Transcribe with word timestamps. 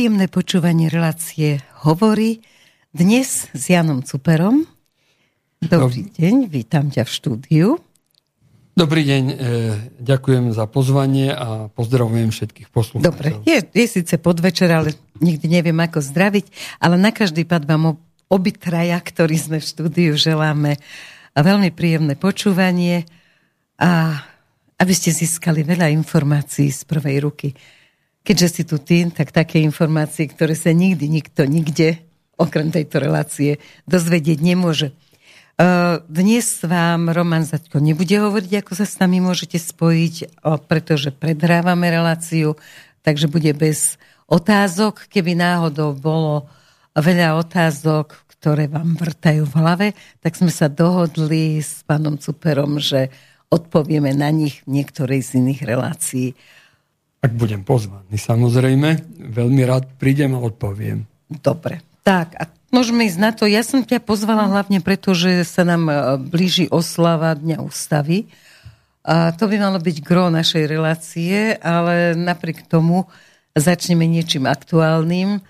Príjemné 0.00 0.32
počúvanie 0.32 0.88
relácie 0.88 1.60
Hovory 1.84 2.40
dnes 2.88 3.52
s 3.52 3.68
Janom 3.68 4.00
Cuperom. 4.00 4.64
Dobrý 5.60 6.08
deň, 6.08 6.48
vítam 6.48 6.88
ťa 6.88 7.04
v 7.04 7.10
štúdiu. 7.12 7.66
Dobrý 8.72 9.04
deň, 9.04 9.24
e, 9.28 9.34
ďakujem 10.00 10.56
za 10.56 10.64
pozvanie 10.72 11.28
a 11.28 11.68
pozdravujem 11.68 12.32
všetkých 12.32 12.72
poslucháčov. 12.72 13.12
Dobre, 13.12 13.44
je, 13.44 13.60
je 13.60 13.84
síce 13.84 14.16
podvečer, 14.16 14.72
ale 14.72 14.96
nikdy 15.20 15.60
neviem 15.60 15.76
ako 15.76 16.00
zdraviť, 16.00 16.48
ale 16.80 16.96
na 16.96 17.12
každý 17.12 17.44
pad 17.44 17.68
vám 17.68 18.00
obytraja, 18.32 18.96
ktorí 19.04 19.36
sme 19.36 19.60
v 19.60 19.68
štúdiu, 19.68 20.16
želáme 20.16 20.80
veľmi 21.36 21.76
príjemné 21.76 22.16
počúvanie 22.16 23.04
a 23.76 24.16
aby 24.80 24.92
ste 24.96 25.12
získali 25.12 25.60
veľa 25.60 25.92
informácií 25.92 26.72
z 26.72 26.88
prvej 26.88 27.20
ruky. 27.20 27.52
Keďže 28.20 28.48
si 28.52 28.62
tu 28.68 28.76
ty, 28.76 29.08
tak 29.08 29.32
také 29.32 29.64
informácie, 29.64 30.28
ktoré 30.28 30.52
sa 30.52 30.76
nikdy 30.76 31.08
nikto 31.08 31.48
nikde, 31.48 32.04
okrem 32.36 32.68
tejto 32.68 33.00
relácie, 33.00 33.60
dozvedieť 33.88 34.38
nemôže. 34.44 34.92
Dnes 36.08 36.64
vám 36.64 37.12
Roman 37.12 37.44
Zaďko 37.44 37.84
nebude 37.84 38.16
hovoriť, 38.16 38.64
ako 38.64 38.72
sa 38.80 38.88
s 38.88 38.96
nami 38.96 39.20
môžete 39.20 39.60
spojiť, 39.60 40.40
pretože 40.64 41.12
predhrávame 41.12 41.92
reláciu, 41.92 42.56
takže 43.04 43.28
bude 43.28 43.52
bez 43.52 44.00
otázok. 44.24 45.04
Keby 45.12 45.36
náhodou 45.36 45.92
bolo 45.92 46.48
veľa 46.96 47.36
otázok, 47.40 48.24
ktoré 48.40 48.72
vám 48.72 48.96
vrtajú 48.96 49.44
v 49.44 49.56
hlave, 49.60 49.86
tak 50.24 50.32
sme 50.32 50.48
sa 50.48 50.72
dohodli 50.72 51.60
s 51.60 51.84
pánom 51.84 52.16
Cuperom, 52.16 52.80
že 52.80 53.12
odpovieme 53.52 54.16
na 54.16 54.32
nich 54.32 54.64
v 54.64 54.80
niektorej 54.80 55.20
z 55.20 55.44
iných 55.44 55.60
relácií. 55.68 56.32
Ak 57.20 57.32
budem 57.36 57.60
pozvaný, 57.60 58.16
samozrejme, 58.16 59.20
veľmi 59.30 59.62
rád 59.68 59.92
prídem 60.00 60.32
a 60.32 60.40
odpoviem. 60.40 61.04
Dobre, 61.28 61.84
tak 62.00 62.32
a 62.40 62.48
môžeme 62.72 63.04
ísť 63.04 63.20
na 63.20 63.30
to. 63.36 63.44
Ja 63.44 63.60
som 63.60 63.84
ťa 63.84 64.00
pozvala 64.00 64.48
hlavne 64.48 64.80
preto, 64.80 65.12
že 65.12 65.44
sa 65.44 65.62
nám 65.62 65.86
e, 65.86 65.94
blíži 66.16 66.66
oslava 66.72 67.36
Dňa 67.36 67.60
ústavy. 67.60 68.26
A 69.04 69.36
to 69.36 69.48
by 69.48 69.60
malo 69.60 69.76
byť 69.80 69.96
gro 70.00 70.32
našej 70.32 70.64
relácie, 70.64 71.56
ale 71.60 72.16
napriek 72.16 72.64
tomu 72.68 73.04
začneme 73.52 74.08
niečím 74.08 74.48
aktuálnym. 74.48 75.44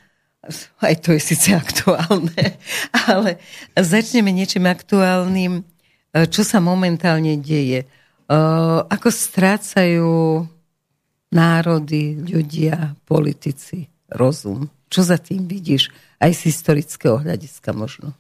Aj 0.83 0.95
to 0.99 1.15
je 1.15 1.21
síce 1.23 1.55
aktuálne, 1.55 2.59
ale 3.11 3.39
začneme 3.79 4.35
niečím 4.35 4.67
aktuálnym 4.67 5.63
E, 6.11 6.27
čo 6.27 6.43
sa 6.43 6.59
momentálne 6.59 7.39
deje. 7.39 7.87
E, 7.87 7.89
ako 8.91 9.09
strácajú 9.11 10.11
národy, 11.31 12.19
ľudia, 12.19 12.99
politici 13.07 13.87
rozum. 14.11 14.67
Čo 14.91 15.07
za 15.07 15.19
tým 15.19 15.47
vidíš? 15.47 15.91
Aj 16.19 16.31
z 16.35 16.51
historického 16.51 17.23
hľadiska 17.23 17.71
možno. 17.71 18.13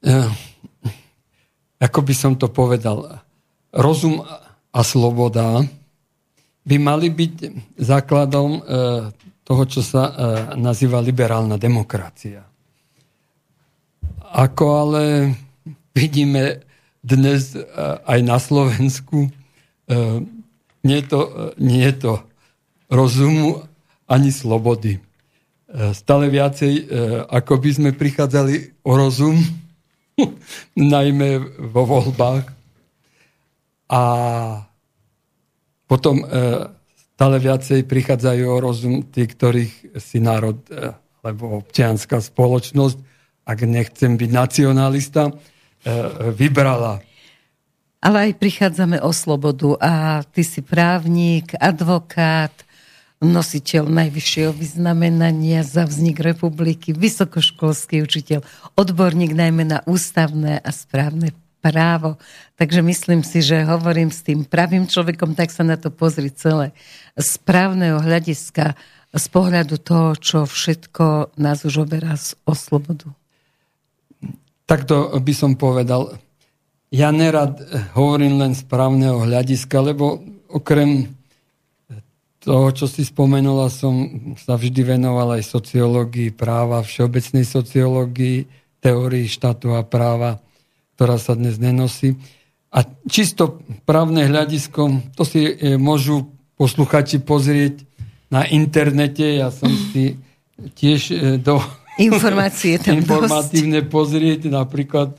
Ja, 0.00 0.32
ako 1.76 2.00
by 2.00 2.14
som 2.16 2.32
to 2.40 2.48
povedal, 2.48 3.20
rozum 3.72 4.24
a 4.72 4.80
sloboda 4.80 5.60
by 6.64 6.76
mali 6.80 7.12
byť 7.12 7.34
základom 7.76 8.50
e, 8.56 8.60
toho, 9.44 9.62
čo 9.68 9.80
sa 9.84 10.02
nazýva 10.56 11.04
liberálna 11.04 11.60
demokracia. 11.60 12.46
Ako 14.30 14.64
ale 14.78 15.34
vidíme, 15.90 16.62
dnes 17.00 17.56
e, 17.56 17.64
aj 18.04 18.20
na 18.22 18.38
Slovensku. 18.38 19.26
E, 19.26 19.30
nie 20.84 20.96
je 21.00 21.06
to, 21.08 21.20
e, 21.26 21.32
nie 21.58 21.82
je 21.88 21.94
to 21.96 22.12
rozumu 22.90 23.62
ani 24.10 24.34
slobody. 24.34 24.98
Stále 25.70 26.26
viacej, 26.26 26.90
ako 27.30 27.62
by 27.62 27.70
sme 27.70 27.90
prichádzali 27.94 28.82
o 28.82 28.92
rozum, 28.98 29.38
najmä 30.74 31.38
vo 31.70 31.82
voľbách. 31.86 32.44
A 33.90 34.02
potom 35.86 36.26
stále 37.14 37.36
viacej 37.38 37.86
prichádzajú 37.86 38.44
o 38.50 38.58
rozum 38.58 39.06
tí, 39.06 39.30
ktorých 39.30 39.94
si 40.02 40.18
národ 40.18 40.58
alebo 41.22 41.62
občianská 41.62 42.18
spoločnosť, 42.18 42.98
ak 43.46 43.58
nechcem 43.66 44.18
byť 44.18 44.30
nacionalista, 44.30 45.30
E, 45.80 45.92
vybrala. 46.36 47.00
Ale 48.04 48.28
aj 48.28 48.32
prichádzame 48.36 49.00
o 49.00 49.12
slobodu 49.16 49.80
a 49.80 50.20
ty 50.28 50.44
si 50.44 50.60
právnik, 50.60 51.56
advokát, 51.56 52.52
nositeľ 53.20 53.84
najvyššieho 53.84 54.56
vyznamenania 54.56 55.60
za 55.60 55.84
vznik 55.84 56.24
republiky, 56.24 56.96
vysokoškolský 56.96 58.00
učiteľ, 58.00 58.40
odborník 58.80 59.36
najmä 59.36 59.68
na 59.68 59.84
ústavné 59.84 60.56
a 60.64 60.70
správne 60.72 61.36
právo. 61.60 62.16
Takže 62.56 62.80
myslím 62.80 63.20
si, 63.20 63.44
že 63.44 63.68
hovorím 63.68 64.08
s 64.08 64.24
tým 64.24 64.48
pravým 64.48 64.88
človekom, 64.88 65.36
tak 65.36 65.52
sa 65.52 65.60
na 65.60 65.76
to 65.76 65.92
pozri 65.92 66.32
celé. 66.32 66.72
Z 67.12 67.36
právneho 67.44 68.00
hľadiska, 68.00 68.72
z 69.12 69.26
pohľadu 69.28 69.76
toho, 69.76 70.16
čo 70.16 70.38
všetko 70.48 71.36
nás 71.36 71.68
už 71.68 71.84
oberá 71.84 72.16
o 72.48 72.56
slobodu. 72.56 73.12
Takto 74.64 75.12
by 75.20 75.34
som 75.36 75.60
povedal, 75.60 76.16
ja 76.88 77.12
nerad 77.12 77.60
hovorím 77.92 78.40
len 78.40 78.52
z 78.56 78.64
právneho 78.64 79.20
hľadiska, 79.20 79.76
lebo 79.92 80.24
okrem 80.48 81.19
toho, 82.40 82.72
čo 82.72 82.88
si 82.88 83.04
spomenula, 83.04 83.68
som 83.68 84.08
sa 84.40 84.56
vždy 84.56 84.96
venoval 84.96 85.36
aj 85.36 85.44
sociológii 85.44 86.32
práva, 86.32 86.80
všeobecnej 86.80 87.44
sociológii, 87.44 88.48
teórii 88.80 89.28
štátu 89.28 89.76
a 89.76 89.84
práva, 89.84 90.40
ktorá 90.96 91.20
sa 91.20 91.36
dnes 91.36 91.60
nenosí. 91.60 92.16
A 92.72 92.88
čisto 93.04 93.60
právne 93.84 94.24
hľadisko, 94.24 95.12
to 95.12 95.22
si 95.28 95.52
e, 95.52 95.76
môžu 95.76 96.32
posluchači 96.56 97.20
pozrieť 97.20 97.84
na 98.32 98.48
internete. 98.48 99.36
Ja 99.36 99.52
som 99.52 99.68
si 99.92 100.16
tiež 100.76 101.00
e, 101.12 101.16
do 101.36 101.60
informácie 102.00 102.80
tam 102.80 102.96
informatívne 103.04 103.84
dosť. 103.84 103.92
pozrieť 103.92 104.40
napríklad 104.48 105.12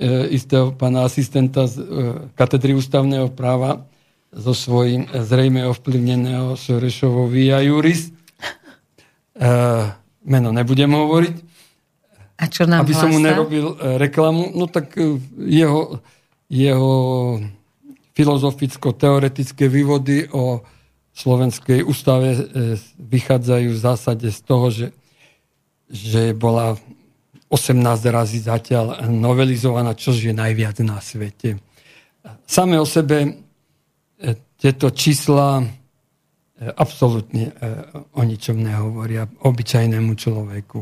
e, 0.00 0.32
istého 0.32 0.72
pána 0.72 1.04
asistenta 1.04 1.68
z 1.68 1.80
e, 1.80 1.84
katedry 2.32 2.72
ústavného 2.72 3.28
práva 3.36 3.84
so 4.34 4.52
svojím 4.54 5.06
zrejme 5.10 5.66
ovplyvneného 5.70 6.58
Sorešovou 6.58 7.30
Via 7.30 7.62
Juris. 7.62 8.10
E, 9.34 9.50
meno 10.22 10.54
nebudem 10.54 10.90
hovoriť. 10.90 11.34
A 12.38 12.44
čo 12.50 12.66
nám 12.66 12.86
Aby 12.86 12.94
hlása? 12.94 13.02
som 13.06 13.10
mu 13.14 13.18
nerobil 13.22 13.66
e, 13.74 13.98
reklamu. 13.98 14.54
No 14.54 14.66
tak 14.66 14.94
e, 14.94 15.18
jeho, 15.46 16.02
jeho 16.50 16.94
filozoficko-teoretické 18.14 19.66
vývody 19.66 20.30
o 20.30 20.62
slovenskej 21.14 21.82
ústave 21.86 22.34
e, 22.34 22.38
vychádzajú 22.98 23.68
v 23.74 23.82
zásade 23.82 24.28
z 24.30 24.40
toho, 24.42 24.70
že 24.70 24.86
že 25.94 26.32
bola 26.34 26.74
18 27.52 27.78
razy 28.10 28.42
zatiaľ 28.42 29.04
novelizovaná, 29.06 29.94
čo 29.94 30.10
je 30.10 30.34
najviac 30.34 30.80
na 30.82 30.98
svete. 30.98 31.60
Same 32.48 32.80
o 32.80 32.88
sebe 32.88 33.43
tieto 34.58 34.90
čísla 34.94 35.60
e, 35.60 35.64
absolútne 36.78 37.50
e, 37.50 37.52
o 38.14 38.22
ničom 38.22 38.56
nehovoria 38.56 39.26
obyčajnému 39.26 40.12
človeku. 40.14 40.80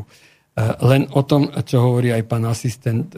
Len 0.85 1.09
o 1.17 1.25
tom, 1.25 1.49
čo 1.65 1.81
hovorí 1.81 2.13
aj 2.13 2.29
pán 2.29 2.45
asistent, 2.45 3.17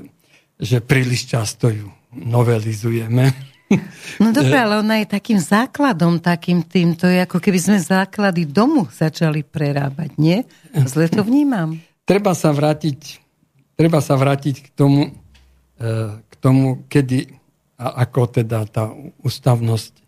že 0.55 0.79
príliš 0.79 1.35
často 1.35 1.67
ju 1.67 1.91
novelizujeme. 2.15 3.25
No 4.21 4.29
dobré, 4.29 4.61
ale 4.61 4.77
ona 4.77 5.01
je 5.01 5.09
takým 5.09 5.41
základom, 5.41 6.21
takým 6.21 6.61
tým, 6.61 6.93
to 6.93 7.09
je 7.09 7.25
ako 7.25 7.41
keby 7.41 7.57
sme 7.57 7.77
základy 7.81 8.45
domu 8.45 8.85
začali 8.93 9.41
prerábať, 9.41 10.21
nie? 10.21 10.45
Zle 10.85 11.09
to 11.09 11.25
vnímam. 11.25 11.81
Treba 12.05 12.37
sa 12.37 12.53
vrátiť, 12.53 13.17
treba 13.73 14.05
sa 14.05 14.21
vrátiť 14.21 14.55
k 14.61 14.67
tomu, 14.69 15.09
e, 15.81 15.89
k 16.21 16.33
tomu, 16.37 16.85
kedy 16.85 17.25
a 17.75 18.05
ako 18.05 18.21
teda 18.29 18.69
tá 18.69 18.93
ústavnosť 19.25 20.04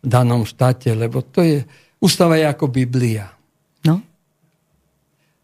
danom 0.00 0.48
štáte, 0.48 0.92
lebo 0.96 1.20
to 1.20 1.44
je, 1.44 1.58
ústava 2.00 2.40
je 2.40 2.48
ako 2.48 2.72
Biblia. 2.72 3.28
No. 3.84 4.00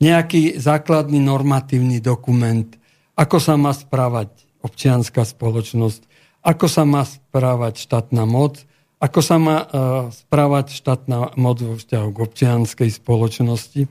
Nejaký 0.00 0.56
základný 0.56 1.20
normatívny 1.20 2.00
dokument, 2.00 2.68
ako 3.16 3.36
sa 3.40 3.54
má 3.56 3.72
správať 3.72 4.32
občianská 4.64 5.24
spoločnosť, 5.24 6.02
ako 6.44 6.66
sa 6.66 6.82
má 6.84 7.04
správať 7.04 7.80
štátna 7.84 8.24
moc, 8.28 8.64
ako 8.96 9.20
sa 9.20 9.36
má 9.36 9.56
uh, 9.60 9.68
správať 10.08 10.72
štátna 10.72 11.36
moc 11.36 11.60
vo 11.60 11.76
vzťahu 11.76 12.08
k 12.12 12.18
občianskej 12.22 12.90
spoločnosti. 12.90 13.82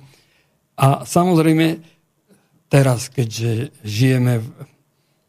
A 0.81 1.06
samozrejme, 1.06 1.79
teraz, 2.67 3.13
keďže 3.13 3.69
žijeme 3.85 4.41
v 4.41 4.47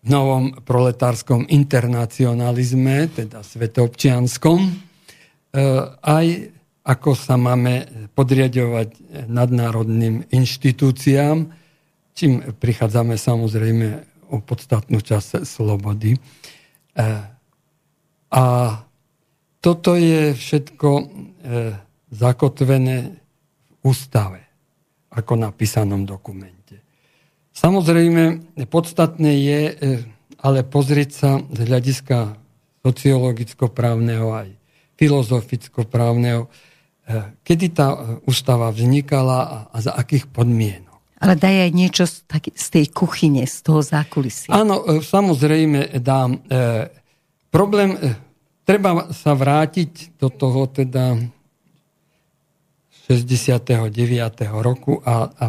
novom 0.06 0.54
proletárskom 0.62 1.44
internacionalizme, 1.50 3.10
teda 3.10 3.42
svetoobčianskom, 3.42 4.85
aj, 6.04 6.26
ako 6.84 7.10
sa 7.16 7.40
máme 7.40 8.08
podriadovať 8.12 8.88
nadnárodným 9.26 10.28
inštitúciám, 10.28 11.48
čím 12.12 12.44
prichádzame 12.60 13.16
samozrejme 13.16 13.86
o 14.32 14.44
podstatnú 14.44 15.00
časť 15.00 15.48
slobody. 15.48 16.16
A 18.30 18.44
toto 19.60 19.96
je 19.96 20.36
všetko 20.36 20.88
zakotvené 22.12 22.96
v 23.66 23.72
ústave, 23.82 24.44
ako 25.10 25.32
napísanom 25.40 26.04
dokumente. 26.06 26.80
Samozrejme, 27.56 28.56
podstatné 28.68 29.32
je 29.40 29.60
ale 30.36 30.62
pozrieť 30.62 31.10
sa 31.10 31.30
z 31.40 31.58
hľadiska 31.64 32.36
sociologicko-právneho 32.84 34.28
aj 34.36 34.48
filozoficko-právneho, 34.96 36.48
eh, 36.48 37.36
kedy 37.44 37.66
tá 37.72 37.88
eh, 37.92 37.98
ústava 38.24 38.72
vznikala 38.72 39.68
a 39.70 39.76
za 39.80 39.92
akých 39.92 40.28
podmienok. 40.32 40.86
Ale 41.16 41.32
daj 41.32 41.56
aj 41.68 41.72
niečo 41.72 42.04
z, 42.04 42.28
tak, 42.28 42.52
z 42.52 42.66
tej 42.68 42.86
kuchyne, 42.92 43.40
z 43.48 43.56
toho 43.64 43.80
zákulisia. 43.80 44.52
Áno, 44.52 44.84
eh, 44.84 45.00
samozrejme 45.00 45.96
dám. 46.00 46.44
E, 46.44 46.92
problém, 47.48 47.96
e, 47.96 48.12
treba 48.68 49.08
sa 49.16 49.32
vrátiť 49.32 50.20
do 50.20 50.28
toho 50.28 50.68
teda 50.68 51.16
69. 53.08 53.96
roku 54.60 55.00
a, 55.06 55.30
a 55.30 55.44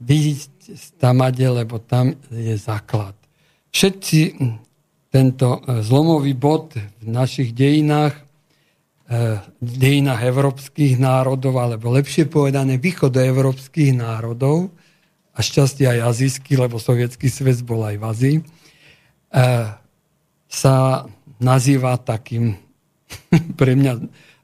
vidieť 0.00 0.40
tamade, 0.96 1.44
lebo 1.44 1.82
tam 1.82 2.14
je 2.30 2.54
základ. 2.56 3.12
Všetci 3.74 4.38
tento 5.10 5.58
e, 5.58 5.82
zlomový 5.82 6.32
bod 6.38 6.78
v 6.78 7.06
našich 7.06 7.50
dejinách, 7.50 8.14
e, 9.10 9.42
dejinách 9.58 10.22
európskych 10.22 10.96
národov, 11.02 11.58
alebo 11.58 11.90
lepšie 11.90 12.30
povedané 12.30 12.78
východoevropských 12.78 13.98
národov, 13.98 14.70
a 15.30 15.38
šťastie 15.40 15.86
aj 15.86 15.98
azijský, 16.14 16.58
lebo 16.58 16.76
sovietský 16.76 17.30
svet 17.30 17.62
bol 17.62 17.80
aj 17.86 17.96
v 17.96 18.04
Azii, 18.04 18.36
e, 18.38 18.42
sa 20.50 20.74
nazýva 21.38 21.96
takým 21.98 22.58
pre 23.60 23.78
mňa 23.78 23.92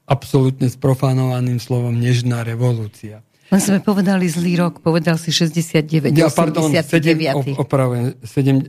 absolútne 0.06 0.70
sprofanovaným 0.70 1.58
slovom 1.58 1.94
nežná 1.98 2.46
revolúcia. 2.46 3.26
Len 3.46 3.62
sme 3.62 3.78
povedali 3.78 4.26
zlý 4.26 4.58
rok, 4.58 4.82
povedal 4.82 5.18
si 5.22 5.30
69, 5.30 6.10
ja, 6.18 6.26
89. 6.26 6.34
Pardon, 6.34 6.66
7, 6.66 7.62
opravujem, 7.62 8.18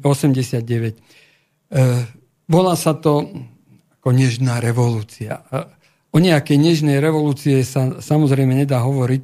89. 0.05 1.25
E, 1.67 2.07
volá 2.47 2.79
sa 2.79 2.95
to 2.95 3.27
ako 3.99 4.09
nežná 4.15 4.63
revolúcia. 4.63 5.43
O 6.15 6.17
nejakej 6.23 6.55
nežnej 6.55 6.97
revolúcie 7.03 7.59
sa 7.67 7.99
samozrejme 7.99 8.55
nedá 8.55 8.79
hovoriť, 8.79 9.23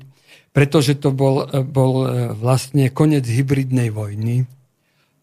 pretože 0.51 0.99
to 0.99 1.15
bol, 1.15 1.47
e, 1.47 1.63
bol 1.63 1.93
e, 2.03 2.07
vlastne 2.35 2.91
koniec 2.91 3.23
hybridnej 3.23 3.89
vojny, 3.95 4.43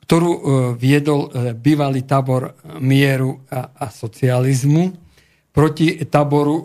ktorú 0.08 0.42
viedol 0.74 1.30
bývalý 1.54 2.02
tábor 2.02 2.58
mieru 2.82 3.46
a, 3.46 3.70
a 3.78 3.86
socializmu 3.94 4.90
proti 5.54 6.02
táboru, 6.02 6.56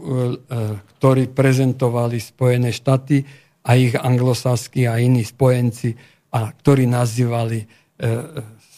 ktorý 0.98 1.30
prezentovali 1.30 2.18
Spojené 2.18 2.74
štáty, 2.74 3.22
a 3.62 3.78
ich 3.78 3.94
anglosaskí 3.94 4.90
a 4.90 4.98
iní 4.98 5.22
spojenci, 5.22 5.94
a 6.34 6.50
ktorí 6.58 6.90
nazývali 6.90 7.70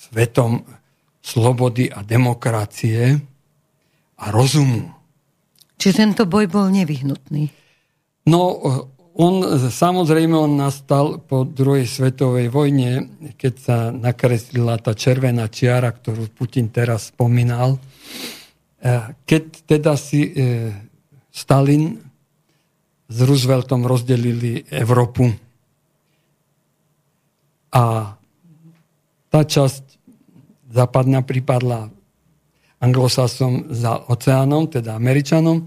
svetom 0.07 0.67
slobody 1.27 1.91
a 1.91 2.07
demokracie 2.07 3.19
a 4.15 4.25
rozumu. 4.31 4.87
Čiže 5.75 6.07
tento 6.07 6.23
boj 6.23 6.47
bol 6.47 6.71
nevyhnutný? 6.71 7.51
No, 8.31 8.41
on, 9.17 9.33
samozrejme, 9.67 10.33
on 10.33 10.55
nastal 10.55 11.19
po 11.19 11.43
druhej 11.43 11.85
svetovej 11.85 12.47
vojne, 12.47 13.11
keď 13.35 13.53
sa 13.59 13.77
nakreslila 13.91 14.79
tá 14.79 14.95
červená 14.95 15.51
čiara, 15.51 15.91
ktorú 15.91 16.31
Putin 16.31 16.71
teraz 16.71 17.11
spomínal. 17.11 17.75
E, 17.75 17.79
keď 19.27 19.43
teda 19.67 19.93
si 19.99 20.31
e, 20.31 20.31
Stalin 21.29 21.97
s 23.07 23.17
Rooseveltom 23.23 23.85
rozdelili 23.85 24.65
Európu. 24.67 25.29
A 27.71 28.15
tá 29.27 29.41
časť 29.43 29.86
západná 30.77 31.25
pripadla 31.25 31.89
anglosasom 32.77 33.73
za 33.73 33.97
oceánom, 34.05 34.69
teda 34.69 34.93
Američanom, 34.93 35.65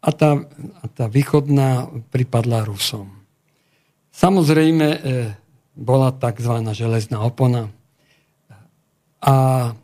a 0.00 0.10
tá, 0.10 0.42
a 0.80 0.84
tá 0.90 1.06
východná 1.06 1.86
pripadla 2.10 2.66
Rusom. 2.66 3.06
Samozrejme 4.10 4.86
e, 4.90 4.98
bola 5.76 6.10
tzv. 6.10 6.54
železná 6.74 7.20
opona. 7.22 7.70
A 9.20 9.34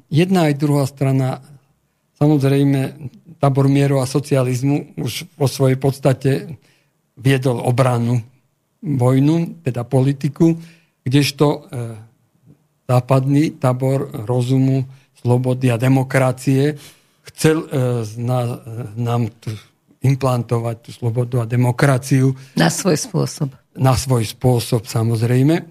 jedna 0.09 0.49
aj 0.49 0.55
druhá 0.57 0.89
strana, 0.89 1.45
samozrejme, 2.17 3.13
tábor 3.37 3.69
mieru 3.69 4.01
a 4.01 4.09
socializmu 4.09 4.97
už 4.97 5.29
vo 5.37 5.47
svojej 5.47 5.77
podstate 5.77 6.57
viedol 7.21 7.61
obranu, 7.61 8.25
vojnu, 8.81 9.61
teda 9.61 9.85
politiku, 9.85 10.57
kdežto 11.05 11.47
e, 11.47 11.59
západný 12.87 13.59
tábor 13.59 14.11
rozumu, 14.27 14.87
slobody 15.19 15.75
a 15.75 15.77
demokracie 15.77 16.79
chcel 17.27 17.67
e, 17.67 18.07
na, 18.23 18.63
nám 18.95 19.35
tu 19.43 19.51
implantovať 20.07 20.77
tú 20.87 20.91
slobodu 20.95 21.43
a 21.43 21.51
demokraciu. 21.51 22.31
Na 22.55 22.71
svoj 22.71 22.95
spôsob. 22.95 23.51
Na 23.75 23.99
svoj 23.99 24.23
spôsob, 24.23 24.87
samozrejme. 24.87 25.57
E, 25.59 25.65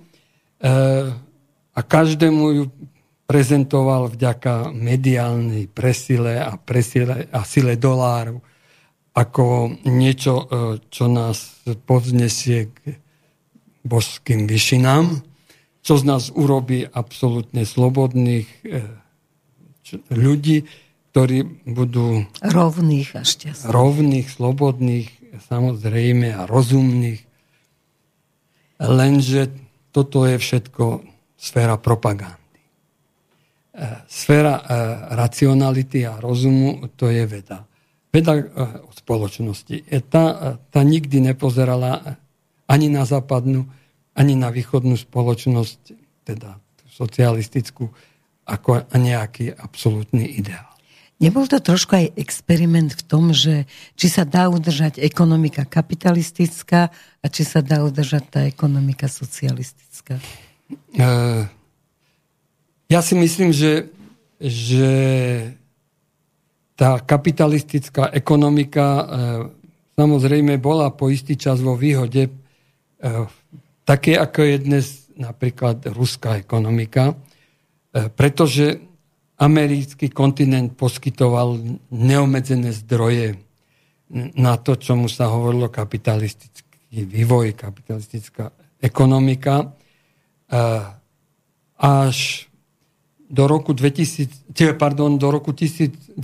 a 1.76 1.80
každému 1.80 2.44
ju 2.52 2.66
prezentoval 3.26 4.12
vďaka 4.12 4.76
mediálnej 4.76 5.72
presile 5.72 6.38
a, 6.44 6.60
presile 6.60 7.32
a 7.32 7.42
sile 7.48 7.80
doláru 7.80 8.44
ako 9.16 9.72
niečo, 9.88 10.34
e, 10.36 10.46
čo 10.92 11.08
nás 11.08 11.64
povznesie 11.88 12.76
k 12.76 13.00
božským 13.88 14.44
vyšinám, 14.44 15.24
čo 15.86 16.02
z 16.02 16.04
nás 16.10 16.34
urobí 16.34 16.82
absolútne 16.82 17.62
slobodných 17.62 18.50
e, 18.66 18.90
ľudí, 20.10 20.66
ktorí 21.14 21.70
budú 21.70 22.26
rovných 22.42 23.10
a 23.14 23.22
šťastných. 23.22 23.70
Rovných, 23.70 24.28
slobodných, 24.28 25.10
samozrejme 25.46 26.34
a 26.34 26.50
rozumných. 26.50 27.22
Lenže 28.82 29.54
toto 29.94 30.26
je 30.26 30.42
všetko 30.42 31.06
sféra 31.38 31.78
propagandy. 31.78 32.60
E, 33.78 34.04
sféra 34.10 34.66
racionality 35.14 36.10
a 36.10 36.18
rozumu 36.18 36.90
to 36.98 37.14
je 37.14 37.30
veda. 37.30 37.62
Veda 38.10 38.42
spoločnosti. 39.06 39.86
E, 39.86 40.02
tá, 40.02 40.26
e, 40.34 40.50
tá 40.74 40.82
nikdy 40.82 41.22
nepozerala 41.22 42.18
ani 42.66 42.90
na 42.90 43.06
západnú, 43.06 43.70
ani 44.16 44.34
na 44.40 44.50
východnú 44.50 44.96
spoločnosť, 44.96 45.80
teda 46.24 46.58
socialistickú, 46.88 47.92
ako 48.48 48.88
nejaký 48.96 49.52
absolútny 49.52 50.40
ideál. 50.40 50.76
Nebol 51.16 51.48
to 51.48 51.64
trošku 51.64 51.96
aj 51.96 52.08
experiment 52.20 52.92
v 52.92 53.04
tom, 53.08 53.32
že 53.32 53.64
či 53.96 54.12
sa 54.12 54.28
dá 54.28 54.52
udržať 54.52 55.00
ekonomika 55.00 55.64
kapitalistická 55.64 56.92
a 56.92 57.26
či 57.32 57.48
sa 57.48 57.64
dá 57.64 57.88
udržať 57.88 58.24
tá 58.28 58.42
ekonomika 58.44 59.08
socialistická? 59.08 60.20
E, 60.20 61.08
ja 62.92 63.00
si 63.00 63.16
myslím, 63.16 63.56
že, 63.56 63.88
že 64.44 64.92
tá 66.76 67.00
kapitalistická 67.00 68.12
ekonomika 68.12 68.84
e, 68.84 69.04
samozrejme 69.96 70.60
bola 70.60 70.92
po 70.92 71.08
istý 71.08 71.40
čas 71.40 71.64
vo 71.64 71.80
výhode, 71.80 72.28
e, 72.28 72.32
také 73.86 74.18
ako 74.18 74.40
je 74.42 74.58
dnes 74.60 74.86
napríklad 75.16 75.86
ruská 75.96 76.36
ekonomika, 76.36 77.16
e, 77.94 78.10
pretože 78.12 78.82
americký 79.40 80.10
kontinent 80.12 80.76
poskytoval 80.76 81.60
neomedzené 81.92 82.72
zdroje 82.72 83.36
na 84.36 84.56
to, 84.56 84.80
čomu 84.80 85.12
sa 85.12 85.28
hovorilo 85.28 85.68
kapitalistický 85.68 87.04
vývoj, 87.04 87.52
kapitalistická 87.58 88.54
ekonomika. 88.80 89.76
Až 91.76 92.48
do 93.28 93.44
roku, 93.50 93.74
2000, 93.74 94.56
pardon, 94.80 95.18
do 95.18 95.28
roku 95.34 95.52
1913, 95.52 96.16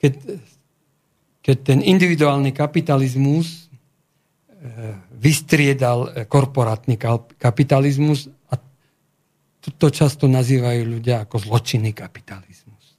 keď, 0.00 0.12
keď 1.44 1.56
ten 1.62 1.78
individuálny 1.84 2.50
kapitalizmus 2.50 3.63
vystriedal 5.20 6.24
korporátny 6.24 6.96
kapitalizmus 7.36 8.32
a 8.48 8.56
to, 9.60 9.68
to 9.76 9.88
často 9.92 10.24
nazývajú 10.24 10.88
ľudia 10.88 11.28
ako 11.28 11.36
zločinný 11.40 11.92
kapitalizmus, 11.92 12.96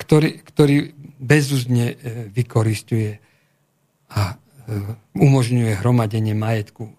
ktorý, 0.00 0.40
ktorý 0.40 0.76
bezúzne 1.20 1.92
e, 1.92 1.96
vykoristuje 2.32 3.20
a 4.12 4.36
umožňuje 5.14 5.72
hromadenie 5.78 6.34
majetku 6.34 6.90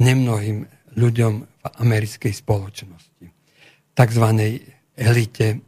nemnohým 0.00 0.64
ľuďom 0.96 1.32
v 1.44 1.66
americkej 1.78 2.32
spoločnosti. 2.32 3.26
Takzvanej 3.92 4.64
elite 4.96 5.60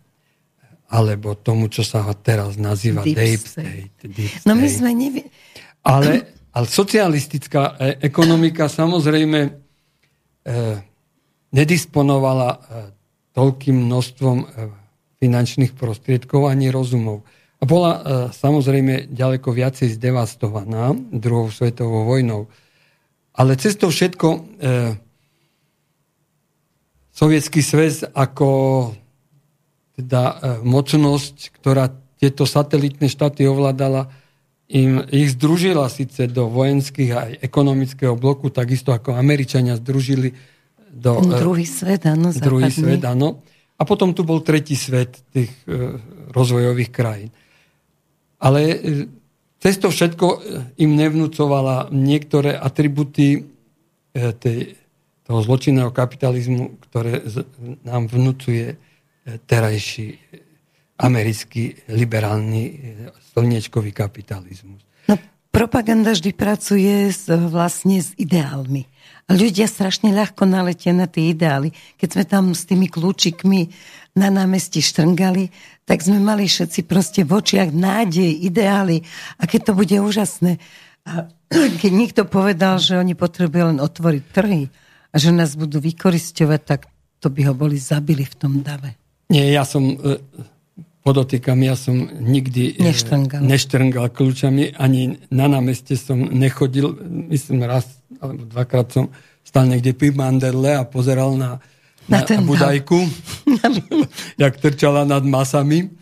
alebo 0.89 1.35
tomu, 1.35 1.69
čo 1.69 1.83
sa 1.83 2.05
teraz 2.21 2.57
nazýva 2.61 3.03
Deep, 3.03 3.17
deep 3.19 3.43
state. 3.43 3.51
state. 3.51 3.93
Deep 4.05 4.33
state. 4.41 4.49
No 4.49 4.55
my 4.57 4.69
sme 4.69 4.91
nevie... 4.95 5.25
Ale, 5.85 6.25
ale 6.55 6.67
socialistická 6.71 7.63
e, 7.75 7.99
ekonomika 8.07 8.71
samozrejme 8.71 9.41
e, 9.43 9.51
nedisponovala 11.51 12.49
e, 12.51 12.59
toľkým 13.35 13.75
množstvom 13.91 14.37
e, 14.39 14.47
finančných 15.19 15.75
prostriedkov 15.75 16.47
ani 16.47 16.71
rozumov. 16.71 17.27
A 17.59 17.67
bola 17.67 17.91
e, 17.91 18.01
samozrejme 18.31 19.11
ďaleko 19.11 19.51
viacej 19.51 19.99
zdevastovaná 19.99 20.95
druhou 21.11 21.51
svetovou 21.51 22.07
vojnou. 22.07 22.47
Ale 23.35 23.59
cez 23.59 23.75
to 23.75 23.91
všetko 23.91 24.29
e, 24.31 24.39
Sovietský 27.15 27.63
sväz 27.63 28.03
ako 28.11 28.91
teda 29.95 30.23
e, 30.23 30.35
mocnosť, 30.67 31.55
ktorá 31.63 31.95
tieto 32.19 32.43
satelitné 32.43 33.07
štáty 33.07 33.47
ovládala, 33.47 34.11
im, 34.69 35.05
ich 35.13 35.37
združila 35.37 35.89
síce 35.93 36.25
do 36.31 36.49
vojenských 36.49 37.11
a 37.13 37.21
ekonomického 37.43 38.17
bloku, 38.17 38.49
takisto 38.49 38.97
ako 38.97 39.13
Američania 39.13 39.77
združili 39.77 40.33
do... 40.89 41.21
E, 41.21 41.37
druhý 41.37 41.67
svet, 41.69 42.09
áno, 42.09 42.33
Druhý 42.33 42.71
svet, 42.73 43.05
áno. 43.05 43.45
A 43.77 43.83
potom 43.83 44.15
tu 44.15 44.23
bol 44.23 44.41
tretí 44.41 44.79
svet 44.79 45.21
tých 45.35 45.53
e, 45.67 45.99
rozvojových 46.33 46.91
krajín. 46.95 47.31
Ale 48.41 48.61
e, 48.65 48.77
cez 49.61 49.77
to 49.77 49.93
všetko 49.93 50.27
e, 50.29 50.39
im 50.81 50.97
nevnúcovala 50.97 51.93
niektoré 51.93 52.57
atributy 52.57 53.29
e, 53.37 53.41
tej, 54.33 54.81
toho 55.29 55.41
zločinného 55.45 55.93
kapitalizmu, 55.93 56.81
ktoré 56.89 57.25
z, 57.25 57.45
nám 57.85 58.09
vnúcuje 58.09 58.77
terajší 59.49 60.21
americký 60.99 61.75
liberálny 61.91 62.63
e, 62.63 62.75
slniečkový 63.35 63.91
kapitalizmus. 63.91 64.83
No, 65.11 65.19
propaganda 65.51 66.15
vždy 66.15 66.31
pracuje 66.35 67.11
s, 67.11 67.27
vlastne 67.27 67.99
s 67.99 68.15
ideálmi. 68.15 68.87
A 69.25 69.35
ľudia 69.35 69.65
strašne 69.67 70.13
ľahko 70.13 70.45
naletia 70.45 70.93
na 70.93 71.09
tie 71.09 71.33
ideály. 71.33 71.73
Keď 71.97 72.09
sme 72.13 72.25
tam 72.29 72.45
s 72.53 72.69
tými 72.69 72.87
kľúčikmi 72.93 73.73
na 74.15 74.29
námestí 74.31 74.85
štrngali, 74.85 75.51
tak 75.89 76.05
sme 76.05 76.21
mali 76.23 76.47
všetci 76.47 76.87
proste 76.87 77.27
v 77.27 77.33
očiach 77.33 77.73
nádej, 77.73 78.31
ideály. 78.47 79.03
A 79.41 79.49
keď 79.49 79.61
to 79.71 79.73
bude 79.75 79.97
úžasné. 79.99 80.63
A 81.09 81.27
keď 81.81 81.91
niekto 81.91 82.23
povedal, 82.29 82.79
že 82.79 83.01
oni 83.01 83.19
potrebujú 83.19 83.75
len 83.75 83.79
otvoriť 83.83 84.25
trhy 84.31 84.71
a 85.11 85.17
že 85.19 85.31
nás 85.35 85.59
budú 85.59 85.83
vykoristovať, 85.83 86.61
tak 86.63 86.81
to 87.19 87.33
by 87.33 87.41
ho 87.49 87.55
boli 87.57 87.81
zabili 87.81 88.29
v 88.29 88.35
tom 88.37 88.61
dave. 88.61 88.95
Nie, 89.33 89.57
ja 89.57 89.65
som, 89.65 89.97
e, 89.97 90.21
podotýkam, 91.05 91.61
ja 91.61 91.77
som 91.77 92.09
nikdy 92.09 92.81
e, 92.81 92.89
neštrngal. 92.89 93.45
neštrngal 93.45 94.09
kľúčami, 94.09 94.73
ani 94.81 95.21
na 95.29 95.47
námeste 95.47 96.01
som 96.01 96.17
nechodil, 96.17 96.97
myslím 97.29 97.69
raz 97.69 97.85
alebo 98.25 98.49
dvakrát 98.49 98.89
som 98.89 99.13
stal 99.45 99.69
niekde 99.69 99.93
pri 99.93 100.17
manderle 100.17 100.81
a 100.81 100.89
pozeral 100.89 101.37
na, 101.37 101.61
na, 102.09 102.25
na 102.25 102.41
budajku, 102.41 102.97
jak 104.43 104.57
trčala 104.57 105.05
nad 105.05 105.21
masami. 105.23 105.93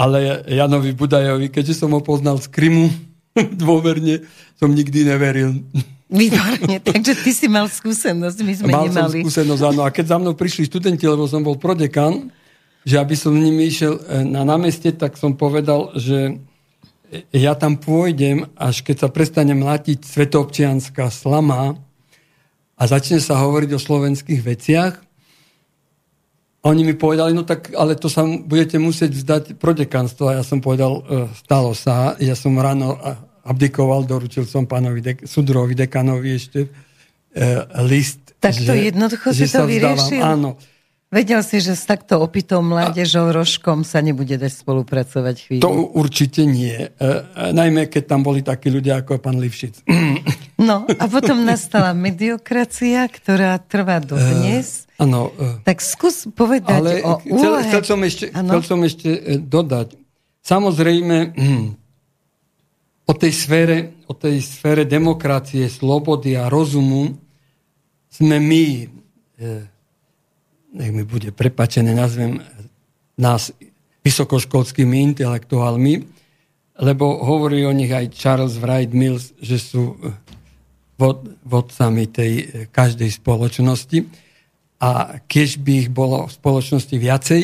Ale 0.00 0.48
Janovi 0.48 0.96
Budajovi, 0.96 1.52
keďže 1.52 1.84
som 1.84 1.92
ho 1.92 2.00
poznal 2.00 2.40
z 2.40 2.48
Krymu, 2.48 2.88
dôverne 3.60 4.24
som 4.56 4.72
nikdy 4.72 5.04
neveril. 5.04 5.60
Výborne, 6.08 6.80
takže 6.88 7.12
ty 7.20 7.30
si 7.36 7.46
mal 7.46 7.68
skúsenosť, 7.68 8.38
my 8.40 8.52
sme 8.56 8.68
mal 8.72 8.88
nemali. 8.88 8.96
Mal 8.96 9.12
som 9.12 9.20
skúsenosť, 9.28 9.62
áno. 9.68 9.80
A 9.84 9.92
keď 9.92 10.04
za 10.10 10.16
mnou 10.16 10.32
prišli 10.32 10.66
študenti, 10.66 11.04
lebo 11.04 11.28
som 11.28 11.44
bol 11.44 11.60
prodekan, 11.60 12.32
že 12.84 12.96
aby 12.96 13.14
som 13.16 13.36
s 13.36 13.42
nimi 13.42 13.68
išiel 13.68 14.00
e, 14.00 14.24
na 14.24 14.44
námestie, 14.44 14.96
tak 14.96 15.20
som 15.20 15.36
povedal, 15.36 15.92
že 15.96 16.40
ja 17.34 17.58
tam 17.58 17.74
pôjdem, 17.74 18.46
až 18.54 18.86
keď 18.86 18.96
sa 19.06 19.08
prestane 19.10 19.52
mlatiť 19.58 20.06
svetoobčianská 20.06 21.10
slama 21.10 21.74
a 22.78 22.82
začne 22.86 23.18
sa 23.18 23.42
hovoriť 23.42 23.70
o 23.74 23.82
slovenských 23.82 24.40
veciach. 24.40 24.94
Oni 26.60 26.84
mi 26.84 26.94
povedali, 26.94 27.34
no 27.34 27.42
tak, 27.42 27.72
ale 27.74 27.96
to 27.98 28.06
sa 28.06 28.22
budete 28.22 28.76
musieť 28.76 29.10
vzdať 29.16 29.44
prodekanstvo. 29.56 30.30
A 30.30 30.38
ja 30.38 30.44
som 30.46 30.62
povedal, 30.62 31.02
e, 31.02 31.02
stalo 31.34 31.74
sa. 31.74 32.14
Ja 32.22 32.38
som 32.38 32.54
ráno 32.60 33.00
abdikoval, 33.44 34.04
doručil 34.04 34.44
som 34.44 34.68
pánovi 34.68 35.00
dek- 35.00 35.24
sudrovi 35.26 35.74
dekanovi 35.74 36.30
ešte 36.36 36.60
e, 36.64 36.68
list. 37.88 38.36
Tak 38.38 38.54
to 38.54 38.72
že, 38.72 38.92
jednoducho 38.92 39.28
že 39.32 39.48
si 39.48 39.56
to 39.56 39.64
vyriešil? 39.66 40.20
Áno. 40.22 40.60
Vedel 41.10 41.42
si, 41.42 41.58
že 41.58 41.74
s 41.74 41.90
takto 41.90 42.22
opitou 42.22 42.62
mládežou 42.62 43.34
rožkom 43.34 43.82
sa 43.82 43.98
nebude 43.98 44.38
dať 44.38 44.62
spolupracovať 44.62 45.36
chvíľu? 45.42 45.62
To 45.66 45.72
určite 45.98 46.46
nie. 46.46 46.70
E, 46.70 46.86
e, 46.86 47.50
najmä, 47.50 47.90
keď 47.90 48.14
tam 48.14 48.22
boli 48.22 48.46
takí 48.46 48.70
ľudia 48.70 49.02
ako 49.02 49.18
pán 49.18 49.42
Livšic. 49.42 49.82
No 50.60 50.84
a 50.84 51.08
potom 51.08 51.40
nastala 51.48 51.96
mediokracia, 51.96 53.08
ktorá 53.08 53.56
trvá 53.64 53.96
do 53.96 54.20
dnes. 54.20 54.84
E, 55.00 55.08
áno. 55.08 55.32
E, 55.32 55.64
tak 55.64 55.80
skús 55.80 56.28
povedať 56.36 56.78
ale 56.84 57.00
o 57.00 57.16
úlohe. 57.26 57.64
Chcel, 57.64 57.80
chcel, 57.80 57.82
som 57.88 58.00
ešte, 58.04 58.24
chcel 58.28 58.62
som 58.62 58.80
ešte 58.84 59.08
dodať. 59.40 59.96
Samozrejme, 60.44 61.32
o 63.08 63.12
tej 63.16 63.32
sfére, 63.34 63.76
o 64.04 64.12
tej 64.12 64.38
sfére 64.44 64.84
demokracie, 64.84 65.66
slobody 65.66 66.36
a 66.36 66.46
rozumu 66.46 67.16
sme 68.12 68.36
my, 68.36 68.64
e, 69.40 69.79
nech 70.74 70.92
mi 70.94 71.04
bude 71.04 71.34
prepačené, 71.34 71.94
nazvem 71.94 72.42
nás 73.18 73.52
vysokoškolskými 74.00 75.02
intelektuálmi, 75.12 76.06
lebo 76.80 77.20
hovorí 77.20 77.66
o 77.68 77.76
nich 77.76 77.92
aj 77.92 78.16
Charles 78.16 78.56
Wright 78.56 78.90
Mills, 78.96 79.36
že 79.36 79.60
sú 79.60 80.00
vod, 80.96 81.36
vodcami 81.44 82.08
tej 82.08 82.32
e, 82.32 82.44
každej 82.72 83.20
spoločnosti. 83.20 84.08
A 84.80 85.20
keď 85.28 85.48
by 85.60 85.72
ich 85.76 85.90
bolo 85.92 86.24
v 86.24 86.32
spoločnosti 86.32 86.96
viacej 86.96 87.42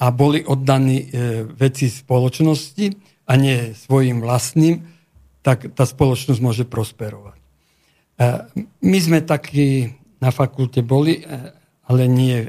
a 0.00 0.06
boli 0.08 0.40
oddaní 0.48 1.04
e, 1.04 1.44
veci 1.44 1.92
spoločnosti, 1.92 3.14
a 3.24 3.32
nie 3.40 3.72
svojim 3.72 4.20
vlastným, 4.20 4.84
tak 5.44 5.72
tá 5.76 5.84
spoločnosť 5.84 6.40
môže 6.40 6.64
prosperovať. 6.68 7.40
My 8.80 8.98
sme 9.00 9.20
takí 9.24 9.92
na 10.22 10.30
fakulte 10.30 10.80
boli, 10.80 11.20
ale 11.88 12.08
nie 12.08 12.48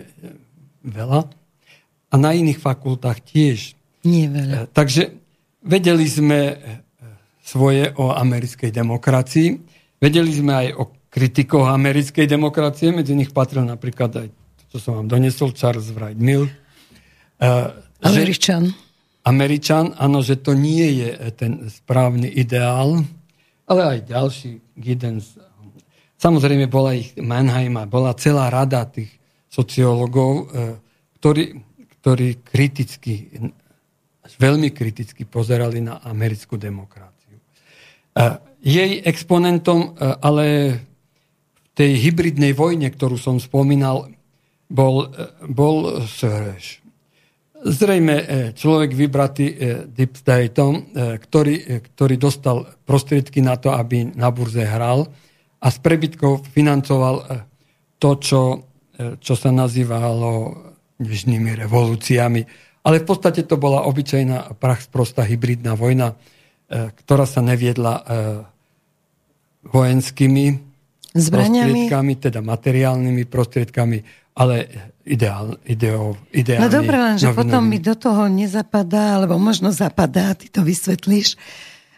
veľa. 0.85 1.27
A 2.11 2.15
na 2.15 2.31
iných 2.31 2.61
fakultách 2.61 3.19
tiež. 3.25 3.75
Nie 4.07 4.31
veľa. 4.31 4.65
E, 4.65 4.71
takže 4.71 5.11
vedeli 5.65 6.05
sme 6.07 6.39
svoje 7.45 7.93
o 8.01 8.09
americkej 8.09 8.73
demokracii. 8.73 9.47
Vedeli 10.01 10.31
sme 10.33 10.53
aj 10.65 10.67
o 10.81 10.83
kritikoch 11.13 11.69
americkej 11.69 12.27
demokracie. 12.27 12.91
Medzi 12.91 13.13
nich 13.13 13.31
patril 13.31 13.63
napríklad 13.63 14.11
aj, 14.25 14.27
čo 14.73 14.77
som 14.81 14.99
vám 14.99 15.07
donesol, 15.07 15.55
Charles 15.55 15.93
Wright 15.95 16.19
Mill. 16.19 16.49
Američan. 18.03 18.69
Že, 18.69 18.83
Američan, 19.25 19.85
áno, 19.97 20.19
že 20.19 20.37
to 20.37 20.53
nie 20.53 21.01
je 21.01 21.09
ten 21.33 21.71
správny 21.71 22.29
ideál, 22.29 23.01
ale 23.65 23.81
aj 23.81 23.99
ďalší 24.05 24.51
Giddens. 24.77 25.39
Samozrejme 26.19 26.69
bola 26.69 26.93
ich 26.93 27.17
Mannheim 27.17 27.79
a 27.79 27.89
bola 27.89 28.13
celá 28.13 28.51
rada 28.53 28.85
tých 28.85 29.14
sociológov, 29.55 30.31
e, 30.35 30.43
ktorí, 31.19 31.43
ktorí 32.03 32.27
kriticky, 32.43 33.31
veľmi 34.35 34.75
kriticky 34.75 35.23
pozerali 35.23 35.79
na 35.79 36.03
americkú 36.03 36.59
demokraciu. 36.59 37.39
E, 37.39 37.41
jej 38.59 38.99
exponentom, 38.99 39.95
e, 39.95 40.11
ale 40.19 40.45
v 41.55 41.67
tej 41.71 41.91
hybridnej 42.03 42.51
vojne, 42.51 42.91
ktorú 42.91 43.15
som 43.15 43.39
spomínal, 43.39 44.11
bol, 44.67 45.11
bol 45.47 46.03
Söreš. 46.07 46.83
Zrejme 47.65 48.53
človek 48.53 48.93
vybratý 48.93 49.45
Deep 49.89 50.21
Stateom, 50.21 50.93
ktorý, 50.95 51.81
ktorý 51.81 52.15
dostal 52.15 52.63
prostriedky 52.85 53.41
na 53.41 53.57
to, 53.57 53.73
aby 53.73 54.13
na 54.13 54.29
burze 54.29 54.61
hral 54.61 55.09
a 55.59 55.67
z 55.73 55.77
prebytkov 55.81 56.45
financoval 56.53 57.25
to, 57.97 58.09
čo, 58.21 58.41
čo 58.95 59.33
sa 59.35 59.51
nazývalo 59.51 60.55
dnešnými 60.99 61.51
revolúciami. 61.55 62.41
Ale 62.85 63.01
v 63.01 63.05
podstate 63.05 63.43
to 63.43 63.57
bola 63.57 63.83
obyčajná 63.89 64.55
prach 64.61 64.85
sprostá 64.85 65.25
hybridná 65.25 65.73
vojna, 65.73 66.15
ktorá 66.71 67.25
sa 67.25 67.41
neviedla 67.41 68.05
vojenskými 69.65 70.45
Zbraniami. 71.15 71.89
prostriedkami, 71.89 72.13
teda 72.19 72.39
materiálnymi 72.45 73.23
prostriedkami, 73.25 73.97
ale 74.35 74.55
ideál, 75.07 75.55
ideál, 75.63 76.19
ideálne. 76.35 76.67
No 76.67 76.69
dobré, 76.69 76.97
len 76.99 77.15
že 77.15 77.31
potom 77.31 77.63
mi 77.65 77.79
do 77.79 77.95
toho 77.95 78.27
nezapadá, 78.27 79.17
alebo 79.17 79.39
možno 79.39 79.71
zapadá, 79.71 80.35
ty 80.35 80.51
to 80.51 80.59
vysvetlíš, 80.61 81.39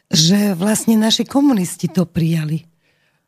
že 0.08 0.54
vlastne 0.54 0.96
naši 0.96 1.26
komunisti 1.28 1.90
to 1.90 2.06
prijali. 2.08 2.64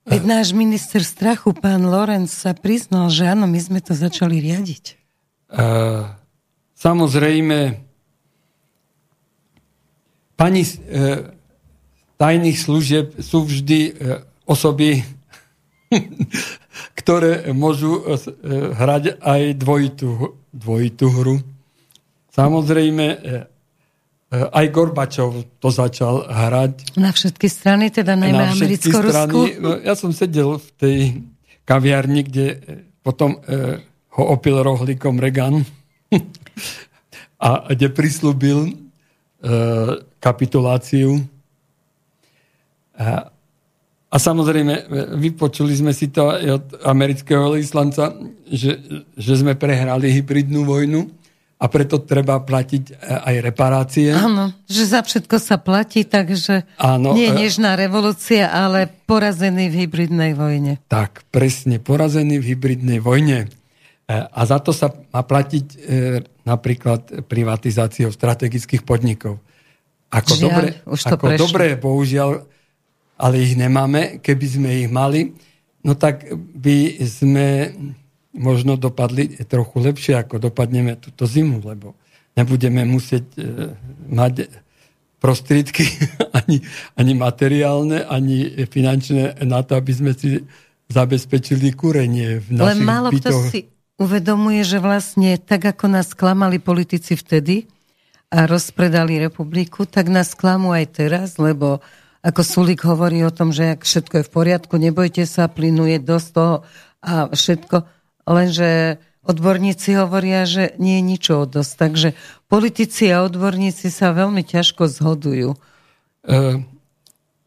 Veď 0.08 0.22
náš 0.24 0.56
minister 0.56 1.03
strachu, 1.03 1.51
pán 1.51 1.84
Lorenz, 1.84 2.32
sa 2.32 2.56
priznal, 2.56 3.12
že 3.12 3.27
áno, 3.27 3.50
my 3.50 3.60
sme 3.60 3.79
to 3.84 3.91
začali 3.91 4.39
riadiť. 4.39 4.96
Uh, 5.50 6.15
samozrejme, 6.77 7.84
pani 10.39 10.63
uh, 10.63 11.34
tajných 12.15 12.58
služieb 12.58 13.20
sú 13.20 13.44
vždy 13.44 13.79
uh, 13.91 14.24
osoby, 14.48 15.03
ktoré 17.00 17.51
môžu 17.51 18.00
uh, 18.00 18.15
hrať 18.77 19.20
aj 19.20 19.41
dvojitú, 19.60 20.39
dvojitú 20.56 21.08
hru. 21.12 21.36
Samozrejme, 22.32 23.06
uh, 23.10 23.20
aj 24.29 24.65
Gorbačov 24.69 25.57
to 25.57 25.74
začal 25.74 26.29
hrať. 26.29 26.93
Na 27.01 27.09
všetky 27.09 27.50
strany, 27.50 27.89
teda 27.89 28.13
najmä 28.13 28.53
americko-rusku? 28.53 29.57
No, 29.57 29.81
ja 29.81 29.98
som 29.98 30.13
sedel 30.13 30.62
v 30.62 30.69
tej 30.77 30.98
kaviarni, 31.65 32.21
kde 32.29 32.45
eh, 32.53 32.86
potom 33.01 33.41
eh, 33.50 33.81
ho 34.17 34.24
opil 34.29 34.62
rohlíkom 34.62 35.17
Reagan 35.17 35.65
a 37.48 37.50
kde 37.74 37.89
prislúbil 37.89 38.69
eh, 38.69 40.05
kapituláciu. 40.21 41.25
A, 43.00 43.31
a 44.13 44.17
samozrejme, 44.19 44.74
eh, 44.74 44.86
vypočuli 45.17 45.74
sme 45.74 45.89
si 45.89 46.13
to 46.13 46.29
aj 46.29 46.45
od 46.53 46.65
amerického 46.86 47.57
vyslanca, 47.57 48.13
že, 48.45 48.77
že 49.17 49.33
sme 49.41 49.57
prehrali 49.57 50.13
hybridnú 50.13 50.69
vojnu 50.69 51.18
a 51.59 51.65
preto 51.67 51.99
treba 51.99 52.39
platiť 52.39 52.83
e, 52.87 52.93
aj 53.03 53.35
reparácie. 53.43 54.15
Áno, 54.15 54.55
že 54.63 54.87
za 54.87 55.03
všetko 55.03 55.35
sa 55.43 55.59
platí, 55.59 56.07
takže 56.07 56.63
Áno, 56.79 57.11
nie 57.11 57.27
e, 57.27 57.35
nežná 57.35 57.75
revolúcia, 57.75 58.47
ale 58.47 58.87
porazený 58.87 59.67
v 59.67 59.83
hybridnej 59.83 60.31
vojne. 60.39 60.79
Tak, 60.87 61.27
presne, 61.27 61.83
porazený 61.83 62.39
v 62.39 62.55
hybridnej 62.55 63.03
vojne. 63.03 63.51
E, 64.07 64.15
a 64.15 64.41
za 64.47 64.63
to 64.63 64.71
sa 64.71 64.95
má 65.11 65.19
platiť 65.19 65.65
napríklad 66.47 67.27
privatizáciou 67.27 68.15
strategických 68.15 68.87
podnikov. 68.87 69.43
Ako, 70.09 70.39
Žiaľ, 70.39 70.47
dobre, 70.47 70.67
už 70.87 70.99
to 71.05 71.15
ako 71.19 71.25
dobre, 71.35 71.65
bohužiaľ, 71.75 72.31
ale 73.19 73.35
ich 73.43 73.59
nemáme. 73.59 74.23
Keby 74.23 74.45
sme 74.47 74.69
ich 74.79 74.89
mali, 74.89 75.35
no 75.83 75.91
tak 75.93 76.23
by 76.33 77.03
sme 77.03 77.75
možno 78.39 78.79
dopadli 78.79 79.36
trochu 79.43 79.84
lepšie, 79.84 80.15
ako 80.15 80.39
dopadneme 80.39 80.96
túto 80.96 81.27
zimu, 81.27 81.60
lebo 81.60 81.93
nebudeme 82.39 82.88
musieť 82.88 83.25
e, 83.36 83.75
mať 84.08 84.48
prostriedky 85.19 85.84
ani, 86.39 86.63
ani 86.96 87.13
materiálne, 87.13 88.07
ani 88.07 88.63
finančné 88.66 89.44
na 89.44 89.59
to, 89.61 89.75
aby 89.75 89.92
sme 89.92 90.11
si 90.16 90.40
zabezpečili 90.90 91.75
kúrenie 91.75 92.42
v 92.42 92.48
našich 92.57 92.66
Ale 92.66 92.74
málo 92.79 93.09
bytoch. 93.11 93.29
kto 93.29 93.51
si 93.51 93.59
uvedomuje, 94.00 94.63
že 94.63 94.79
vlastne 94.79 95.35
tak, 95.37 95.68
ako 95.75 95.92
nás 95.92 96.16
klamali 96.16 96.57
politici 96.57 97.20
vtedy 97.20 97.68
a 98.31 98.48
rozpredali 98.48 99.20
republiku, 99.20 99.83
tak 99.83 100.07
nás 100.07 100.33
klamú 100.33 100.72
aj 100.72 100.85
teraz, 100.96 101.35
lebo 101.35 101.83
ako 102.24 102.42
Sulik 102.44 102.83
hovorí 102.87 103.22
o 103.24 103.31
tom, 103.31 103.51
že 103.51 103.75
ak 103.75 103.83
všetko 103.83 104.24
je 104.24 104.27
v 104.27 104.31
poriadku, 104.33 104.74
nebojte 104.79 105.24
sa, 105.27 105.51
plynuje 105.51 106.00
dosť 106.00 106.27
toho 106.31 106.55
a 107.00 107.31
všetko 107.31 107.99
lenže 108.33 109.00
odborníci 109.25 109.98
hovoria, 109.98 110.46
že 110.46 110.74
nie 110.81 111.01
je 111.01 111.03
ničoho 111.05 111.44
dosť. 111.46 111.74
Takže 111.77 112.09
politici 112.50 113.09
a 113.13 113.25
odborníci 113.25 113.94
sa 113.94 114.15
veľmi 114.15 114.42
ťažko 114.42 114.89
zhodujú. 114.89 115.53
E, 115.53 116.37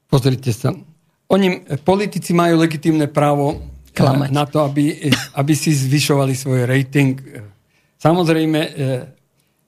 pozrite 0.07 0.55
sa. 0.55 0.75
Oni, 1.33 1.64
politici 1.83 2.37
majú 2.37 2.61
legitímne 2.61 3.09
právo 3.09 3.57
e, 3.57 3.59
Klamať. 3.97 4.29
na 4.31 4.45
to, 4.45 4.62
aby, 4.68 5.11
aby 5.40 5.53
si 5.57 5.73
zvyšovali 5.73 6.35
svoj 6.37 6.68
rating. 6.68 7.18
Samozrejme, 7.97 8.61
e, 8.61 8.71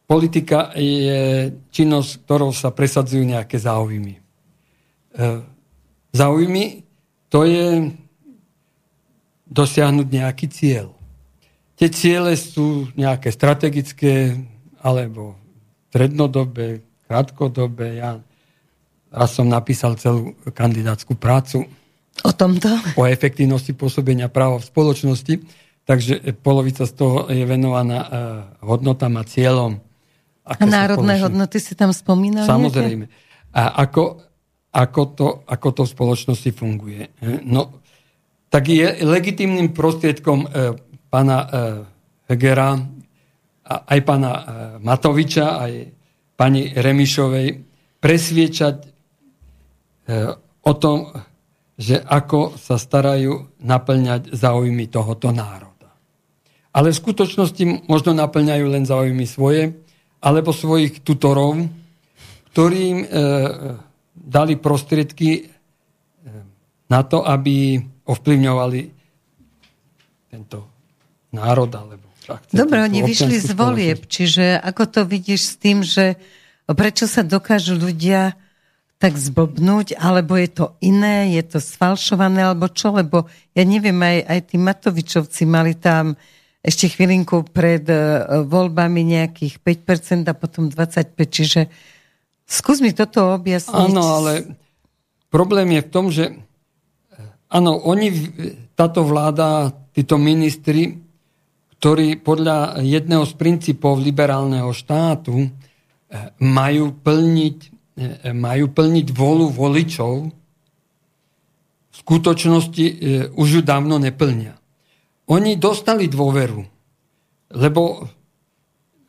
politika 0.04 0.70
je 0.76 1.50
činnosť, 1.72 2.10
ktorou 2.28 2.52
sa 2.52 2.70
presadzujú 2.70 3.24
nejaké 3.24 3.56
záujmy. 3.56 4.14
E, 4.14 4.20
záujmy 6.12 6.84
to 7.32 7.42
je 7.42 7.90
dosiahnuť 9.50 10.06
nejaký 10.06 10.46
cieľ. 10.46 10.94
Tie 11.74 11.88
ciele 11.90 12.38
sú 12.38 12.86
nejaké 12.94 13.34
strategické 13.34 14.38
alebo 14.78 15.34
strednodobé, 15.90 16.82
krátkodobé. 17.06 17.98
Ja 17.98 18.22
raz 19.10 19.30
som 19.34 19.50
napísal 19.50 19.98
celú 19.98 20.38
kandidátskú 20.54 21.18
prácu 21.18 21.66
o 22.22 22.30
tomto? 22.30 22.70
O 22.94 23.10
efektívnosti 23.10 23.74
pôsobenia 23.74 24.30
práva 24.30 24.62
v 24.62 24.68
spoločnosti. 24.70 25.34
Takže 25.84 26.22
polovica 26.40 26.86
z 26.86 26.92
toho 26.94 27.28
je 27.28 27.44
venovaná 27.44 27.98
uh, 28.00 28.08
hodnotám 28.62 29.18
a 29.18 29.24
cieľom. 29.26 29.82
a 30.46 30.52
národné 30.64 31.20
hodnoty 31.20 31.58
si 31.60 31.74
tam 31.74 31.90
spomínal? 31.92 32.46
Samozrejme. 32.46 33.10
A 33.52 33.84
ako, 33.84 34.24
ako, 34.72 35.02
to, 35.12 35.28
ako 35.44 35.68
to 35.74 35.82
v 35.84 35.92
spoločnosti 35.92 36.50
funguje. 36.56 37.12
No, 37.44 37.84
tak 38.48 38.70
je 38.72 39.04
legitimným 39.04 39.76
prostriedkom 39.76 40.48
uh, 40.48 40.78
pána 41.14 41.38
e, 41.38 41.48
Hegera, 42.26 42.74
aj 43.70 44.00
pána 44.02 44.32
e, 44.34 44.42
Matoviča, 44.82 45.62
aj 45.62 45.72
pani 46.34 46.74
Remišovej 46.74 47.62
presviečať 48.02 48.76
e, 48.82 48.88
o 50.66 50.72
tom, 50.74 51.14
že 51.78 52.02
ako 52.02 52.58
sa 52.58 52.74
starajú 52.74 53.62
naplňať 53.62 54.34
záujmy 54.34 54.90
tohoto 54.90 55.30
národa. 55.30 55.94
Ale 56.74 56.90
v 56.90 56.98
skutočnosti 56.98 57.86
možno 57.86 58.18
naplňajú 58.18 58.66
len 58.66 58.82
záujmy 58.82 59.30
svoje, 59.30 59.70
alebo 60.18 60.50
svojich 60.50 61.06
tutorov, 61.06 61.62
ktorým 62.54 63.04
dali 64.14 64.54
prostriedky 64.56 65.50
na 66.86 67.02
to, 67.02 67.26
aby 67.26 67.82
ovplyvňovali 68.06 68.80
tento 70.30 70.73
národ 71.34 71.68
alebo 71.74 72.14
Dobre, 72.48 72.80
oni 72.80 73.04
vyšli 73.04 73.36
z 73.36 73.52
volieb, 73.52 74.08
čiže 74.08 74.56
ako 74.56 74.82
to 74.88 75.00
vidíš 75.04 75.40
s 75.44 75.54
tým, 75.60 75.84
že 75.84 76.16
prečo 76.64 77.04
sa 77.04 77.20
dokážu 77.20 77.76
ľudia 77.76 78.40
tak 78.96 79.20
zblbnúť, 79.20 80.00
alebo 80.00 80.32
je 80.32 80.48
to 80.48 80.66
iné, 80.80 81.36
je 81.36 81.44
to 81.44 81.58
sfalšované, 81.60 82.40
alebo 82.48 82.72
čo, 82.72 82.96
lebo 82.96 83.28
ja 83.52 83.60
neviem, 83.68 84.00
aj, 84.00 84.18
aj 84.24 84.40
tí 84.48 84.56
Matovičovci 84.56 85.42
mali 85.44 85.76
tam 85.76 86.16
ešte 86.64 86.88
chvílinku 86.88 87.44
pred 87.52 87.84
uh, 87.92 88.40
voľbami 88.48 89.04
nejakých 89.04 89.60
5% 89.60 90.24
a 90.24 90.32
potom 90.32 90.72
25%, 90.72 91.20
čiže 91.28 91.68
skús 92.48 92.80
mi 92.80 92.96
toto 92.96 93.36
objasniť. 93.36 93.92
Áno, 93.92 94.24
ale 94.24 94.56
problém 95.28 95.76
je 95.76 95.82
v 95.84 95.90
tom, 95.92 96.08
že 96.08 96.32
áno, 97.52 97.76
oni, 97.84 98.08
táto 98.72 99.04
vláda, 99.04 99.76
títo 99.92 100.16
ministri 100.16 101.03
ktorí 101.78 102.20
podľa 102.22 102.80
jedného 102.80 103.28
z 103.28 103.34
princípov 103.36 104.00
liberálneho 104.00 104.72
štátu 104.72 105.36
eh, 105.44 105.48
majú 106.40 106.96
plniť, 106.96 107.58
eh, 107.98 108.32
majú 108.32 108.72
plniť 108.72 109.06
volu 109.12 109.52
voličov, 109.52 110.12
v 111.92 111.96
skutočnosti 111.96 112.86
eh, 112.86 112.96
už 113.36 113.48
ju 113.48 113.60
dávno 113.60 114.00
neplnia. 114.00 114.56
Oni 115.28 115.56
dostali 115.56 116.04
dôveru, 116.04 116.60
lebo 117.56 118.04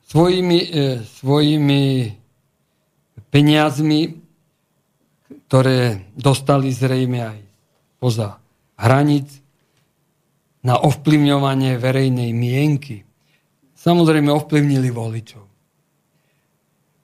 svojimi, 0.08 0.60
svojimi 1.04 2.08
peniazmi, 3.28 4.16
ktoré 5.28 6.08
dostali 6.16 6.72
zrejme 6.72 7.20
aj 7.20 7.40
poza 8.00 8.40
hranic, 8.80 9.28
na 10.66 10.82
ovplyvňovanie 10.82 11.78
verejnej 11.78 12.34
mienky. 12.34 13.06
Samozrejme 13.78 14.34
ovplyvnili 14.34 14.90
voličov. 14.90 15.46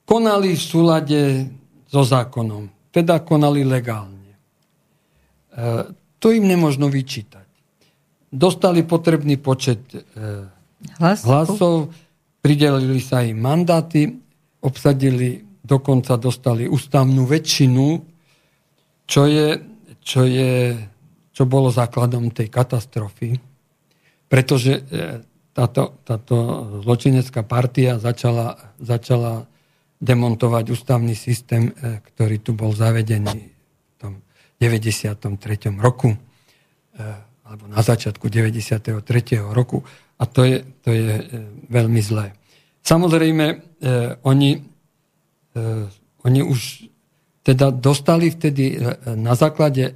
Konali 0.02 0.58
v 0.58 0.64
súlade 0.66 1.22
so 1.86 2.02
zákonom, 2.02 2.90
teda 2.90 3.22
konali 3.22 3.62
legálne. 3.62 4.34
E, 4.34 4.38
to 6.18 6.34
im 6.34 6.50
nemožno 6.50 6.90
vyčítať. 6.90 7.46
Dostali 8.34 8.82
potrebný 8.82 9.38
počet 9.38 9.94
e, 9.94 10.02
hlasov, 10.98 11.30
hlasov 11.30 11.76
pridelili 12.42 12.98
sa 12.98 13.22
im 13.22 13.38
mandáty, 13.38 14.10
obsadili, 14.66 15.38
dokonca 15.62 16.18
dostali 16.18 16.66
ústavnú 16.66 17.30
väčšinu, 17.30 17.88
čo, 19.06 19.22
je, 19.30 19.48
čo, 20.02 20.26
je, 20.26 20.74
čo 21.30 21.44
bolo 21.46 21.70
základom 21.70 22.34
tej 22.34 22.50
katastrofy 22.50 23.51
pretože 24.32 24.80
e, 24.80 24.82
táto, 25.52 26.00
táto 26.08 26.36
zločinecká 26.88 27.44
partia 27.44 28.00
začala, 28.00 28.56
začala 28.80 29.52
demontovať 30.00 30.72
ústavný 30.72 31.12
systém, 31.14 31.76
ktorý 32.16 32.40
tu 32.40 32.56
bol 32.56 32.72
zavedený 32.72 33.52
v 33.52 33.94
tom 34.00 34.24
93. 34.58 35.28
roku 35.78 36.16
alebo 37.46 37.64
na 37.68 37.84
začiatku 37.84 38.32
93. 38.32 39.04
roku 39.52 39.84
a 40.18 40.24
to 40.24 40.48
je, 40.48 40.64
to 40.82 40.90
je 40.90 41.14
veľmi 41.68 42.02
zlé. 42.02 42.34
Samozrejme, 42.82 43.46
oni, 44.24 44.52
oni 46.24 46.42
už 46.42 46.60
teda 47.44 47.70
dostali 47.70 48.32
vtedy 48.32 48.80
na 49.20 49.36
základe 49.36 49.94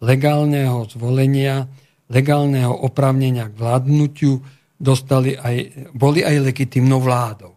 legálneho 0.00 0.86
zvolenia, 0.88 1.68
legálneho 2.08 2.72
oprávnenia 2.72 3.52
k 3.52 3.58
vládnutiu, 3.58 4.40
dostali 4.78 5.36
aj, 5.36 5.88
boli 5.92 6.24
aj 6.24 6.36
legitimnou 6.40 7.02
vládou. 7.02 7.52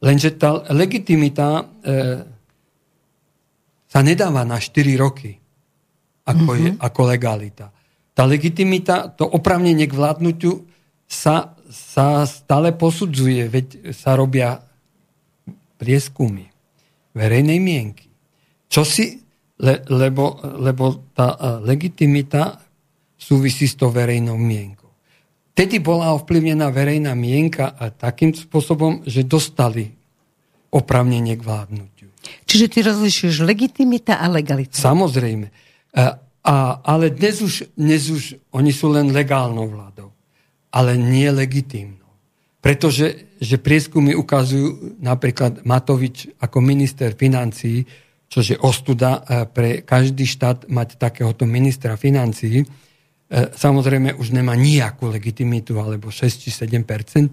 Lenže 0.00 0.36
tá 0.36 0.64
legitimita 0.72 1.48
e, 1.60 1.64
sa 3.90 4.00
nedáva 4.00 4.46
na 4.46 4.56
4 4.56 4.70
roky, 4.96 5.36
ako, 6.24 6.50
mm-hmm. 6.54 6.64
je, 6.64 6.70
mhm. 6.72 6.80
ako 6.80 7.00
legalita. 7.10 7.66
Tá 8.14 8.22
legitimita, 8.28 9.12
to 9.12 9.24
oprávnenie 9.26 9.88
k 9.88 9.96
vládnutiu 9.96 10.64
sa, 11.04 11.56
sa 11.68 12.22
stále 12.28 12.72
posudzuje, 12.76 13.50
veď 13.50 13.66
sa 13.92 14.14
robia 14.14 14.62
prieskumy 15.80 16.46
verejnej 17.16 17.58
mienky. 17.58 18.06
Čo 18.70 18.86
si 18.86 19.18
le, 19.58 19.82
lebo, 19.90 20.38
lebo 20.60 21.12
tá 21.12 21.34
e, 21.34 21.38
legitimita 21.66 22.69
súvisí 23.20 23.68
s 23.68 23.76
tou 23.76 23.92
verejnou 23.92 24.40
mienkou. 24.40 24.88
Tedy 25.52 25.76
bola 25.76 26.16
ovplyvnená 26.16 26.72
verejná 26.72 27.12
mienka 27.12 27.76
a 27.76 27.92
takým 27.92 28.32
spôsobom, 28.32 29.04
že 29.04 29.28
dostali 29.28 29.92
opravnenie 30.72 31.36
k 31.36 31.44
vládnutiu. 31.44 32.08
Čiže 32.48 32.66
ty 32.72 32.78
rozlišuješ 32.80 33.36
legitimita 33.44 34.16
a 34.16 34.26
legalitu. 34.32 34.80
Samozrejme. 34.80 35.52
A, 35.92 36.00
e, 36.00 36.02
a, 36.48 36.54
ale 36.80 37.12
dnes 37.12 37.44
už, 37.44 37.76
dnes 37.76 38.08
už 38.08 38.40
oni 38.56 38.72
sú 38.72 38.88
len 38.88 39.12
legálnou 39.12 39.68
vládou, 39.68 40.08
ale 40.72 40.96
nie 40.96 41.28
legitímnou. 41.28 42.08
Pretože 42.64 43.30
že 43.40 43.56
prieskumy 43.56 44.12
ukazujú 44.12 45.00
napríklad 45.00 45.64
Matovič 45.64 46.28
ako 46.44 46.60
minister 46.60 47.16
financií, 47.16 47.88
čo 48.30 48.44
je 48.44 48.54
ostuda 48.60 49.24
e, 49.24 49.48
pre 49.48 49.70
každý 49.82 50.28
štát 50.28 50.68
mať 50.68 51.00
takéhoto 51.00 51.48
ministra 51.48 51.96
financií. 51.96 52.62
E, 53.30 53.54
samozrejme 53.54 54.18
už 54.18 54.34
nemá 54.34 54.58
nejakú 54.58 55.06
legitimitu, 55.06 55.78
alebo 55.78 56.10
6 56.10 56.42
či 56.42 56.50
7 56.50 56.82
e, 56.82 57.30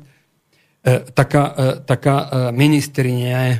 Taká, 1.12 1.44
taká 1.84 2.16
ministrinia 2.56 3.40
je 3.44 3.56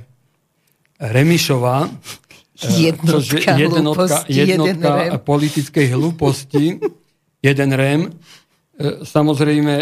Remišová, 1.12 1.92
jednotka, 2.56 3.52
jednotka, 3.58 4.18
jednotka 4.32 4.92
jeden 5.04 5.20
politickej 5.28 5.86
hlúposti, 5.92 6.80
jeden 7.44 7.70
rem. 7.76 8.16
Samozrejme, 9.04 9.74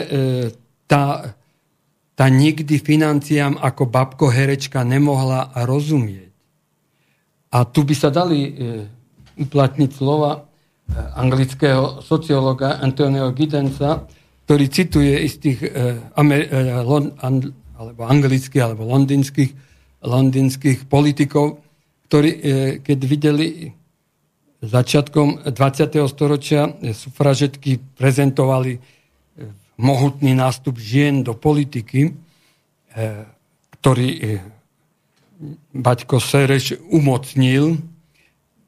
tá, 0.89 1.35
tá 2.15 2.25
nikdy 2.31 2.79
financiám 2.79 3.59
ako 3.59 3.83
babko 3.91 4.31
herečka 4.31 4.81
nemohla 4.87 5.51
rozumieť. 5.67 6.31
A 7.51 7.63
tu 7.67 7.87
by 7.87 7.95
sa 7.95 8.11
dali 8.11 8.51
e, 8.51 8.51
uplatniť 9.39 9.89
slova 9.91 10.31
e, 10.35 10.41
anglického 10.93 12.01
sociológa 12.05 12.77
Antonio 12.79 13.33
Giddensa, 13.33 14.05
ktorý 14.45 14.65
cituje 14.69 15.13
istých 15.25 15.57
e, 15.65 15.67
Amer- 16.15 16.49
alebo 17.75 18.01
anglických 18.07 18.61
alebo 18.61 18.87
londýnskych, 18.87 19.51
londýnskych 20.05 20.85
politikov, 20.87 21.59
ktorí 22.07 22.31
keď 22.85 22.99
videli 23.03 23.73
začiatkom 24.63 25.49
20. 25.49 25.99
storočia 26.07 26.71
sufražetky 26.93 27.81
prezentovali 27.97 28.79
mohutný 29.75 30.31
nástup 30.37 30.79
žien 30.79 31.25
do 31.25 31.35
politiky, 31.35 32.15
ktorý 33.81 34.39
Baťko 35.75 36.17
Sereš 36.23 36.79
umocnil, 36.87 37.75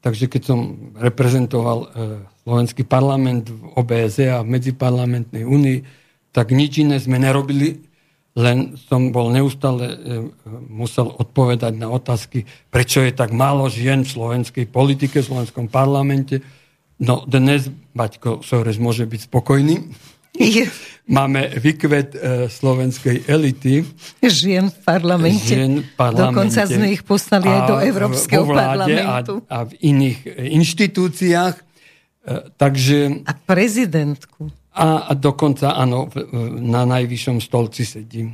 takže 0.00 0.30
keď 0.30 0.42
som 0.42 0.92
reprezentoval 0.94 1.78
e, 1.82 1.88
slovenský 2.46 2.86
parlament 2.86 3.50
v 3.50 3.60
OBZ 3.76 4.16
a 4.30 4.38
v 4.42 4.50
Medziparlamentnej 4.54 5.44
únii, 5.44 5.78
tak 6.30 6.54
nič 6.54 6.80
iné 6.80 7.02
sme 7.02 7.18
nerobili, 7.18 7.82
len 8.38 8.78
som 8.78 9.10
bol 9.10 9.34
neustále 9.34 9.84
e, 9.90 9.96
musel 10.70 11.10
odpovedať 11.10 11.74
na 11.74 11.90
otázky, 11.90 12.46
prečo 12.70 13.02
je 13.02 13.10
tak 13.10 13.34
málo 13.34 13.66
žien 13.66 14.06
v 14.06 14.14
slovenskej 14.14 14.70
politike, 14.70 15.18
v 15.18 15.28
slovenskom 15.34 15.66
parlamente. 15.66 16.38
No 17.02 17.26
dnes 17.26 17.66
Baťko 17.94 18.46
Sores 18.46 18.78
môže 18.78 19.06
byť 19.06 19.26
spokojný. 19.26 19.90
Máme 21.08 21.48
vykvet 21.56 22.12
e, 22.12 22.18
slovenskej 22.52 23.24
elity. 23.32 23.80
Žien 24.20 24.68
v 24.68 24.78
parlamente. 24.84 25.56
Žien 25.56 25.80
v 25.80 25.90
parlamente. 25.96 26.36
Dokonca 26.36 26.60
sme 26.68 26.86
ich 26.92 27.00
poslali 27.00 27.48
aj 27.48 27.60
do 27.64 27.76
Európskeho 27.80 28.44
parlamentu. 28.44 29.40
A, 29.48 29.64
a 29.64 29.66
v 29.66 29.72
iných 29.88 30.18
inštitúciách. 30.52 31.56
E, 31.56 31.64
takže... 32.60 33.24
A 33.24 33.32
prezidentku. 33.32 34.52
A, 34.76 35.08
a 35.08 35.12
dokonca, 35.16 35.72
áno, 35.80 36.12
na 36.60 36.84
najvyššom 36.84 37.40
stolci 37.40 37.88
sedí. 37.88 38.28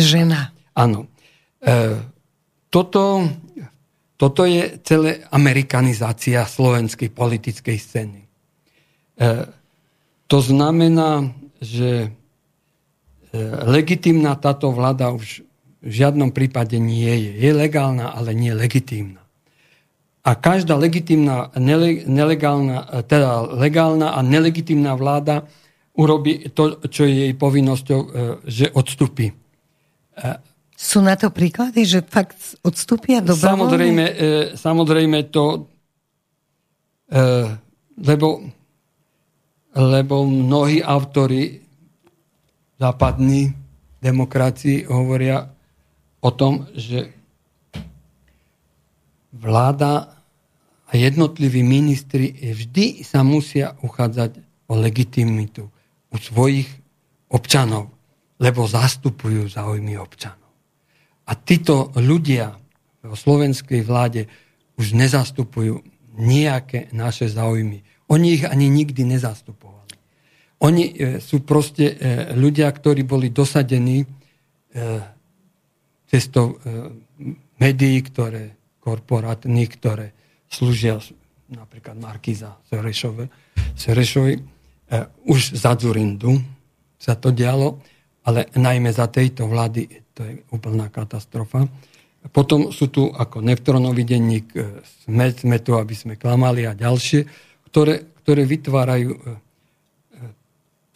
Žena. 0.00 0.56
Áno. 0.72 1.12
E, 1.60 1.92
toto, 2.72 3.20
toto 4.16 4.42
je 4.48 4.80
celé 4.80 5.28
amerikanizácia 5.28 6.40
slovenskej 6.48 7.12
politickej 7.12 7.76
scény. 7.76 8.20
E, 8.24 8.28
to 10.26 10.38
znamená, 10.42 11.30
že 11.62 11.90
e, 12.06 12.08
legitimná 13.62 14.34
táto 14.34 14.74
vláda 14.74 15.14
už 15.14 15.46
v 15.86 15.92
žiadnom 15.92 16.34
prípade 16.34 16.74
nie 16.82 17.06
je. 17.06 17.46
Je 17.46 17.50
legálna, 17.54 18.10
ale 18.10 18.34
nie 18.34 18.50
legitímna. 18.50 19.22
A 20.26 20.34
každá 20.34 20.74
legitimná, 20.74 21.54
nele, 21.54 22.02
nelegálna, 22.02 22.90
e, 22.90 23.06
teda 23.06 23.46
legálna 23.54 24.18
a 24.18 24.20
nelegitímna 24.26 24.98
vláda 24.98 25.46
urobí 25.94 26.50
to, 26.50 26.82
čo 26.90 27.06
je 27.06 27.30
jej 27.30 27.34
povinnosťou, 27.38 28.00
e, 28.02 28.08
že 28.50 28.66
odstupí. 28.74 29.30
Sú 30.76 31.04
na 31.04 31.16
to 31.16 31.28
príklady, 31.32 31.84
že 31.86 32.00
fakt 32.04 32.56
odstúpia 32.64 33.20
do 33.20 33.32
Samozrejme, 33.36 34.04
samozrejme 34.56 35.28
to, 35.28 35.68
lebo 37.96 38.26
lebo 39.76 40.24
mnohí 40.24 40.80
autory 40.80 41.60
západní 42.80 43.52
demokracii 44.02 44.88
hovoria 44.88 45.52
o 46.20 46.30
tom, 46.32 46.66
že 46.72 47.12
vláda 49.36 50.16
a 50.86 50.92
jednotliví 50.96 51.60
ministri 51.60 52.32
vždy 52.32 53.04
sa 53.04 53.20
musia 53.20 53.76
uchádzať 53.84 54.40
o 54.72 54.80
legitimitu 54.80 55.68
u 56.08 56.16
svojich 56.16 56.68
občanov, 57.28 57.92
lebo 58.40 58.64
zastupujú 58.64 59.50
záujmy 59.50 59.98
občanov. 60.00 60.48
A 61.26 61.34
títo 61.34 61.90
ľudia 61.98 62.54
vo 63.02 63.18
slovenskej 63.18 63.82
vláde 63.82 64.30
už 64.78 64.94
nezastupujú 64.94 65.82
nejaké 66.16 66.88
naše 66.94 67.28
záujmy. 67.28 67.82
Oni 68.06 68.38
ich 68.38 68.44
ani 68.46 68.70
nikdy 68.70 69.02
nezastupovali. 69.04 69.65
Oni 70.64 70.84
e, 70.88 70.94
sú 71.20 71.44
proste 71.44 71.92
e, 71.92 71.94
ľudia, 72.32 72.72
ktorí 72.72 73.04
boli 73.04 73.28
dosadení 73.28 74.00
e, 74.02 74.06
cestou 76.06 76.62
médií, 77.58 77.98
ktoré 78.06 78.54
korporátnych, 78.78 79.70
ktoré 79.74 80.14
slúžia 80.46 81.02
napríklad 81.50 81.98
Markiza 81.98 82.62
Serešove, 82.70 83.26
Serešovi. 83.74 84.38
Už 85.26 85.58
za 85.58 85.74
Zurindu 85.74 86.38
sa 86.94 87.18
to 87.18 87.34
dialo, 87.34 87.82
ale 88.22 88.46
najmä 88.54 88.94
za 88.94 89.10
tejto 89.10 89.50
vlády 89.50 89.90
to 90.14 90.22
je 90.22 90.46
úplná 90.54 90.94
katastrofa. 90.94 91.66
Potom 92.30 92.70
sú 92.70 92.86
tu 92.86 93.10
ako 93.10 93.42
neftronový 93.42 94.06
denník, 94.06 94.54
sme, 95.10 95.34
sme 95.34 95.58
tu, 95.58 95.74
aby 95.74 95.94
sme 95.98 96.14
klamali 96.14 96.70
a 96.70 96.78
ďalšie 96.78 97.26
ktoré, 97.76 98.08
ktoré 98.24 98.42
vytvárajú 98.48 99.20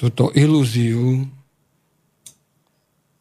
túto 0.01 0.33
ilúziu 0.33 1.29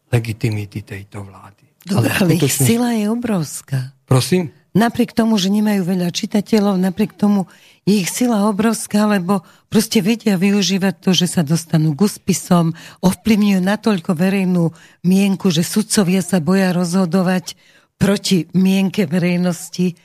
legitimity 0.08 0.80
tejto 0.88 1.28
vlády. 1.28 1.68
Dobre, 1.84 2.08
ale, 2.15 2.39
ale 2.39 2.39
ich 2.39 2.56
sila 2.56 2.96
je 2.96 3.12
obrovská. 3.12 3.92
Prosím? 4.08 4.56
napriek 4.74 5.12
tomu, 5.18 5.38
že 5.42 5.50
nemajú 5.50 5.82
veľa 5.82 6.10
čitateľov, 6.13 6.78
napriek 6.78 7.18
tomu 7.18 7.50
je 7.89 8.06
ich 8.06 8.10
sila 8.12 8.46
obrovská, 8.46 9.10
lebo 9.10 9.42
proste 9.72 10.00
vedia 10.00 10.38
využívať 10.38 10.96
to, 11.02 11.12
že 11.15 11.26
sa 11.26 11.42
dostanú 11.42 11.98
k 11.98 12.06
spisom, 12.06 12.78
ovplyvňujú 13.02 13.60
natoľko 13.65 14.12
verejnú 14.13 14.70
mienku, 15.02 15.50
že 15.50 15.65
sudcovia 15.65 16.22
sa 16.22 16.38
boja 16.38 16.70
rozhodovať 16.70 17.58
proti 17.98 18.46
mienke 18.54 19.10
verejnosti. 19.10 19.98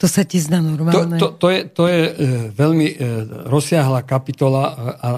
To 0.00 0.10
sa 0.10 0.26
ti 0.26 0.42
zdá 0.42 0.58
normálne? 0.58 1.20
To, 1.20 1.36
to, 1.36 1.46
to 1.46 1.46
je, 1.52 1.60
to 1.70 1.84
je 1.86 2.00
e, 2.02 2.12
veľmi 2.50 2.88
e, 2.90 2.96
rozsiahla 3.46 4.02
kapitola 4.02 4.64
a 4.98 5.08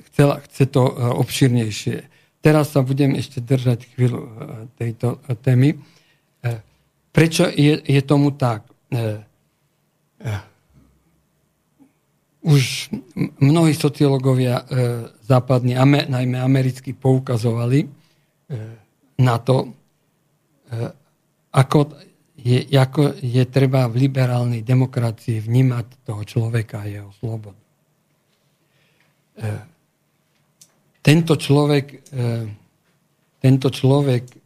chcela, 0.00 0.40
chce 0.40 0.66
to 0.66 0.82
e, 0.88 0.92
obširnejšie. 1.20 1.96
Teraz 2.42 2.74
sa 2.74 2.82
budem 2.82 3.14
ešte 3.14 3.38
držať 3.44 3.86
chvíľu 3.94 4.20
e, 4.24 4.30
tejto 4.80 5.20
e, 5.28 5.36
témy. 5.36 5.70
Prečo 7.12 7.46
je, 7.46 7.78
je 7.78 8.02
tomu 8.02 8.34
tak? 8.34 8.66
Už 12.42 12.90
mnohí 13.38 13.76
sociológovia 13.76 14.66
západní, 15.22 15.78
najmä 16.08 16.40
americkí, 16.40 16.96
poukazovali 16.96 17.86
na 19.22 19.36
to, 19.38 19.70
ako 21.52 21.78
je, 22.42 22.64
ako 22.74 23.14
je 23.22 23.44
treba 23.46 23.86
v 23.86 24.08
liberálnej 24.08 24.66
demokracii 24.66 25.38
vnímať 25.38 26.02
toho 26.02 26.26
človeka 26.26 26.82
a 26.82 26.90
jeho 26.90 27.12
slobodu. 27.22 27.62
Tento 31.02 31.34
človek, 31.34 31.86
e, 32.14 32.28
tento 33.42 33.68
človek 33.74 34.22
e, 34.22 34.36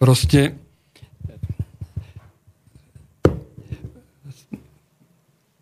proste 0.00 0.40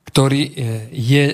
ktorý 0.06 0.42
e, 0.46 0.52
je, 0.94 1.24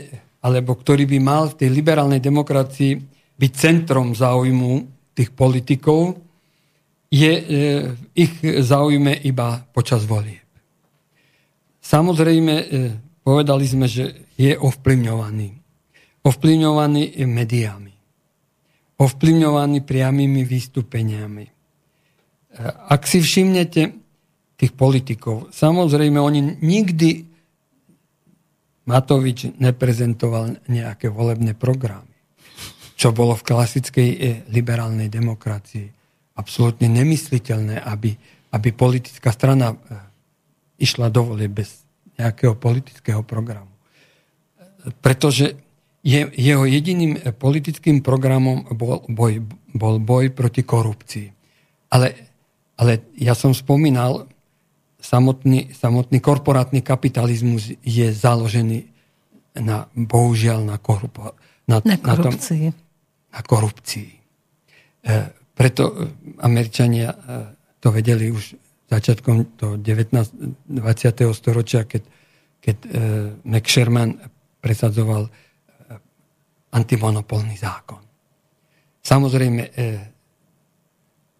alebo 0.41 0.81
ktorý 0.81 1.05
by 1.05 1.19
mal 1.21 1.53
v 1.53 1.59
tej 1.61 1.71
liberálnej 1.77 2.25
demokracii 2.25 2.97
byť 3.37 3.53
centrom 3.53 4.17
záujmu 4.17 4.73
tých 5.13 5.29
politikov, 5.37 6.17
je 7.09 7.33
v 7.33 7.97
ich 8.13 8.33
záujme 8.45 9.17
iba 9.25 9.65
počas 9.73 10.05
volieb. 10.05 10.45
Samozrejme, 11.81 12.55
povedali 13.25 13.65
sme, 13.65 13.89
že 13.89 14.29
je 14.37 14.53
ovplyvňovaný. 14.53 15.49
Ovplyvňovaný 16.21 17.25
médiami. 17.25 17.88
Ovplyvňovaný 18.99 19.87
priamými 19.87 20.43
vystúpeniami. 20.43 21.47
Ak 22.91 23.07
si 23.07 23.23
všimnete 23.23 23.83
tých 24.59 24.73
politikov, 24.75 25.55
samozrejme, 25.55 26.19
oni 26.19 26.59
nikdy 26.59 27.29
Matovič 28.89 29.55
neprezentoval 29.61 30.65
nejaké 30.67 31.13
volebné 31.13 31.53
programy, 31.55 32.11
čo 32.97 33.13
bolo 33.13 33.37
v 33.37 33.47
klasickej 33.47 34.09
e, 34.09 34.19
liberálnej 34.49 35.13
demokracii 35.13 35.87
absolútne 36.41 36.89
nemysliteľné, 36.89 37.85
aby, 37.85 38.17
aby 38.57 38.69
politická 38.73 39.29
strana 39.29 39.75
e, 39.75 39.77
išla 40.81 41.13
do 41.13 41.35
volie 41.35 41.53
bez 41.53 41.85
nejakého 42.17 42.57
politického 42.57 43.21
programu. 43.27 43.71
Pretože 45.05 45.68
je, 46.09 46.21
jeho 46.33 46.65
jediným 46.65 47.21
politickým 47.37 48.01
programom 48.01 48.65
bol 48.73 49.05
boj, 49.13 49.45
bol 49.77 50.01
boj 50.01 50.33
proti 50.33 50.65
korupcii. 50.65 51.29
Ale, 51.93 52.17
ale 52.81 53.13
ja 53.21 53.37
som 53.37 53.53
spomínal, 53.53 54.25
samotný, 54.97 55.77
samotný 55.77 56.19
korporátny 56.25 56.81
kapitalizmus 56.81 57.77
je 57.85 58.07
založený 58.09 58.89
na, 59.61 59.85
bohužiaľ, 59.93 60.65
na, 60.65 60.81
korupo, 60.81 61.37
na, 61.69 61.85
na 61.85 62.01
korupcii. 62.01 62.65
Na, 62.65 62.73
tom, 62.73 62.81
na 63.29 63.41
korupcii. 63.45 64.11
E, 65.05 65.15
preto 65.53 65.83
e, 65.85 65.95
Američania 66.41 67.13
to 67.79 67.93
vedeli 67.93 68.33
už 68.33 68.57
začiatkom 68.89 69.61
toho 69.61 69.75
19. 69.77 70.73
20. 70.73 71.37
storočia, 71.37 71.85
keď, 71.85 72.03
keď 72.65 72.77
e, 72.81 72.89
Mac 73.45 73.65
Sherman 73.69 74.17
presadzoval 74.59 75.29
antimonopolný 76.73 77.57
zákon. 77.57 78.01
Samozrejme, 79.01 79.63
e, 79.63 79.81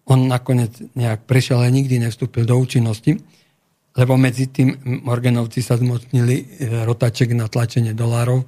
on 0.09 0.25
nakoniec 0.25 0.73
nejak 0.97 1.29
prešiel, 1.29 1.61
ale 1.61 1.75
nikdy 1.75 2.01
nevstúpil 2.01 2.45
do 2.45 2.57
účinnosti 2.57 3.19
lebo 3.99 4.15
medzi 4.15 4.47
tým 4.47 5.01
Morganovci 5.03 5.59
sa 5.59 5.75
zmocnili 5.75 6.35
e, 6.39 6.45
rotaček 6.87 7.35
na 7.35 7.51
tlačenie 7.51 7.91
dolárov 7.91 8.47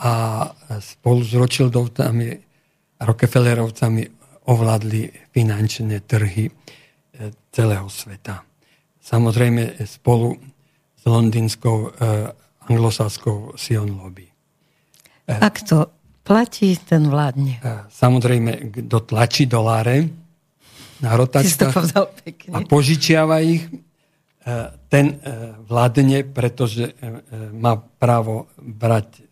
a 0.00 0.12
spolu 0.80 1.20
s 1.20 1.36
Rothschildovcami 1.36 2.28
Rockefellerovcami 3.02 4.02
ovládli 4.48 5.12
finančné 5.36 6.06
trhy 6.08 6.48
e, 6.48 6.52
celého 7.52 7.84
sveta. 7.92 8.40
Samozrejme 9.02 9.84
spolu 9.84 10.38
s 10.94 11.02
londýnskou 11.02 11.98
anglosaskou 12.70 13.58
Sion 13.58 13.98
Lobby. 13.98 14.31
Ak 15.28 15.62
to 15.62 15.90
platí, 16.22 16.74
ten 16.78 17.06
vládne. 17.06 17.62
Samozrejme, 17.90 18.70
kto 18.70 18.98
tlačí 19.06 19.46
doláre 19.46 20.10
na 21.02 21.18
rotačkách 21.18 21.74
a 22.54 22.58
požičiava 22.66 23.42
ich, 23.42 23.66
ten 24.90 25.06
e, 25.08 25.16
vládne, 25.62 26.26
pretože 26.26 26.90
e, 26.90 26.92
e, 26.92 27.10
má 27.54 27.78
právo 27.78 28.50
brať 28.58 29.22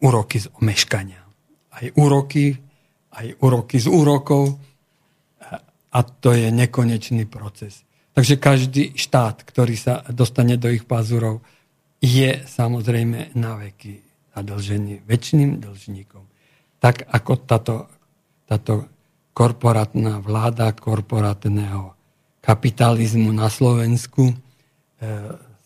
úroky 0.00 0.40
z 0.40 0.48
omeškania. 0.56 1.20
Aj 1.72 1.86
úroky, 2.00 2.56
aj 3.12 3.26
úroky 3.44 3.76
z 3.76 3.86
úrokov 3.92 4.56
a 5.92 6.00
to 6.00 6.32
je 6.32 6.48
nekonečný 6.48 7.28
proces. 7.28 7.84
Takže 8.16 8.40
každý 8.40 8.84
štát, 8.96 9.44
ktorý 9.44 9.76
sa 9.76 10.00
dostane 10.08 10.56
do 10.56 10.72
ich 10.72 10.88
pazurov, 10.88 11.44
je 12.02 12.30
samozrejme 12.42 13.38
na 13.38 13.54
veky 13.62 14.02
zadlžený 14.34 15.06
väčšným 15.06 15.62
dlžníkom. 15.62 16.24
Tak 16.82 17.06
ako 17.06 17.32
táto, 17.46 17.74
táto 18.42 18.90
korporátna 19.30 20.18
vláda 20.18 20.74
korporátneho 20.74 21.94
kapitalizmu 22.42 23.30
na 23.30 23.46
Slovensku 23.46 24.28
e, 24.28 24.34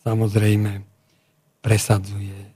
samozrejme 0.05 0.85
presadzuje 1.64 2.37
e, 2.37 2.51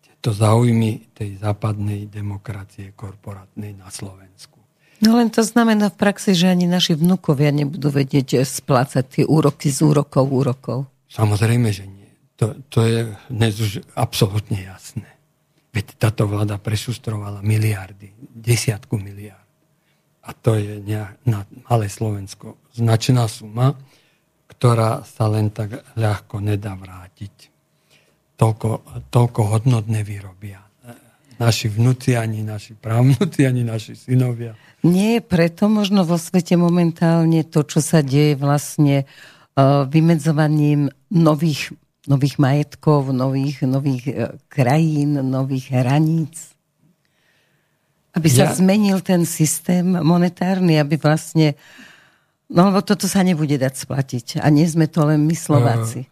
tieto 0.00 0.32
záujmy 0.32 1.12
tej 1.12 1.36
západnej 1.36 2.08
demokracie 2.08 2.96
korporátnej 2.96 3.76
na 3.76 3.92
Slovensku. 3.92 4.58
No 5.02 5.18
len 5.18 5.34
to 5.34 5.42
znamená 5.42 5.90
v 5.90 5.98
praxi, 5.98 6.32
že 6.32 6.46
ani 6.48 6.70
naši 6.70 6.94
vnúkovia 6.94 7.50
nebudú 7.50 7.90
vedieť 7.90 8.46
splácať 8.46 9.04
tie 9.04 9.24
úroky 9.26 9.68
z 9.68 9.82
úrokov 9.82 10.30
úrokov. 10.30 10.86
Samozrejme, 11.10 11.68
že 11.74 11.84
nie. 11.90 12.01
To, 12.40 12.56
to 12.72 12.80
je 12.86 13.00
dnes 13.28 13.54
už 13.60 13.84
absolútne 13.92 14.62
jasné. 14.62 15.08
Veď 15.72 15.96
táto 15.96 16.28
vláda 16.28 16.60
prešustrovala 16.60 17.40
miliardy, 17.40 18.12
desiatku 18.32 19.00
miliard 19.00 19.42
a 20.22 20.30
to 20.30 20.54
je 20.54 20.78
na 21.26 21.42
malé 21.66 21.90
Slovensko 21.90 22.54
značná 22.70 23.26
suma, 23.26 23.74
ktorá 24.46 25.02
sa 25.02 25.26
len 25.26 25.50
tak 25.50 25.82
ľahko 25.98 26.38
nedá 26.38 26.78
vrátiť. 26.78 27.50
Toľko, 28.38 28.68
toľko 29.10 29.40
hodnot 29.50 29.90
nevyrobia. 29.90 30.62
Naši 31.42 31.66
vnúci, 31.66 32.14
ani 32.14 32.46
naši 32.46 32.78
právnúci, 32.78 33.42
ani 33.42 33.66
naši 33.66 33.98
synovia. 33.98 34.54
Nie 34.86 35.18
je 35.18 35.22
preto 35.26 35.66
možno 35.66 36.06
vo 36.06 36.14
svete 36.14 36.54
momentálne 36.54 37.42
to, 37.42 37.66
čo 37.66 37.82
sa 37.82 37.98
deje 37.98 38.38
vlastne 38.38 39.02
uh, 39.02 39.82
vymedzovaním 39.90 40.94
nových, 41.10 41.74
nových 42.08 42.36
majetkov, 42.38 43.14
nových, 43.14 43.62
nových 43.66 44.04
uh, 44.10 44.34
krajín, 44.48 45.20
nových 45.22 45.70
hraníc? 45.70 46.54
Aby 48.12 48.28
sa 48.28 48.50
ja... 48.50 48.54
zmenil 48.54 49.00
ten 49.00 49.26
systém 49.28 49.86
monetárny, 49.86 50.76
aby 50.80 50.98
vlastne... 50.98 51.54
No 52.52 52.68
lebo 52.68 52.84
toto 52.84 53.08
sa 53.08 53.24
nebude 53.24 53.56
dať 53.56 53.74
splatiť. 53.74 54.26
A 54.44 54.52
nie 54.52 54.68
sme 54.68 54.84
to 54.88 55.08
len 55.08 55.24
my 55.24 55.36
Slováci. 55.36 56.04
Uh... 56.04 56.10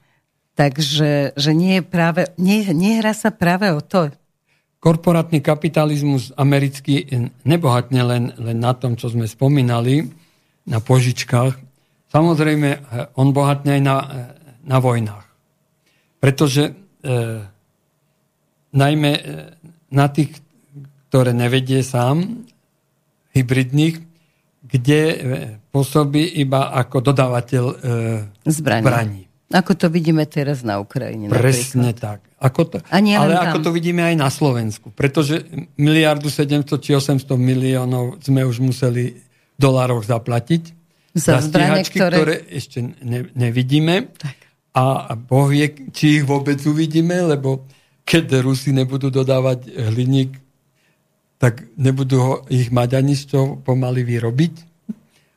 Takže 0.61 1.33
že 1.40 1.53
nie, 1.57 1.81
je 1.81 1.85
práve, 1.88 2.29
nie, 2.37 2.61
nehra 2.76 3.16
sa 3.16 3.33
práve 3.33 3.72
o 3.72 3.81
to. 3.81 4.12
Korporátny 4.76 5.40
kapitalizmus 5.40 6.37
americký 6.37 7.09
nebohatne 7.48 8.00
len, 8.05 8.24
len 8.37 8.61
na 8.61 8.76
tom, 8.76 8.92
čo 8.92 9.09
sme 9.09 9.24
spomínali, 9.24 10.12
na 10.68 10.85
požičkách. 10.85 11.57
Samozrejme, 12.12 12.68
on 13.16 13.33
bohatne 13.33 13.81
aj 13.81 13.83
na, 13.85 13.96
na 14.61 14.79
vojnách. 14.85 15.29
Pretože 16.20 16.70
e, 16.70 16.72
najmä 18.70 19.12
na 19.90 20.06
tých 20.06 20.38
ktoré 21.11 21.35
nevedie 21.35 21.83
sám, 21.83 22.46
hybridných, 23.35 23.98
kde 24.62 25.00
pôsobí 25.74 26.22
iba 26.38 26.70
ako 26.70 27.02
dodávateľ 27.02 27.64
zbraní. 28.46 28.87
zbraní. 28.87 29.22
Ako 29.50 29.74
to 29.74 29.90
vidíme 29.90 30.22
teraz 30.30 30.62
na 30.62 30.78
Ukrajine. 30.78 31.26
Presne 31.26 31.90
napríklad. 31.90 31.98
tak. 31.98 32.18
Ako 32.38 32.62
to, 32.70 32.76
ale 32.87 33.35
tam. 33.35 33.44
ako 33.50 33.59
to 33.66 33.70
vidíme 33.74 34.06
aj 34.06 34.14
na 34.14 34.30
Slovensku. 34.30 34.94
Pretože 34.94 35.42
miliardu 35.74 36.30
700 36.30 36.70
či 36.78 36.94
800 36.94 37.26
miliónov 37.35 38.22
sme 38.22 38.46
už 38.46 38.62
museli 38.62 39.18
v 39.18 39.59
dolároch 39.59 40.06
zaplatiť. 40.06 40.78
Za, 41.18 41.42
za 41.42 41.50
zbranie, 41.50 41.83
ktoré... 41.83 42.14
ktoré 42.14 42.35
ešte 42.54 42.78
ne, 43.02 43.26
nevidíme. 43.35 44.14
Tak. 44.14 44.38
A 44.70 45.18
Boh 45.18 45.50
vie, 45.50 45.66
či 45.90 46.22
ich 46.22 46.24
vôbec 46.24 46.62
uvidíme, 46.62 47.18
lebo 47.26 47.66
keď 48.06 48.38
Rusi 48.42 48.70
nebudú 48.70 49.11
dodávať 49.11 49.66
hliník, 49.70 50.38
tak 51.42 51.66
nebudú 51.74 52.16
ho, 52.20 52.35
ich 52.52 52.70
mať 52.70 53.00
ani 53.00 53.14
z 53.18 53.22
čo 53.35 53.40
pomaly 53.59 54.06
vyrobiť. 54.06 54.54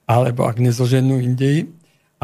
Alebo 0.06 0.46
ak 0.46 0.60
nezoženú 0.60 1.17
Indii, 1.17 1.65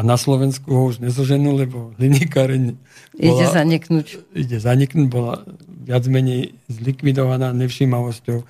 na 0.00 0.16
Slovensku 0.16 0.72
ho 0.72 0.88
už 0.88 1.04
nezoženú, 1.04 1.60
lebo 1.60 1.92
hliníkareň 2.00 2.72
ide 3.20 3.46
zaniknúť. 3.52 4.32
Ide 4.32 4.56
zaniknúť, 4.56 5.12
bola 5.12 5.44
viac 5.84 6.08
menej 6.08 6.56
zlikvidovaná 6.72 7.52
nevšímavosťou 7.52 8.40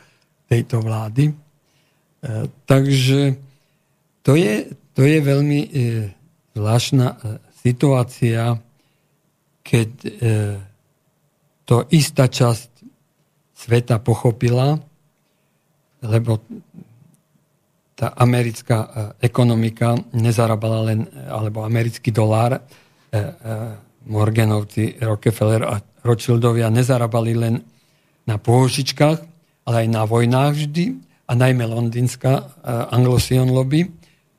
tejto 0.46 0.76
vlády. 0.78 1.34
E, 1.34 1.34
takže 2.70 3.34
to 4.22 4.38
je, 4.38 4.70
to 4.94 5.02
je 5.02 5.18
veľmi 5.18 5.60
e, 5.66 5.68
zvláštna 6.54 7.06
e, 7.10 7.16
situácia, 7.60 8.56
keď 9.60 9.90
e, 10.04 10.10
to 11.68 11.86
istá 11.92 12.26
časť 12.26 12.70
sveta 13.54 14.00
pochopila, 14.00 14.80
lebo 16.00 16.40
tá 18.00 18.16
americká 18.16 18.78
e, 18.80 18.88
ekonomika 19.28 19.92
nezarábala 20.16 20.88
len, 20.88 21.04
alebo 21.28 21.60
americký 21.60 22.08
dolár, 22.08 22.56
e, 22.56 22.60
e, 22.60 23.20
Morganovci, 24.08 24.96
Rockefeller 25.04 25.68
a 25.68 25.76
Rothschildovia 26.00 26.72
nezarábali 26.72 27.36
len 27.36 27.60
na 28.24 28.40
pôžičkách, 28.40 29.18
ale 29.68 29.76
aj 29.84 29.88
na 29.92 30.02
vojnách 30.08 30.56
vždy, 30.56 30.84
a 31.30 31.38
najmä 31.38 31.62
londýnska 31.62 32.58
Anglosion 32.90 33.54
lobby, 33.54 33.86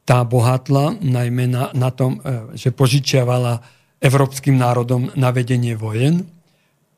tá 0.02 0.26
bohatla 0.26 0.98
najmä 0.98 1.46
na, 1.46 1.70
na 1.78 1.94
tom, 1.94 2.20
že 2.58 2.74
požičiavala 2.74 3.62
európskym 4.02 4.58
národom 4.58 5.14
na 5.14 5.30
vedenie 5.30 5.78
vojen. 5.78 6.26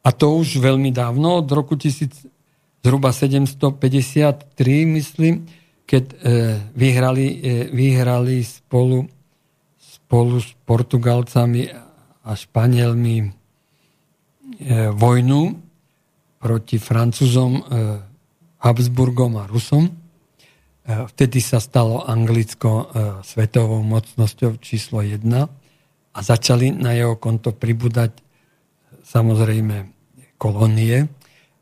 A 0.04 0.10
to 0.16 0.40
už 0.40 0.64
veľmi 0.64 0.92
dávno, 0.92 1.44
od 1.44 1.48
roku 1.52 1.76
1000, 1.76 2.28
zhruba 2.84 3.12
753, 3.12 5.00
myslím, 5.00 5.48
keď 5.84 6.04
e, 6.04 6.16
vyhrali, 6.76 7.28
e, 7.40 7.52
vyhrali 7.72 8.44
spolu, 8.44 9.08
spolu 9.80 10.40
s 10.40 10.52
Portugalcami 10.68 11.72
a 12.24 12.32
Španielmi 12.36 13.18
e, 13.24 13.28
vojnu 14.92 15.42
proti 16.44 16.76
Francúzom, 16.76 17.64
Habsburgom 18.60 19.40
a 19.40 19.48
Rusom. 19.48 20.03
Vtedy 20.84 21.40
sa 21.40 21.64
stalo 21.64 22.04
Anglicko 22.04 22.92
svetovou 23.24 23.80
mocnosťou 23.88 24.60
číslo 24.60 25.00
1 25.00 25.24
a 26.12 26.20
začali 26.20 26.76
na 26.76 26.92
jeho 26.92 27.16
konto 27.16 27.56
pribúdať 27.56 28.20
samozrejme 29.08 29.88
kolónie, 30.36 31.08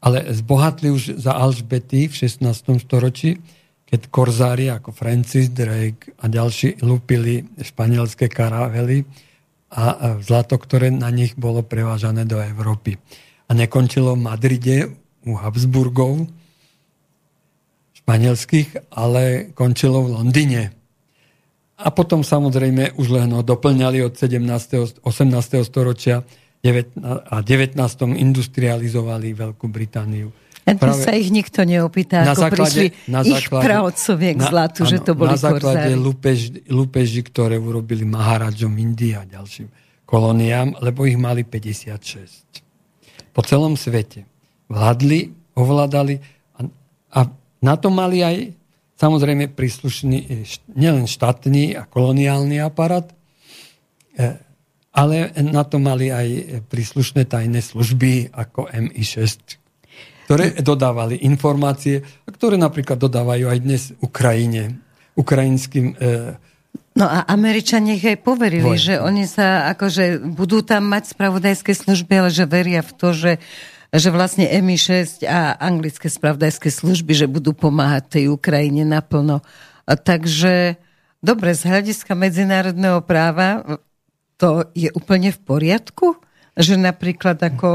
ale 0.01 0.25
zbohatli 0.33 0.89
už 0.89 1.21
za 1.21 1.37
Alžbety 1.37 2.09
v 2.09 2.15
16. 2.17 2.81
storočí, 2.81 3.37
keď 3.85 4.09
korzári 4.09 4.73
ako 4.73 4.89
Francis 4.89 5.53
Drake 5.53 6.17
a 6.17 6.25
ďalší 6.25 6.81
lúpili 6.81 7.45
španielské 7.61 8.25
karavely 8.25 9.05
a 9.69 10.17
zlato, 10.25 10.57
ktoré 10.57 10.89
na 10.89 11.13
nich 11.13 11.37
bolo 11.37 11.61
prevážané 11.61 12.25
do 12.25 12.41
Európy. 12.41 12.97
A 13.45 13.53
nekončilo 13.53 14.17
v 14.17 14.25
Madride 14.25 14.77
u 15.29 15.37
Habsburgov 15.37 16.25
španielských, 18.03 18.91
ale 18.91 19.53
končilo 19.53 20.03
v 20.03 20.17
Londýne. 20.17 20.63
A 21.81 21.89
potom 21.89 22.21
samozrejme 22.21 22.97
už 22.97 23.07
len 23.09 23.33
ho 23.33 23.41
doplňali 23.41 24.05
od 24.05 24.13
17. 24.13 25.01
18. 25.01 25.05
storočia 25.65 26.21
a 27.31 27.37
19. 27.41 27.77
industrializovali 28.21 29.33
Veľkú 29.33 29.65
Britániu. 29.65 30.29
A 30.61 30.77
Práve, 30.77 31.01
sa 31.01 31.17
ich 31.17 31.33
nikto 31.33 31.65
neopýta, 31.65 32.21
na 32.21 32.37
ako 32.37 32.41
základe, 32.45 32.69
prišli 32.69 32.87
na 33.09 33.25
základe, 33.25 33.33
ich 33.33 33.47
pravcovie 33.49 34.29
k 34.37 34.41
zlatu, 34.45 34.81
na, 34.85 34.89
že 34.93 34.97
to 35.01 35.11
boli 35.17 35.33
Na 35.33 35.41
základe 35.41 35.89
lúpež, 35.97 36.39
lúpeži, 36.69 37.25
ktoré 37.25 37.57
urobili 37.57 38.05
Maharadžom 38.05 38.69
Indii 38.77 39.17
a 39.17 39.25
ďalším 39.25 39.73
kolóniám, 40.11 40.83
lebo 40.83 41.07
ich 41.07 41.15
mali 41.15 41.47
56. 41.47 43.31
Po 43.31 43.41
celom 43.47 43.79
svete. 43.79 44.27
Vládli, 44.67 45.31
ovládali 45.55 46.19
a, 46.59 46.67
a 47.15 47.21
na 47.61 47.77
to 47.77 47.93
mali 47.93 48.25
aj 48.25 48.35
samozrejme 49.01 49.49
príslušný 49.53 50.17
e, 50.17 50.45
nielen 50.77 51.09
štátny 51.09 51.77
a 51.77 51.89
koloniálny 51.89 52.61
aparát, 52.61 53.09
e, 54.17 54.37
ale 54.91 55.31
na 55.41 55.63
to 55.63 55.79
mali 55.79 56.11
aj 56.11 56.61
príslušné 56.67 57.25
tajné 57.25 57.63
služby 57.63 58.35
ako 58.35 58.67
MI6, 58.69 59.57
ktoré 60.27 60.59
dodávali 60.59 61.23
informácie, 61.23 62.03
ktoré 62.27 62.59
napríklad 62.59 62.99
dodávajú 62.99 63.45
aj 63.47 63.59
dnes 63.63 63.83
Ukrajine, 64.03 64.77
ukrajinským 65.15 65.95
e, 65.95 66.49
No 66.91 67.07
a 67.07 67.23
Američania 67.23 67.95
ich 67.95 68.03
aj 68.03 68.19
poverili, 68.19 68.75
Voj. 68.75 68.79
že 68.79 68.95
oni 68.99 69.23
sa 69.23 69.71
akože 69.71 70.27
budú 70.27 70.59
tam 70.59 70.91
mať 70.91 71.15
spravodajské 71.15 71.71
služby, 71.71 72.19
ale 72.19 72.29
že 72.35 72.43
veria 72.43 72.83
v 72.83 72.91
to, 72.91 73.15
že, 73.15 73.31
že 73.91 74.09
vlastne 74.09 74.47
MI6 74.47 75.27
a 75.27 75.59
anglické 75.59 76.07
spravodajské 76.07 76.71
služby, 76.71 77.11
že 77.11 77.27
budú 77.27 77.51
pomáhať 77.51 78.19
tej 78.19 78.25
Ukrajine 78.31 78.87
naplno. 78.87 79.43
A 79.83 79.93
takže 79.99 80.79
dobre, 81.19 81.51
z 81.51 81.67
hľadiska 81.67 82.15
medzinárodného 82.15 83.03
práva 83.03 83.79
to 84.39 84.63
je 84.71 84.87
úplne 84.95 85.35
v 85.35 85.39
poriadku? 85.43 86.07
že 86.51 86.75
napríklad 86.75 87.39
ako 87.39 87.69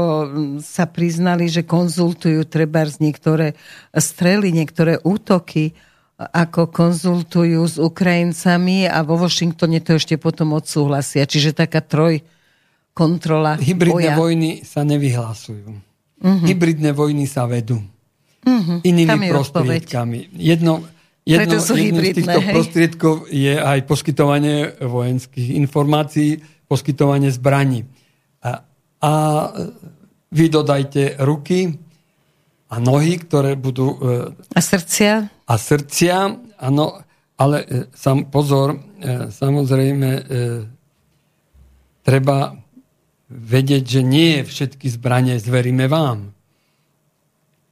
sa 0.61 0.85
priznali, 0.85 1.49
že 1.49 1.65
konzultujú 1.65 2.45
treba 2.45 2.85
z 2.85 3.09
niektoré 3.09 3.57
strely, 3.89 4.53
niektoré 4.53 5.01
útoky, 5.01 5.73
ako 6.17 6.69
konzultujú 6.69 7.61
s 7.65 7.77
Ukrajincami 7.81 8.85
a 8.89 9.01
vo 9.01 9.17
Washingtone 9.17 9.81
to 9.81 9.97
ešte 9.97 10.17
potom 10.17 10.53
odsúhlasia. 10.53 11.25
Čiže 11.25 11.57
taká 11.57 11.81
troj 11.81 12.21
kontrola 12.93 13.57
Hybridné 13.57 14.13
boja. 14.13 14.17
vojny 14.17 14.65
sa 14.65 14.81
nevyhlasujú. 14.81 15.86
Uh-huh. 16.17 16.45
Hybridné 16.49 16.91
vojny 16.97 17.29
sa 17.29 17.45
vedú. 17.45 17.77
Uh-huh. 18.47 18.79
Inými 18.81 19.29
prostriedkami. 19.29 20.33
Jedno, 20.33 20.85
jedno, 21.27 21.57
jedno 21.57 21.57
z 21.59 22.13
týchto 22.15 22.39
hej. 22.41 22.53
prostriedkov 22.53 23.15
je 23.29 23.53
aj 23.59 23.79
poskytovanie 23.85 24.77
vojenských 24.81 25.53
informácií, 25.57 26.41
poskytovanie 26.65 27.29
zbraní 27.29 27.85
a 29.01 29.13
vy 30.33 30.45
dodajte 30.49 31.21
ruky 31.21 31.77
a 32.67 32.75
nohy, 32.81 33.21
ktoré 33.21 33.55
budú... 33.55 33.95
E, 34.01 34.33
a 34.33 34.59
srdcia? 34.59 35.13
A 35.47 35.53
srdcia, 35.55 36.35
áno, 36.59 36.99
ale 37.39 37.57
e, 37.63 37.65
sam, 37.95 38.27
pozor, 38.27 38.75
e, 38.75 39.31
samozrejme 39.31 40.09
treba 42.03 42.55
vedieť, 43.27 43.83
že 43.83 44.01
nie 44.03 44.43
všetky 44.43 44.87
zbranie 44.87 45.35
zveríme 45.39 45.91
vám. 45.91 46.31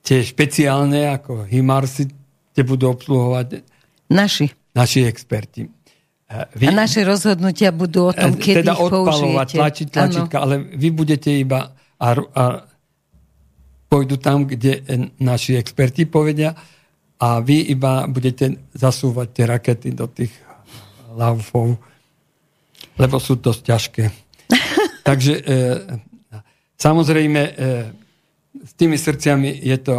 Tie 0.06 0.22
špeciálne, 0.22 1.10
ako 1.10 1.48
HIMARSy, 1.50 2.12
tie 2.54 2.64
budú 2.64 2.94
obsluhovať 2.94 3.66
naši, 4.12 4.52
naši 4.76 5.08
experti. 5.08 5.66
Vy, 6.58 6.66
a 6.68 6.72
naše 6.74 7.06
rozhodnutia 7.06 7.70
budú 7.70 8.10
o 8.10 8.14
tom, 8.14 8.34
e, 8.34 8.42
kedy 8.42 8.66
teda 8.66 8.74
ich 8.74 8.82
použijete. 8.82 9.56
tlačiť 9.62 9.88
tlačítka, 9.94 10.38
ale 10.42 10.58
vy 10.74 10.90
budete 10.90 11.30
iba 11.30 11.70
a, 12.02 12.08
a 12.18 12.44
pôjdu 13.86 14.18
tam, 14.18 14.50
kde 14.50 14.82
naši 15.22 15.56
experti 15.56 16.10
povedia 16.10 16.58
a 17.22 17.40
vy 17.40 17.70
iba 17.72 18.10
budete 18.10 18.58
zasúvať 18.74 19.28
tie 19.32 19.46
rakety 19.46 19.90
do 19.94 20.10
tých 20.10 20.34
laufov, 21.14 21.78
lebo 23.00 23.16
sú 23.22 23.40
dosť 23.40 23.62
ťažké. 23.62 24.04
Takže 25.06 25.34
e, 25.38 25.42
samozrejme 26.82 27.42
e, 27.46 27.52
s 28.66 28.72
tými 28.74 28.98
srdciami 28.98 29.62
je 29.62 29.78
to 29.78 29.96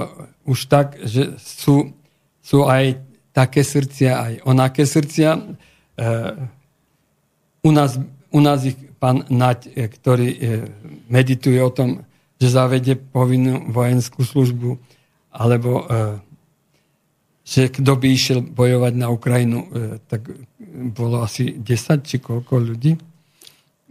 už 0.50 0.58
tak, 0.66 0.98
že 1.06 1.38
sú, 1.38 1.94
sú 2.42 2.66
aj 2.66 2.98
také 3.30 3.62
srdcia, 3.62 4.10
aj 4.18 4.32
onaké 4.42 4.82
srdcia 4.82 5.38
u 7.66 7.70
nás, 7.72 7.98
u 8.30 8.40
nás 8.40 8.64
ich 8.64 8.78
pán 9.02 9.26
Nať, 9.26 9.74
e, 9.74 9.90
ktorý 9.90 10.28
e, 10.30 10.38
medituje 11.10 11.58
o 11.58 11.74
tom, 11.74 12.06
že 12.38 12.54
zavede 12.54 12.94
povinnú 12.96 13.68
vojenskú 13.74 14.22
službu, 14.22 14.78
alebo 15.34 15.82
e, 15.82 16.22
že 17.46 17.70
kto 17.70 17.92
by 17.98 18.06
išiel 18.06 18.40
bojovať 18.42 18.92
na 18.96 19.10
Ukrajinu, 19.10 19.58
e, 19.66 19.68
tak 20.06 20.30
bolo 20.94 21.26
asi 21.26 21.58
10 21.58 22.06
či 22.06 22.22
koľko 22.22 22.54
ľudí. 22.72 22.96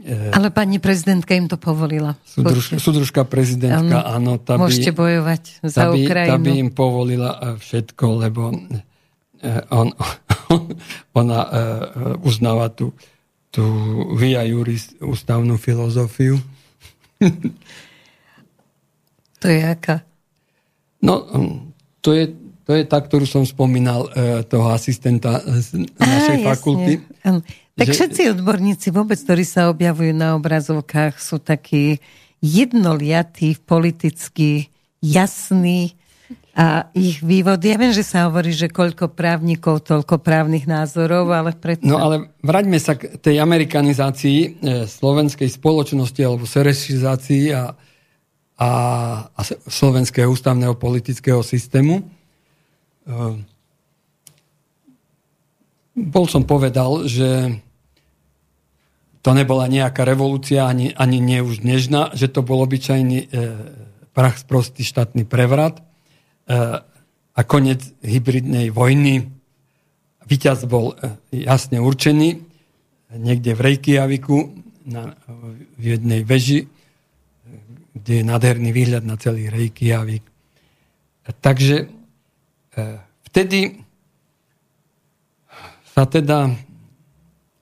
E, 0.06 0.30
Ale 0.30 0.54
pani 0.54 0.78
prezidentka 0.78 1.34
im 1.34 1.50
to 1.50 1.58
povolila. 1.58 2.14
Súdruž, 2.30 2.78
súdružka 2.78 3.26
prezidentka, 3.26 4.06
áno. 4.06 4.38
Tá 4.38 4.54
môžete 4.54 4.94
by, 4.94 5.02
bojovať 5.02 5.44
za 5.66 5.82
tá 5.82 5.86
by, 5.90 5.98
Ukrajinu. 5.98 6.30
Tá 6.30 6.38
by 6.38 6.52
im 6.62 6.70
povolila 6.70 7.30
e, 7.34 7.40
všetko, 7.58 8.06
lebo 8.22 8.54
on, 9.74 9.88
ona 11.20 11.40
uznáva 12.22 12.70
tú, 12.70 12.94
tú 13.50 13.66
via 14.14 14.46
juris 14.46 14.94
ústavnú 15.02 15.58
filozofiu. 15.58 16.38
To 19.44 19.52
je 19.52 19.62
aká? 19.62 20.02
No, 21.06 21.22
to 22.02 22.18
je 22.18 22.34
to 22.66 22.74
je 22.74 22.82
tá, 22.90 22.98
ktorú 22.98 23.30
som 23.30 23.46
spomínal, 23.46 24.10
toho 24.50 24.74
asistenta 24.74 25.38
z 25.46 25.86
našej 26.02 26.38
Á, 26.42 26.46
fakulty. 26.50 26.98
Jasne. 27.22 27.46
Tak 27.76 27.92
že... 27.92 27.94
všetci 27.94 28.22
odborníci 28.40 28.88
vôbec, 28.96 29.20
ktorí 29.20 29.44
sa 29.44 29.68
objavujú 29.68 30.16
na 30.16 30.40
obrazovkách, 30.40 31.20
sú 31.20 31.44
takí 31.44 32.00
jednoliatí, 32.40 33.60
politicky 33.60 34.72
jasní 35.04 36.00
a 36.56 36.88
ich 36.96 37.20
vývod, 37.20 37.60
ja 37.60 37.76
viem, 37.76 37.92
že 37.92 38.08
sa 38.08 38.32
hovorí, 38.32 38.56
že 38.56 38.72
koľko 38.72 39.12
právnikov, 39.12 39.84
toľko 39.84 40.24
právnych 40.24 40.64
názorov, 40.64 41.28
ale 41.36 41.52
predsa... 41.52 41.84
No 41.84 42.00
ale 42.00 42.32
vraťme 42.40 42.80
sa 42.80 42.96
k 42.96 43.20
tej 43.20 43.44
amerikanizácii 43.44 44.40
e, 44.40 44.50
slovenskej 44.88 45.52
spoločnosti 45.52 46.22
alebo 46.24 46.48
serešizácii 46.48 47.52
a, 47.52 47.76
a, 48.56 48.72
a 49.36 49.42
slovenského 49.68 50.32
ústavného 50.32 50.80
politického 50.80 51.44
systému. 51.44 52.08
Ehm, 53.04 53.44
bol 55.92 56.26
som 56.32 56.48
povedal, 56.48 57.04
že 57.04 57.52
to 59.26 59.34
nebola 59.34 59.66
nejaká 59.66 60.06
revolúcia, 60.06 60.70
ani, 60.70 60.94
ani 60.94 61.18
nie 61.18 61.42
už 61.42 61.66
dnešná, 61.66 62.14
že 62.14 62.30
to 62.30 62.46
bol 62.46 62.62
obyčajný 62.62 63.26
e, 63.26 63.28
prach 64.14 64.38
sprostý 64.38 64.86
štátny 64.86 65.26
prevrat 65.26 65.82
e, 65.82 65.84
a 67.34 67.42
koniec 67.42 67.82
hybridnej 68.06 68.70
vojny. 68.70 69.34
Výťaz 70.30 70.70
bol 70.70 70.94
e, 70.94 71.18
jasne 71.34 71.82
určený 71.82 72.46
niekde 73.18 73.58
v 73.58 73.64
Reykjaviku 73.74 74.38
na, 74.86 75.18
v 75.82 75.98
jednej 75.98 76.22
veži, 76.22 76.70
kde 77.98 78.22
je 78.22 78.24
nádherný 78.30 78.70
výhľad 78.70 79.10
na 79.10 79.18
celý 79.18 79.50
Reykjavik. 79.50 80.22
Takže 81.42 81.90
E, 82.76 83.00
vtedy 83.32 83.80
sa 85.96 86.04
teda 86.04 86.52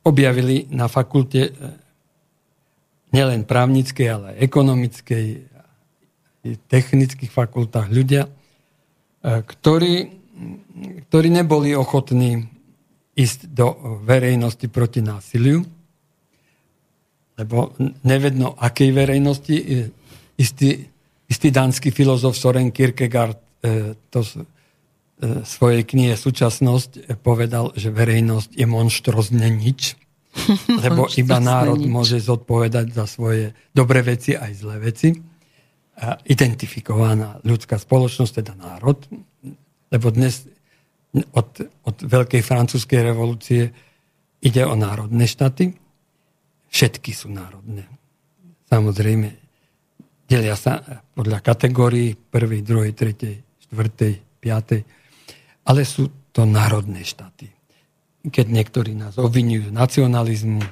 objavili 0.04 0.68
na 0.72 0.91
fakulte 0.91 1.41
e, 1.47 1.51
nielen 3.16 3.47
právnickej, 3.47 4.08
ale 4.12 4.26
aj 4.34 4.38
ekonomickej, 4.43 5.26
technických 6.68 7.32
fakultách 7.32 7.88
ľudia, 7.88 8.28
e, 8.28 8.32
ktorí, 9.43 9.95
ktorí 11.08 11.28
neboli 11.32 11.72
ochotní 11.72 12.43
ísť 13.14 13.39
do 13.54 13.99
verejnosti 14.04 14.68
proti 14.68 14.99
násiliu, 14.99 15.62
lebo 17.34 17.74
nevedno 18.06 18.54
akej 18.58 18.89
verejnosti. 18.93 19.56
Istý, 20.38 20.70
istý 21.30 21.47
dánsky 21.49 21.89
filozof 21.93 22.38
Soren 22.38 22.70
Kierkegaard 22.74 23.38
to 24.10 24.20
E, 24.22 24.53
svojej 25.22 25.84
knihe 25.88 26.16
Súčasnosť 26.18 27.20
povedal, 27.22 27.72
že 27.78 27.93
verejnosť 27.93 28.57
je 28.57 28.66
monštrozne 28.68 29.47
nič, 29.53 29.95
lebo 30.84 31.07
iba 31.14 31.38
národ 31.38 31.80
nič. 31.80 31.89
môže 31.89 32.18
zodpovedať 32.20 32.91
za 32.91 33.05
svoje 33.05 33.53
dobré 33.72 34.01
veci 34.01 34.34
aj 34.34 34.51
zlé 34.57 34.78
veci. 34.82 35.09
A 35.93 36.18
identifikovaná 36.26 37.38
ľudská 37.45 37.78
spoločnosť, 37.78 38.41
teda 38.41 38.57
národ, 38.57 38.97
lebo 39.93 40.07
dnes 40.09 40.49
od, 41.38 41.49
od 41.86 41.97
veľkej 42.01 42.41
francúzskej 42.41 43.14
revolúcie 43.14 43.70
ide 44.41 44.66
o 44.66 44.74
národné 44.74 45.30
štáty. 45.30 45.70
Všetky 46.74 47.14
sú 47.14 47.30
národné. 47.30 47.86
Samozrejme, 48.74 49.30
delia 50.26 50.57
sa 50.57 50.82
podľa 51.14 51.45
kategórií 51.45 52.18
prvej, 52.18 52.66
druhej, 52.66 52.97
tretej, 52.97 53.38
štvrtej, 53.70 54.41
piatej 54.41 54.82
ale 55.64 55.88
sú 55.88 56.11
to 56.36 56.43
národné 56.43 57.05
štáty. 57.05 57.51
Keď 58.24 58.47
niektorí 58.47 58.95
nás 58.95 59.20
obvinujú 59.20 59.70
z 59.70 59.74
nacionalizmu, 59.76 60.64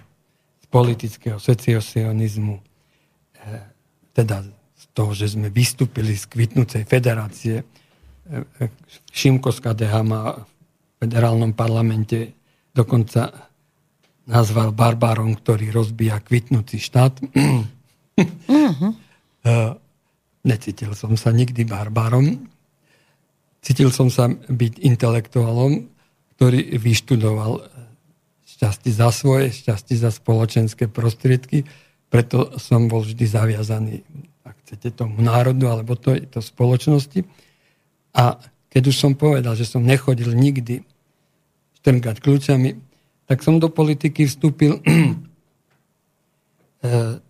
z 0.62 0.66
politického 0.72 1.38
secesionizmu, 1.38 2.60
eh, 3.44 3.66
teda 4.16 4.44
z 4.76 4.86
toho, 4.96 5.12
že 5.12 5.36
sme 5.36 5.52
vystúpili 5.52 6.16
z 6.16 6.26
kvitnúcej 6.28 6.84
federácie, 6.88 7.62
eh, 7.62 8.72
Šimko 9.12 9.52
z 9.52 9.60
KDH 9.60 9.94
má 10.08 10.36
v 10.36 10.48
federálnom 11.04 11.52
parlamente 11.52 12.36
dokonca 12.72 13.52
nazval 14.28 14.72
barbárom, 14.72 15.36
ktorý 15.36 15.74
rozbíja 15.76 16.24
kvitnúci 16.24 16.80
štát. 16.80 17.20
Uh-huh. 18.22 18.94
Necítil 20.42 20.92
som 20.94 21.14
sa 21.18 21.34
nikdy 21.34 21.66
barbárom, 21.66 22.48
Cítil 23.62 23.94
som 23.94 24.10
sa 24.10 24.26
byť 24.30 24.82
intelektuálom, 24.82 25.86
ktorý 26.34 26.82
vyštudoval 26.82 27.62
šťastie 28.50 28.90
za 28.90 29.14
svoje, 29.14 29.54
šťastie 29.54 30.02
za 30.02 30.10
spoločenské 30.10 30.90
prostriedky, 30.90 31.70
preto 32.12 32.58
som 32.58 32.90
bol 32.90 33.06
vždy 33.06 33.24
zaviazaný, 33.24 34.02
ak 34.44 34.58
chcete, 34.66 34.98
tomu 34.98 35.22
národu 35.22 35.70
alebo 35.70 35.94
to, 35.94 36.18
to 36.28 36.42
spoločnosti. 36.42 37.22
A 38.18 38.42
keď 38.68 38.92
už 38.92 38.98
som 38.98 39.14
povedal, 39.14 39.54
že 39.56 39.70
som 39.70 39.86
nechodil 39.86 40.34
nikdy 40.34 40.82
štrngať 41.80 42.20
kľúčami, 42.20 42.76
tak 43.30 43.46
som 43.46 43.62
do 43.62 43.70
politiky 43.72 44.28
vstúpil 44.28 44.82
eh, 44.86 44.90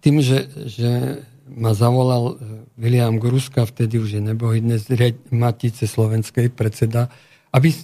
tým, 0.02 0.18
že, 0.24 0.50
že 0.66 1.22
ma 1.52 1.76
zavolal 1.76 2.24
e, 2.32 2.34
William 2.80 3.20
Gruska, 3.20 3.68
vtedy 3.68 4.00
už 4.00 4.20
je 4.20 4.22
nebohy, 4.24 4.64
dnes 4.64 4.88
Matice 5.32 5.84
Slovenskej 5.88 6.48
predseda, 6.52 7.12
aby 7.52 7.76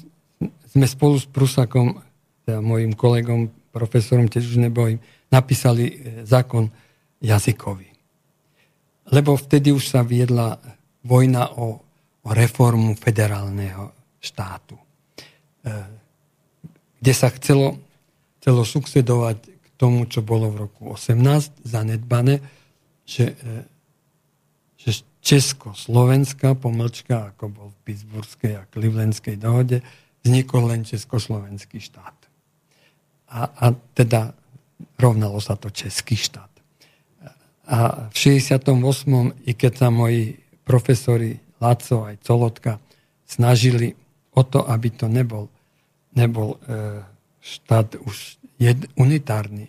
sme 0.71 0.87
spolu 0.87 1.19
s 1.19 1.27
Prusakom, 1.27 1.99
teda 2.47 2.63
mojim 2.63 2.95
kolegom, 2.95 3.51
profesorom, 3.75 4.31
tiež 4.31 4.55
už 4.55 4.57
nebojím, 4.63 5.03
napísali 5.27 5.83
e, 5.91 5.95
zákon 6.23 6.71
jazykový. 7.19 7.91
Lebo 9.11 9.35
vtedy 9.35 9.71
už 9.71 9.83
sa 9.83 10.01
viedla 10.03 10.59
vojna 11.03 11.55
o, 11.55 11.79
o 12.23 12.29
reformu 12.31 12.95
federálneho 12.95 13.91
štátu, 14.23 14.79
e, 14.79 14.85
kde 17.03 17.13
sa 17.13 17.27
chcelo, 17.35 17.77
chcelo 18.39 18.63
sukcedovať 18.63 19.37
k 19.43 19.67
tomu, 19.75 20.07
čo 20.07 20.23
bolo 20.23 20.49
v 20.55 20.67
roku 20.67 20.95
18 20.95 21.67
zanedbané, 21.67 22.56
že, 23.07 23.33
e, 23.39 23.63
že 24.75 25.07
Česko-Slovenská 25.23 26.59
pomlčka, 26.59 27.31
ako 27.33 27.43
bol 27.47 27.67
v 27.71 27.79
Pittsburghskej 27.87 28.53
a 28.59 28.67
Clevelandskej 28.67 29.39
dohode, 29.39 29.79
vznikol 30.21 30.67
len 30.67 30.83
Československý 30.83 31.79
štát. 31.79 32.17
A, 33.31 33.47
a 33.47 33.65
teda 33.95 34.35
rovnalo 34.99 35.39
sa 35.39 35.55
to 35.55 35.71
Český 35.71 36.19
štát. 36.19 36.51
A 37.67 38.07
v 38.11 38.15
68. 38.15 38.63
i 39.43 39.51
keď 39.55 39.71
sa 39.75 39.87
moji 39.91 40.39
profesori 40.63 41.35
Laco 41.59 42.07
aj 42.07 42.15
Colotka 42.23 42.79
snažili 43.27 43.91
o 44.31 44.41
to, 44.47 44.63
aby 44.63 44.87
to 44.95 45.11
nebol, 45.11 45.51
nebol 46.15 46.55
e, 46.63 47.03
štát 47.43 47.99
už 48.07 48.39
jed, 48.59 48.87
unitárny, 48.95 49.67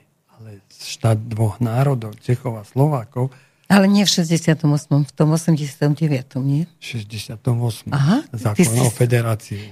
štát 0.73 1.19
dvoch 1.19 1.59
národov, 1.59 2.17
Čechov 2.21 2.61
a 2.61 2.65
Slovákov. 2.65 3.31
Ale 3.69 3.85
nie 3.85 4.09
v 4.09 4.11
68., 4.11 4.65
v 5.05 5.13
tom 5.13 5.29
89., 5.37 6.41
nie? 6.41 6.65
V 6.81 7.05
68. 7.05 7.93
Aha, 7.93 8.25
zákon 8.33 8.65
si... 8.65 8.81
o 8.81 8.89
federácii. 8.89 9.65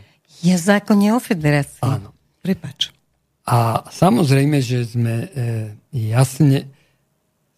Je 0.44 0.54
zákon 0.56 1.00
o 1.12 1.20
federácii. 1.20 1.80
Áno. 1.80 2.12
Prepač. 2.44 2.92
A 3.46 3.86
samozrejme, 3.88 4.58
že 4.58 4.84
sme 4.84 5.14
e, 5.26 5.28
jasne 5.94 6.66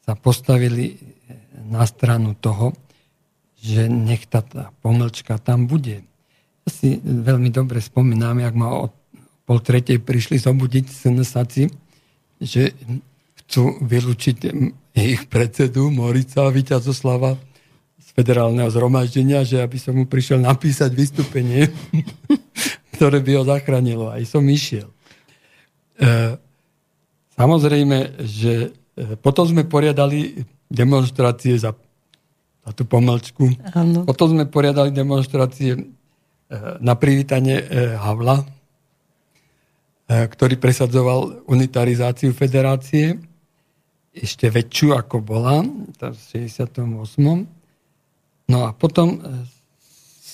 sa 0.04 0.14
postavili 0.14 0.94
e, 0.94 0.96
na 1.68 1.82
stranu 1.88 2.36
toho, 2.38 2.76
že 3.58 3.90
nech 3.90 4.28
tá, 4.30 4.44
tá 4.44 4.70
pomlčka 4.84 5.40
tam 5.42 5.66
bude. 5.66 6.06
Ja 6.64 6.70
si 6.70 7.00
veľmi 7.02 7.50
dobre 7.50 7.82
spomínam, 7.82 8.38
jak 8.38 8.54
ma 8.54 8.68
o 8.78 8.92
pol 9.48 9.58
tretej 9.64 10.04
prišli 10.04 10.36
zobudiť 10.36 10.86
snsaci, 10.92 11.72
že 12.38 12.74
chcú 13.44 13.82
vylúčiť 13.82 14.36
ich 14.98 15.22
predsedu 15.30 15.90
Morica 15.90 16.50
Víťazoslava 16.50 17.38
z 17.98 18.08
federálneho 18.14 18.70
zhromaždenia, 18.70 19.46
že 19.46 19.62
aby 19.62 19.78
som 19.78 19.94
mu 19.94 20.04
prišiel 20.06 20.42
napísať 20.42 20.90
vystúpenie 20.94 21.70
ktoré 22.98 23.22
by 23.22 23.30
ho 23.38 23.42
zachránilo. 23.46 24.10
Aj 24.10 24.18
som 24.26 24.42
išiel. 24.50 24.90
E, 26.02 26.34
samozrejme, 27.38 28.18
že 28.26 28.74
e, 28.98 29.14
potom 29.22 29.46
sme 29.46 29.62
poriadali 29.62 30.42
demonstrácie 30.66 31.54
za, 31.62 31.78
za 32.66 32.70
tú 32.74 32.82
pomlčku. 32.82 33.54
Ano. 33.70 34.02
Potom 34.02 34.34
sme 34.34 34.50
poriadali 34.50 34.90
demonstrácie 34.90 35.78
e, 35.78 35.80
na 36.82 36.98
privítanie 36.98 37.62
Havla, 37.94 38.42
ktorý 40.08 40.56
presadzoval 40.56 41.44
unitarizáciu 41.44 42.32
federácie, 42.32 43.20
ešte 44.16 44.48
väčšiu 44.48 44.96
ako 44.96 45.20
bola, 45.20 45.62
v 45.62 46.16
68. 46.16 46.80
No 48.48 48.58
a 48.64 48.72
potom 48.72 49.20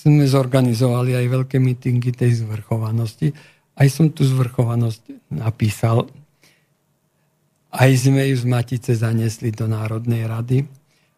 sme 0.05 0.23
zorganizovali 0.29 1.17
aj 1.17 1.25
veľké 1.27 1.57
mítingy 1.59 2.15
tej 2.15 2.45
zvrchovanosti. 2.45 3.35
Aj 3.75 3.87
som 3.91 4.07
tu 4.13 4.23
zvrchovanosť 4.23 5.33
napísal. 5.35 6.07
Aj 7.75 7.91
sme 7.91 8.23
ju 8.31 8.35
z 8.39 8.45
Matice 8.47 8.95
zanesli 8.95 9.51
do 9.51 9.67
Národnej 9.67 10.23
rady. 10.29 10.63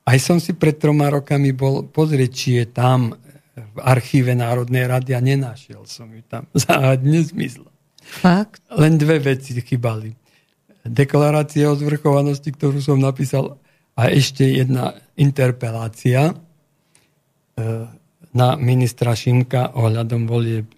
Aj 0.07 0.17
som 0.17 0.39
si 0.39 0.55
pred 0.55 0.79
troma 0.79 1.11
rokami 1.11 1.51
bol 1.51 1.85
pozrieť, 1.85 2.31
či 2.31 2.49
je 2.63 2.65
tam 2.71 3.13
v 3.57 3.77
archíve 3.83 4.31
Národnej 4.33 4.87
rady 4.87 5.11
a 5.13 5.21
nenašiel 5.21 5.83
som 5.83 6.07
ju 6.09 6.23
tam. 6.23 6.47
Záhadne 6.65 7.21
zmizla. 7.21 7.66
Fakt? 8.07 8.63
Len 8.71 8.95
dve 8.95 9.19
veci 9.19 9.51
chybali. 9.59 10.15
Deklarácia 10.87 11.67
o 11.67 11.75
zvrchovanosti, 11.75 12.55
ktorú 12.55 12.79
som 12.79 12.97
napísal, 12.97 13.59
a 13.97 14.07
ešte 14.07 14.47
jedna 14.47 14.95
interpelácia, 15.19 16.31
e, 16.31 16.33
na 18.31 18.53
ministra 18.55 19.17
Šimka 19.17 19.75
ohľadom 19.75 20.29
volieb, 20.29 20.69
e, 20.69 20.77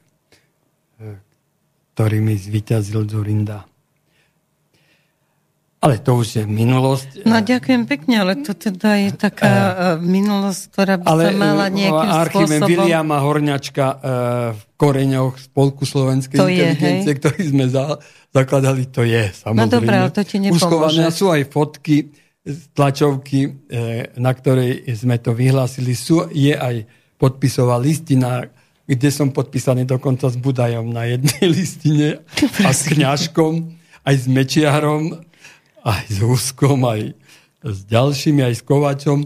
ktorými 1.94 2.34
zvyťazil 2.34 3.06
Zurinda. 3.06 3.68
Ale 5.80 5.96
to 6.04 6.20
už 6.20 6.28
je 6.36 6.44
minulosť. 6.44 7.24
No 7.24 7.40
ďakujem 7.40 7.88
pekne, 7.88 8.20
ale 8.20 8.44
to 8.44 8.52
teda 8.52 9.00
je 9.00 9.16
taká 9.16 9.48
uh, 9.48 9.72
minulosť, 10.04 10.62
ktorá 10.76 11.00
by 11.00 11.06
ale 11.08 11.24
sa 11.24 11.32
mala 11.40 11.66
nejakým 11.72 12.12
archíve 12.20 12.56
spôsobom... 12.60 12.68
Viliama 12.68 13.18
Horňačka 13.24 13.86
uh, 13.88 14.00
v 14.60 14.62
koreňoch 14.76 15.40
Spolku 15.40 15.88
slovenskej 15.88 16.36
to 16.36 16.52
inteligencie, 16.52 17.16
je, 17.16 17.20
ktorý 17.24 17.42
sme 17.48 17.66
za, 17.72 17.96
zakladali, 18.36 18.92
to 18.92 19.08
je 19.08 19.32
samozrejme. 19.32 19.72
No 19.72 19.72
dobré, 19.72 19.96
ale 20.04 20.12
to 20.12 20.24
ti 20.28 20.38
nepomôže. 20.44 21.00
sú 21.16 21.32
aj 21.32 21.48
fotky, 21.48 22.12
tlačovky, 22.76 23.40
uh, 23.48 24.20
na 24.20 24.36
ktorej 24.36 24.84
sme 25.00 25.16
to 25.16 25.32
vyhlásili. 25.32 25.96
Sú, 25.96 26.28
je 26.28 26.60
aj 26.60 26.92
podpisová 27.16 27.80
listina, 27.80 28.52
kde 28.84 29.10
som 29.16 29.32
podpísaný 29.32 29.88
dokonca 29.88 30.28
s 30.28 30.36
Budajom 30.36 30.92
na 30.92 31.08
jednej 31.08 31.46
listine 31.56 32.20
a 32.68 32.70
s 32.76 32.84
kňažkom, 32.92 33.80
aj 34.04 34.16
s 34.16 34.26
Mečiarom, 34.28 35.29
aj 35.84 36.04
s 36.08 36.18
Huskom, 36.20 36.84
aj 36.86 37.16
s 37.64 37.80
ďalšími, 37.88 38.42
aj 38.44 38.54
s 38.60 38.64
Kovačom. 38.64 39.20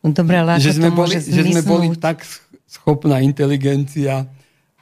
No 0.00 0.08
Dobre, 0.12 0.36
ale 0.40 0.56
že, 0.60 0.76
sme 0.76 0.88
boli, 0.92 1.16
že 1.20 1.42
sme 1.44 1.60
boli 1.60 1.92
tak 1.96 2.24
schopná 2.64 3.20
inteligencia, 3.20 4.24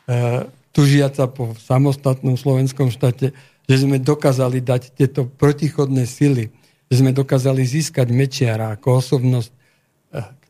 e, 0.07 0.47
tužiaca 0.71 1.27
po 1.27 1.59
samostatnom 1.59 2.39
slovenskom 2.39 2.95
štáte, 2.95 3.35
že 3.67 3.77
sme 3.83 3.99
dokázali 3.99 4.63
dať 4.63 4.95
tieto 4.95 5.27
protichodné 5.27 6.07
sily, 6.07 6.55
že 6.87 6.95
sme 7.03 7.11
dokázali 7.11 7.67
získať 7.67 8.15
Mečiara 8.15 8.79
ako 8.79 9.03
osobnosť, 9.03 9.51
e, 9.51 9.57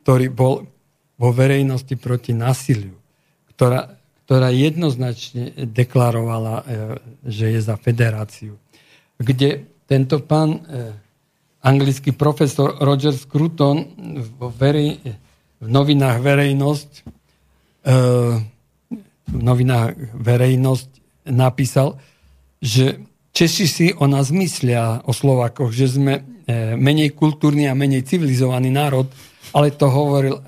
ktorý 0.04 0.26
bol 0.28 0.68
vo 1.18 1.30
verejnosti 1.32 1.96
proti 1.96 2.36
násiliu, 2.36 2.94
ktorá, 3.56 3.98
ktorá 4.28 4.52
jednoznačne 4.52 5.64
deklarovala, 5.64 6.54
e, 6.60 6.64
že 7.24 7.56
je 7.56 7.60
za 7.64 7.74
federáciu. 7.80 8.60
Kde 9.18 9.66
tento 9.88 10.20
pán, 10.20 10.60
e, 10.68 10.92
anglický 11.64 12.12
profesor 12.12 12.76
Roger 12.78 13.16
Scruton 13.16 13.88
v, 14.20 14.30
verej, 14.52 15.00
v 15.58 15.66
novinách 15.66 16.20
Verejnosť 16.20 16.90
e, 17.82 17.92
v 19.28 19.40
novinách 19.44 20.16
Verejnosť 20.16 20.88
napísal, 21.32 21.96
že 22.60 23.00
Češi 23.28 23.66
si 23.68 23.86
o 23.94 24.08
nás 24.10 24.34
myslia, 24.34 25.04
o 25.06 25.14
Slovákoch, 25.14 25.70
že 25.70 25.86
sme 25.86 26.26
menej 26.74 27.14
kultúrny 27.14 27.70
a 27.70 27.76
menej 27.76 28.02
civilizovaný 28.02 28.72
národ, 28.72 29.06
ale 29.52 29.70
to 29.70 29.86
hovoril 29.86 30.40
e, 30.40 30.42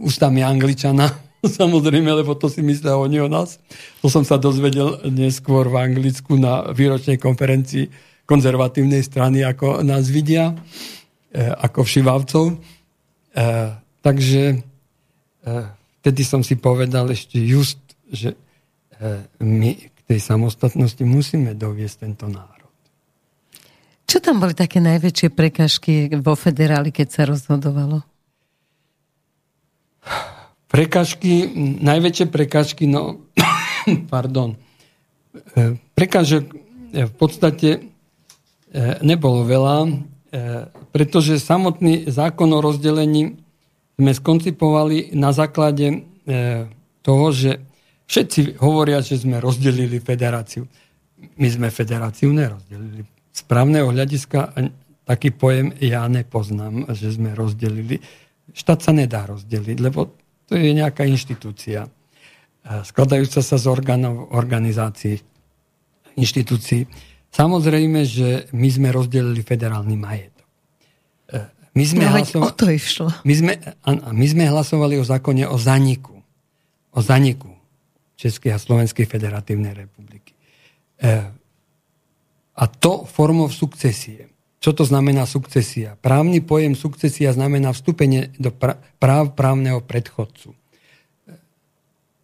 ústami 0.00 0.40
Angličana, 0.40 1.10
samozrejme, 1.60 2.08
lebo 2.08 2.32
to 2.38 2.48
si 2.48 2.64
myslia 2.64 2.96
oni 2.96 3.20
o 3.20 3.28
nás. 3.28 3.60
To 4.00 4.08
som 4.08 4.24
sa 4.24 4.40
dozvedel 4.40 5.04
neskôr 5.10 5.68
v 5.68 5.84
Anglicku 5.84 6.40
na 6.40 6.70
výročnej 6.72 7.20
konferencii 7.20 8.09
konzervatívnej 8.30 9.02
strany, 9.02 9.42
ako 9.42 9.82
nás 9.82 10.06
vidia, 10.06 10.54
e, 11.34 11.42
ako 11.42 11.82
všivavcov. 11.82 12.44
E, 12.46 12.54
takže 13.98 14.42
e, 14.54 14.56
vtedy 15.98 16.22
som 16.22 16.46
si 16.46 16.54
povedal 16.54 17.10
ešte 17.10 17.42
just, 17.42 17.82
že 18.06 18.38
my 19.40 19.70
k 19.80 19.98
tej 20.04 20.20
samostatnosti 20.20 21.00
musíme 21.08 21.56
doviesť 21.56 22.04
tento 22.04 22.28
národ. 22.28 22.68
Čo 24.04 24.20
tam 24.20 24.44
boli 24.44 24.52
také 24.52 24.76
najväčšie 24.76 25.32
prekažky 25.32 26.12
vo 26.20 26.36
federáli, 26.36 26.92
keď 26.92 27.08
sa 27.08 27.22
rozhodovalo? 27.24 28.04
Prekažky, 30.68 31.48
najväčšie 31.80 32.26
prekažky, 32.28 32.84
no, 32.84 33.24
pardon, 34.12 34.60
prekažok 35.96 36.44
v 36.92 37.14
podstate 37.16 37.89
nebolo 39.02 39.42
veľa, 39.46 39.76
pretože 40.94 41.42
samotný 41.42 42.06
zákon 42.06 42.50
o 42.54 42.62
rozdelení 42.62 43.38
sme 43.98 44.12
skoncipovali 44.14 45.12
na 45.18 45.34
základe 45.34 46.06
toho, 47.02 47.26
že 47.34 47.58
všetci 48.06 48.62
hovoria, 48.62 49.02
že 49.02 49.18
sme 49.18 49.42
rozdelili 49.42 49.98
federáciu. 49.98 50.66
My 51.36 51.48
sme 51.50 51.68
federáciu 51.68 52.30
nerozdelili. 52.30 53.04
Z 53.34 53.42
právneho 53.46 53.90
hľadiska 53.90 54.54
taký 55.04 55.34
pojem 55.34 55.74
ja 55.82 56.06
nepoznám, 56.06 56.90
že 56.94 57.10
sme 57.10 57.34
rozdelili 57.34 57.98
štát 58.50 58.80
sa 58.82 58.92
nedá 58.94 59.26
rozdeliť, 59.26 59.78
lebo 59.78 60.10
to 60.50 60.58
je 60.58 60.74
nejaká 60.74 61.06
inštitúcia, 61.06 61.86
skladajúca 62.66 63.40
sa 63.40 63.56
z 63.56 63.66
orgánov, 63.70 64.34
organizácií, 64.34 65.22
inštitúcií. 66.18 66.90
Samozrejme, 67.30 68.00
že 68.02 68.50
my 68.50 68.68
sme 68.68 68.88
rozdelili 68.90 69.42
federálny 69.46 69.94
majetok. 69.94 70.48
E, 71.30 71.38
my 71.78 71.84
sme, 71.86 72.04
no, 72.06 72.12
hlasovali, 72.18 72.46
o 72.46 72.50
to 72.50 72.66
išlo. 72.66 73.08
My, 73.22 73.34
sme, 73.34 73.52
my 74.10 74.26
sme 74.26 74.44
hlasovali 74.50 74.98
o 74.98 75.04
zákone 75.06 75.46
o 75.46 75.54
zaniku. 75.54 76.18
O 76.90 77.00
zaniku 77.00 77.54
Českej 78.18 78.52
a 78.52 78.58
Slovenskej 78.58 79.06
federatívnej 79.06 79.72
republiky. 79.72 80.34
E, 80.98 81.40
a 82.60 82.64
to 82.68 83.06
formou 83.08 83.48
sukcesie. 83.48 84.28
Čo 84.60 84.76
to 84.76 84.84
znamená 84.84 85.24
sukcesia? 85.24 85.96
Právny 85.96 86.44
pojem 86.44 86.76
sukcesia 86.76 87.32
znamená 87.32 87.72
vstúpenie 87.72 88.28
do 88.36 88.52
práv 89.00 89.32
právneho 89.32 89.80
predchodcu. 89.80 90.52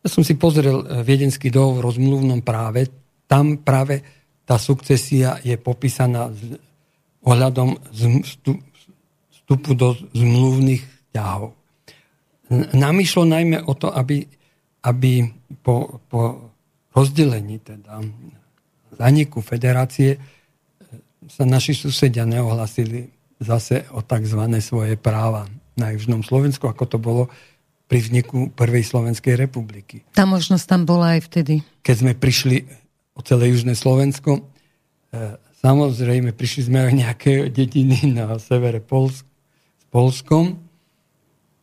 Ja 0.04 0.08
som 0.12 0.20
si 0.20 0.36
pozrel 0.36 0.84
eh, 0.84 1.00
viedenský 1.00 1.48
dohovor 1.48 1.88
o 1.88 1.96
zmluvnom 1.96 2.44
práve. 2.44 2.92
Tam 3.24 3.58
práve 3.58 4.04
tá 4.46 4.56
sukcesia 4.56 5.42
je 5.42 5.58
popísaná 5.58 6.30
ohľadom 7.26 7.74
vstupu 9.34 9.74
do 9.74 9.98
zmluvných 10.14 10.82
ťahov. 11.10 11.58
Nám 12.54 13.02
išlo 13.02 13.26
najmä 13.26 13.66
o 13.66 13.74
to, 13.74 13.90
aby, 13.90 14.22
aby 14.86 15.26
po, 15.66 15.98
po 16.06 16.54
rozdelení, 16.94 17.58
teda 17.58 17.98
zaniku 18.94 19.42
federácie, 19.42 20.14
sa 21.26 21.42
naši 21.42 21.74
susedia 21.74 22.22
neohlasili 22.22 23.10
zase 23.42 23.90
o 23.90 24.00
tzv. 24.00 24.40
svoje 24.62 24.94
práva 24.94 25.50
na 25.74 25.90
Južnom 25.90 26.22
Slovensku, 26.22 26.70
ako 26.70 26.84
to 26.86 26.98
bolo 27.02 27.26
pri 27.90 27.98
vzniku 27.98 28.54
Prvej 28.54 28.86
Slovenskej 28.86 29.34
republiky. 29.34 30.06
Tá 30.14 30.22
možnosť 30.22 30.64
tam 30.66 30.82
bola 30.86 31.18
aj 31.18 31.26
vtedy. 31.26 31.66
Keď 31.82 31.96
sme 31.98 32.12
prišli 32.14 32.85
o 33.16 33.20
celé 33.24 33.50
Južné 33.56 33.72
Slovensko, 33.72 34.38
e, 34.38 34.42
samozrejme 35.64 36.36
prišli 36.36 36.68
sme 36.68 36.86
aj 36.86 36.92
nejaké 36.92 37.32
dediny 37.48 38.12
na 38.12 38.36
severe 38.36 38.84
Polsk, 38.84 39.24
s 39.80 39.84
Polskom. 39.88 40.60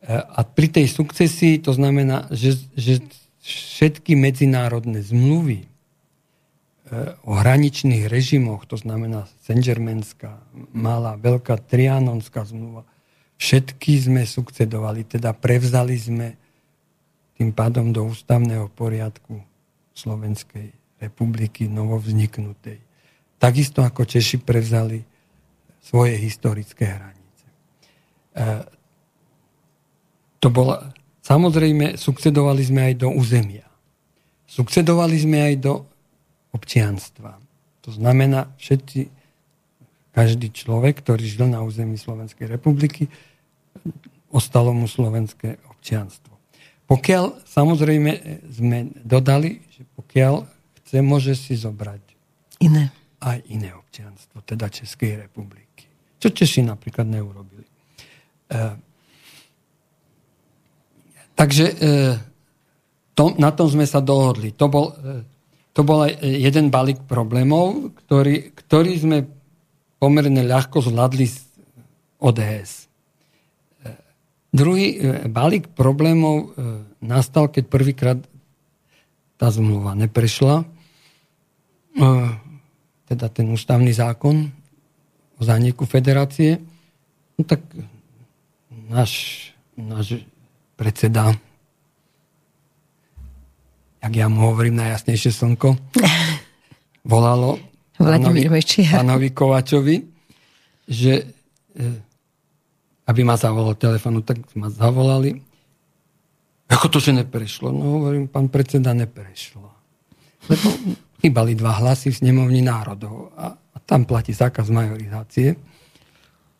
E, 0.02 0.18
a 0.18 0.42
pri 0.42 0.68
tej 0.68 0.90
sukcesii 0.90 1.62
to 1.62 1.70
znamená, 1.70 2.26
že, 2.34 2.58
že 2.74 3.00
všetky 3.40 4.18
medzinárodné 4.18 5.00
zmluvy, 5.00 5.70
o 7.24 7.32
hraničných 7.32 8.06
režimoch, 8.12 8.68
to 8.68 8.76
znamená 8.76 9.24
Saint-Germainská, 9.48 10.36
Malá, 10.76 11.16
Veľká, 11.16 11.56
Trianonská 11.56 12.44
zmluva, 12.44 12.84
všetky 13.40 14.04
sme 14.04 14.22
sukcedovali, 14.22 15.08
teda 15.08 15.32
prevzali 15.32 15.96
sme 15.96 16.36
tým 17.34 17.50
pádom 17.50 17.90
do 17.90 18.06
ústavného 18.06 18.70
poriadku 18.70 19.42
Slovenskej 19.96 20.83
republiky 21.08 21.68
novovzniknutej. 21.68 22.80
Takisto 23.36 23.84
ako 23.84 24.08
Češi 24.08 24.40
prevzali 24.40 25.04
svoje 25.84 26.16
historické 26.16 26.88
hranice. 26.88 27.46
E, 28.32 28.44
to 30.40 30.48
bola, 30.48 30.92
samozrejme, 31.20 32.00
sukcedovali 32.00 32.62
sme 32.64 32.80
aj 32.92 32.94
do 33.04 33.08
územia. 33.12 33.68
Sukcedovali 34.48 35.16
sme 35.20 35.38
aj 35.52 35.54
do 35.60 35.74
občianstva. 36.56 37.36
To 37.84 37.90
znamená, 37.92 38.48
všetci, 38.56 39.12
každý 40.14 40.48
človek, 40.54 41.04
ktorý 41.04 41.24
žil 41.26 41.50
na 41.52 41.60
území 41.60 42.00
Slovenskej 42.00 42.48
republiky, 42.48 43.10
ostalo 44.32 44.72
mu 44.72 44.88
slovenské 44.88 45.60
občianstvo. 45.68 46.32
Pokiaľ, 46.88 47.44
samozrejme, 47.44 48.10
sme 48.48 48.92
dodali, 49.02 49.60
že 49.72 49.84
pokiaľ 49.96 50.53
chce, 50.94 51.02
môže 51.02 51.34
si 51.34 51.58
zobrať 51.58 52.02
iné. 52.62 52.94
aj 53.18 53.42
iné 53.50 53.74
občianstvo, 53.74 54.46
teda 54.46 54.70
Českej 54.70 55.26
republiky. 55.26 55.90
Čo 56.22 56.30
Češi 56.30 56.62
napríklad 56.62 57.10
neurobili. 57.10 57.66
E, 57.66 58.58
takže 61.34 61.66
e, 61.66 61.74
to, 63.18 63.34
na 63.42 63.50
tom 63.50 63.66
sme 63.66 63.90
sa 63.90 63.98
dohodli. 63.98 64.54
To 64.54 64.70
bol, 64.70 64.94
e, 64.94 65.26
to 65.74 65.82
bol 65.82 66.06
aj 66.06 66.22
jeden 66.22 66.70
balík 66.70 67.02
problémov, 67.10 67.90
ktorý, 68.06 68.54
ktorý 68.54 68.92
sme 68.94 69.18
pomerne 69.98 70.46
ľahko 70.46 70.78
zvládli 70.78 71.26
z 71.26 71.42
ODS. 72.22 72.86
Druhý 74.54 74.94
e, 74.94 75.26
balík 75.26 75.74
problémov 75.74 76.36
e, 76.38 76.46
nastal, 77.02 77.50
keď 77.50 77.64
prvýkrát 77.66 78.18
tá 79.34 79.50
zmluva 79.50 79.98
neprešla. 79.98 80.73
E, 81.94 82.06
teda 83.04 83.26
ten 83.28 83.50
ústavný 83.50 83.92
zákon 83.92 84.50
o 85.38 85.42
zániku 85.44 85.86
federácie. 85.86 86.58
No 87.38 87.42
tak 87.44 87.60
náš, 88.70 89.12
náš 89.78 90.22
predseda, 90.78 91.34
jak 94.02 94.12
ja 94.14 94.26
mu 94.28 94.52
hovorím 94.52 94.78
najjasnejšie 94.78 95.30
slnko, 95.32 95.74
volalo 97.12 97.58
pánovi, 97.98 98.50
pánovi 98.90 99.28
Kovačovi, 99.30 99.96
že 100.90 101.34
aby 103.04 103.20
ma 103.24 103.36
zavolal 103.36 103.76
telefonu, 103.76 104.24
tak 104.24 104.40
ma 104.56 104.72
zavolali. 104.72 105.36
Ako 106.72 106.88
to, 106.88 106.98
že 107.00 107.12
neprešlo? 107.12 107.68
No 107.68 108.00
hovorím, 108.00 108.24
pán 108.32 108.48
predseda, 108.48 108.96
neprešlo. 108.96 109.68
Lebo 110.48 110.66
chýbali 111.24 111.56
dva 111.56 111.80
hlasy 111.80 112.12
v 112.12 112.20
snemovni 112.20 112.60
národov 112.60 113.32
a, 113.32 113.56
a 113.56 113.76
tam 113.88 114.04
platí 114.04 114.36
zákaz 114.36 114.68
majorizácie. 114.68 115.56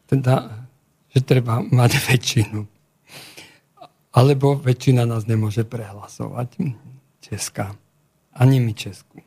Teda, 0.09 0.65
že 1.13 1.21
treba 1.21 1.61
mať 1.61 2.01
väčšinu. 2.09 2.65
Alebo 4.17 4.57
väčšina 4.57 5.05
nás 5.05 5.29
nemôže 5.29 5.69
prehlasovať. 5.69 6.57
Česká. 7.21 7.77
Ani 8.33 8.57
my 8.57 8.73
Česku. 8.73 9.21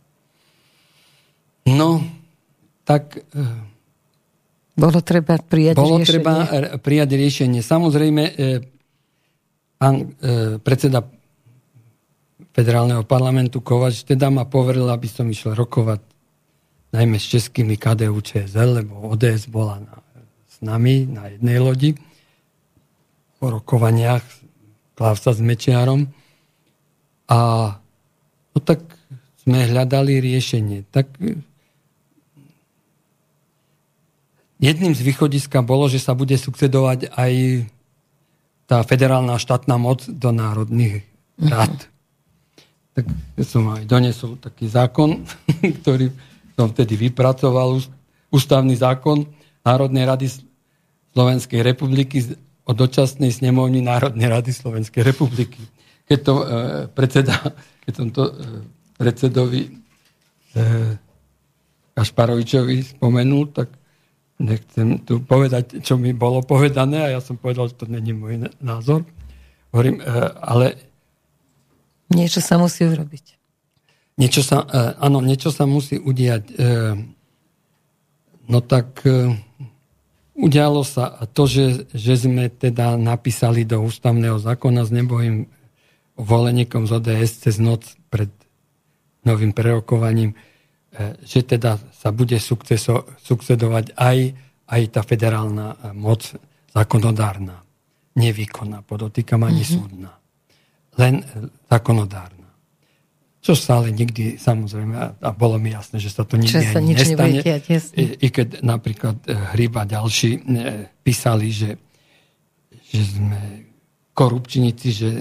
No, 1.70 2.02
tak 2.82 3.22
eh, 3.22 3.78
bolo 4.78 5.02
treba 5.06 5.38
prijať 5.38 5.74
Bolo 5.78 6.02
riešenie. 6.02 6.10
treba 6.10 6.34
prijať 6.78 7.10
riešenie. 7.18 7.62
Samozrejme, 7.66 8.24
e, 8.30 8.62
pán 9.82 10.14
e, 10.22 10.62
predseda 10.62 11.02
federálneho 12.58 13.06
parlamentu 13.06 13.62
Kovač 13.62 14.02
teda 14.02 14.34
ma 14.34 14.50
poveril, 14.50 14.90
aby 14.90 15.06
som 15.06 15.30
išiel 15.30 15.54
rokovať 15.54 16.02
najmä 16.90 17.22
s 17.22 17.30
českými 17.30 17.78
KDU 17.78 18.18
ČSL, 18.18 18.82
lebo 18.82 19.14
ODS 19.14 19.46
bola 19.46 19.78
na, 19.78 20.02
s 20.50 20.58
nami 20.66 21.06
na 21.06 21.30
jednej 21.30 21.62
lodi 21.62 21.94
po 23.38 23.54
rokovaniach 23.54 24.26
Klavsa 24.98 25.38
s 25.38 25.42
Mečiarom. 25.46 26.10
A 27.30 27.40
no 28.50 28.60
tak 28.66 28.82
sme 29.46 29.70
hľadali 29.70 30.18
riešenie. 30.18 30.90
Tak 30.90 31.14
jedným 34.58 34.98
z 34.98 35.02
východiska 35.06 35.62
bolo, 35.62 35.86
že 35.86 36.02
sa 36.02 36.18
bude 36.18 36.34
sukcedovať 36.34 37.14
aj 37.14 37.34
tá 38.66 38.82
federálna 38.82 39.38
štátna 39.38 39.78
moc 39.78 40.10
do 40.10 40.34
národných 40.34 41.06
rád. 41.38 41.78
Uh-huh. 41.78 41.97
Tak 42.98 43.06
som 43.46 43.70
aj 43.78 43.86
donesol 43.86 44.42
taký 44.42 44.66
zákon, 44.66 45.22
ktorý 45.86 46.10
som 46.58 46.74
vtedy 46.74 46.98
vypracoval, 46.98 47.78
ústavný 48.34 48.74
zákon 48.74 49.30
Národnej 49.62 50.10
rady 50.10 50.28
Slovenskej 51.14 51.62
republiky 51.62 52.26
o 52.66 52.74
dočasnej 52.74 53.30
snemovni 53.30 53.86
Národnej 53.86 54.26
rady 54.26 54.50
Slovenskej 54.50 55.06
republiky. 55.06 55.62
Keď 56.10 56.20
to 56.26 56.34
e, 56.34 56.46
predseda, 56.90 57.38
keď 57.86 57.94
som 57.94 58.08
to 58.10 58.24
e, 58.26 58.34
predsedovi 58.98 59.62
e, 59.62 59.70
Kašparovičovi 61.94 62.98
spomenul, 62.98 63.54
tak 63.54 63.70
nechcem 64.42 65.06
tu 65.06 65.22
povedať, 65.22 65.86
čo 65.86 66.02
mi 66.02 66.18
bolo 66.18 66.42
povedané 66.42 67.06
a 67.06 67.14
ja 67.14 67.22
som 67.22 67.38
povedal, 67.38 67.70
že 67.70 67.78
to 67.78 67.86
není 67.86 68.18
môj 68.18 68.50
názor. 68.58 69.06
Hovorím, 69.70 70.02
e, 70.02 70.04
ale... 70.42 70.87
Niečo 72.14 72.40
sa 72.40 72.56
musí 72.56 72.88
urobiť. 72.88 73.26
Niečo 74.18 74.42
sa, 74.42 74.64
e, 74.64 74.98
áno, 74.98 75.20
niečo 75.22 75.52
sa 75.52 75.68
musí 75.68 76.00
udiať. 76.00 76.44
E, 76.50 76.72
no 78.48 78.60
tak 78.64 79.04
udialo 80.38 80.82
sa 80.88 81.28
to, 81.36 81.44
že, 81.50 81.92
že 81.92 82.16
sme 82.16 82.48
teda 82.48 82.96
napísali 82.96 83.68
do 83.68 83.84
ústavného 83.84 84.40
zákona 84.40 84.88
s 84.88 84.92
nebojím 84.96 85.52
voleníkom 86.16 86.88
z 86.88 86.92
ODS 86.98 87.32
cez 87.44 87.56
noc 87.60 87.84
pred 88.08 88.32
novým 89.28 89.52
prerokovaním, 89.52 90.34
E, 90.98 91.14
že 91.22 91.46
teda 91.46 91.78
sa 91.94 92.10
bude 92.10 92.42
sukceso, 92.42 93.06
sukcedovať 93.22 93.94
aj, 93.94 94.18
aj 94.66 94.82
tá 94.90 95.02
federálna 95.06 95.78
e, 95.78 95.94
moc 95.94 96.26
zákonodárna. 96.74 97.62
Nevýkonná, 98.18 98.82
podotýkam 98.82 99.46
ani 99.46 99.62
mm-hmm. 99.62 99.78
súdna. 99.78 100.12
Len 100.98 101.22
e, 101.22 101.24
zákonodárna. 101.70 102.50
Čo 103.42 103.56
sa 103.56 103.80
ale 103.80 103.96
nikdy, 103.96 104.36
samozrejme, 104.36 104.96
a 105.24 105.30
bolo 105.32 105.56
mi 105.56 105.72
jasné, 105.72 106.04
že 106.04 106.12
sa 106.12 106.28
to 106.28 106.36
nikdy 106.36 106.68
sa 106.68 106.84
ani 106.84 106.92
nestane. 106.98 107.40
Tiať, 107.40 107.64
I, 107.96 108.06
I 108.20 108.28
keď 108.28 108.60
napríklad 108.60 109.24
Hryba 109.56 109.88
ďalší 109.88 110.44
písali, 111.00 111.56
že, 111.56 111.80
že 112.92 113.02
sme 113.08 113.72
korupčníci, 114.12 114.88
že 114.92 115.12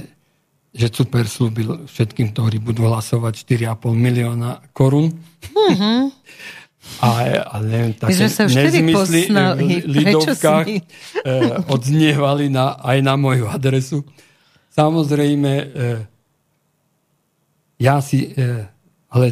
že 0.76 0.92
Super 0.92 1.24
slúbil 1.24 1.88
všetkým, 1.88 2.36
ktorí 2.36 2.60
budú 2.60 2.84
hlasovať 2.84 3.48
4,5 3.48 3.96
milióna 3.96 4.60
korún. 4.76 5.16
Mm-hmm. 5.56 6.00
A, 7.02 7.42
a 7.50 7.58
neviem, 7.66 7.98
také 7.98 8.14
nezmysly 8.46 9.26
v 9.26 9.90
Lidovkách 9.98 10.70
odznievali 11.66 12.46
na, 12.46 12.78
aj 12.78 13.02
na 13.02 13.18
moju 13.18 13.50
adresu. 13.50 14.06
Samozrejme, 14.76 15.52
eh, 15.56 16.00
ja 17.80 17.96
si, 18.04 18.28
eh, 18.36 18.68
ale 19.08 19.26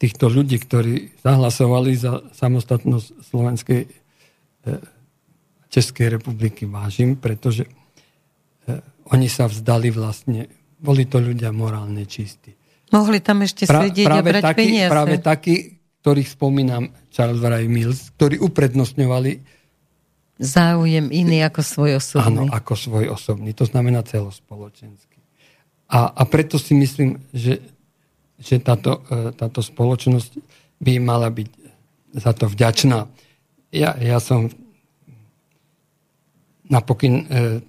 týchto 0.00 0.26
ľudí, 0.26 0.58
ktorí 0.58 1.22
zahlasovali 1.22 1.92
za 1.94 2.24
samostatnosť 2.32 3.08
Slovenskej 3.20 3.82
Českej 5.72 6.20
republiky 6.20 6.68
vážim, 6.68 7.16
pretože 7.16 7.64
oni 9.08 9.28
sa 9.28 9.48
vzdali 9.48 9.88
vlastne 9.88 10.48
boli 10.80 11.04
to 11.04 11.20
ľudia 11.20 11.52
morálne 11.52 12.08
čistí. 12.08 12.56
Mohli 12.90 13.20
tam 13.20 13.44
ešte 13.44 13.68
pra, 13.68 13.86
sedieť 13.86 14.08
a 14.08 14.24
brať 14.24 14.42
taký, 14.42 14.58
peniaze. 14.58 14.90
Práve 14.90 15.16
takí, 15.20 15.54
ktorých 16.02 16.30
spomínam, 16.32 16.90
Charles 17.12 17.38
Wright 17.38 17.70
Mills, 17.70 18.10
ktorí 18.16 18.40
uprednostňovali 18.40 19.59
záujem 20.40 21.12
iný 21.12 21.44
ako 21.44 21.60
svoj 21.60 21.90
osobný. 22.00 22.48
Áno, 22.48 22.48
ako 22.48 22.72
svoj 22.72 23.12
osobný. 23.12 23.52
To 23.52 23.68
znamená 23.68 24.00
celospoločenský. 24.00 25.20
A, 25.92 26.08
a 26.16 26.22
preto 26.24 26.56
si 26.56 26.72
myslím, 26.72 27.20
že, 27.36 27.60
že 28.40 28.56
táto, 28.56 29.04
e, 29.12 29.36
táto 29.36 29.60
spoločnosť 29.60 30.40
by 30.80 30.96
mala 30.96 31.28
byť 31.28 31.50
za 32.16 32.32
to 32.32 32.48
vďačná. 32.48 33.04
Ja, 33.68 33.92
ja 34.00 34.16
som 34.16 34.48
napokyn 36.64 37.14
e, 37.20 37.60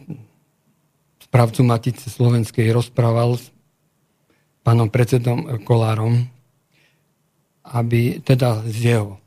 správcu 1.28 1.68
Matice 1.68 2.08
Slovenskej 2.08 2.72
rozprával 2.72 3.36
s 3.36 3.52
pánom 4.64 4.88
predsedom 4.88 5.60
Kolárom, 5.68 6.24
aby 7.68 8.24
teda 8.24 8.64
z 8.64 8.96
jeho, 8.96 9.20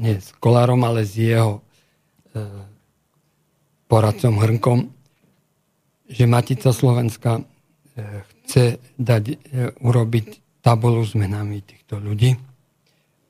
nie 0.00 0.18
s 0.18 0.34
Kolárom, 0.42 0.82
ale 0.82 1.06
s 1.06 1.14
jeho 1.14 1.62
poradcom 3.90 4.38
Hrnkom, 4.38 4.78
že 6.10 6.24
Matica 6.26 6.70
Slovenska 6.70 7.38
e, 7.38 7.42
chce 8.26 8.78
dať, 8.98 9.24
e, 9.30 9.36
urobiť 9.78 10.26
tabulu 10.62 11.02
s 11.02 11.14
menami 11.18 11.62
týchto 11.62 11.98
ľudí, 12.02 12.34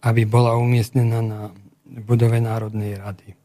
aby 0.05 0.23
bola 0.25 0.57
umiestnená 0.57 1.21
na 1.21 1.41
budove 1.85 2.41
Národnej 2.41 2.97
rady. 2.97 3.37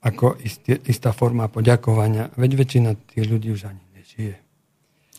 Ako 0.00 0.40
istý, 0.40 0.80
istá 0.88 1.12
forma 1.12 1.52
poďakovania. 1.52 2.32
Veď 2.40 2.50
väčšina 2.56 2.90
tých 2.96 3.24
ľudí 3.28 3.52
už 3.52 3.68
ani 3.68 3.84
nežije. 4.00 4.36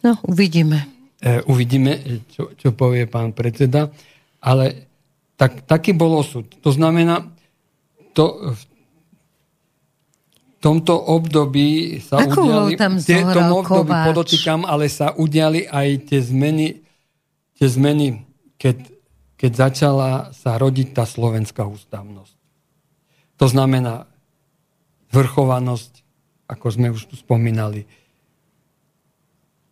No, 0.02 0.18
uvidíme. 0.26 0.90
E, 1.22 1.46
uvidíme, 1.46 2.02
čo, 2.34 2.58
čo 2.58 2.74
povie 2.74 3.06
pán 3.06 3.38
predseda. 3.38 3.94
Ale 4.42 4.90
tak, 5.38 5.70
taký 5.70 5.94
bol 5.94 6.18
osud. 6.18 6.50
To 6.66 6.74
znamená, 6.74 7.30
to, 8.18 8.58
v 8.58 8.64
tomto 10.62 10.94
období 10.94 11.98
sa 12.06 12.22
Ako 12.22 12.46
udiali... 12.46 12.78
tam 12.78 13.02
v 13.02 13.34
tom 13.34 13.50
období 13.50 13.92
Kováč. 13.92 14.08
podotýkam, 14.14 14.62
ale 14.64 14.86
sa 14.88 15.18
udiali 15.18 15.66
aj 15.66 15.88
tie 16.06 16.22
zmeny, 16.22 16.86
tie 17.58 17.68
zmeny 17.68 18.22
keď, 18.62 18.78
keď 19.42 19.52
začala 19.58 20.30
sa 20.38 20.62
rodiť 20.62 20.94
tá 20.94 21.10
slovenská 21.10 21.66
ústavnosť. 21.66 22.38
To 23.42 23.50
znamená 23.50 24.06
zvrchovanosť, 25.10 25.92
ako 26.46 26.66
sme 26.70 26.94
už 26.94 27.10
tu 27.10 27.18
spomínali, 27.18 27.90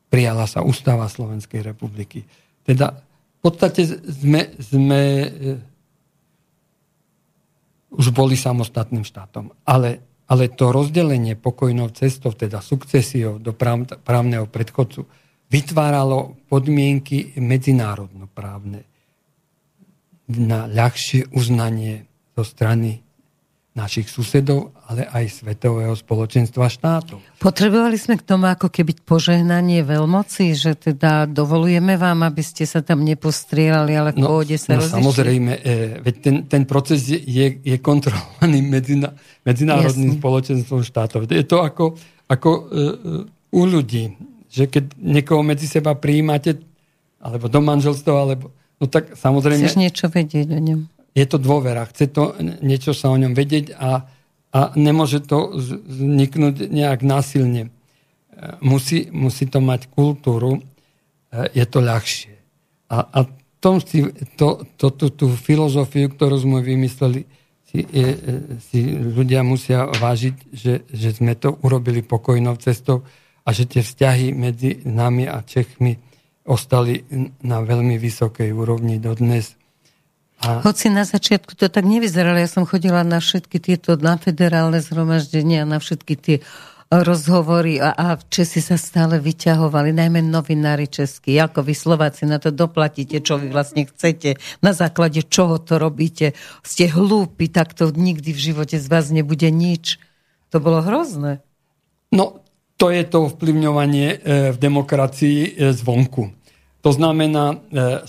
prijala 0.10 0.50
sa 0.50 0.66
ústava 0.66 1.06
Slovenskej 1.06 1.62
republiky. 1.62 2.26
Teda 2.66 2.98
v 3.38 3.40
podstate 3.46 3.86
sme, 3.86 4.58
sme 4.58 5.02
uh, 5.22 5.62
už 7.94 8.10
boli 8.10 8.34
samostatným 8.34 9.06
štátom. 9.06 9.54
Ale, 9.64 10.02
ale 10.30 10.54
to 10.54 10.70
rozdelenie 10.70 11.34
pokojnou 11.34 11.90
cestou, 11.90 12.32
teda 12.32 12.62
sukcesiou 12.62 13.42
do 13.42 13.54
práv, 13.58 13.90
právneho 14.06 14.46
predchodcu, 14.46 15.10
vytváralo 15.50 16.38
podmienky 16.46 17.34
medzinárodnoprávne 17.42 18.86
na 20.30 20.70
ľahšie 20.70 21.34
uznanie 21.34 22.06
zo 22.38 22.46
strany 22.46 23.02
našich 23.74 24.06
susedov, 24.06 24.70
ale 24.90 25.06
aj 25.06 25.46
svetového 25.46 25.94
spoločenstva 25.94 26.66
štátov. 26.66 27.22
Potrebovali 27.38 27.94
sme 27.94 28.18
k 28.18 28.26
tomu 28.26 28.50
ako 28.50 28.74
keby 28.74 28.98
požehnanie 29.06 29.86
veľmoci, 29.86 30.58
že 30.58 30.74
teda 30.74 31.30
dovolujeme 31.30 31.94
vám, 31.94 32.26
aby 32.26 32.42
ste 32.42 32.66
sa 32.66 32.82
tam 32.82 33.06
nepostrieľali, 33.06 33.94
ale 33.94 34.12
no, 34.18 34.26
pôde 34.26 34.58
sa 34.58 34.74
no, 34.74 34.82
rozišli? 34.82 34.98
Samozrejme, 34.98 35.52
e, 35.62 35.72
veď 36.02 36.16
ten, 36.18 36.36
ten 36.50 36.64
proces 36.66 37.06
je, 37.06 37.48
je 37.62 37.78
kontrolovaný 37.78 38.66
medzina, 38.66 39.14
medzinárodným 39.46 40.18
Jasne. 40.18 40.22
spoločenstvom 40.26 40.82
štátov. 40.82 41.30
Je 41.30 41.46
to 41.46 41.62
ako, 41.62 41.94
ako 42.26 42.50
e, 42.50 42.60
e, 42.60 42.86
u 43.54 43.62
ľudí, 43.70 44.18
že 44.50 44.66
keď 44.66 44.98
niekoho 44.98 45.46
medzi 45.46 45.70
seba 45.70 45.94
prijímate, 45.94 46.58
alebo 47.22 47.46
do 47.46 47.62
manželstva, 47.62 48.14
alebo 48.18 48.58
No 48.80 48.88
tak 48.88 49.12
samozrejme... 49.20 49.68
Chceš 49.68 49.76
niečo 49.76 50.08
vedieť 50.08 50.56
o 50.56 50.60
ňom 50.64 50.80
je 51.20 51.26
to 51.28 51.36
dôvera. 51.36 51.84
Chce 51.90 52.16
to 52.16 52.38
niečo 52.64 52.96
sa 52.96 53.12
o 53.12 53.18
ňom 53.20 53.36
vedieť 53.36 53.76
a, 53.76 54.08
a 54.50 54.74
nemôže 54.74 55.22
to 55.22 55.54
vzniknúť 55.60 56.74
nejak 56.74 57.06
násilne. 57.06 57.70
E, 57.70 57.72
musí, 58.66 59.10
musí 59.14 59.46
to 59.46 59.62
mať 59.62 59.94
kultúru, 59.94 60.58
e, 60.58 60.62
je 61.54 61.66
to 61.70 61.80
ľahšie. 61.86 62.34
A, 62.90 62.98
a 63.06 63.20
tom 63.62 63.84
si, 63.84 64.08
to, 64.40 64.66
to, 64.80 64.90
tú, 64.96 65.12
tú 65.12 65.28
filozofiu, 65.36 66.10
ktorú 66.10 66.40
sme 66.40 66.60
vymysleli, 66.64 67.28
si, 67.70 67.86
je, 67.86 68.10
e, 68.16 68.20
si 68.58 68.80
ľudia 68.90 69.46
musia 69.46 69.86
vážiť, 69.86 70.36
že, 70.50 70.74
že 70.90 71.10
sme 71.14 71.38
to 71.38 71.60
urobili 71.62 72.02
pokojnou 72.02 72.58
cestou 72.58 73.06
a 73.46 73.54
že 73.54 73.70
tie 73.70 73.86
vzťahy 73.86 74.34
medzi 74.34 74.82
nami 74.88 75.30
a 75.30 75.46
Čechmi 75.46 75.94
ostali 76.50 77.06
na 77.46 77.62
veľmi 77.62 78.02
vysokej 78.02 78.50
úrovni 78.50 78.98
dodnes. 78.98 79.59
A... 80.40 80.64
Hoci 80.64 80.88
na 80.88 81.04
začiatku 81.04 81.52
to 81.60 81.68
tak 81.68 81.84
nevyzeralo, 81.84 82.40
ja 82.40 82.48
som 82.48 82.64
chodila 82.64 83.04
na 83.04 83.20
všetky 83.20 83.60
tieto, 83.60 84.00
na 84.00 84.16
federálne 84.16 84.80
zhromaždenia, 84.80 85.68
na 85.68 85.84
všetky 85.84 86.14
tie 86.16 86.38
rozhovory 86.90 87.78
a, 87.78 87.94
a 87.94 88.18
Česi 88.18 88.66
sa 88.66 88.74
stále 88.74 89.22
vyťahovali, 89.22 89.94
najmä 89.94 90.26
novinári 90.26 90.90
českí, 90.90 91.38
ako 91.38 91.62
vy 91.62 91.74
Slováci 91.78 92.26
na 92.26 92.42
to 92.42 92.50
doplatíte, 92.50 93.22
čo 93.22 93.38
vy 93.38 93.54
vlastne 93.54 93.86
chcete, 93.86 94.42
na 94.66 94.74
základe 94.74 95.22
čoho 95.22 95.62
to 95.62 95.78
robíte, 95.78 96.34
ste 96.66 96.90
hlúpi, 96.90 97.46
tak 97.46 97.78
to 97.78 97.94
nikdy 97.94 98.34
v 98.34 98.42
živote 98.42 98.82
z 98.82 98.88
vás 98.90 99.14
nebude 99.14 99.54
nič. 99.54 100.02
To 100.50 100.58
bolo 100.58 100.82
hrozné. 100.82 101.46
No, 102.10 102.42
to 102.82 102.90
je 102.90 103.06
to 103.06 103.30
vplyvňovanie 103.38 104.08
e, 104.10 104.18
v 104.56 104.58
demokracii 104.58 105.40
e, 105.46 105.50
zvonku. 105.78 106.34
To 106.82 106.90
znamená, 106.90 107.54
e, 107.54 107.56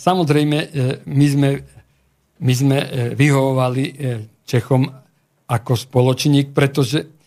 samozrejme, 0.01 0.57
my 1.05 1.27
sme 1.29 1.49
my 2.41 2.53
sme 2.57 2.79
e, 2.81 2.87
vyhovovali 3.15 3.85
e, 3.85 3.93
Čechom 4.45 4.89
ako 5.51 5.73
spoločník, 5.77 6.51
pretože 6.51 7.21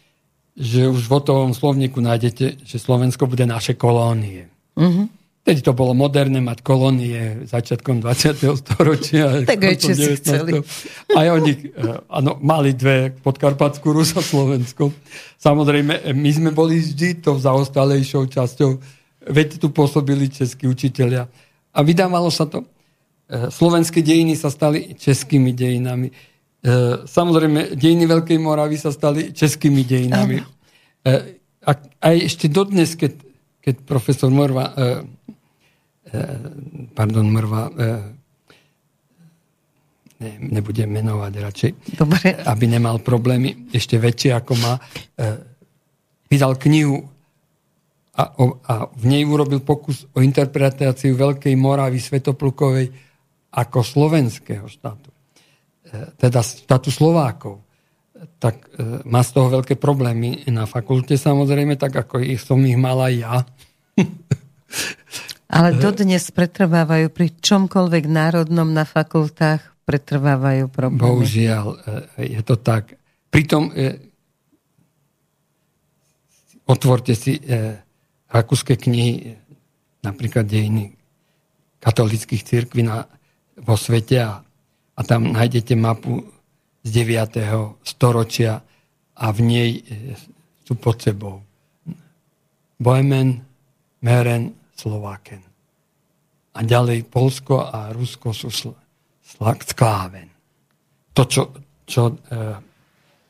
že 0.54 0.86
už 0.86 1.10
v 1.10 1.14
hotovom 1.18 1.52
slovníku 1.58 1.98
nájdete, 1.98 2.62
že 2.62 2.78
Slovensko 2.78 3.26
bude 3.26 3.42
naše 3.50 3.74
kolónie. 3.74 4.54
Uh-huh. 4.78 5.10
Tedy 5.44 5.60
to 5.60 5.76
bolo 5.76 5.92
moderné 5.92 6.40
mať 6.40 6.64
kolónie 6.64 7.44
začiatkom 7.50 8.00
20. 8.00 8.38
storočia. 8.64 9.26
Tak 9.50 9.60
aj 9.60 9.76
Česi 9.76 10.16
chceli. 10.22 10.62
Aj 11.12 11.28
oni 11.34 11.74
ano, 12.08 12.40
mali 12.40 12.78
dve, 12.78 13.12
podkarpatskú 13.12 13.92
Rus 13.92 14.14
a 14.16 14.22
Slovensko. 14.24 14.94
Samozrejme, 15.42 16.14
my 16.16 16.30
sme 16.32 16.50
boli 16.56 16.80
vždy 16.80 17.26
to 17.26 17.36
zaostalejšou 17.42 18.30
časťou, 18.30 18.72
veď 19.34 19.60
tu 19.60 19.74
pôsobili 19.74 20.32
českí 20.32 20.70
učiteľia. 20.70 21.28
A 21.74 21.80
vydávalo 21.82 22.30
sa 22.30 22.46
to. 22.46 22.64
E, 23.34 23.50
slovenské 23.50 24.06
dejiny 24.06 24.38
sa 24.38 24.54
stali 24.54 24.94
českými 24.94 25.58
dejinami. 25.58 26.06
E, 26.06 26.14
samozrejme, 27.10 27.74
dejiny 27.74 28.06
Veľkej 28.06 28.38
Moravy 28.38 28.78
sa 28.78 28.94
stali 28.94 29.34
českými 29.34 29.82
dejinami. 29.82 30.38
A, 30.38 30.46
e, 31.10 31.42
a 31.66 31.72
aj 32.14 32.16
ešte 32.30 32.46
dodnes, 32.46 32.94
keď, 32.94 33.18
keď 33.58 33.76
profesor 33.90 34.30
Morva, 34.30 34.76
pardon, 36.94 37.26
Morva, 37.26 37.72
ne, 40.20 40.32
nebudem 40.44 40.92
menovať 40.92 41.34
radšej, 41.40 41.72
Dobre. 41.96 42.36
aby 42.44 42.66
nemal 42.68 43.00
problémy 43.00 43.72
ešte 43.72 43.96
väčšie 43.96 44.36
ako 44.36 44.60
má, 44.60 44.76
vydal 46.28 46.60
knihu 46.60 47.00
a, 48.20 48.24
a 48.68 48.74
v 48.92 49.06
nej 49.08 49.24
urobil 49.24 49.64
pokus 49.64 50.04
o 50.12 50.20
interpretáciu 50.20 51.16
Veľkej 51.16 51.56
Moravy 51.56 52.04
Svetoplukovej 52.04 52.92
ako 53.54 53.86
slovenského 53.86 54.66
štátu, 54.66 55.14
e, 55.86 56.10
teda 56.18 56.42
štátu 56.42 56.90
Slovákov, 56.90 57.62
tak 58.42 58.66
e, 58.74 59.06
má 59.06 59.22
z 59.22 59.30
toho 59.38 59.54
veľké 59.54 59.78
problémy 59.78 60.50
na 60.50 60.66
fakulte 60.66 61.14
samozrejme, 61.14 61.78
tak 61.78 61.94
ako 61.94 62.18
ich 62.18 62.42
som 62.42 62.58
ich 62.66 62.78
mala 62.78 63.14
ja. 63.14 63.46
Ale 65.54 65.78
dodnes 65.78 66.34
pretrvávajú 66.34 67.14
pri 67.14 67.30
čomkoľvek 67.30 68.10
národnom 68.10 68.74
na 68.74 68.90
fakultách 68.90 69.62
pretrvávajú 69.86 70.66
problémy. 70.74 71.04
Bohužiaľ, 71.04 71.66
e, 72.18 72.34
je 72.34 72.42
to 72.42 72.58
tak. 72.58 72.98
Pritom 73.30 73.74
otvorte 76.70 77.18
si 77.18 77.42
rakúske 78.30 78.78
knihy, 78.78 79.34
napríklad 80.06 80.46
dejiny 80.46 80.94
katolických 81.82 82.46
církví 82.46 82.86
na 82.86 83.10
vo 83.60 83.76
svete 83.78 84.18
a, 84.22 84.42
a 84.98 85.02
tam 85.06 85.34
nájdete 85.34 85.74
mapu 85.78 86.24
z 86.84 86.90
9. 86.90 87.84
storočia 87.86 88.62
a 89.14 89.26
v 89.30 89.40
nej 89.46 89.70
e, 89.80 89.82
sú 90.66 90.74
pod 90.76 91.00
sebou 91.00 91.46
Bohemen, 92.82 93.40
Meren, 94.04 94.52
Slováken. 94.76 95.40
A 96.54 96.60
ďalej 96.62 97.08
Polsko 97.08 97.64
a 97.64 97.96
Rusko 97.96 98.36
sú 98.36 98.50
sl- 98.52 98.78
sl- 99.24 99.64
skláven. 99.64 100.28
To, 101.16 101.24
čo, 101.24 101.56
čo, 101.88 102.20
e, 102.28 102.40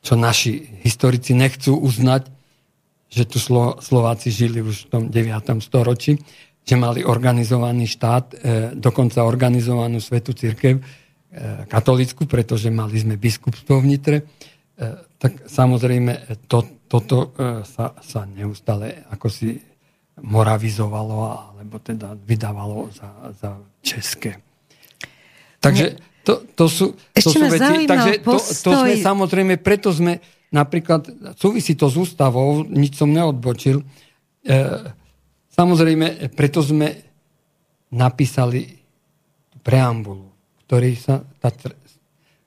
čo 0.02 0.14
naši 0.18 0.82
historici 0.82 1.36
nechcú 1.36 1.78
uznať, 1.78 2.26
že 3.14 3.22
tu 3.30 3.38
Slo- 3.38 3.78
Slováci 3.78 4.34
žili 4.34 4.58
už 4.58 4.88
v 4.88 4.90
tom 4.90 5.02
9. 5.06 5.62
storočí, 5.62 6.18
že 6.64 6.74
mali 6.80 7.04
organizovaný 7.04 7.84
štát, 7.84 8.24
e, 8.32 8.36
dokonca 8.72 9.20
organizovanú 9.20 10.00
svetu 10.00 10.32
církev, 10.32 10.80
e, 10.80 10.82
katolickú, 11.68 12.24
pretože 12.24 12.72
mali 12.72 12.96
sme 12.96 13.20
biskupstvo 13.20 13.84
v 13.84 13.88
Nitre, 13.88 14.16
e, 14.20 14.24
tak 15.20 15.44
samozrejme 15.44 16.40
to, 16.48 16.84
toto 16.88 17.32
sa, 17.64 17.96
sa 17.96 18.28
neustále 18.28 19.08
ako 19.08 19.26
si 19.32 19.56
moravizovalo 20.20 21.16
alebo 21.56 21.80
teda 21.80 22.12
vydávalo 22.12 22.92
za, 22.92 23.08
za 23.34 23.50
české. 23.80 24.36
Takže 25.64 25.96
to, 26.24 26.44
to 26.56 26.64
sú, 26.68 26.86
to 26.92 27.28
sú 27.28 27.40
veci. 27.48 27.88
Takže 27.88 28.20
to, 28.20 28.36
to 28.40 28.70
sme 28.72 28.92
samozrejme, 29.00 29.54
preto 29.60 29.92
sme 29.92 30.20
napríklad, 30.52 31.34
súvisí 31.34 31.74
to 31.74 31.90
s 31.90 31.96
ústavou, 31.98 32.62
nič 32.62 33.00
som 33.00 33.10
neodbočil, 33.10 33.80
e, 33.80 33.84
Samozrejme, 35.54 36.34
preto 36.34 36.58
sme 36.66 36.98
napísali 37.94 38.74
preambulu, 39.62 40.26
v 40.26 40.60
ktorej 40.66 40.94
sa 40.98 41.22
tá 41.38 41.54
tr- 41.54 41.78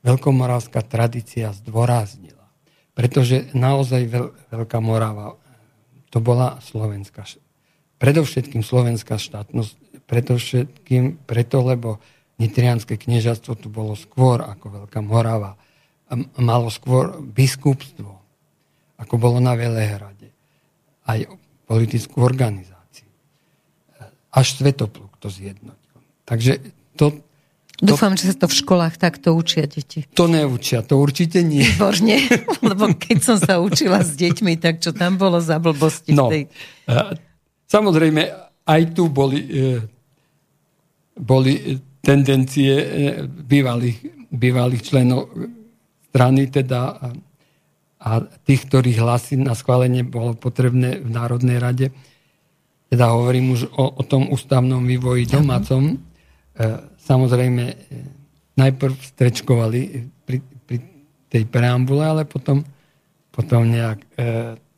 veľkomoravská 0.03 0.83
tradícia 0.83 1.55
zdôraznila. 1.55 2.43
Pretože 2.91 3.47
naozaj 3.55 4.01
Veľ- 4.11 4.33
Veľká 4.51 4.83
Morava 4.83 5.39
to 6.11 6.19
bola 6.19 6.59
slovenská, 6.59 7.23
predovšetkým 7.95 8.59
slovenská 8.59 9.15
štátnosť, 9.15 10.03
predovšetkým 10.07 11.23
preto, 11.23 11.63
lebo 11.63 12.03
Nitrianské 12.37 13.01
kniežatstvo 13.01 13.57
tu 13.57 13.67
bolo 13.71 13.97
skôr 13.97 14.45
ako 14.45 14.83
Veľká 14.83 15.01
Morava. 15.01 15.57
Malo 16.37 16.69
skôr 16.69 17.17
biskupstvo, 17.23 18.13
ako 19.01 19.15
bolo 19.17 19.41
na 19.41 19.57
Velehrade. 19.57 20.29
Aj 21.07 21.17
politickú 21.65 22.21
organizáciu. 22.21 22.76
Až 24.31 24.57
Svetopluk 24.59 25.17
to 25.17 25.31
zjednotil. 25.31 25.99
Takže 26.27 26.59
to, 26.99 27.23
Dúfam, 27.77 28.17
že 28.17 28.33
sa 28.33 28.35
to 28.41 28.49
v 28.49 28.57
školách 28.57 28.97
takto 28.97 29.37
učia 29.37 29.69
deti. 29.69 30.09
To 30.17 30.25
neučia, 30.25 30.81
to 30.81 30.97
určite 30.97 31.45
nie. 31.45 31.61
Výborne, 31.77 32.17
lebo 32.65 32.89
keď 32.97 33.17
som 33.21 33.37
sa 33.37 33.61
učila 33.61 34.01
s 34.01 34.17
deťmi, 34.17 34.57
tak 34.57 34.81
čo 34.81 34.97
tam 34.97 35.21
bolo 35.21 35.37
za 35.37 35.61
blbosti? 35.61 36.17
No, 36.17 36.33
tej... 36.33 36.49
samozrejme, 37.69 38.21
aj 38.65 38.81
tu 38.97 39.13
boli, 39.13 39.39
e, 39.45 39.77
boli 41.21 41.77
tendencie 42.01 42.73
e, 42.73 42.87
bývalých, 43.29 44.29
bývalých 44.33 44.81
členov 44.81 45.29
strany, 46.09 46.49
teda 46.49 46.97
a 47.97 48.21
tých, 48.45 48.69
ktorých 48.69 49.01
hlasy 49.01 49.41
na 49.41 49.57
schválenie 49.57 50.05
bolo 50.05 50.37
potrebné 50.37 51.01
v 51.01 51.09
Národnej 51.09 51.57
rade. 51.57 51.89
Teda 52.87 53.11
hovorím 53.11 53.51
už 53.51 53.67
o, 53.75 53.99
o 53.99 54.03
tom 54.03 54.31
ústavnom 54.31 54.79
vývoji 54.83 55.27
domácom. 55.27 55.91
E, 55.91 55.95
samozrejme 57.03 57.63
e, 57.67 57.75
najprv 58.55 58.95
strečkovali 58.95 59.79
pri, 60.23 60.39
pri 60.63 60.77
tej 61.27 61.43
preambule, 61.51 62.07
ale 62.07 62.23
potom, 62.23 62.63
potom 63.31 63.67
nejak 63.67 63.99
e, 64.15 64.25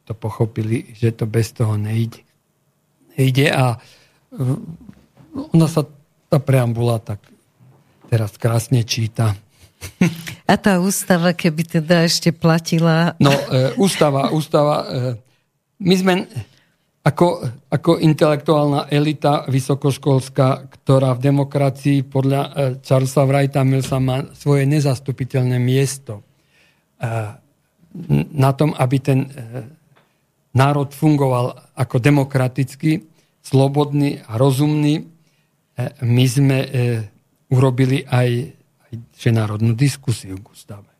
to 0.09 0.17
pochopili, 0.17 0.89
že 0.97 1.13
to 1.13 1.29
bez 1.29 1.53
toho 1.53 1.77
nejde. 1.77 2.25
nejde 3.13 3.53
a 3.53 3.77
ona 5.53 5.67
sa, 5.69 5.85
tá 6.29 6.41
preambula 6.41 6.97
tak 6.97 7.21
teraz 8.09 8.33
krásne 8.41 8.81
číta. 8.81 9.37
A 10.49 10.57
tá 10.57 10.81
ústava, 10.81 11.31
keby 11.31 11.79
teda 11.79 12.03
ešte 12.03 12.33
platila... 12.33 13.13
No, 13.21 13.31
e, 13.31 13.77
ústava, 13.77 14.33
ústava... 14.33 14.75
E, 14.83 14.97
my 15.79 15.95
sme 15.95 16.13
ako, 16.99 17.47
ako 17.71 17.91
intelektuálna 18.03 18.91
elita 18.91 19.47
vysokoškolská, 19.47 20.67
ktorá 20.67 21.15
v 21.15 21.31
demokracii 21.31 22.03
podľa 22.03 22.41
e, 22.43 22.49
Charlesa 22.83 23.23
Wrighta 23.23 23.63
Millsa 23.63 24.03
má 24.03 24.27
svoje 24.35 24.67
nezastupiteľné 24.67 25.63
miesto 25.63 26.19
e, 26.19 26.23
na 28.35 28.51
tom, 28.51 28.75
aby 28.75 28.97
ten 28.99 29.19
e, 29.23 29.29
národ 30.59 30.91
fungoval 30.91 31.55
ako 31.79 32.03
demokraticky, 32.03 32.99
slobodný 33.39 34.19
a 34.27 34.35
rozumný. 34.35 34.99
My 36.03 36.25
sme 36.27 36.59
urobili 37.47 38.03
aj, 38.03 38.51
aj 38.91 39.31
národnú 39.31 39.71
diskusiu 39.71 40.35
k 40.43 40.51
ústave. 40.51 40.91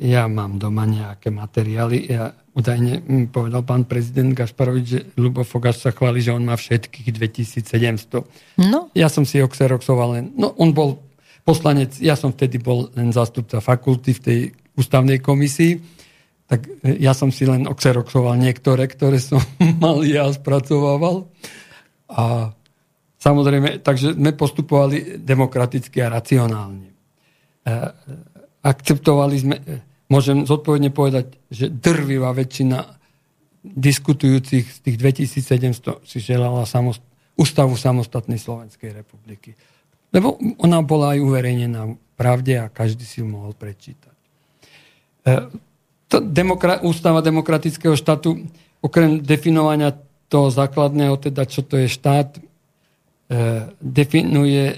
Ja 0.00 0.24
mám 0.30 0.56
doma 0.56 0.88
nejaké 0.88 1.28
materiály. 1.28 2.08
Ja 2.08 2.32
Údajne 2.58 3.06
mi 3.06 3.30
povedal 3.30 3.62
pán 3.62 3.86
prezident 3.86 4.34
Gašparovič, 4.34 4.86
že 4.90 5.00
Lubo 5.14 5.46
Fogaš 5.46 5.78
sa 5.78 5.94
chváli, 5.94 6.18
že 6.18 6.34
on 6.34 6.42
má 6.42 6.58
všetkých 6.58 7.14
2700. 7.14 8.66
No. 8.66 8.90
Ja 8.98 9.06
som 9.06 9.22
si 9.22 9.38
ho 9.38 9.46
xeroxoval 9.46 10.18
len. 10.18 10.34
No, 10.34 10.58
on 10.58 10.74
bol 10.74 10.98
poslanec, 11.46 11.94
ja 12.02 12.18
som 12.18 12.34
vtedy 12.34 12.58
bol 12.58 12.90
len 12.98 13.14
zástupca 13.14 13.62
fakulty 13.62 14.10
v 14.10 14.20
tej 14.20 14.38
ústavnej 14.74 15.22
komisii, 15.22 15.78
tak 16.50 16.66
e, 16.82 16.98
ja 16.98 17.14
som 17.14 17.30
si 17.30 17.46
len 17.46 17.70
oxeroxoval 17.70 18.34
niektoré, 18.34 18.90
ktoré 18.90 19.22
som 19.22 19.38
mal 19.84 20.02
ja 20.02 20.26
spracovával. 20.26 21.30
A 22.10 22.50
samozrejme, 23.22 23.86
takže 23.86 24.18
sme 24.18 24.34
postupovali 24.34 25.22
demokraticky 25.22 26.02
a 26.02 26.10
racionálne. 26.10 26.90
E, 27.62 27.74
akceptovali 28.66 29.36
sme 29.38 29.56
môžem 30.08 30.44
zodpovedne 30.48 30.90
povedať, 30.90 31.36
že 31.52 31.68
drvivá 31.68 32.32
väčšina 32.32 32.98
diskutujúcich 33.62 34.64
z 34.64 34.78
tých 34.80 34.96
2700 34.96 36.08
si 36.08 36.18
želala 36.18 36.64
samost- 36.64 37.04
ústavu 37.38 37.78
samostatnej 37.78 38.40
Slovenskej 38.40 38.90
republiky. 38.90 39.54
Lebo 40.10 40.40
ona 40.58 40.80
bola 40.82 41.14
aj 41.14 41.22
uverejnená 41.22 41.80
v 41.86 41.94
pravde 42.16 42.58
a 42.58 42.72
každý 42.72 43.04
si 43.04 43.20
ju 43.20 43.28
mohol 43.28 43.52
prečítať. 43.54 44.16
E, 45.22 45.32
demokra- 46.24 46.80
ústava 46.82 47.20
demokratického 47.20 47.94
štátu, 47.94 48.48
okrem 48.80 49.20
definovania 49.20 49.94
toho 50.26 50.48
základného, 50.48 51.14
teda 51.20 51.44
čo 51.44 51.60
to 51.62 51.76
je 51.76 51.86
štát, 51.92 52.36
e, 52.36 52.40
definuje 53.78 54.64
e, 54.72 54.76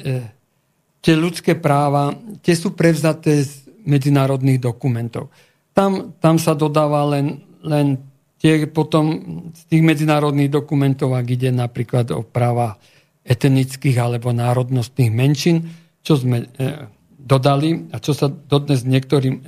tie 1.01 1.15
ľudské 1.17 1.55
práva, 1.57 2.13
tie 2.43 2.53
sú 2.59 2.75
prevzaté 2.75 3.47
z 3.47 3.70
medzinárodných 3.85 4.61
dokumentov. 4.61 5.33
Tam, 5.73 6.13
tam 6.19 6.37
sa 6.37 6.53
dodáva 6.53 7.07
len, 7.07 7.41
len 7.63 8.01
tie 8.41 8.65
potom 8.65 9.07
z 9.53 9.63
tých 9.69 9.83
medzinárodných 9.85 10.51
dokumentov, 10.51 11.13
ak 11.13 11.27
ide 11.29 11.53
napríklad 11.53 12.09
o 12.17 12.25
práva 12.25 12.81
etnických 13.21 14.01
alebo 14.01 14.33
národnostných 14.33 15.13
menšín, 15.13 15.69
čo 16.01 16.17
sme 16.17 16.49
e, 16.49 16.89
dodali 17.21 17.93
a 17.93 18.01
čo 18.01 18.17
sa 18.17 18.33
dodnes 18.33 18.83
niektorým 18.89 19.37
e, 19.37 19.43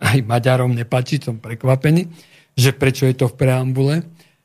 aj 0.00 0.18
Maďarom 0.24 0.72
nepáči, 0.72 1.20
som 1.20 1.36
prekvapený, 1.36 2.08
že 2.56 2.72
prečo 2.72 3.04
je 3.04 3.14
to 3.14 3.28
v 3.28 3.36
preambule. 3.36 3.96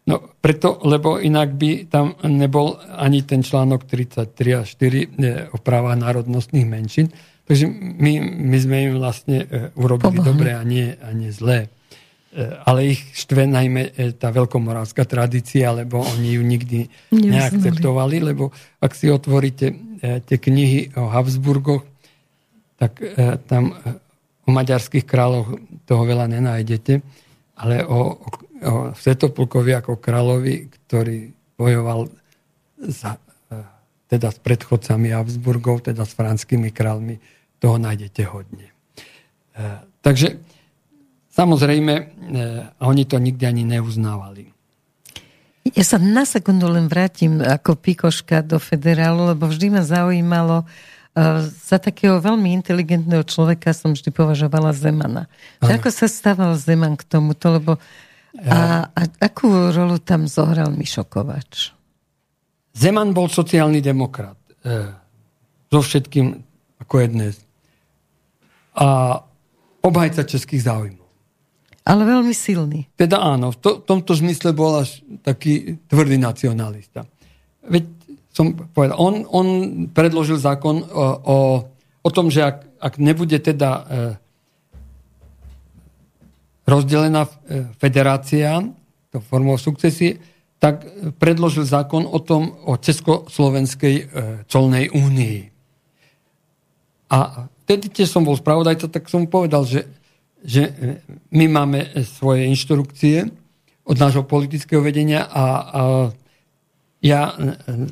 No 0.05 0.21
preto, 0.38 0.77
lebo 0.86 1.17
inak 1.17 1.57
by 1.57 1.89
tam 1.89 2.13
nebol 2.29 2.77
ani 2.77 3.25
ten 3.25 3.41
článok 3.41 3.89
33 3.89 4.59
a 4.59 4.61
4 4.61 4.75
e, 4.75 5.05
o 5.49 5.57
práva 5.57 5.95
národnostných 5.95 6.67
menšín, 6.67 7.09
Takže 7.46 7.70
my, 7.70 8.14
my 8.41 8.58
sme 8.58 8.78
im 8.89 8.93
vlastne 8.98 9.46
e, 9.46 9.70
urobili 9.78 10.18
Pomohli. 10.18 10.26
dobre 10.26 10.50
a 10.58 10.66
nie, 10.66 10.98
a 10.98 11.14
nie 11.14 11.30
zlé. 11.30 11.70
E, 12.34 12.41
ale 12.66 12.98
ich 12.98 13.02
štve 13.14 13.46
najmä 13.46 13.82
e, 13.93 14.18
tá 14.18 14.34
veľkomoravská 14.34 15.06
tradícia, 15.06 15.70
lebo 15.70 16.02
oni 16.02 16.41
ju 16.41 16.41
nikdy 16.41 16.89
neakceptovali, 17.14 18.34
lebo 18.34 18.50
ak 18.82 18.91
si 18.98 19.14
otvoríte 19.14 19.78
tie 20.02 20.38
knihy 20.38 20.98
o 20.98 21.10
Habsburgoch, 21.10 21.86
tak 22.76 23.00
tam 23.48 23.72
o 24.46 24.50
maďarských 24.52 25.08
kráľoch 25.08 25.58
toho 25.88 26.04
veľa 26.04 26.28
nenájdete, 26.28 27.00
ale 27.56 27.88
o, 27.88 28.20
o, 28.20 28.91
Svetopulkovi 28.93 29.72
ako 29.80 29.98
kráľovi, 29.98 30.70
ktorý 30.70 31.32
bojoval 31.56 32.12
za, 32.78 33.16
teda 34.12 34.30
s 34.30 34.38
predchodcami 34.43 35.16
Habsburgov, 35.16 35.88
teda 35.88 36.04
s 36.04 36.14
franskými 36.14 36.70
kráľmi, 36.70 37.16
toho 37.66 37.82
nájdete 37.82 38.22
hodne. 38.30 38.70
E, 38.70 39.66
takže 40.05 40.38
samozrejme, 41.34 41.93
e, 41.97 42.03
oni 42.86 43.09
to 43.09 43.18
nikdy 43.18 43.41
ani 43.41 43.66
neuznávali. 43.66 44.53
Ja 45.74 45.82
sa 45.82 45.97
na 45.97 46.30
sekundu 46.30 46.70
len 46.70 46.86
vrátim 46.86 47.41
ako 47.41 47.74
pikoška 47.74 48.45
do 48.45 48.61
federálu, 48.61 49.34
lebo 49.34 49.49
vždy 49.49 49.74
ma 49.74 49.82
zaujímalo, 49.82 50.61
e, 50.61 50.66
za 51.49 51.82
takého 51.82 52.22
veľmi 52.22 52.53
inteligentného 52.61 53.26
človeka 53.26 53.74
som 53.74 53.97
vždy 53.97 54.13
považovala 54.13 54.70
Zemana. 54.78 55.26
Ako 55.57 55.89
sa 55.89 56.05
stával 56.05 56.53
Zeman 56.61 56.93
k 56.93 57.03
tomuto, 57.09 57.49
lebo 57.49 57.82
a, 58.45 58.91
a 58.91 59.01
akú 59.24 59.47
rolu 59.72 59.97
tam 59.97 60.28
zohral 60.28 60.70
Mišo 60.70 61.07
Kovač? 61.07 61.72
Zeman 62.76 63.16
bol 63.16 63.32
sociálny 63.32 63.80
demokrat. 63.80 64.36
E, 64.61 64.91
so 65.72 65.80
všetkým, 65.82 66.36
ako 66.84 66.93
je 67.01 67.07
dnes 67.09 67.45
a 68.76 69.19
obhajca 69.82 70.28
českých 70.28 70.67
záujmov. 70.67 71.05
Ale 71.86 72.01
veľmi 72.01 72.34
silný. 72.34 72.89
Teda 72.97 73.21
áno, 73.21 73.53
v 73.53 73.57
to, 73.61 73.69
tomto 73.78 74.17
zmysle 74.17 74.57
bol 74.57 74.82
až 74.82 75.05
taký 75.21 75.78
tvrdý 75.86 76.17
nacionalista. 76.17 77.05
Veď 77.61 77.86
som 78.34 78.57
povedal, 78.57 78.97
on, 78.97 79.23
on 79.30 79.47
predložil 79.93 80.41
zákon 80.41 80.82
o, 80.82 81.05
o, 81.23 81.38
o 82.01 82.09
tom, 82.09 82.34
že 82.34 82.41
ak, 82.41 82.57
ak 82.82 82.93
nebude 82.97 83.38
teda 83.38 83.69
e, 83.71 83.84
rozdelená 86.65 87.30
e, 87.30 87.32
federácia 87.78 88.65
to 89.13 89.21
formou 89.21 89.55
sukcesie, 89.55 90.19
tak 90.59 90.84
predložil 91.21 91.63
zákon 91.63 92.09
o 92.09 92.19
tom, 92.19 92.51
o 92.65 92.76
Československej 92.76 93.95
e, 93.95 94.03
colnej 94.49 94.89
únii. 94.91 95.39
A 97.13 97.47
vtedy 97.66 97.89
tiež 97.89 98.13
som 98.13 98.22
bol 98.22 98.38
spravodajca, 98.38 98.88
tak 98.93 99.09
som 99.09 99.26
povedal, 99.26 99.66
že, 99.66 99.89
že 100.45 100.70
my 101.34 101.45
máme 101.49 102.05
svoje 102.05 102.45
inštrukcie 102.45 103.26
od 103.86 103.97
nášho 103.97 104.24
politického 104.26 104.86
vedenia 104.86 105.26
a, 105.26 105.43
a 105.43 105.82
ja 107.01 107.34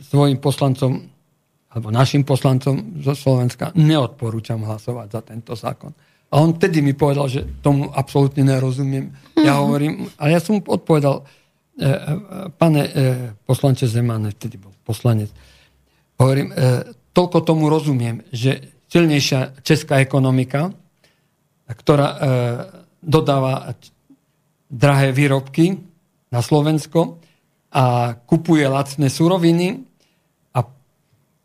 svojim 0.10 0.38
poslancom 0.38 1.14
alebo 1.74 1.90
našim 1.90 2.22
poslancom 2.22 3.02
zo 3.02 3.18
Slovenska 3.18 3.74
neodporúčam 3.74 4.62
hlasovať 4.62 5.08
za 5.10 5.22
tento 5.26 5.54
zákon. 5.58 5.90
A 6.34 6.42
on 6.42 6.54
vtedy 6.58 6.86
mi 6.86 6.94
povedal, 6.94 7.30
že 7.30 7.46
tomu 7.62 7.90
absolútne 7.94 8.46
nerozumiem. 8.46 9.14
Ja 9.38 9.58
mhm. 9.58 9.62
hovorím, 9.62 9.94
a 10.18 10.30
ja 10.30 10.38
som 10.38 10.58
mu 10.58 10.62
odpovedal, 10.66 11.22
e, 11.22 11.26
e, 11.86 11.90
pane 12.58 12.82
e, 12.86 12.92
poslanče 13.46 13.90
Zeman, 13.90 14.30
vtedy 14.34 14.62
bol 14.62 14.74
poslanec, 14.86 15.34
hovorím, 16.22 16.54
toľko 17.18 17.38
tomu 17.42 17.74
rozumiem, 17.74 18.22
že 18.30 18.73
silnejšia 18.94 19.66
česká 19.66 19.98
ekonomika, 19.98 20.70
ktorá 21.66 22.08
e, 22.14 22.18
dodáva 23.02 23.74
drahé 24.70 25.10
výrobky 25.10 25.82
na 26.30 26.46
Slovensko 26.46 27.18
a 27.74 28.14
kupuje 28.14 28.70
lacné 28.70 29.10
suroviny 29.10 29.82
a 30.54 30.62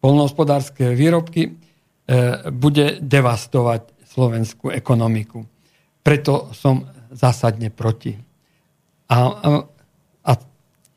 polnohospodárske 0.05 0.93
výrobky, 0.93 1.49
e, 1.49 1.51
bude 2.53 3.01
devastovať 3.01 3.97
slovenskú 4.05 4.69
ekonomiku. 4.69 5.41
Preto 6.05 6.53
som 6.53 6.85
zásadne 7.09 7.73
proti. 7.73 8.13
A, 9.09 9.17
a, 9.25 9.53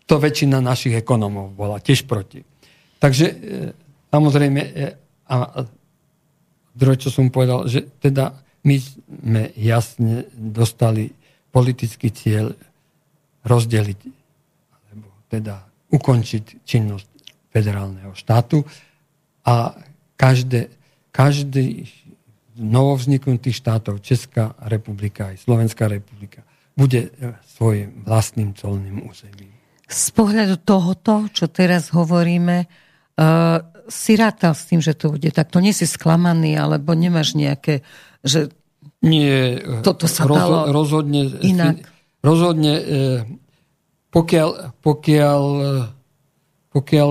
to 0.03 0.19
väčšina 0.19 0.59
našich 0.59 0.99
ekonomov 0.99 1.55
bola 1.55 1.79
tiež 1.79 2.03
proti. 2.03 2.43
Takže 2.99 3.25
e, 3.31 3.35
samozrejme, 4.11 4.59
e, 4.59 4.71
a 5.31 5.63
druhé, 6.75 6.95
čo 6.97 7.11
som 7.11 7.31
povedal, 7.31 7.67
že 7.67 7.87
teda 7.99 8.35
my 8.63 8.75
sme 8.77 9.43
jasne 9.57 10.29
dostali 10.33 11.11
politický 11.51 12.13
cieľ 12.13 12.53
rozdeliť, 13.43 13.99
alebo 14.79 15.07
teda 15.27 15.65
ukončiť 15.91 16.63
činnosť 16.63 17.09
federálneho 17.51 18.15
štátu 18.15 18.63
a 19.43 19.75
každé, 20.15 20.69
každý 21.09 21.89
novovzniknutých 22.61 23.57
štátov, 23.57 24.05
Česká 24.05 24.53
republika 24.69 25.33
aj 25.33 25.43
Slovenská 25.43 25.89
republika, 25.89 26.45
bude 26.77 27.09
e, 27.09 27.35
svojim 27.57 28.05
vlastným 28.05 28.53
colným 28.55 29.03
územím. 29.09 29.51
Z 29.91 30.15
pohľadu 30.15 30.63
tohoto, 30.63 31.27
čo 31.35 31.51
teraz 31.51 31.91
hovoríme, 31.91 32.63
uh, 32.63 33.59
si 33.91 34.15
rátal 34.15 34.55
s 34.55 34.65
tým, 34.71 34.79
že 34.79 34.95
to 34.95 35.13
bude 35.13 35.27
takto. 35.35 35.59
Nie 35.59 35.75
si 35.75 35.83
sklamaný, 35.83 36.55
alebo 36.55 36.95
nemáš 36.95 37.35
nejaké, 37.35 37.83
že 38.23 38.49
Nie, 39.03 39.59
toto 39.83 40.07
sa 40.07 40.23
roz, 40.25 40.39
dalo 40.39 40.57
rozhodne, 40.71 41.27
inak. 41.43 41.83
Rozhodne, 42.23 42.73
e, 42.79 42.83
pokiaľ, 44.09 44.49
pokiaľ, 44.79 45.41
pokiaľ 46.71 47.09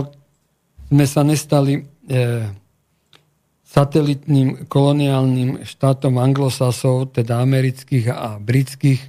sme 0.91 1.07
sa 1.07 1.23
nestali 1.23 1.79
e, 1.79 1.83
satelitným 3.71 4.67
koloniálnym 4.67 5.63
štátom 5.63 6.19
anglosasov, 6.19 7.15
teda 7.15 7.39
amerických 7.39 8.11
a 8.11 8.43
britských 8.43 9.01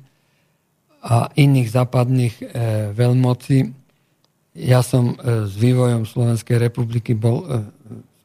a 1.01 1.33
iných 1.33 1.69
západných 1.73 2.35
e, 2.37 2.43
veľmocí. 2.93 3.80
Ja 4.51 4.83
som 4.83 5.15
e, 5.15 5.47
s 5.47 5.55
vývojom 5.55 6.03
Slovenskej 6.03 6.59
republiky 6.59 7.15
bol 7.15 7.47
e, 7.47 7.63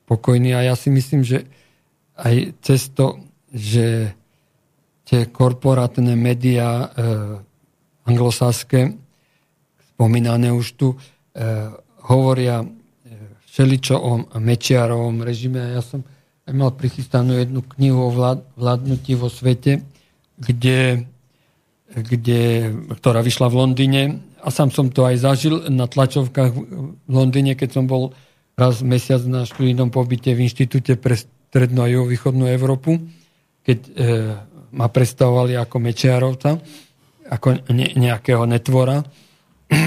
spokojný 0.07 0.59
a 0.59 0.66
ja 0.66 0.74
si 0.74 0.91
myslím, 0.91 1.22
že 1.22 1.47
aj 2.18 2.59
cez 2.66 2.91
to, 2.91 3.22
že 3.55 4.11
tie 5.07 5.31
korporátne 5.31 6.18
médiá 6.18 6.83
e, 6.83 6.87
anglosaské, 8.11 8.99
spomínané 9.95 10.53
už 10.53 10.66
tu, 10.77 10.89
hovoria 12.07 12.64
všeličo 13.51 13.97
o 13.99 14.12
Mečiarovom 14.41 15.20
režime. 15.20 15.74
Ja 15.74 15.85
som 15.85 16.01
mal 16.49 16.72
prichystanú 16.72 17.37
jednu 17.37 17.61
knihu 17.77 18.09
o 18.09 18.14
vlád, 18.14 18.41
vládnutí 18.57 19.18
vo 19.20 19.29
svete, 19.29 19.85
kde, 20.41 21.05
kde, 21.93 22.72
ktorá 22.97 23.20
vyšla 23.20 23.53
v 23.53 23.59
Londýne 23.59 24.03
a 24.47 24.49
sám 24.55 24.70
som 24.70 24.86
to 24.94 25.03
aj 25.03 25.26
zažil 25.26 25.66
na 25.66 25.90
tlačovkách 25.90 26.53
v 26.55 27.11
Londýne, 27.11 27.59
keď 27.59 27.82
som 27.82 27.90
bol 27.90 28.14
raz 28.55 28.78
mesiac 28.86 29.18
na 29.26 29.42
študijnom 29.42 29.90
pobyte 29.90 30.30
v 30.30 30.47
Inštitúte 30.47 30.94
pre 30.94 31.18
strednú 31.18 31.82
a 31.82 31.90
juhovýchodnú 31.90 32.47
Európu, 32.47 32.94
keď 33.66 33.78
e, 33.82 33.90
ma 34.70 34.86
predstavovali 34.86 35.59
ako 35.59 35.76
Mečiarovca, 35.82 36.62
ako 37.26 37.66
ne, 37.74 37.90
nejakého 37.99 38.47
netvora. 38.47 39.03
e, 39.74 39.82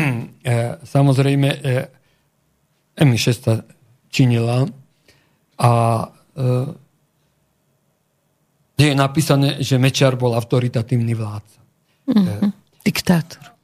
samozrejme, 0.83 1.49
e, 1.55 1.59
MI6 2.99 3.63
činila 4.11 4.67
a 5.59 5.71
kde 8.79 8.85
je 8.91 8.95
napísané, 8.95 9.49
že 9.59 9.75
Mečiar 9.75 10.15
bol 10.15 10.31
autoritatívny 10.31 11.11
vládca. 11.11 11.59
Mm-hmm. 12.07 12.51
Diktátor. 12.79 13.58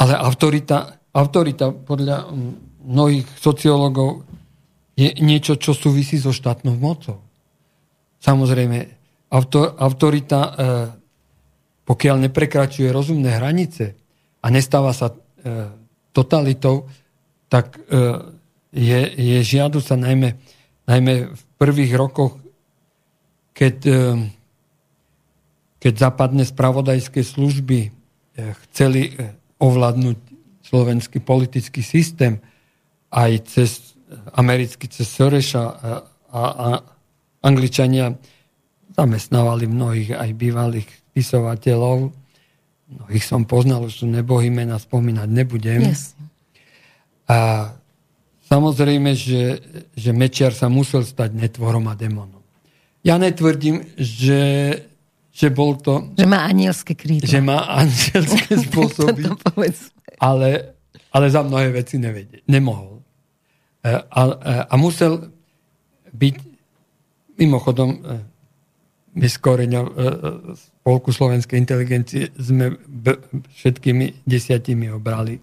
Ale 0.00 0.16
autorita, 0.16 0.96
autorita 1.12 1.70
podľa 1.70 2.32
mnohých 2.80 3.28
sociológov 3.36 4.24
je 4.96 5.12
niečo, 5.20 5.60
čo 5.60 5.76
súvisí 5.76 6.16
so 6.16 6.32
štátnou 6.32 6.76
mocou. 6.80 7.20
Samozrejme, 8.20 8.78
autor, 9.32 9.76
autorita, 9.76 10.40
e, 10.40 10.50
pokiaľ 11.84 12.16
neprekračuje 12.28 12.88
rozumné 12.88 13.36
hranice 13.36 13.96
a 14.40 14.46
nestáva 14.48 14.96
sa 14.96 15.12
e, 15.12 15.16
totalitou, 16.12 16.88
tak 17.52 17.76
e, 17.76 17.80
je, 18.72 19.00
je 19.14 19.38
žiaduca 19.42 19.94
najmä, 19.98 20.36
najmä 20.88 21.14
v 21.32 21.42
prvých 21.58 21.92
rokoch, 21.98 22.40
keď, 23.60 23.76
eh, 23.86 24.16
keď 25.76 25.94
západné 25.98 26.48
spravodajské 26.48 27.20
služby 27.20 27.78
eh, 27.84 27.92
chceli 28.68 29.12
eh, 29.12 29.36
ovládnuť 29.60 30.18
slovenský 30.64 31.20
politický 31.20 31.84
systém 31.84 32.40
aj 33.12 33.32
cez 33.46 33.70
americký, 34.34 34.88
cez 34.88 35.06
Soreša 35.06 35.62
a, 35.62 35.90
a, 36.32 36.42
a 36.42 36.68
Angličania 37.44 38.16
zamestnávali 38.96 39.70
mnohých 39.70 40.18
aj 40.18 40.30
bývalých 40.34 40.88
spisovateľov. 41.12 42.10
Mnohých 42.90 43.24
som 43.24 43.46
poznal, 43.46 43.86
už 43.86 44.02
sú 44.02 44.06
nebohý 44.10 44.50
mena 44.50 44.80
spomínať 44.80 45.28
nebudem. 45.30 45.94
Yes. 45.94 46.18
A 47.30 47.70
Samozrejme, 48.50 49.14
že, 49.14 49.62
že 49.94 50.10
Mečiar 50.10 50.50
sa 50.50 50.66
musel 50.66 51.06
stať 51.06 51.38
netvorom 51.38 51.86
a 51.86 51.94
démonom. 51.94 52.42
Ja 53.06 53.14
netvrdím, 53.14 53.86
že, 53.94 54.74
že 55.30 55.48
bol 55.50 55.78
to... 55.78 56.10
Že 56.18 56.26
má 56.26 56.46
anielské 56.46 56.92
krídla. 56.98 57.30
Že 57.30 57.40
má 57.40 57.58
anielské 57.80 58.52
spôsoby. 58.66 59.30
ale, 60.18 60.74
ale 61.14 61.26
za 61.30 61.40
mnohé 61.46 61.70
veci 61.70 61.96
nevedie, 61.96 62.42
nemohol. 62.50 63.00
E, 63.80 63.94
a, 63.94 64.20
a, 64.26 64.52
a 64.68 64.74
musel 64.74 65.30
byť 66.10 66.36
mimochodom 67.38 67.90
e, 67.94 67.98
my 69.10 69.26
z 69.26 69.36
koreňa 69.42 69.80
e, 69.82 69.90
spolku 70.54 71.10
slovenskej 71.10 71.58
inteligencie 71.58 72.30
sme 72.38 72.78
všetkými 73.54 74.26
desiatimi 74.26 74.90
obrali 74.90 75.38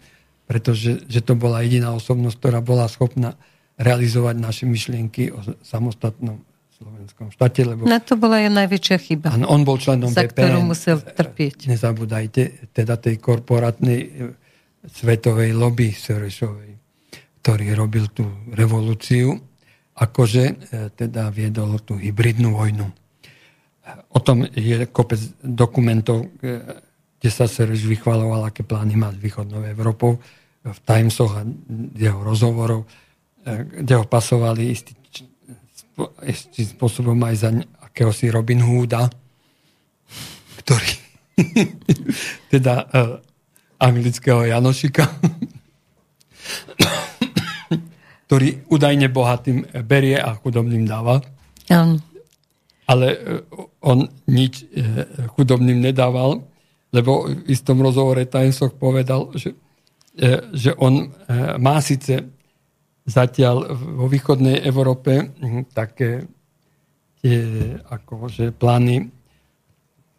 pretože 0.47 1.03
že 1.11 1.19
to 1.19 1.35
bola 1.35 1.59
jediná 1.61 1.91
osobnosť, 1.93 2.35
ktorá 2.39 2.59
bola 2.63 2.87
schopná 2.87 3.35
realizovať 3.75 4.35
naše 4.39 4.63
myšlienky 4.65 5.35
o 5.35 5.43
samostatnom 5.61 6.41
slovenskom 6.77 7.33
štáte. 7.33 7.65
Lebo... 7.65 7.89
Na 7.89 7.97
to 7.97 8.13
bola 8.13 8.39
aj 8.45 8.53
najväčšia 8.53 8.97
chyba. 9.01 9.33
Ano, 9.33 9.49
on 9.49 9.65
bol 9.65 9.81
členom 9.81 10.13
za 10.13 10.29
ktorú 10.29 10.61
musel 10.61 11.01
trpieť. 11.01 11.65
Nezabúdajte, 11.73 12.71
teda 12.71 13.01
tej 13.01 13.17
korporátnej 13.17 13.99
e, 13.99 14.09
svetovej 14.85 15.57
lobby 15.57 15.89
Sorešovej, 15.89 16.71
ktorý 17.41 17.65
robil 17.73 18.05
tú 18.13 18.29
revolúciu, 18.53 19.33
akože 19.97 20.43
e, 20.45 20.53
teda 20.93 21.33
viedol 21.33 21.81
tú 21.81 21.97
hybridnú 21.97 22.53
vojnu. 22.53 22.85
O 24.13 24.19
tom 24.19 24.43
je 24.43 24.85
kopec 24.91 25.19
dokumentov, 25.41 26.29
e, 26.43 26.85
kde 27.17 27.29
sa 27.33 27.49
Sereš 27.49 27.89
vychvaloval, 27.89 28.45
aké 28.45 28.61
plány 28.61 28.93
má 28.93 29.09
s 29.09 29.17
východnou 29.17 29.65
Európou 29.65 30.21
v 30.61 30.79
Timesoch 30.83 31.33
a 31.33 31.41
jeho 31.95 32.19
rozhovorov, 32.21 32.85
e, 32.85 32.87
kde 33.81 33.93
ho 33.97 34.05
pasovali 34.05 34.69
istý, 34.69 34.93
istý 36.25 36.63
spôsobom 36.65 37.17
aj 37.25 37.35
za 37.35 37.49
akéhosi 37.81 38.29
Robin 38.29 38.61
Hooda, 38.61 39.09
ktorý 40.63 40.93
teda 42.53 42.75
uh, 42.85 43.17
anglického 43.81 44.45
Janošika, 44.45 45.05
ktorý 48.29 48.67
údajne 48.69 49.09
bohatým 49.09 49.65
berie 49.85 50.17
a 50.21 50.37
chudobným 50.37 50.85
dáva. 50.85 51.21
Um. 51.69 51.99
Ale 52.87 53.43
on 53.83 54.07
nič 54.31 54.63
chudobným 55.35 55.83
nedával 55.83 56.39
lebo 56.93 57.27
v 57.27 57.51
istom 57.51 57.83
rozhovore 57.83 58.23
Timesok 58.23 58.79
povedal, 58.79 59.31
že, 59.35 59.51
e, 60.15 60.49
že 60.55 60.71
on 60.79 61.03
e, 61.03 61.07
má 61.59 61.83
síce 61.83 62.36
zatiaľ 63.07 63.71
vo 63.73 64.11
východnej 64.11 64.67
Európe 64.67 65.31
hm, 65.31 65.71
také 65.71 66.27
tie 67.23 67.39
akože 67.87 68.51
plány, 68.53 69.07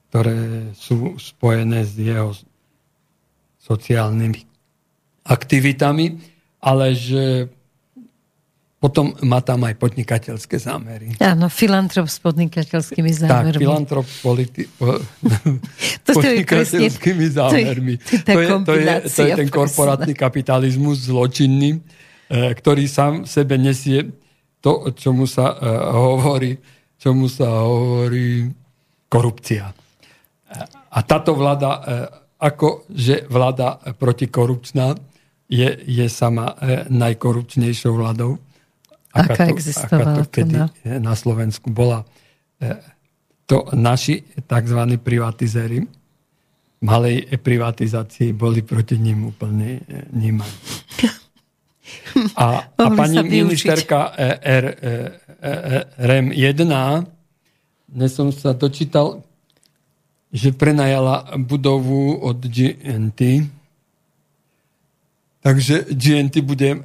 ktoré 0.09 0.73
sú 0.73 1.21
spojené 1.21 1.85
s 1.85 1.95
jeho 2.01 2.33
sociálnymi 3.61 4.41
aktivitami, 5.29 6.17
ale 6.65 6.97
že 6.97 7.53
potom 8.79 9.11
má 9.27 9.43
tam 9.43 9.67
aj 9.67 9.75
podnikateľské 9.75 10.55
zámery. 10.63 11.19
Áno, 11.19 11.51
filantrop 11.51 12.07
s 12.07 12.23
podnikateľskými 12.23 13.11
zámermi. 13.11 13.59
Tak, 13.59 13.67
filantrop 13.67 14.07
politi- 14.23 14.71
po, 14.71 15.03
to 16.07 16.11
podnikateľskými 16.15 17.27
zámermi. 17.27 17.95
To 17.99 18.39
je, 18.39 18.47
to, 18.63 18.75
je, 18.79 18.87
to 19.11 19.21
je 19.27 19.33
ten 19.35 19.49
korporátny 19.51 20.15
kapitalizmus 20.15 21.11
zločinný, 21.11 21.83
ktorý 22.29 22.85
sám 22.85 23.25
v 23.25 23.29
sebe 23.29 23.57
nesie 23.57 24.05
to, 24.61 24.93
čomu 24.93 25.25
sa 25.25 25.55
uh, 25.55 25.97
hovorí, 25.97 26.53
čomu 27.01 27.31
sa 27.31 27.65
hovorí 27.65 28.49
korupcia. 29.09 29.73
A 30.89 30.99
táto 31.05 31.33
vláda, 31.37 31.81
ako 32.41 32.89
že 32.93 33.25
vláda 33.29 33.81
protikorupčná, 33.97 34.97
je, 35.49 35.69
je 35.85 36.07
sama 36.13 36.57
najkorupčnejšou 36.89 37.93
vládou 37.97 38.37
aká, 39.13 39.33
aká 39.35 39.47
to. 39.49 39.61
Aká 39.85 40.05
to 40.15 40.23
kedy 40.31 40.55
teda. 40.55 40.65
na 41.01 41.15
Slovensku 41.17 41.69
bola. 41.73 42.05
E, 42.61 42.77
to 43.49 43.73
naši 43.73 44.23
tzv. 44.45 44.81
privatizéri 45.01 45.81
malej 46.79 47.27
privatizácii 47.43 48.37
boli 48.37 48.63
proti 48.63 49.01
ním 49.01 49.33
úplne 49.33 49.83
e, 49.83 50.07
nímaní. 50.13 50.59
A, 52.37 52.67
a 52.77 52.85
pani 52.93 53.23
ministerka 53.23 54.13
e, 54.17 54.39
R, 54.43 54.65
REM 55.99 56.33
1, 56.33 56.67
dnes 57.89 58.11
som 58.13 58.29
sa 58.35 58.53
dočítal, 58.53 59.25
že 60.29 60.53
prenajala 60.53 61.37
budovu 61.41 62.21
od 62.21 62.39
GNT, 62.43 63.55
Takže 65.39 65.95
GNT 65.95 66.43
bude 66.45 66.69
e, 66.77 66.79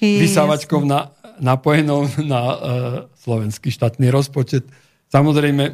vysávačkou, 0.00 0.80
na, 0.82 1.12
napojenou 1.38 2.08
na 2.24 2.56
slovenský 3.20 3.68
štátny 3.70 4.08
rozpočet. 4.10 4.64
Samozrejme, 5.12 5.64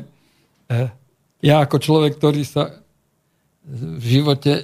ja 1.40 1.56
ako 1.64 1.76
človek, 1.78 2.18
ktorý 2.20 2.42
sa 2.44 2.84
v 3.64 4.04
živote 4.04 4.52
uh, 4.56 4.62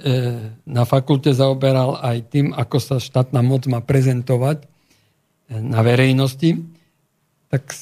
na 0.64 0.88
fakulte 0.88 1.30
zaoberal 1.32 2.00
aj 2.00 2.16
tým, 2.32 2.46
ako 2.56 2.76
sa 2.80 2.96
štátna 2.96 3.44
moc 3.44 3.68
má 3.68 3.84
prezentovať 3.84 4.64
uh, 4.64 5.60
na 5.60 5.84
verejnosti, 5.84 6.64
tak 7.52 7.76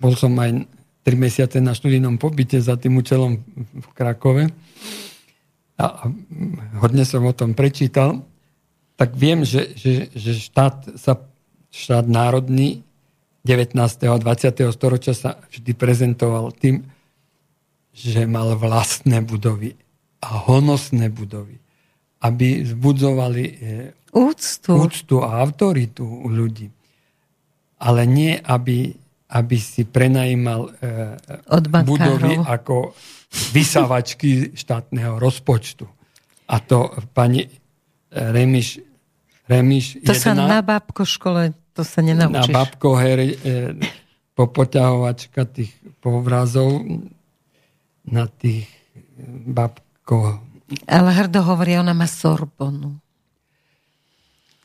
bol 0.00 0.16
som 0.16 0.32
aj 0.38 0.64
3 1.04 1.16
mesiace 1.16 1.58
na 1.58 1.74
študijnom 1.74 2.20
pobyte 2.20 2.60
za 2.60 2.76
tým 2.76 3.00
účelom 3.00 3.40
v 3.56 3.86
Krakove 3.96 4.52
a 5.80 6.12
hodne 6.76 7.08
som 7.08 7.24
o 7.24 7.32
tom 7.32 7.56
prečítal, 7.56 8.20
tak 9.00 9.16
viem, 9.16 9.48
že, 9.48 9.72
že, 9.72 10.12
že 10.12 10.36
štát, 10.36 11.00
sa, 11.00 11.16
štát 11.72 12.04
národný 12.04 12.84
19. 13.48 13.72
a 13.80 14.16
20. 14.20 14.76
storočia 14.76 15.16
sa 15.16 15.40
vždy 15.48 15.72
prezentoval 15.72 16.52
tým, 16.52 16.84
že 17.96 18.28
mal 18.28 18.52
vlastné 18.60 19.24
budovy 19.24 19.72
a 20.20 20.28
honosné 20.48 21.08
budovy, 21.08 21.56
aby 22.20 22.62
vzbudzovali 22.64 23.44
e, 23.44 23.54
úctu, 24.12 24.72
úctu 24.76 25.16
a 25.24 25.40
autoritu 25.40 26.04
u 26.04 26.28
ľudí. 26.28 26.68
Ale 27.80 28.04
nie, 28.04 28.36
aby, 28.36 28.92
aby 29.32 29.56
si 29.56 29.88
prenajímal 29.88 30.68
e, 30.68 31.84
budovy 31.88 32.36
ako 32.44 32.92
vysávačky 33.56 34.52
štátneho 34.52 35.16
rozpočtu. 35.16 35.88
A 36.50 36.60
to 36.60 36.92
pani 37.16 37.48
Remiš, 38.10 38.82
Remiš 39.46 40.02
To 40.02 40.12
jedna, 40.12 40.20
sa 40.20 40.32
na 40.34 40.60
babko 40.60 41.06
škole, 41.06 41.54
to 41.72 41.86
sa 41.86 42.02
nenaučíš. 42.02 42.50
Na 42.50 42.54
babko 42.54 42.98
her, 42.98 43.18
e, 43.22 43.32
popoťahovačka 44.34 45.46
tých 45.48 45.72
povrazov 46.02 46.84
na 48.08 48.26
tých 48.26 48.66
babko... 50.10 50.38
Ale 50.86 51.10
hrdo 51.10 51.42
hovorí, 51.42 51.78
ona 51.78 51.94
má 51.94 52.06
Sorbonu. 52.06 52.98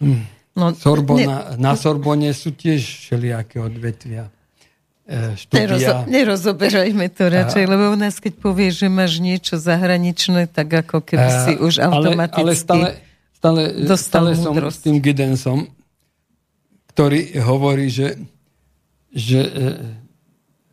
Hm. 0.02 0.26
No, 0.56 0.72
Sorbona, 0.72 1.58
ne, 1.58 1.58
na 1.58 1.74
Sorbone 1.76 2.32
sú 2.32 2.54
tiež 2.56 2.80
všelijaké 2.80 3.60
odvetvia. 3.60 4.32
E, 5.04 5.36
štúdia. 5.36 5.66
Nerozo, 5.66 5.94
nerozoberajme 6.08 7.08
to 7.12 7.24
radšej, 7.28 7.64
a, 7.66 7.70
lebo 7.70 7.84
u 7.92 7.98
nás, 7.98 8.22
keď 8.22 8.34
povieš, 8.40 8.74
že 8.86 8.88
máš 8.88 9.14
niečo 9.20 9.60
zahraničné, 9.60 10.48
tak 10.48 10.86
ako 10.86 11.04
keby 11.04 11.28
a, 11.28 11.38
si 11.44 11.54
už 11.60 11.84
automaticky 11.84 12.40
ale, 12.40 12.54
ale 12.54 12.54
stále, 12.56 12.88
stále, 13.36 13.62
stále 14.00 14.30
som 14.38 14.54
s 14.56 14.80
tým 14.80 15.04
Gidensom, 15.04 15.68
ktorý 16.96 17.36
hovorí, 17.44 17.92
že, 17.92 18.16
že 19.12 19.42
e, 19.44 20.05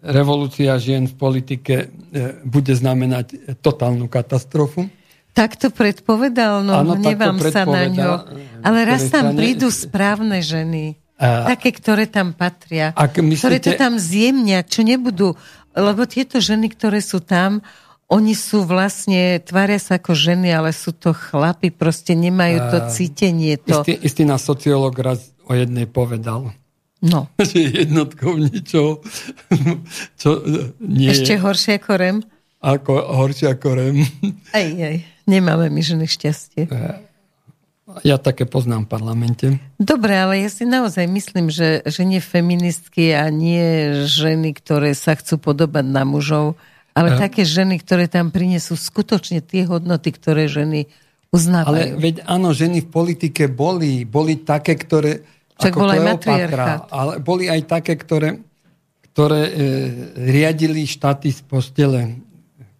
revolúcia 0.03 0.75
žien 0.83 1.07
v 1.07 1.15
politike 1.15 1.75
e, 1.79 1.87
bude 2.43 2.75
znamenať 2.75 3.59
totálnu 3.63 4.11
katastrofu. 4.11 4.91
Tak 5.33 5.57
to 5.57 5.73
predpovedal, 5.73 6.61
no 6.61 6.77
ano, 6.77 6.99
nevám 6.99 7.41
sa 7.41 7.65
na 7.65 7.89
ňo. 7.89 8.13
Ale 8.61 8.85
raz 8.85 9.09
tam 9.09 9.33
prídu 9.33 9.73
správne 9.73 10.45
ženy 10.45 11.01
také, 11.23 11.71
ktoré 11.71 12.11
tam 12.11 12.35
patria, 12.35 12.91
myslíte... 12.93 13.39
ktoré 13.39 13.57
to 13.63 13.73
tam 13.79 13.95
zjemnia, 13.97 14.67
čo 14.67 14.83
nebudú, 14.83 15.39
lebo 15.73 16.03
tieto 16.05 16.43
ženy, 16.43 16.75
ktoré 16.75 16.99
sú 16.99 17.23
tam, 17.23 17.63
oni 18.13 18.37
sú 18.37 18.69
vlastne, 18.69 19.41
tvária 19.41 19.81
sa 19.81 19.97
ako 19.97 20.13
ženy, 20.13 20.53
ale 20.53 20.75
sú 20.77 20.93
to 20.93 21.17
chlapi, 21.17 21.73
proste 21.73 22.13
nemajú 22.13 22.59
to 22.69 22.79
cítenie. 22.93 23.57
To... 23.57 23.81
Istý, 23.81 23.93
istý 24.05 24.23
nás 24.29 24.45
sociológ 24.45 24.93
raz 25.01 25.33
o 25.49 25.57
jednej 25.57 25.89
povedal. 25.89 26.53
No. 27.03 27.27
Že 27.51 27.83
jednotkou 27.83 28.39
niečo, 28.39 29.03
čo 30.15 30.31
nie 30.79 31.11
Ešte 31.11 31.35
horšie 31.43 31.83
ako 31.83 31.93
rem? 31.99 32.17
Ako, 32.63 32.95
horšie 32.95 33.59
ako 33.59 33.69
rem. 33.75 34.07
Aj, 34.57 34.69
aj. 34.71 34.97
Nemáme 35.27 35.67
my 35.67 35.83
ženy 35.83 36.07
šťastie. 36.07 36.71
Ja 38.07 38.17
také 38.17 38.47
poznám 38.47 38.87
v 38.87 38.91
parlamente. 38.95 39.47
Dobre, 39.77 40.15
ale 40.17 40.47
ja 40.47 40.49
si 40.49 40.65
naozaj 40.65 41.05
myslím, 41.11 41.51
že, 41.51 41.83
že 41.85 42.07
nie 42.07 42.23
feministky 42.23 43.13
a 43.13 43.29
nie 43.29 44.03
ženy, 44.07 44.55
ktoré 44.57 44.97
sa 44.97 45.19
chcú 45.19 45.43
podobať 45.43 45.85
na 45.91 46.07
mužov, 46.07 46.57
ale 46.97 47.13
a... 47.13 47.21
také 47.21 47.43
ženy, 47.43 47.83
ktoré 47.83 48.09
tam 48.09 48.33
prinesú 48.33 48.79
skutočne 48.79 49.45
tie 49.45 49.69
hodnoty, 49.69 50.15
ktoré 50.15 50.49
ženy 50.49 50.89
uznávajú. 51.35 51.99
Ale 51.99 52.01
veď 52.01 52.25
áno, 52.25 52.55
ženy 52.55 52.87
v 52.87 52.89
politike 52.89 53.51
boli, 53.51 54.07
boli 54.07 54.41
také, 54.41 54.79
ktoré... 54.79 55.27
Bol 55.71 55.91
aj 55.95 56.01
matriarchát. 56.03 56.81
Ale 56.91 57.13
boli 57.23 57.47
aj 57.47 57.61
také, 57.71 57.95
ktoré, 57.95 58.43
ktoré 59.13 59.43
e, 59.47 59.53
riadili 60.19 60.83
štáty 60.83 61.31
z 61.31 61.41
postele 61.47 62.19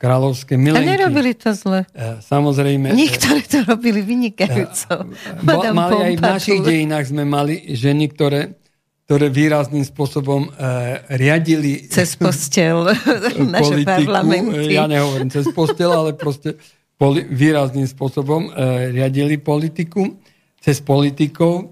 kráľovské 0.03 0.59
milenky. 0.59 0.83
A 0.83 0.93
nerobili 0.99 1.31
to 1.39 1.55
zle. 1.55 1.87
E, 1.95 2.19
samozrejme. 2.19 2.91
E, 2.91 2.99
Niektorí 2.99 3.47
to 3.47 3.63
robili 3.63 4.03
vynikajúco. 4.03 5.07
Bo, 5.47 5.63
mali 5.71 5.95
aj 6.11 6.15
v 6.19 6.23
našich 6.23 6.61
dejinách 6.67 7.07
sme 7.15 7.23
mali 7.23 7.71
ženy, 7.71 8.11
ktoré, 8.11 8.59
ktoré 9.07 9.31
výrazným 9.31 9.87
spôsobom 9.87 10.51
uh, 10.51 11.07
riadili 11.15 11.87
cez 11.87 12.19
postel 12.19 12.83
naše 13.55 13.87
parlamenty. 13.87 14.75
Ja 14.75 14.91
nehovorím 14.91 15.31
cez 15.31 15.47
postel, 15.55 15.95
ale 15.95 16.19
proste 16.19 16.59
poli, 16.99 17.23
výrazným 17.23 17.87
spôsobom 17.87 18.51
uh, 18.51 18.91
riadili 18.91 19.39
politiku 19.39 20.19
cez 20.63 20.79
politikov, 20.79 21.72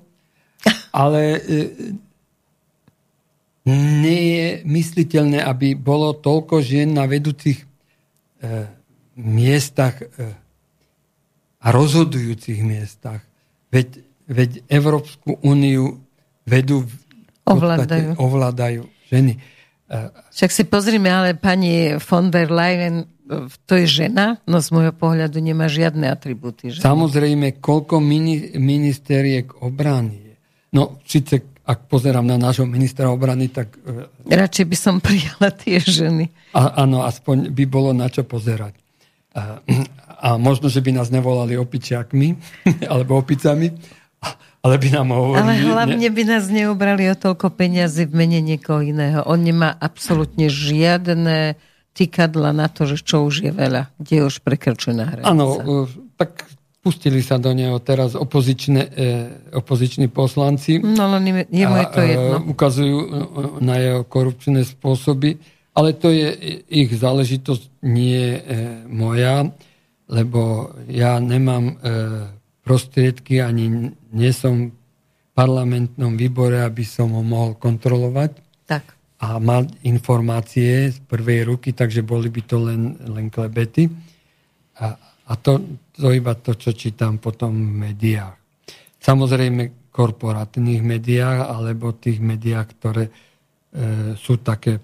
ale 0.91 1.23
uh, 1.39 1.43
nie 3.71 4.23
je 4.35 4.49
mysliteľné, 4.67 5.43
aby 5.43 5.79
bolo 5.79 6.15
toľko 6.17 6.63
žien 6.63 6.95
na 6.95 7.07
vedúcich 7.07 7.71
E, 8.41 8.73
miestach 9.21 10.01
e, 10.01 10.33
a 11.61 11.69
rozhodujúcich 11.69 12.65
miestach. 12.65 13.21
Veď, 13.69 14.01
veď 14.25 14.65
Európsku 14.65 15.37
úniu 15.45 16.01
vedú 16.49 16.89
ovládajú. 17.45 18.17
ovládajú 18.17 18.89
ženy. 19.13 19.37
E, 19.37 20.09
Však 20.33 20.51
si 20.57 20.65
pozrime, 20.65 21.13
ale 21.13 21.37
pani 21.37 22.01
von 22.01 22.33
der 22.33 22.49
Leyen, 22.49 23.05
to 23.69 23.77
je 23.77 24.09
žena, 24.09 24.41
no 24.49 24.65
z 24.65 24.73
môjho 24.73 24.97
pohľadu 24.97 25.37
nemá 25.45 25.69
žiadne 25.69 26.09
atribúty. 26.09 26.73
Ženy. 26.73 26.81
Samozrejme, 26.81 27.61
koľko 27.61 28.01
mini, 28.01 28.57
ministeriek 28.57 29.53
obrany 29.61 30.30
je. 30.30 30.30
No, 30.71 31.03
síce 31.03 31.51
ak 31.71 31.87
pozerám 31.87 32.27
na 32.27 32.35
nášho 32.35 32.67
ministra 32.67 33.07
obrany, 33.15 33.47
tak... 33.47 33.79
E, 33.87 34.11
Radšej 34.27 34.67
by 34.67 34.77
som 34.77 34.99
prijala 34.99 35.55
tie 35.55 35.79
ženy. 35.79 36.27
A, 36.51 36.83
áno, 36.83 37.07
aspoň 37.07 37.55
by 37.55 37.65
bolo 37.71 37.95
na 37.95 38.11
čo 38.11 38.27
pozerať. 38.27 38.75
A, 39.31 39.63
a 40.19 40.29
možno, 40.35 40.67
že 40.67 40.83
by 40.83 40.91
nás 40.99 41.15
nevolali 41.15 41.55
opičiakmi, 41.55 42.35
alebo 42.93 43.15
opicami, 43.23 43.71
ale 44.61 44.75
by 44.77 44.89
nám 44.93 45.09
hovorili... 45.15 45.41
Ale 45.47 45.55
hlavne 45.63 46.09
by 46.11 46.23
nás 46.27 46.45
neobrali 46.51 47.07
o 47.09 47.17
toľko 47.17 47.55
peniazy 47.55 48.11
v 48.11 48.13
mene 48.19 48.43
niekoho 48.43 48.83
iného. 48.83 49.23
On 49.25 49.39
nemá 49.39 49.73
absolútne 49.79 50.51
žiadne 50.51 51.55
týkadla 51.95 52.51
na 52.51 52.67
to, 52.67 52.85
že 52.85 53.01
čo 53.01 53.25
už 53.25 53.47
je 53.47 53.53
veľa, 53.55 53.95
kde 53.97 54.27
už 54.27 54.43
prekrčená 54.43 55.07
hranica. 55.07 55.31
Áno, 55.31 55.47
tak 56.19 56.51
pustili 56.81 57.21
sa 57.21 57.37
do 57.37 57.53
neho 57.53 57.77
teraz 57.79 58.17
opozičné, 58.17 58.83
e, 58.83 59.11
opoziční 59.53 60.09
poslanci. 60.09 60.81
No 60.81 61.13
len 61.13 61.45
jemu 61.53 61.77
je 61.77 61.87
to 61.93 62.01
jedno. 62.01 62.37
A, 62.37 62.45
ukazujú 62.45 62.99
na 63.61 63.77
jeho 63.77 64.03
korupčné 64.09 64.65
spôsoby, 64.65 65.37
ale 65.77 65.93
to 65.93 66.09
je 66.09 66.29
ich 66.67 66.91
záležitosť, 66.91 67.85
nie 67.85 68.37
e, 68.37 68.41
moja, 68.89 69.53
lebo 70.11 70.73
ja 70.91 71.21
nemám 71.21 71.65
e, 71.69 71.75
prostriedky, 72.65 73.45
ani 73.45 73.93
nie 74.11 74.33
som 74.35 74.73
v 74.73 74.75
parlamentnom 75.37 76.17
výbore, 76.17 76.65
aby 76.65 76.83
som 76.83 77.13
ho 77.15 77.23
mohol 77.23 77.55
kontrolovať. 77.61 78.33
Tak. 78.67 78.85
A 79.21 79.37
mal 79.37 79.69
informácie 79.85 80.97
z 80.97 80.99
prvej 81.05 81.45
ruky, 81.45 81.77
takže 81.77 82.01
boli 82.01 82.33
by 82.33 82.43
to 82.45 82.57
len, 82.57 82.97
len 83.05 83.29
klebety. 83.29 83.87
A, 84.81 84.97
a 85.29 85.33
to, 85.37 85.61
to 86.01 86.09
iba 86.17 86.33
to, 86.33 86.57
čo 86.57 86.73
čítam 86.73 87.21
potom 87.21 87.53
v 87.53 87.93
médiách. 87.93 88.35
Samozrejme 89.01 89.93
korporátnych 89.93 90.81
médiách, 90.81 91.53
alebo 91.53 91.93
tých 91.93 92.25
médiách, 92.25 92.67
ktoré 92.81 93.05
e, 93.07 93.13
sú 94.17 94.41
také 94.41 94.81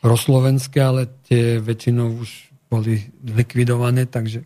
proslovenské, 0.00 0.78
ale 0.80 1.10
tie 1.28 1.60
väčšinou 1.60 2.16
už 2.16 2.30
boli 2.72 3.04
likvidované, 3.22 4.08
takže... 4.08 4.40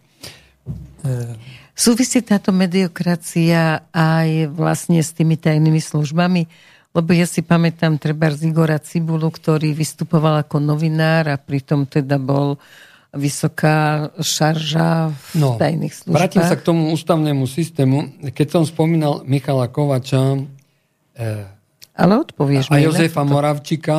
E, 1.07 1.39
Súvisí 1.81 2.21
táto 2.21 2.53
mediokracia 2.53 3.89
aj 3.89 4.53
vlastne 4.53 5.01
s 5.01 5.17
tými 5.17 5.41
tajnými 5.41 5.81
službami? 5.81 6.45
Lebo 6.91 7.11
ja 7.15 7.25
si 7.25 7.41
pamätám 7.41 7.97
treba 7.97 8.29
z 8.35 8.51
Igora 8.51 8.77
Cibulu, 8.83 9.31
ktorý 9.31 9.73
vystupoval 9.73 10.45
ako 10.45 10.59
novinár 10.61 11.31
a 11.31 11.39
pritom 11.39 11.87
teda 11.87 12.19
bol 12.19 12.59
vysoká 13.11 14.11
šarža 14.23 15.11
v 15.11 15.31
no, 15.35 15.59
tajných 15.59 15.91
službách. 15.91 16.15
Vrátim 16.15 16.45
sa 16.47 16.55
k 16.55 16.62
tomu 16.62 16.95
ústavnému 16.95 17.43
systému. 17.51 18.31
Keď 18.31 18.47
som 18.47 18.62
spomínal 18.62 19.27
Michala 19.27 19.66
Kovača 19.66 20.39
eh, 21.19 21.47
ale 22.01 22.12
odpovieš 22.23 22.70
a 22.70 22.78
Jozefa 22.78 23.27
to. 23.27 23.28
Moravčika 23.28 23.97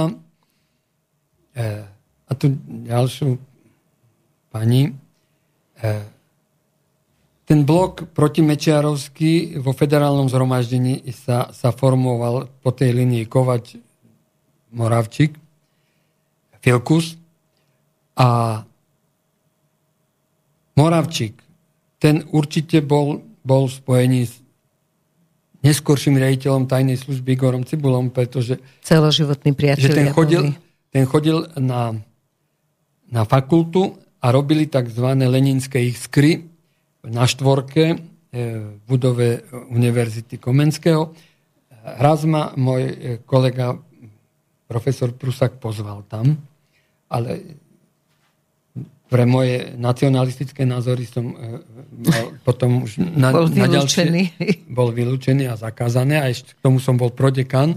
eh, 1.53 1.83
a 2.27 2.31
tu 2.39 2.55
ďalšiu 2.87 3.35
pani 4.47 4.95
eh, 5.83 6.07
ten 7.43 7.67
blok 7.67 8.07
protimečiarovský 8.15 9.59
vo 9.59 9.75
federálnom 9.75 10.31
zhromaždení 10.31 11.03
sa, 11.11 11.51
sa 11.51 11.75
formoval 11.75 12.47
po 12.63 12.71
tej 12.71 12.95
linii 12.95 13.27
Kovač, 13.27 13.75
Moravčík, 14.71 15.35
Filkus 16.63 17.19
a 18.15 18.61
Moravčík, 20.75 21.35
ten 22.01 22.25
určite 22.31 22.81
bol, 22.81 23.21
bol 23.43 23.67
spojený 23.67 24.21
s 24.25 24.41
neskorším 25.61 26.17
riaditeľom 26.17 26.65
tajnej 26.65 26.97
služby 26.97 27.37
Igorom 27.37 27.63
Cibulom, 27.63 28.09
pretože 28.09 28.57
celoživotný 28.81 29.53
priateľ. 29.53 29.85
Že 29.85 29.93
ten 29.93 30.09
chodil, 30.09 30.43
ten 30.89 31.03
chodil 31.05 31.45
na, 31.61 31.93
na 33.07 33.23
fakultu 33.29 34.01
a 34.21 34.33
robili 34.33 34.65
tzv. 34.65 35.05
leninské 35.05 35.81
iskry, 35.81 36.49
na 37.01 37.25
štvorke 37.25 37.83
e, 37.89 37.95
v 38.61 38.77
budove 38.85 39.41
Univerzity 39.73 40.37
Komenského. 40.37 41.13
Raz 41.81 42.25
ma 42.29 42.53
môj 42.53 42.81
e, 42.85 42.93
kolega 43.25 43.73
profesor 44.69 45.09
Prusak 45.17 45.57
pozval 45.57 46.05
tam, 46.05 46.37
ale 47.09 47.59
pre 49.11 49.27
moje 49.27 49.75
nacionalistické 49.75 50.63
názory 50.63 51.03
som 51.03 51.35
e, 51.35 51.59
mal 52.07 52.25
potom 52.47 52.87
už 52.87 53.03
na, 53.03 53.35
bol 53.35 53.51
na 53.51 53.67
ďalšie, 53.67 54.07
bol 54.77 54.95
vylúčený 54.95 55.51
a 55.51 55.59
zakázané 55.59 56.23
a 56.23 56.31
ešte 56.31 56.55
k 56.55 56.63
tomu 56.63 56.79
som 56.79 56.95
bol 56.95 57.11
prodekan. 57.11 57.75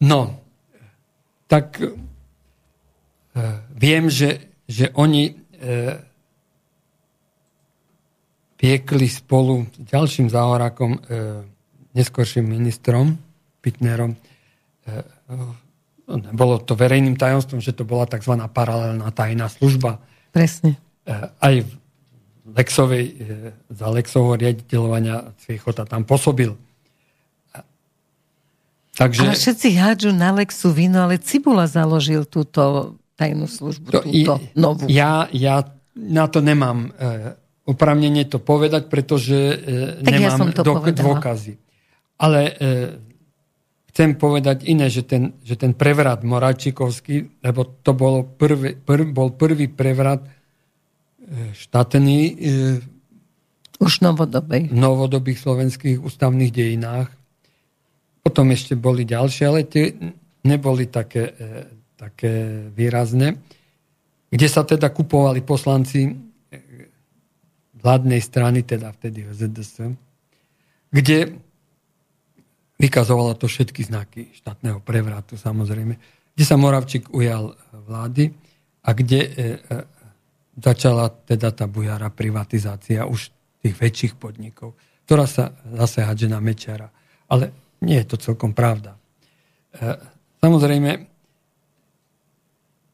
No, 0.00 0.20
tak 1.44 1.76
viem, 3.76 4.08
že, 4.08 4.56
že 4.64 4.88
oni 4.96 5.36
piekli 8.58 9.06
spolu 9.06 9.70
s 9.70 9.78
ďalším 9.86 10.26
záhorákom, 10.28 10.98
e, 10.98 11.00
neskorším 11.94 12.44
ministrom, 12.50 13.14
Pitnerom. 13.62 14.18
Bolo 16.32 16.56
to 16.56 16.72
verejným 16.72 17.20
tajomstvom, 17.20 17.60
že 17.60 17.76
to 17.76 17.84
bola 17.84 18.08
tzv. 18.08 18.32
paralelná 18.48 19.12
tajná 19.12 19.52
služba. 19.52 20.00
Presne. 20.32 20.80
E, 21.04 21.28
aj 21.36 21.54
v 21.68 21.70
Lexovej, 22.48 23.04
e, 23.04 23.14
za 23.68 23.92
Lexovho 23.92 24.40
riaditeľovania 24.40 25.36
Cviechota 25.44 25.84
tam 25.84 26.08
pôsobil. 26.08 26.56
E, 26.56 27.60
takže... 28.96 29.28
Ale 29.28 29.36
všetci 29.36 29.68
hádžu 29.76 30.10
na 30.16 30.32
Lexu 30.32 30.72
vino, 30.72 31.04
ale 31.04 31.20
Cibula 31.20 31.68
založil 31.68 32.24
túto 32.24 32.96
tajnú 33.20 33.44
službu, 33.44 33.88
to 33.92 34.00
túto 34.08 34.34
i, 34.40 34.56
novú. 34.56 34.88
Ja, 34.88 35.28
ja 35.34 35.68
na 35.92 36.24
to 36.30 36.40
nemám 36.40 36.94
e, 36.96 37.34
opravnenie 37.68 38.24
to 38.24 38.40
povedať, 38.40 38.88
pretože 38.88 39.36
e, 39.36 39.56
tak 40.00 40.12
nemám 40.14 40.56
ja 40.56 40.62
do, 40.64 40.74
dôkazy. 40.80 41.60
Ale 42.16 42.40
e, 42.48 43.07
chcem 43.98 44.14
povedať 44.14 44.62
iné, 44.70 44.86
že 44.86 45.02
ten, 45.02 45.34
že 45.42 45.58
ten 45.58 45.74
prevrat 45.74 46.22
Moravčíkovský, 46.22 47.42
lebo 47.42 47.66
to 47.82 47.98
bolo 47.98 48.22
prvý, 48.22 48.78
prv, 48.78 49.10
bol 49.10 49.34
prvý 49.34 49.66
prevrat 49.66 50.22
e, 50.22 50.30
štátny 51.50 52.16
e, 52.22 52.32
už 53.82 54.06
novodobej. 54.06 54.70
v 54.70 54.78
novodobých 54.78 55.42
slovenských 55.42 55.98
ústavných 55.98 56.54
dejinách. 56.54 57.10
Potom 58.22 58.54
ešte 58.54 58.78
boli 58.78 59.02
ďalšie, 59.02 59.42
ale 59.50 59.66
tie 59.66 59.90
neboli 60.46 60.86
také, 60.86 61.34
e, 61.34 61.66
také 61.98 62.70
výrazné, 62.70 63.34
kde 64.30 64.46
sa 64.46 64.62
teda 64.62 64.94
kupovali 64.94 65.42
poslanci 65.42 66.14
vládnej 67.82 68.22
strany, 68.22 68.62
teda 68.62 68.94
vtedy 68.94 69.26
ZDS, 69.26 69.90
kde 70.94 71.47
vykazovala 72.78 73.34
to 73.34 73.50
všetky 73.50 73.82
znaky 73.84 74.30
štátneho 74.38 74.78
prevratu, 74.80 75.34
samozrejme, 75.34 75.98
kde 76.38 76.44
sa 76.46 76.54
Moravčík 76.54 77.10
ujal 77.10 77.58
vlády 77.74 78.30
a 78.86 78.94
kde 78.94 79.20
e, 79.26 79.28
e, 79.28 79.46
začala 80.54 81.10
teda 81.10 81.50
tá 81.50 81.66
bujara 81.66 82.14
privatizácia 82.14 83.02
už 83.02 83.34
tých 83.58 83.74
väčších 83.74 84.14
podnikov, 84.14 84.78
ktorá 85.02 85.26
sa 85.26 85.50
zase 85.74 86.06
hadže 86.06 86.30
na 86.30 86.38
Mečara. 86.38 86.86
Ale 87.26 87.50
nie 87.82 87.98
je 87.98 88.06
to 88.14 88.16
celkom 88.22 88.54
pravda. 88.54 88.94
E, 88.94 88.98
samozrejme, 90.38 90.90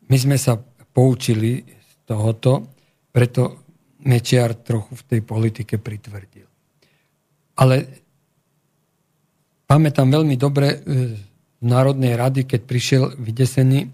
my 0.08 0.16
sme 0.16 0.36
sa 0.40 0.56
poučili 0.94 1.60
z 1.68 1.90
tohoto, 2.08 2.72
preto 3.12 3.64
Mečiar 4.04 4.56
trochu 4.60 4.96
v 5.00 5.04
tej 5.04 5.20
politike 5.24 5.80
pritvrdil. 5.80 6.48
Ale 7.60 8.03
pamätám 9.74 10.06
veľmi 10.06 10.38
dobre 10.38 10.68
e, 10.70 10.78
Národnej 11.66 12.14
rady, 12.14 12.46
keď 12.46 12.60
prišiel 12.62 13.02
vydesený 13.18 13.90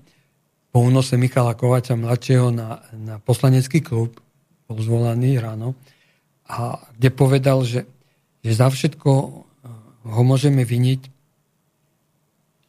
po 0.68 0.84
únose 0.84 1.16
Michala 1.16 1.56
Kovača 1.56 1.96
mladšieho 1.96 2.52
na, 2.52 2.84
na 2.92 3.16
poslanecký 3.16 3.80
klub, 3.80 4.20
bol 4.68 4.78
zvolaný 4.84 5.40
ráno, 5.40 5.72
a 6.50 6.76
kde 6.98 7.08
povedal, 7.14 7.64
že, 7.64 7.88
že 8.44 8.52
za 8.52 8.68
všetko 8.68 9.10
e, 9.10 9.28
ho 10.04 10.22
môžeme 10.22 10.68
viniť, 10.68 11.00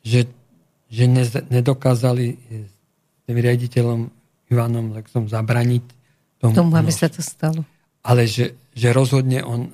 že, 0.08 0.32
že 0.88 1.04
ne, 1.12 1.28
nedokázali 1.28 2.26
s 2.48 2.74
tým 3.28 3.38
riaditeľom 3.38 4.00
Ivanom 4.48 4.96
Lexom 4.96 5.28
zabraniť 5.28 5.84
tomu, 6.40 6.56
tomu 6.56 6.72
aby 6.80 6.94
sa 6.96 7.12
to 7.12 7.20
stalo. 7.20 7.68
Ale 8.08 8.24
že, 8.24 8.56
že 8.72 8.96
rozhodne 8.96 9.44
on 9.44 9.68
e, 9.68 9.72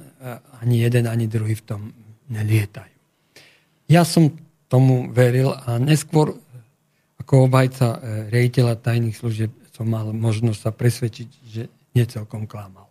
ani 0.65 0.81
jeden, 0.81 1.05
ani 1.05 1.29
druhý 1.29 1.53
v 1.53 1.63
tom 1.63 1.81
nelietajú. 2.33 2.96
Ja 3.87 4.03
som 4.03 4.35
tomu 4.67 5.07
veril 5.11 5.55
a 5.55 5.79
neskôr 5.79 6.35
ako 7.23 7.47
obhajca 7.47 7.87
e, 7.87 7.97
rejiteľa 8.31 8.79
tajných 8.83 9.15
služieb 9.15 9.51
som 9.71 9.87
mal 9.87 10.09
možnosť 10.09 10.59
sa 10.59 10.71
presvedčiť, 10.73 11.29
že 11.47 11.63
nie 11.93 12.05
celkom 12.07 12.49
klamal. 12.49 12.87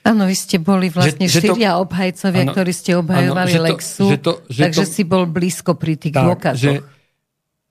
Áno, 0.00 0.24
vy 0.24 0.36
ste 0.36 0.56
boli 0.56 0.88
vlastne 0.88 1.28
že, 1.28 1.44
štyria 1.44 1.76
to, 1.76 1.84
obhajcovia, 1.84 2.48
áno, 2.48 2.52
ktorí 2.56 2.72
ste 2.72 2.90
obhajovali 2.96 3.52
áno, 3.52 3.52
že 3.52 3.60
to, 3.60 3.66
Lexu, 3.68 4.06
že 4.08 4.18
to, 4.18 4.32
že 4.48 4.60
takže 4.64 4.84
to, 4.86 4.92
si 4.96 5.02
bol 5.04 5.24
blízko 5.28 5.76
pri 5.76 5.94
tých 6.00 6.14
tak, 6.16 6.24
dôkazoch. 6.24 6.60
Že, 6.60 6.72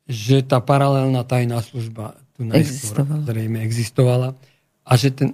že 0.05 0.37
tá 0.45 0.61
paralelná 0.61 1.25
tajná 1.25 1.63
služba 1.65 2.19
tu 2.37 2.45
najskôr 2.45 3.01
zrejme 3.25 3.65
existovala 3.65 4.37
a 4.85 4.91
že 4.93 5.09
ten, 5.09 5.33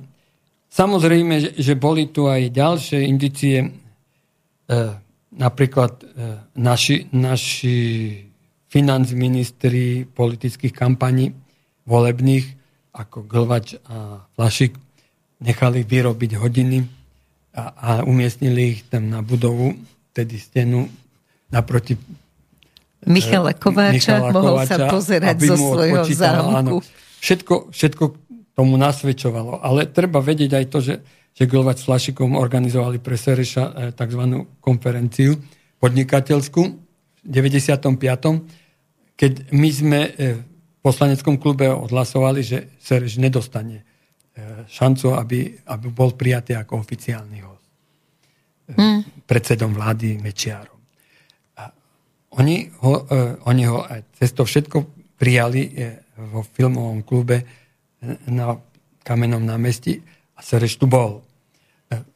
samozrejme, 0.72 1.34
že, 1.40 1.50
že 1.60 1.74
boli 1.76 2.08
tu 2.08 2.32
aj 2.32 2.48
ďalšie 2.48 3.00
indicie, 3.04 3.76
napríklad 5.36 5.94
e, 6.00 6.06
naši, 6.56 7.12
naši 7.12 7.78
financministri 8.72 10.08
politických 10.08 10.74
kampaní 10.74 11.32
volebných, 11.86 12.46
ako 12.96 13.28
Glvač 13.28 13.76
a 13.88 14.24
Flašik, 14.36 14.76
nechali 15.44 15.84
vyrobiť 15.84 16.32
hodiny 16.40 16.80
a, 17.56 17.64
a 17.76 17.90
umiestnili 18.08 18.80
ich 18.80 18.82
tam 18.88 19.12
na 19.12 19.20
budovu, 19.20 19.76
tedy 20.16 20.40
stenu 20.40 20.88
naproti 21.52 22.00
Michala 23.06 23.54
Kováča, 23.54 23.94
Michala 23.94 24.30
mohol 24.34 24.66
Kováča, 24.66 24.76
sa 24.76 24.78
pozerať 24.90 25.36
zo 25.46 25.56
svojho 25.56 26.04
zámku. 26.10 26.82
Všetko, 27.22 27.70
všetko 27.70 28.04
tomu 28.58 28.82
nasvedčovalo. 28.82 29.62
Ale 29.62 29.86
treba 29.86 30.24
vedieť 30.24 30.52
aj 30.58 30.66
to, 30.74 30.80
že, 30.82 30.94
že 31.36 31.52
Glvač 31.52 31.84
s 31.84 31.88
Flašikom 31.92 32.40
organizovali 32.40 33.04
pre 33.04 33.20
Sereša 33.20 33.64
eh, 33.68 33.92
tzv. 33.92 34.24
konferenciu 34.64 35.36
podnikateľskú 35.84 36.62
v 36.64 37.28
95. 37.28 37.92
Keď 39.20 39.52
my 39.52 39.70
sme 39.70 40.00
eh, 40.16 40.40
v 40.40 40.80
poslaneckom 40.80 41.36
klube 41.36 41.68
odhlasovali, 41.68 42.40
že 42.40 42.58
Sereš 42.80 43.20
nedostane 43.20 43.84
eh, 43.84 44.64
šancu, 44.64 45.12
aby, 45.12 45.60
aby 45.68 45.88
bol 45.92 46.16
prijatý 46.16 46.56
ako 46.56 46.80
oficiálny 46.80 47.40
host. 47.44 47.68
Hmm. 48.66 49.06
Predsedom 49.28 49.78
vlády 49.78 50.18
Mečiarom. 50.18 50.74
Oni 52.36 52.68
ho, 52.82 52.94
oni 53.48 53.64
ho 53.64 53.86
cez 54.18 54.36
to 54.36 54.44
všetko 54.44 54.84
prijali 55.16 55.72
vo 56.34 56.44
filmovom 56.44 57.06
klube 57.06 57.46
na 58.28 58.58
kamenom 59.06 59.40
námestí 59.40 60.02
a 60.36 60.44
Sereš 60.44 60.82
tu 60.82 60.90
bol. 60.90 61.25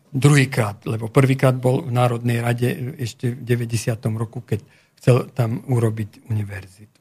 Druhýkrát, 0.09 0.89
lebo 0.89 1.05
prvýkrát 1.05 1.53
bol 1.53 1.85
v 1.85 1.93
Národnej 1.93 2.41
rade 2.41 2.97
ešte 2.97 3.37
v 3.37 3.45
90. 3.45 3.93
roku, 4.17 4.41
keď 4.41 4.65
chcel 4.97 5.29
tam 5.31 5.61
urobiť 5.69 6.25
univerzitu. 6.33 6.99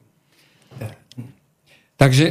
Takže... 1.99 2.25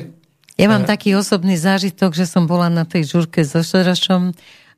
Ja 0.55 0.67
mám 0.71 0.85
e, 0.85 0.89
taký 0.89 1.17
osobný 1.17 1.59
zážitok, 1.59 2.15
že 2.15 2.23
som 2.23 2.47
bola 2.47 2.71
na 2.71 2.87
tej 2.87 3.03
žurke 3.03 3.43
so 3.43 3.59
Šerašom 3.59 4.31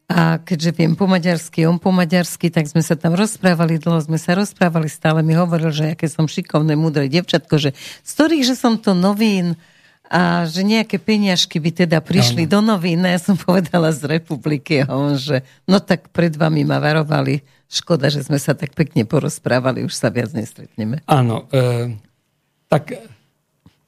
a 0.09 0.41
keďže 0.41 0.73
viem 0.73 0.97
po 0.97 1.05
maďarsky, 1.05 1.69
on 1.69 1.77
po 1.77 1.93
maďarsky, 1.93 2.49
tak 2.49 2.65
sme 2.65 2.81
sa 2.81 2.97
tam 2.97 3.13
rozprávali, 3.13 3.77
dlho 3.77 4.01
sme 4.01 4.17
sa 4.17 4.33
rozprávali, 4.33 4.89
stále 4.89 5.21
mi 5.21 5.37
hovoril, 5.37 5.69
že 5.69 5.93
aké 5.93 6.09
som 6.09 6.25
šikovné, 6.25 6.73
múdre 6.73 7.05
devčatko, 7.05 7.61
že 7.61 7.77
z 8.01 8.11
ktorých, 8.17 8.43
že 8.49 8.55
som 8.57 8.81
to 8.81 8.97
novín, 8.97 9.53
a 10.09 10.49
že 10.49 10.65
nejaké 10.65 10.97
peniažky 10.97 11.61
by 11.61 11.85
teda 11.85 12.01
prišli 12.01 12.49
ano. 12.49 12.51
do 12.57 12.59
novín. 12.73 13.05
Ja 13.05 13.21
som 13.21 13.37
povedala 13.37 13.93
z 13.93 14.09
republiky 14.09 14.81
a 14.81 14.89
on, 14.89 15.21
že 15.21 15.45
no 15.69 15.77
tak 15.77 16.09
pred 16.09 16.33
vami 16.33 16.65
ma 16.65 16.81
varovali. 16.81 17.45
Škoda, 17.69 18.09
že 18.09 18.25
sme 18.25 18.41
sa 18.41 18.57
tak 18.57 18.73
pekne 18.73 19.05
porozprávali, 19.05 19.85
už 19.85 19.93
sa 19.93 20.09
viac 20.09 20.33
nestretneme. 20.33 21.05
Áno, 21.05 21.45
e, 21.53 21.93
tak... 22.65 22.97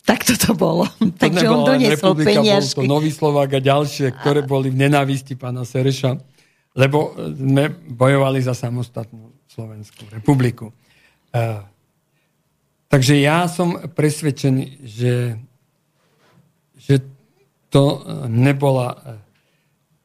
Tak 0.05 0.21
to 0.25 0.53
bolo. 0.53 0.85
To 1.01 1.09
Takže 1.25 1.45
on 1.49 1.65
doniesol 1.65 2.13
peniažky. 2.13 2.85
Bol 2.85 2.85
to 2.85 2.93
Nový 2.93 3.09
Slovák 3.09 3.57
a 3.57 3.61
ďalšie, 3.61 4.13
ktoré 4.21 4.45
boli 4.45 4.69
v 4.69 4.85
nenávisti 4.85 5.33
pána 5.33 5.65
Sereša, 5.65 6.21
lebo 6.77 7.17
sme 7.17 7.73
bojovali 7.73 8.45
za 8.45 8.53
samostatnú 8.53 9.33
Slovenskú 9.49 10.05
republiku. 10.13 10.69
E, 11.33 11.65
takže 12.85 13.17
ja 13.17 13.49
som 13.49 13.81
presvedčený, 13.89 14.85
že 14.85 15.41
to 17.71 17.83
e, 17.83 17.97
nebola 18.27 18.87
e, 18.91 18.97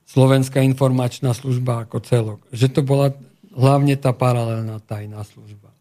Slovenská 0.06 0.62
informačná 0.62 1.34
služba 1.34 1.82
ako 1.84 1.98
celok. 2.00 2.40
Že 2.54 2.66
to 2.78 2.80
bola 2.86 3.10
hlavne 3.52 3.98
tá 3.98 4.14
paralelná 4.14 4.78
tajná 4.78 5.26
služba. 5.26 5.74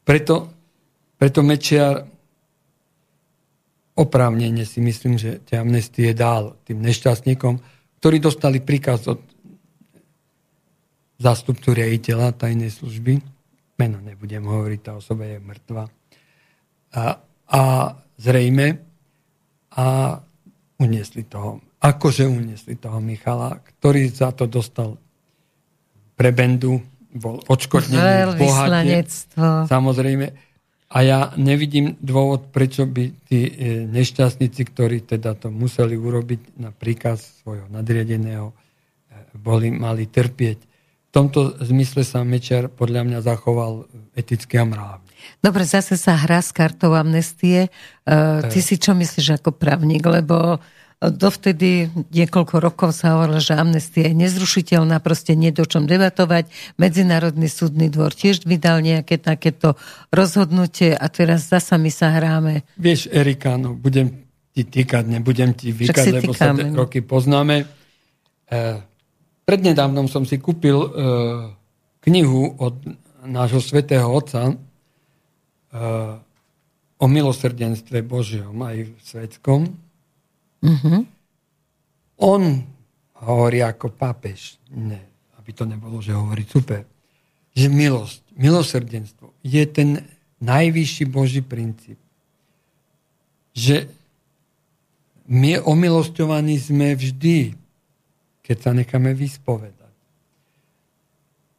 Preto, 0.00 0.48
preto 1.20 1.44
Mečiar 1.44 2.08
oprávnene 3.96 4.64
si 4.64 4.80
myslím, 4.80 5.20
že 5.20 5.44
tie 5.44 5.60
amnestie 5.60 6.16
dal 6.16 6.56
tým 6.64 6.80
nešťastníkom, 6.80 7.54
ktorí 8.00 8.16
dostali 8.16 8.64
príkaz 8.64 9.08
od 9.12 9.20
zástupcu 11.20 11.76
riaditeľa 11.76 12.36
tajnej 12.36 12.72
služby. 12.72 13.12
Meno 13.76 14.00
nebudem 14.00 14.44
hovoriť, 14.44 14.80
tá 14.80 14.92
osoba 14.96 15.28
je 15.28 15.36
mŕtva. 15.40 15.84
A, 16.96 17.20
a 17.48 17.62
zrejme 18.16 18.80
a 19.76 20.16
uniesli 20.76 21.24
toho, 21.24 21.64
akože 21.80 22.28
uniesli 22.28 22.76
toho 22.76 23.00
Michala, 23.00 23.60
ktorý 23.60 24.08
za 24.12 24.32
to 24.32 24.44
dostal 24.44 25.00
prebendu, 26.16 26.80
bol 27.16 27.40
odškodnený 27.48 28.36
bohate, 28.36 29.08
samozrejme. 29.68 30.36
A 30.86 30.98
ja 31.02 31.20
nevidím 31.34 31.98
dôvod, 31.98 32.54
prečo 32.54 32.86
by 32.86 33.10
tí 33.26 33.50
e, 33.50 33.52
nešťastníci, 33.90 34.62
ktorí 34.70 35.02
teda 35.02 35.34
to 35.34 35.50
museli 35.50 35.98
urobiť 35.98 36.62
na 36.62 36.70
príkaz 36.70 37.42
svojho 37.42 37.66
nadriadeného, 37.74 38.54
e, 38.54 38.54
boli, 39.34 39.74
mali 39.74 40.06
trpieť. 40.06 40.58
V 40.62 41.10
tomto 41.10 41.58
zmysle 41.58 42.06
sa 42.06 42.22
Mečer 42.22 42.70
podľa 42.70 43.02
mňa 43.02 43.18
zachoval 43.18 43.90
eticky 44.14 44.62
a 44.62 44.64
mrávne. 44.68 45.05
Dobre, 45.40 45.66
zase 45.66 45.94
sa 46.00 46.16
hrá 46.16 46.42
s 46.42 46.50
kartou 46.50 46.96
amnestie. 46.96 47.68
Uh, 48.04 48.44
ty 48.48 48.62
si 48.64 48.80
čo 48.80 48.96
myslíš 48.96 49.42
ako 49.42 49.54
právnik? 49.54 50.02
Lebo 50.02 50.58
dovtedy 51.00 51.92
niekoľko 51.92 52.56
rokov 52.56 52.96
sa 52.96 53.16
hovorilo, 53.16 53.36
že 53.36 53.52
amnestia 53.52 54.08
je 54.08 54.16
nezrušiteľná, 54.16 54.96
proste 55.04 55.36
nie 55.36 55.52
do 55.52 55.68
čom 55.68 55.84
debatovať. 55.84 56.48
Medzinárodný 56.80 57.52
súdny 57.52 57.92
dvor 57.92 58.16
tiež 58.16 58.48
vydal 58.48 58.80
nejaké 58.80 59.20
takéto 59.20 59.76
rozhodnutie 60.08 60.96
a 60.96 61.06
teraz 61.12 61.52
zasa 61.52 61.76
my 61.76 61.92
sa 61.92 62.16
hráme. 62.16 62.64
Vieš, 62.80 63.12
Erika, 63.12 63.60
no 63.60 63.76
budem 63.76 64.24
ti 64.56 64.64
týkať, 64.64 65.04
nebudem 65.04 65.52
ti 65.52 65.68
vykať, 65.68 66.24
lebo 66.24 66.32
sa 66.32 66.56
roky 66.56 67.04
poznáme. 67.04 67.68
E, 68.48 68.56
prednedávnom 69.44 70.08
som 70.08 70.24
si 70.24 70.40
kúpil 70.40 70.80
e, 70.80 70.88
knihu 72.08 72.56
od 72.56 72.80
nášho 73.28 73.60
svetého 73.60 74.08
otca, 74.08 74.56
o 76.96 77.04
milosrdenstve 77.06 78.00
Božiom 78.06 78.56
aj 78.62 78.76
v 78.88 79.00
svetskom. 79.02 79.60
Mm-hmm. 80.62 80.98
On 82.22 82.42
hovorí 83.20 83.60
ako 83.60 83.92
pápež, 83.92 84.56
ne, 84.72 85.00
aby 85.36 85.50
to 85.52 85.68
nebolo, 85.68 86.00
že 86.00 86.16
hovorí 86.16 86.44
super, 86.48 86.84
že 87.56 87.68
milosť, 87.72 88.36
milosrdenstvo 88.36 89.32
je 89.44 89.64
ten 89.68 90.00
najvyšší 90.40 91.04
Boží 91.08 91.40
princíp. 91.40 91.96
Že 93.56 93.88
my 95.26 95.64
omilosťovaní 95.64 96.60
sme 96.60 96.92
vždy, 96.92 97.56
keď 98.44 98.56
sa 98.60 98.70
necháme 98.76 99.16
vyspovedať. 99.16 99.94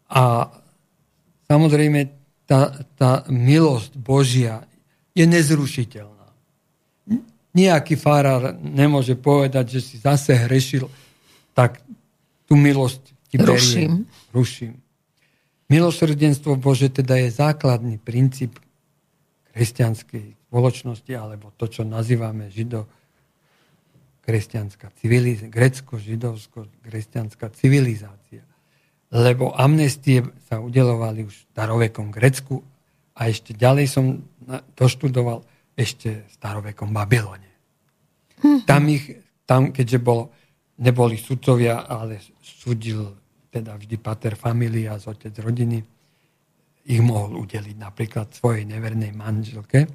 A 0.07 0.47
samozrejme 1.49 2.16
tá, 2.47 2.71
tá 2.95 3.27
milosť 3.27 3.99
Božia 3.99 4.63
je 5.11 5.27
nezrušiteľná. 5.27 6.31
Nejaký 7.51 7.99
farár 7.99 8.55
nemôže 8.63 9.19
povedať, 9.19 9.77
že 9.77 9.79
si 9.83 9.95
zase 9.99 10.31
hrešil, 10.47 10.87
tak 11.51 11.83
tú 12.47 12.55
milosť 12.55 13.03
ti 13.27 13.35
Ruším. 13.35 14.07
Ruším. 14.31 14.79
Milosrdenstvo 15.67 16.55
Bože 16.55 16.87
teda 16.87 17.19
je 17.19 17.27
základný 17.27 17.99
princíp 17.99 18.55
kresťanskej 19.51 20.47
spoločnosti, 20.47 21.11
alebo 21.11 21.51
to, 21.59 21.67
čo 21.67 21.83
nazývame 21.83 22.47
žido 22.47 22.87
kresťanská 24.23 24.95
civilizácia, 24.95 25.51
grecko-židovsko-kresťanská 25.51 27.51
civilizácia 27.51 28.47
lebo 29.13 29.55
amnestie 29.55 30.23
sa 30.47 30.59
udelovali 30.59 31.23
už 31.23 31.35
v 31.35 31.47
starovekom 31.55 32.11
Grecku 32.11 32.59
a 33.15 33.31
ešte 33.31 33.55
ďalej 33.55 33.85
som 33.87 34.19
doštudoval 34.75 35.43
ešte 35.77 36.27
v 36.27 36.31
starovekom 36.31 36.91
Babylone. 36.91 37.51
Mm-hmm. 38.41 38.59
Tam 38.67 38.81
ich, 38.89 39.05
tam 39.47 39.61
keďže 39.71 39.99
bolo, 40.01 40.33
neboli 40.81 41.15
sudcovia, 41.15 41.87
ale 41.87 42.19
súdil 42.41 43.15
teda 43.47 43.79
vždy 43.79 43.95
pater 43.97 44.33
familia 44.35 44.99
z 44.99 45.09
otec 45.09 45.33
rodiny, 45.39 45.79
ich 46.87 47.03
mohol 47.03 47.43
udeliť 47.43 47.75
napríklad 47.75 48.31
svojej 48.31 48.63
nevernej 48.63 49.11
manželke, 49.11 49.87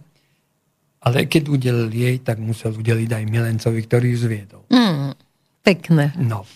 ale 1.02 1.26
keď 1.26 1.50
udelil 1.50 1.90
jej, 1.90 2.22
tak 2.22 2.38
musel 2.38 2.76
udeliť 2.76 3.10
aj 3.10 3.24
milencovi, 3.26 3.80
ktorý 3.88 4.06
ju 4.14 4.18
zviedol. 4.22 4.62
Mm, 4.70 5.18
pekné. 5.66 6.14
No. 6.20 6.46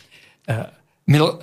Uh, 0.47 0.71
milo, 1.11 1.43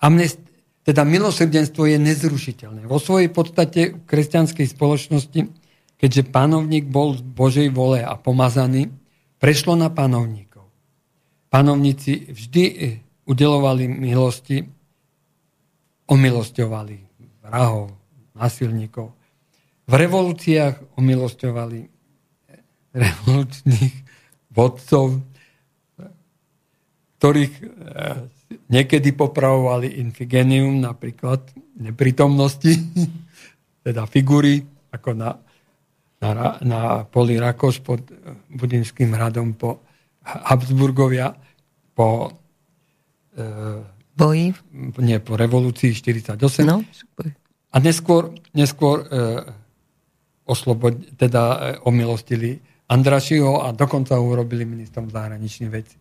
amnest, 0.00 0.40
teda 0.88 1.04
milosrdenstvo 1.04 1.84
je 1.84 2.00
nezrušiteľné. 2.00 2.88
Vo 2.88 2.96
svojej 2.96 3.28
podstate 3.28 3.92
v 3.92 4.08
kresťanskej 4.08 4.66
spoločnosti, 4.72 5.40
keďže 6.00 6.32
panovník 6.32 6.88
bol 6.88 7.12
z 7.12 7.20
Božej 7.20 7.68
vole 7.68 8.00
a 8.00 8.16
pomazaný, 8.16 8.88
prešlo 9.36 9.76
na 9.76 9.92
panovníkov. 9.92 10.64
Panovníci 11.52 12.32
vždy 12.32 12.64
udelovali 13.28 13.84
milosti, 13.84 14.64
omilosťovali 16.08 16.96
vrahov, 17.44 17.92
násilníkov. 18.32 19.12
V 19.84 19.92
revolúciách 19.92 20.96
omilosťovali 20.96 21.80
revolučných 22.96 23.94
vodcov, 24.56 25.20
ktorých 27.20 27.54
eh, 27.60 28.37
niekedy 28.68 29.12
popravovali 29.12 30.00
infigenium, 30.00 30.80
napríklad 30.80 31.40
neprítomnosti, 31.78 32.72
teda 33.86 34.04
figury, 34.08 34.64
ako 34.92 35.10
na, 35.14 35.30
na, 36.20 36.56
na 36.64 36.80
poli 37.04 37.36
Rakos 37.36 37.80
pod 37.84 38.04
Budinským 38.48 39.12
hradom 39.12 39.54
po 39.56 39.84
Habsburgovia, 40.24 41.32
po 41.96 42.32
e, 43.36 43.44
boji? 44.16 44.46
Nie, 45.00 45.20
po 45.20 45.36
revolúcii 45.36 45.94
48. 45.96 46.36
No, 46.64 46.84
a 47.68 47.76
neskôr, 47.80 48.32
neskôr 48.56 49.04
e, 49.04 49.06
oslobod, 50.48 50.96
teda 51.20 51.42
e, 51.44 51.58
omilostili 51.84 52.60
Andrašiho 52.88 53.68
a 53.68 53.76
dokonca 53.76 54.16
ho 54.16 54.24
urobili 54.24 54.64
ministrom 54.64 55.12
zahraničných 55.12 55.68
vecí. 55.72 55.96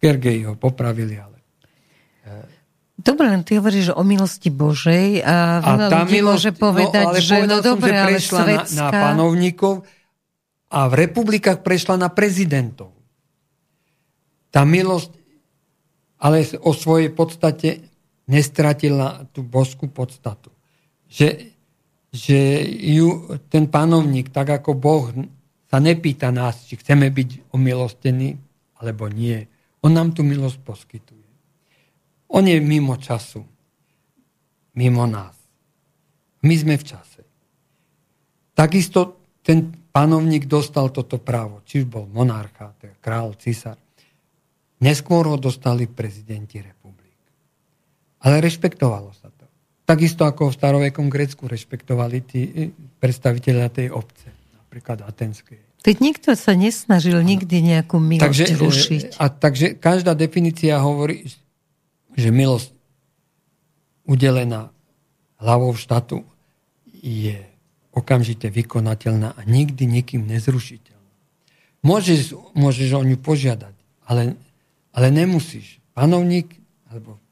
Gergej 0.00 0.48
ho 0.48 0.56
popravili, 0.56 1.20
ale... 1.20 1.39
Dobre, 3.00 3.32
len 3.32 3.40
ty 3.40 3.56
hovoríš 3.56 3.96
o 3.96 4.04
milosti 4.04 4.52
Božej 4.52 5.24
a 5.24 5.64
a 5.64 5.70
ľudí 5.88 6.20
milosť, 6.20 6.36
môže 6.36 6.52
povedať, 6.52 7.04
no, 7.04 7.10
ale 7.16 7.18
že 7.24 7.36
no 7.48 7.64
dobre, 7.64 7.96
že 7.96 8.04
prešla 8.04 8.40
ale 8.44 8.52
svetská... 8.52 8.76
na, 8.76 8.84
na 8.84 8.90
panovníkov 8.92 9.74
a 10.68 10.78
v 10.86 10.94
republikách 11.08 11.64
prešla 11.64 11.96
na 11.96 12.12
prezidentov. 12.12 12.92
Tá 14.52 14.68
milosť 14.68 15.20
ale 16.20 16.44
o 16.60 16.76
svojej 16.76 17.08
podstate 17.08 17.88
nestratila 18.28 19.24
tú 19.32 19.40
božskú 19.40 19.88
podstatu. 19.88 20.52
Že, 21.08 21.56
že 22.12 22.38
ju, 22.68 23.40
ten 23.48 23.66
panovník, 23.66 24.28
tak 24.28 24.52
ako 24.60 24.76
Boh 24.76 25.08
sa 25.72 25.78
nepýta 25.80 26.28
nás, 26.30 26.68
či 26.68 26.76
chceme 26.76 27.08
byť 27.08 27.50
omilostení, 27.56 28.36
alebo 28.78 29.08
nie. 29.08 29.48
On 29.80 29.90
nám 29.90 30.12
tú 30.12 30.20
milosť 30.20 30.60
poskytuje. 30.62 31.19
On 32.30 32.46
je 32.46 32.58
mimo 32.62 32.96
času. 32.96 33.42
Mimo 34.78 35.04
nás. 35.06 35.34
My 36.46 36.54
sme 36.56 36.78
v 36.78 36.84
čase. 36.86 37.22
Takisto 38.54 39.18
ten 39.42 39.72
panovník 39.90 40.46
dostal 40.46 40.94
toto 40.94 41.18
právo. 41.18 41.60
Či 41.66 41.84
už 41.84 41.86
bol 41.90 42.04
monarcha, 42.06 42.72
král, 43.02 43.34
císar. 43.34 43.76
Neskôr 44.80 45.28
ho 45.28 45.36
dostali 45.36 45.84
prezidenti 45.90 46.62
republik. 46.62 47.18
Ale 48.24 48.40
rešpektovalo 48.40 49.12
sa 49.12 49.28
to. 49.28 49.44
Takisto 49.84 50.22
ako 50.24 50.48
v 50.48 50.56
starovekom 50.56 51.10
Grécku 51.10 51.50
rešpektovali 51.50 52.18
tí 52.24 52.40
eh, 52.46 52.70
predstaviteľa 52.72 53.66
tej 53.74 53.88
obce, 53.90 54.30
napríklad 54.54 55.02
atenskej. 55.02 55.58
Teď 55.80 55.96
nikto 55.98 56.36
sa 56.36 56.52
nesnažil 56.52 57.16
nikdy 57.24 57.64
nejakú 57.64 57.98
milosť 57.98 58.24
takže, 58.24 58.44
eh, 58.46 58.56
rušiť. 58.56 59.02
A 59.18 59.24
takže 59.28 59.66
každá 59.76 60.14
definícia 60.14 60.78
hovorí, 60.78 61.26
že 62.14 62.30
milosť 62.34 62.70
udelená 64.06 64.70
hlavou 65.38 65.74
štátu 65.76 66.26
je 66.90 67.38
okamžite 67.90 68.46
vykonateľná 68.50 69.34
a 69.34 69.40
nikdy 69.46 69.86
nikým 69.86 70.26
nezrušiteľná. 70.26 71.12
Môžeš, 71.80 72.36
môžeš 72.54 72.88
o 72.92 73.02
ňu 73.02 73.16
požiadať, 73.18 73.74
ale 74.04 74.36
ale 74.94 75.08
nemusíš. 75.10 75.78
Panovník 75.94 76.58
alebo 76.90 77.22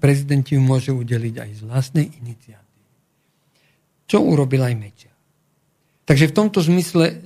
prezident 0.00 0.44
ju 0.44 0.60
môže 0.60 0.92
udeliť 0.92 1.34
aj 1.40 1.50
z 1.56 1.62
vlastnej 1.64 2.06
iniciatívy. 2.20 2.92
Čo 4.04 4.20
urobil 4.20 4.60
aj 4.68 4.74
Mečia. 4.76 5.12
Takže 6.04 6.32
v 6.32 6.36
tomto 6.36 6.60
zmysle 6.64 7.04
e, 7.08 7.16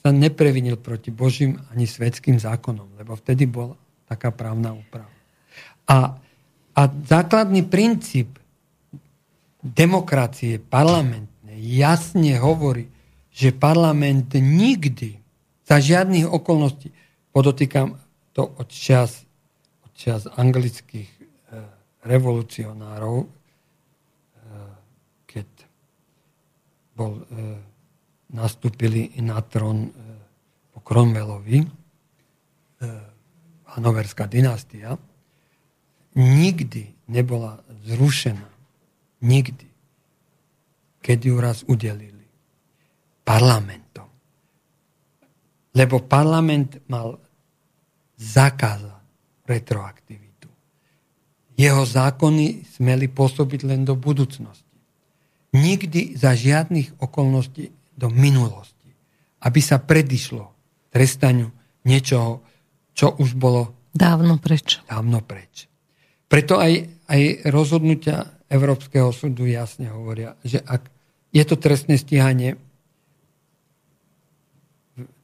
sa 0.00 0.12
neprevinil 0.12 0.80
proti 0.80 1.12
Božím 1.12 1.60
ani 1.72 1.84
svetským 1.84 2.40
zákonom, 2.40 2.96
lebo 3.00 3.16
vtedy 3.16 3.44
bola 3.44 3.76
taká 4.08 4.32
právna 4.32 4.72
úprava. 4.76 5.12
A, 5.88 6.16
a 6.74 6.90
základný 6.90 7.62
princíp 7.70 8.34
demokracie 9.62 10.58
parlamentnej 10.58 11.56
jasne 11.56 12.36
hovorí, 12.42 12.90
že 13.30 13.54
parlament 13.54 14.34
nikdy 14.36 15.16
za 15.64 15.80
žiadnych 15.80 16.28
okolností, 16.28 16.92
podotýkam 17.32 17.96
to 18.34 18.44
od 18.44 18.68
čas, 18.68 19.24
od 19.86 19.92
čas 19.96 20.26
anglických 20.28 21.08
e, 21.08 21.22
revolucionárov, 22.04 23.24
e, 23.24 23.28
keď 25.24 25.48
bol, 26.94 27.22
e, 27.22 27.24
nastúpili 28.34 29.14
na 29.22 29.38
trón 29.46 29.94
po 30.74 30.82
Cromwellovi, 30.82 31.62
Hanoverská 33.78 34.26
dynastia, 34.26 34.98
nikdy 36.14 36.94
nebola 37.10 37.60
zrušená. 37.84 38.48
Nikdy. 39.20 39.66
Keď 41.04 41.18
ju 41.20 41.36
raz 41.36 41.62
udelili 41.68 42.24
parlamentom. 43.24 44.08
Lebo 45.74 46.04
parlament 46.04 46.80
mal 46.86 47.18
zakázal 48.14 48.94
retroaktivitu. 49.44 50.48
Jeho 51.58 51.82
zákony 51.82 52.64
smeli 52.64 53.10
pôsobiť 53.10 53.60
len 53.66 53.82
do 53.82 53.98
budúcnosti. 53.98 54.64
Nikdy 55.54 56.18
za 56.18 56.34
žiadnych 56.34 56.98
okolností 56.98 57.70
do 57.94 58.08
minulosti. 58.10 58.90
Aby 59.44 59.60
sa 59.60 59.78
predišlo 59.82 60.50
trestaniu 60.90 61.50
niečoho, 61.84 62.42
čo 62.94 63.18
už 63.18 63.34
bolo 63.34 63.90
dávno 63.90 64.38
preč. 64.38 64.78
Dávno 64.86 65.20
preč. 65.20 65.73
Preto 66.34 66.58
aj, 66.58 67.06
aj 67.06 67.46
rozhodnutia 67.54 68.42
Európskeho 68.50 69.14
súdu 69.14 69.46
jasne 69.46 69.86
hovoria, 69.86 70.34
že 70.42 70.58
ak 70.58 70.82
je 71.30 71.44
to 71.46 71.54
trestné 71.54 71.94
stíhanie 71.94 72.58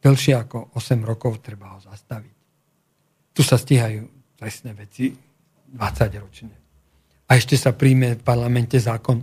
dlhšie 0.07 0.39
ako 0.39 0.71
8 0.79 1.03
rokov, 1.03 1.43
treba 1.43 1.75
ho 1.75 1.83
zastaviť. 1.83 2.35
Tu 3.35 3.43
sa 3.43 3.59
stíhajú 3.59 4.07
trestné 4.39 4.71
veci 4.71 5.11
20 5.11 6.23
ročne. 6.23 6.55
A 7.27 7.35
ešte 7.35 7.59
sa 7.59 7.75
príjme 7.75 8.15
v 8.15 8.23
parlamente 8.23 8.79
zákon 8.79 9.19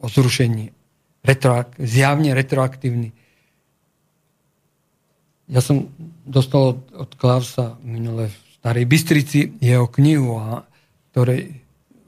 o 0.00 0.06
zrušení 0.08 0.72
retroak- 1.20 1.76
zjavne 1.84 2.32
retroaktívny. 2.32 3.12
Ja 5.52 5.60
som 5.60 5.92
dostal 6.24 6.80
od, 6.96 7.12
Klausa 7.20 7.76
minule 7.84 8.32
v 8.32 8.36
Starej 8.60 8.84
Bystrici 8.88 9.40
jeho 9.60 9.88
knihu, 9.88 10.36
a, 10.36 10.67
ktorej 11.18 11.50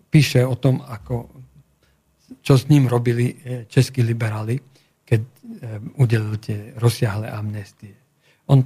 píše 0.06 0.46
o 0.46 0.54
tom, 0.54 0.86
ako, 0.86 1.26
čo 2.46 2.54
s 2.54 2.70
ním 2.70 2.86
robili 2.86 3.34
e, 3.34 3.66
českí 3.66 4.06
liberáli, 4.06 4.54
keď 5.02 5.20
e, 5.26 5.30
udelili 5.98 6.38
tie 6.38 6.58
rozsiahle 6.78 7.26
amnestie. 7.26 7.90
On 8.46 8.62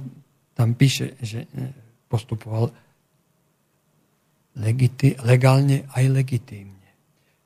tam 0.53 0.77
píše, 0.77 1.17
že 1.17 1.49
e, 1.49 1.73
postupoval 2.05 2.69
legiti- 4.61 5.17
legálne 5.25 5.89
aj 5.97 6.13
legitímne. 6.13 6.93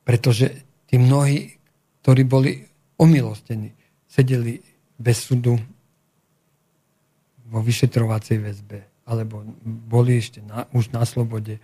Pretože 0.04 0.52
tí 0.84 1.00
mnohí, 1.00 1.56
ktorí 2.04 2.28
boli 2.28 2.52
omilostení, 3.00 3.72
sedeli 4.04 4.60
bez 5.00 5.24
súdu 5.24 5.56
vo 7.48 7.64
vyšetrovacej 7.64 8.36
väzbe, 8.44 9.08
alebo 9.08 9.40
boli 9.64 10.20
ešte 10.20 10.44
na, 10.44 10.68
už 10.76 10.92
na 10.92 11.08
slobode, 11.08 11.56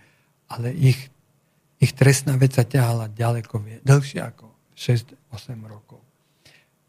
ale 0.49 0.73
ich, 0.73 0.97
ich 1.77 1.93
trestná 1.93 2.37
vec 2.37 2.57
sa 2.57 2.65
ťahala 2.65 3.13
ďaleko, 3.13 3.85
dlhšie 3.85 4.21
ako 4.21 4.49
6-8 4.73 5.57
rokov. 5.69 6.01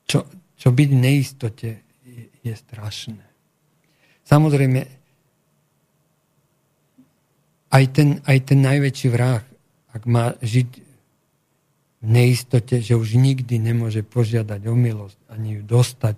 Čo, 0.09 0.24
čo 0.56 0.69
byť 0.73 0.89
v 0.89 0.98
neistote 0.98 1.70
je, 2.05 2.24
je 2.40 2.55
strašné. 2.56 3.24
Samozrejme, 4.24 4.81
aj 7.69 7.85
ten, 7.93 8.09
aj 8.24 8.39
ten 8.48 8.59
najväčší 8.65 9.09
vrah, 9.12 9.44
ak 9.93 10.02
má 10.09 10.36
žiť 10.40 10.70
v 11.98 12.06
neistote, 12.06 12.81
že 12.81 12.97
už 12.97 13.19
nikdy 13.19 13.60
nemôže 13.60 14.01
požiadať 14.06 14.60
o 14.69 14.74
milosť 14.77 15.19
ani 15.28 15.60
ju 15.60 15.62
dostať, 15.65 16.16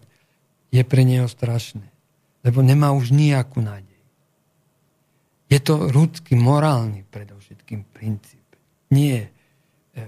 je 0.71 0.83
pre 0.87 1.03
neho 1.03 1.27
strašné. 1.27 1.87
Lebo 2.47 2.63
nemá 2.63 2.95
už 2.95 3.11
nejakú 3.11 3.59
nádej. 3.59 4.01
Je 5.51 5.59
to 5.59 5.91
ľudský, 5.91 6.39
morálny 6.39 7.03
predovšetkým 7.11 7.83
princíp. 7.91 8.40
Nie. 8.91 9.21
E, 9.23 10.03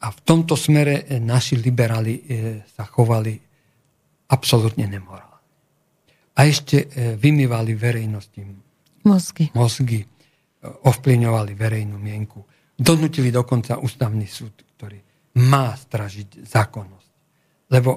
a 0.00 0.06
v 0.12 0.18
tomto 0.20 0.52
smere 0.54 1.04
e, 1.08 1.16
naši 1.16 1.56
liberáli 1.56 2.14
e, 2.14 2.22
sa 2.68 2.84
chovali 2.84 3.32
absolútne 4.28 4.84
nemorálne. 4.88 5.32
A 6.34 6.50
ešte 6.50 6.90
vymývali 7.14 7.78
verejnosti 7.78 8.42
mozgy. 9.06 9.54
mozgy 9.54 10.02
ovplyvňovali 10.66 11.52
verejnú 11.54 11.94
mienku. 11.94 12.42
Donutili 12.74 13.30
dokonca 13.30 13.78
ústavný 13.78 14.26
súd, 14.26 14.66
ktorý 14.74 14.98
má 15.46 15.70
stražiť 15.78 16.42
zákonnosť. 16.42 17.10
Lebo 17.70 17.90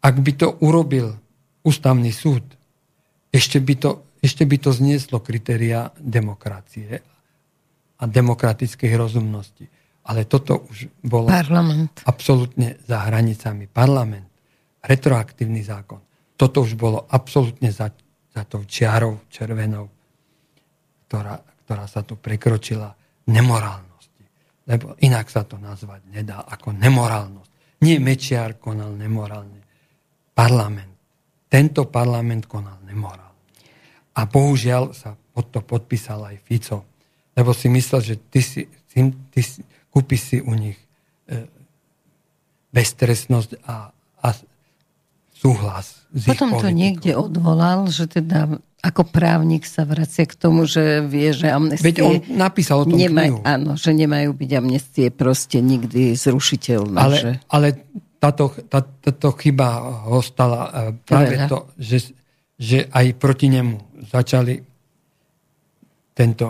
ak 0.00 0.16
by 0.16 0.32
to 0.40 0.48
urobil 0.64 1.12
ústavný 1.68 2.08
súd, 2.16 2.48
ešte 3.28 3.60
by 3.60 3.74
to, 3.76 3.90
ešte 4.24 4.48
by 4.48 4.56
to 4.56 4.72
znieslo 4.72 5.20
kritéria 5.20 5.92
demokracie 6.00 7.04
a 7.96 8.04
demokratickej 8.04 8.92
rozumnosti. 8.96 9.64
Ale 10.06 10.28
toto 10.30 10.70
už 10.70 11.02
bolo 11.02 11.26
Parlament. 11.26 12.06
absolútne 12.06 12.78
za 12.86 13.10
hranicami. 13.10 13.66
Parlament, 13.66 14.30
retroaktívny 14.84 15.66
zákon. 15.66 15.98
Toto 16.38 16.62
už 16.62 16.78
bolo 16.78 17.08
absolútne 17.10 17.72
za, 17.74 17.90
za 18.30 18.42
tou 18.46 18.62
čiarou 18.68 19.26
červenou, 19.26 19.90
ktorá, 21.08 21.40
ktorá 21.66 21.84
sa 21.90 22.06
tu 22.06 22.14
prekročila 22.20 22.94
nemorálnosti. 23.26 24.24
Lebo 24.68 24.94
inak 25.02 25.26
sa 25.26 25.42
to 25.42 25.58
nazvať 25.58 26.06
nedá 26.12 26.44
ako 26.46 26.76
nemorálnosť. 26.76 27.82
Nie 27.82 27.98
Mečiar 27.98 28.60
konal 28.62 28.94
nemorálne. 28.94 29.64
Parlament. 30.36 30.94
Tento 31.50 31.88
parlament 31.88 32.46
konal 32.46 32.78
nemorálne. 32.84 33.24
A 34.16 34.24
bohužiaľ 34.24 34.92
sa 34.94 35.16
pod 35.16 35.50
to 35.50 35.60
podpísal 35.60 36.30
aj 36.30 36.36
Fico. 36.46 36.95
Lebo 37.36 37.52
si 37.52 37.68
myslel, 37.68 38.00
že 38.00 38.14
ty 38.16 38.40
si, 38.40 38.64
ty, 38.88 39.12
ty 39.30 39.40
si 39.44 39.60
kúpi 39.92 40.16
si 40.16 40.40
u 40.40 40.52
nich 40.52 40.76
e, 41.28 41.48
bezstresnosť 42.72 43.64
a, 43.64 43.92
a 44.24 44.28
súhlas. 45.32 46.04
S 46.12 46.28
Potom 46.28 46.56
to 46.56 46.68
niekde 46.72 47.16
odvolal, 47.16 47.88
že 47.92 48.08
teda 48.08 48.60
ako 48.84 49.02
právnik 49.08 49.64
sa 49.66 49.82
vracia 49.88 50.28
k 50.28 50.36
tomu, 50.36 50.68
že 50.68 51.02
vie, 51.02 51.32
že 51.32 51.48
amnestie... 51.48 51.90
Veď 51.90 51.96
on 52.04 52.14
napísal 52.36 52.84
o 52.84 52.86
tom 52.86 53.00
nemaj, 53.00 53.42
Áno, 53.42 53.74
že 53.74 53.90
nemajú 53.96 54.30
byť 54.36 54.50
amnestie 54.52 55.08
proste 55.10 55.58
nikdy 55.58 56.14
zrušiteľné. 56.14 56.98
Ale, 57.00 57.16
že... 57.16 57.30
ale 57.50 57.68
táto, 58.22 58.52
tá, 58.68 58.84
táto 58.84 59.34
chyba 59.36 59.80
ho 60.06 60.20
stala 60.22 60.60
e, 60.60 60.70
práve 61.02 61.34
Veľa. 61.34 61.48
to, 61.50 61.58
že, 61.80 62.14
že 62.56 62.78
aj 62.92 63.06
proti 63.18 63.48
nemu 63.50 64.06
začali 64.12 64.54
tento 66.16 66.46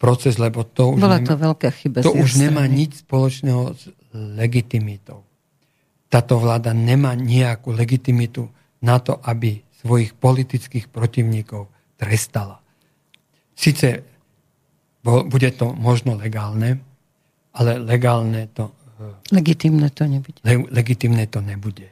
proces, 0.00 0.40
lebo 0.40 0.64
to 0.64 0.96
už, 0.96 1.00
Bola 1.04 1.20
nemá, 1.20 1.28
to 1.28 1.36
veľká 1.36 1.68
chyba 1.76 1.98
to 2.00 2.16
už 2.16 2.40
nemá 2.40 2.64
nič 2.64 3.04
spoločného 3.04 3.76
s 3.76 3.92
legitimitou 4.16 5.28
táto 6.10 6.42
vláda 6.42 6.74
nemá 6.74 7.14
nejakú 7.14 7.70
legitimitu 7.70 8.50
na 8.82 8.98
to, 8.98 9.22
aby 9.22 9.62
svojich 9.70 10.18
politických 10.18 10.90
protivníkov 10.90 11.70
trestala. 11.94 12.58
Sice 13.54 14.02
bude 15.06 15.50
to 15.54 15.72
možno 15.72 16.18
legálne, 16.18 16.82
ale 17.56 17.78
legálne 17.78 18.50
to... 18.50 18.74
E, 18.98 19.32
legitimné 19.32 19.88
to 19.94 20.04
nebude. 20.04 20.42
Le, 20.44 20.66
legitimné 20.68 21.30
to 21.30 21.40
nebude. 21.40 21.88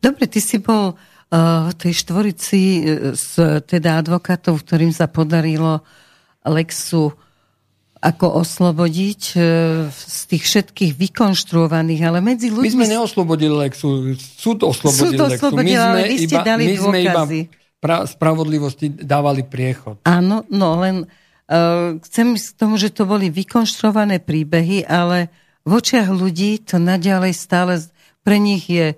Dobre, 0.00 0.24
ty 0.30 0.40
si 0.40 0.56
bol 0.56 0.96
uh, 0.96 1.68
v 1.68 1.74
tej 1.76 1.92
štvorici 2.00 2.60
uh, 2.80 3.12
s 3.12 3.36
teda 3.68 4.00
advokátov, 4.00 4.64
ktorým 4.64 4.94
sa 4.94 5.10
podarilo 5.10 5.84
Lexu 6.48 7.12
ako 8.00 8.40
oslobodiť 8.40 9.22
e, 9.36 9.40
z 9.92 10.20
tých 10.24 10.42
všetkých 10.48 10.92
vykonštruovaných, 10.96 12.00
ale 12.00 12.24
medzi 12.24 12.48
ľuďmi... 12.48 12.64
My 12.64 12.72
sme 12.72 12.88
neoslobodili 12.96 13.52
Lexu, 13.52 14.16
súd 14.16 14.64
oslobodil 14.64 15.20
súd. 15.36 15.60
My 15.60 15.68
sme 15.76 16.02
vy 16.08 16.16
ste 16.24 16.36
iba, 16.40 16.44
dali 16.48 16.64
my 16.64 16.76
sme 16.80 16.98
iba 17.04 17.22
pra, 17.76 18.08
spravodlivosti 18.08 18.88
dávali 19.04 19.44
priechod. 19.44 20.00
Áno, 20.08 20.48
no 20.48 20.80
len 20.80 21.04
uh, 21.04 22.00
chcem 22.00 22.40
k 22.40 22.56
tomu, 22.56 22.80
že 22.80 22.88
to 22.88 23.04
boli 23.04 23.28
vykonštruované 23.28 24.24
príbehy, 24.24 24.88
ale 24.88 25.28
v 25.68 25.76
očiach 25.76 26.08
ľudí 26.08 26.64
to 26.64 26.80
naďalej 26.80 27.36
stále 27.36 27.84
pre 28.24 28.40
nich 28.40 28.64
je 28.64 28.96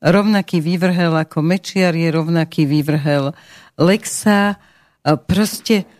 rovnaký 0.00 0.64
vývrhel 0.64 1.12
ako 1.12 1.44
Mečiar 1.44 1.92
je 1.92 2.08
rovnaký 2.08 2.64
vývrhel 2.64 3.36
Lexa. 3.76 4.56
Uh, 5.04 5.20
proste 5.20 5.84
E, 5.84 5.99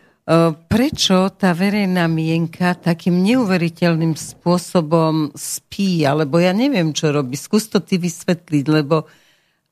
prečo 0.70 1.34
tá 1.34 1.50
verejná 1.50 2.06
mienka 2.06 2.78
takým 2.78 3.18
neuveriteľným 3.18 4.14
spôsobom 4.14 5.34
spí, 5.34 6.06
alebo 6.06 6.38
ja 6.38 6.54
neviem, 6.54 6.94
čo 6.94 7.10
robí. 7.10 7.34
Skús 7.34 7.66
to 7.66 7.82
ty 7.82 7.98
vysvetliť, 7.98 8.64
lebo 8.70 9.10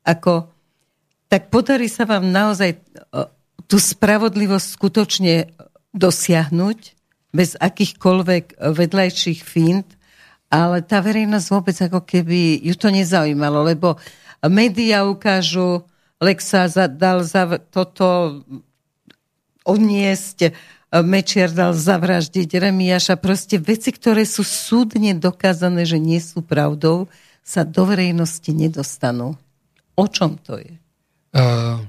ako, 0.03 0.51
tak 1.31 1.47
podarí 1.47 1.87
sa 1.87 2.03
vám 2.03 2.27
naozaj 2.27 2.75
tú 3.71 3.77
spravodlivosť 3.79 4.67
skutočne 4.67 5.47
dosiahnuť 5.95 6.79
bez 7.31 7.55
akýchkoľvek 7.55 8.59
vedľajších 8.59 9.39
fint, 9.39 9.87
ale 10.49 10.81
tá 10.83 10.99
verejnosť 10.99 11.47
vôbec 11.53 11.77
ako 11.77 12.03
keby 12.03 12.59
ju 12.65 12.75
to 12.75 12.89
nezaujímalo, 12.91 13.63
lebo 13.63 13.95
médiá 14.43 15.07
ukážu, 15.07 15.87
Lexa 16.19 16.67
dal 16.91 17.23
za 17.23 17.47
toto 17.71 18.41
odniesť, 19.65 20.39
e, 20.47 20.51
Mečiar 21.05 21.53
dal 21.53 21.75
zavraždiť 21.77 22.49
Remiaša. 22.49 23.19
Proste 23.19 23.61
veci, 23.61 23.93
ktoré 23.93 24.25
sú 24.25 24.41
súdne 24.41 25.13
dokázané, 25.13 25.85
že 25.85 26.01
nie 26.01 26.17
sú 26.17 26.41
pravdou, 26.41 27.11
sa 27.45 27.65
do 27.65 27.85
verejnosti 27.85 28.49
nedostanú. 28.53 29.37
O 29.97 30.05
čom 30.05 30.37
to 30.37 30.61
je? 30.61 30.73
Uh, 31.29 31.81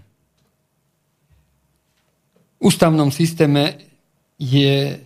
v 2.61 2.69
ústavnom 2.69 3.09
systéme 3.13 3.77
je, 4.41 5.01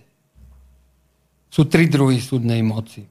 sú 1.50 1.66
tri 1.66 1.86
druhy 1.90 2.18
súdnej 2.18 2.62
moci. 2.62 3.06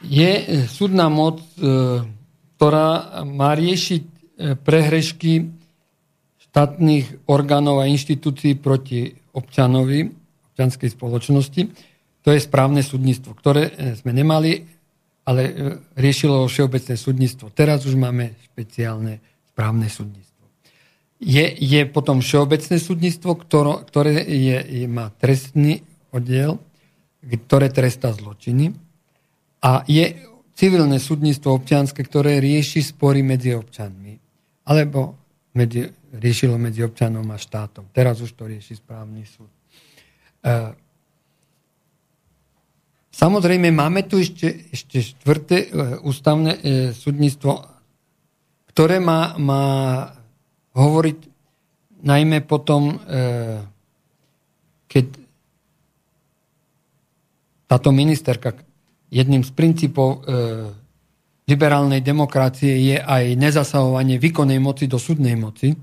Je 0.00 0.64
súdna 0.68 1.12
moc, 1.12 1.44
uh, 1.60 2.04
ktorá 2.56 3.20
má 3.24 3.52
riešiť 3.56 4.02
prehrešky 4.64 5.59
štátnych 6.50 7.30
orgánov 7.30 7.78
a 7.78 7.86
inštitúcií 7.86 8.58
proti 8.58 9.14
občanovi, 9.30 10.10
občanskej 10.50 10.90
spoločnosti. 10.90 11.62
To 12.26 12.28
je 12.34 12.40
správne 12.42 12.82
súdnictvo, 12.82 13.32
ktoré 13.38 13.70
e, 13.70 13.72
sme 13.94 14.10
nemali, 14.10 14.66
ale 15.24 15.42
e, 15.46 15.52
riešilo 15.94 16.50
všeobecné 16.50 16.98
súdnictvo. 16.98 17.54
Teraz 17.54 17.86
už 17.86 17.94
máme 17.94 18.34
špeciálne 18.50 19.22
správne 19.54 19.86
súdnictvo. 19.86 20.44
Je, 21.22 21.54
je 21.54 21.80
potom 21.86 22.18
všeobecné 22.18 22.76
súdnictvo, 22.82 23.38
ktoré, 23.38 23.74
ktoré 23.86 24.12
je, 24.26 24.58
je, 24.58 24.86
má 24.90 25.14
trestný 25.22 25.86
oddiel, 26.10 26.58
ktoré 27.22 27.70
trestá 27.70 28.10
zločiny. 28.10 28.74
A 29.62 29.86
je 29.86 30.18
civilné 30.58 30.98
súdnictvo 30.98 31.56
občianske, 31.56 32.02
ktoré 32.04 32.42
rieši 32.42 32.82
spory 32.84 33.22
medzi 33.22 33.54
občanmi. 33.54 34.18
Alebo 34.68 35.16
medzi 35.56 35.99
riešilo 36.14 36.58
medzi 36.58 36.82
občanom 36.82 37.26
a 37.30 37.38
štátom. 37.38 37.86
Teraz 37.94 38.18
už 38.18 38.34
to 38.34 38.50
rieši 38.50 38.74
správny 38.78 39.22
súd. 39.22 39.50
E, 40.42 40.74
samozrejme, 43.14 43.70
máme 43.70 44.02
tu 44.10 44.18
ešte, 44.18 44.70
ešte 44.74 44.98
štvrté 45.14 45.56
e, 45.56 45.68
ústavné 46.02 46.52
e, 46.58 46.60
súdnictvo, 46.90 47.62
ktoré 48.74 48.98
má, 48.98 49.38
má 49.38 49.64
hovoriť 50.74 51.18
najmä 52.00 52.46
potom, 52.46 53.02
keď 54.86 55.06
táto 57.66 57.90
ministerka 57.90 58.56
jedným 59.10 59.42
z 59.42 59.50
princípov 59.52 60.22
liberálnej 61.50 61.98
demokracie 62.00 62.94
je 62.94 62.96
aj 63.02 63.36
nezasahovanie 63.36 64.22
výkonnej 64.22 64.62
moci 64.62 64.86
do 64.86 65.02
súdnej 65.02 65.34
moci 65.34 65.74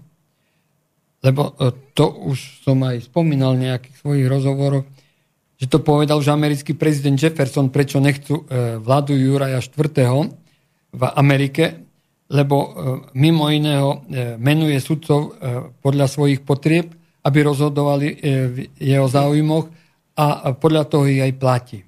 lebo 1.27 1.51
e, 1.59 1.75
to 1.91 2.07
už 2.31 2.63
som 2.63 2.79
aj 2.87 3.11
spomínal 3.11 3.59
v 3.59 3.67
nejakých 3.67 3.95
svojich 3.99 4.27
rozhovoroch, 4.31 4.87
že 5.59 5.67
to 5.67 5.83
povedal 5.83 6.23
už 6.23 6.31
americký 6.31 6.71
prezident 6.71 7.19
Jefferson, 7.19 7.67
prečo 7.67 7.99
nechcú 7.99 8.47
e, 8.47 8.79
vládu 8.79 9.11
Juraja 9.11 9.59
IV. 9.59 10.31
v 10.95 11.01
Amerike, 11.19 11.83
lebo 12.31 12.55
e, 12.55 12.69
mimo 13.19 13.51
iného 13.51 14.07
menuje 14.39 14.79
sudcov 14.79 15.35
podľa 15.83 16.07
svojich 16.07 16.47
potrieb, 16.47 16.95
aby 17.27 17.39
rozhodovali 17.43 18.07
v 18.23 18.57
jeho 18.79 19.07
záujmoch 19.11 19.67
a 20.15 20.55
podľa 20.55 20.83
toho 20.87 21.05
ich 21.11 21.19
aj 21.19 21.33
platí. 21.35 21.79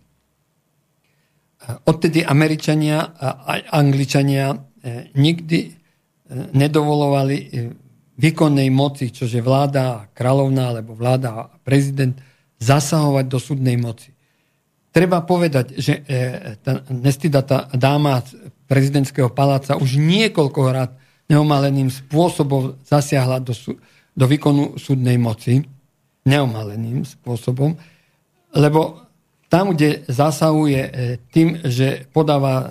Odtedy 1.88 2.28
Američania 2.28 3.16
a 3.16 3.56
Angličania 3.72 4.52
nikdy 5.16 5.60
nedovolovali 6.52 7.38
výkonnej 8.20 8.68
moci, 8.68 9.16
čože 9.16 9.40
vláda 9.40 10.12
kráľovná 10.12 10.76
alebo 10.76 10.92
vláda 10.92 11.48
prezident, 11.64 12.20
zasahovať 12.60 13.26
do 13.32 13.40
súdnej 13.40 13.80
moci. 13.80 14.12
Treba 14.92 15.24
povedať, 15.24 15.80
že 15.80 16.04
e, 16.04 16.60
tá 16.60 16.84
nestidatá 16.92 17.72
dáma 17.72 18.20
z 18.20 18.36
prezidentského 18.68 19.32
paláca 19.32 19.80
už 19.80 19.96
niekoľkokrát 19.96 20.92
neomaleným 21.32 21.88
spôsobom 21.88 22.76
zasiahla 22.84 23.40
do, 23.40 23.56
do 24.12 24.26
výkonu 24.28 24.76
súdnej 24.76 25.16
moci. 25.16 25.64
Neomaleným 26.28 27.08
spôsobom. 27.08 27.80
Lebo 28.52 29.08
tam, 29.48 29.74
kde 29.74 30.04
zasahuje 30.06 30.82
tým, 31.32 31.64
že 31.64 32.06
podáva 32.12 32.70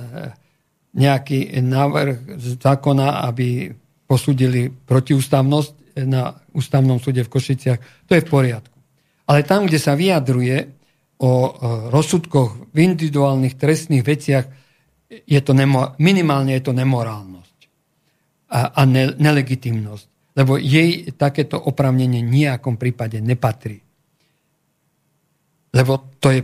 nejaký 0.94 1.58
návrh 1.58 2.38
zákona, 2.38 3.24
aby 3.30 3.72
posúdili 4.08 4.72
protiústavnosť 4.72 6.02
na 6.08 6.32
ústavnom 6.56 6.96
súde 6.96 7.20
v 7.22 7.32
Košiciach, 7.32 8.08
to 8.08 8.16
je 8.16 8.24
v 8.24 8.30
poriadku. 8.32 8.78
Ale 9.28 9.44
tam, 9.44 9.68
kde 9.68 9.76
sa 9.76 9.92
vyjadruje 9.92 10.56
o 11.20 11.32
rozsudkoch 11.92 12.72
v 12.72 12.78
individuálnych 12.78 13.60
trestných 13.60 14.00
veciach, 14.06 14.46
je 15.08 15.40
to 15.44 15.52
nemo, 15.52 15.92
minimálne 16.00 16.56
je 16.56 16.62
to 16.64 16.72
nemorálnosť 16.72 17.58
a, 18.54 18.72
a 18.72 18.82
ne, 18.88 19.12
nelegitimnosť. 19.12 20.06
Lebo 20.38 20.56
jej 20.56 21.10
takéto 21.18 21.58
opravnenie 21.58 22.22
nejakom 22.22 22.78
prípade 22.78 23.18
nepatrí. 23.18 23.82
Lebo 25.74 26.16
to 26.22 26.32
je, 26.32 26.40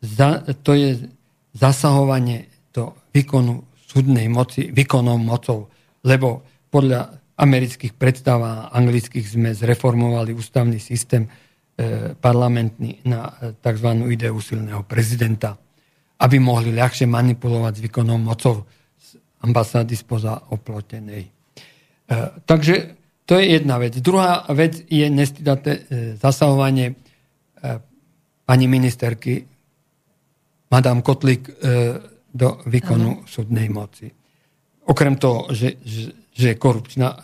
za, 0.00 0.42
to 0.64 0.72
je 0.74 0.98
zasahovanie 1.52 2.48
do 2.72 2.96
výkonu 3.12 3.68
súdnej 3.84 4.26
moci, 4.32 4.72
výkonom 4.72 5.20
mocou. 5.20 5.68
Lebo 6.02 6.42
podľa 6.68 7.18
amerických 7.38 7.94
predstav 7.94 8.42
a 8.42 8.52
anglických 8.74 9.22
sme 9.22 9.50
zreformovali 9.54 10.34
ústavný 10.34 10.82
systém 10.82 11.24
e, 11.24 11.30
parlamentný 12.18 13.06
na 13.06 13.30
e, 13.38 13.54
tzv. 13.62 13.88
ideu 14.10 14.34
silného 14.42 14.82
prezidenta, 14.82 15.54
aby 16.18 16.36
mohli 16.42 16.74
ľahšie 16.74 17.06
manipulovať 17.06 17.72
s 17.78 17.84
výkonom 17.86 18.18
mocou 18.18 18.66
z 18.98 19.08
ambasády 19.46 19.94
spoza 19.94 20.50
oplotenej. 20.50 21.24
E, 21.24 21.30
takže 22.42 22.98
to 23.22 23.38
je 23.38 23.54
jedna 23.54 23.78
vec. 23.78 23.94
Druhá 24.02 24.48
vec 24.50 24.82
je 24.88 25.04
nestidaté 25.12 25.84
zasahovanie 26.16 26.96
pani 28.48 28.64
ministerky 28.64 29.44
Madame 30.72 31.04
Kotlik 31.04 31.44
do 32.32 32.48
výkonu 32.64 33.28
súdnej 33.28 33.68
moci. 33.68 34.08
Okrem 34.88 35.20
toho, 35.20 35.52
že, 35.52 35.76
že, 35.84 36.08
že 36.38 36.54
je 36.54 36.62
korupčná, 36.62 37.18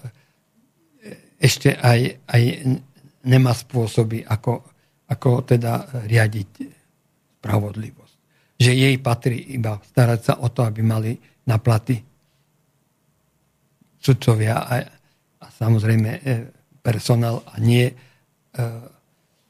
ešte 1.39 1.71
aj, 1.79 2.27
aj 2.27 2.43
nemá 3.23 3.55
spôsoby, 3.55 4.27
ako, 4.27 4.67
ako 5.07 5.31
teda 5.47 6.03
riadiť 6.11 6.51
spravodlivosť. 7.39 8.15
Že 8.59 8.73
jej 8.75 8.97
patrí 8.99 9.55
iba 9.55 9.79
starať 9.79 10.21
sa 10.25 10.35
o 10.43 10.51
to, 10.51 10.67
aby 10.67 10.83
mali 10.83 11.15
na 11.47 11.61
platy 11.61 12.01
sudcovia 14.01 14.67
a, 14.67 14.75
a 15.41 15.47
samozrejme 15.49 16.11
e, 16.11 16.21
personál 16.81 17.45
a 17.45 17.61
nie 17.61 17.89
e, 17.89 17.95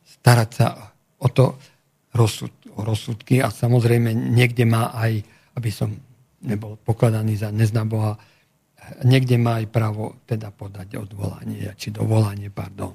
starať 0.03 0.51
sa 0.51 0.67
o 1.19 1.29
to 1.31 1.59
rozsud, 2.15 2.53
o 2.75 2.81
rozsudky 2.83 3.43
a 3.43 3.51
samozrejme 3.51 4.15
niekde 4.15 4.67
má 4.67 4.95
aj, 4.95 5.23
aby 5.59 5.71
som 5.71 5.91
nebol 6.45 6.79
pokladaný 6.83 7.39
za 7.39 7.51
neznaboha, 7.51 8.15
niekde 9.05 9.37
má 9.41 9.63
aj 9.63 9.67
právo 9.71 10.19
teda 10.29 10.53
podať 10.55 11.01
odvolanie, 11.01 11.73
či 11.77 11.91
dovolanie, 11.91 12.49
pardon. 12.49 12.95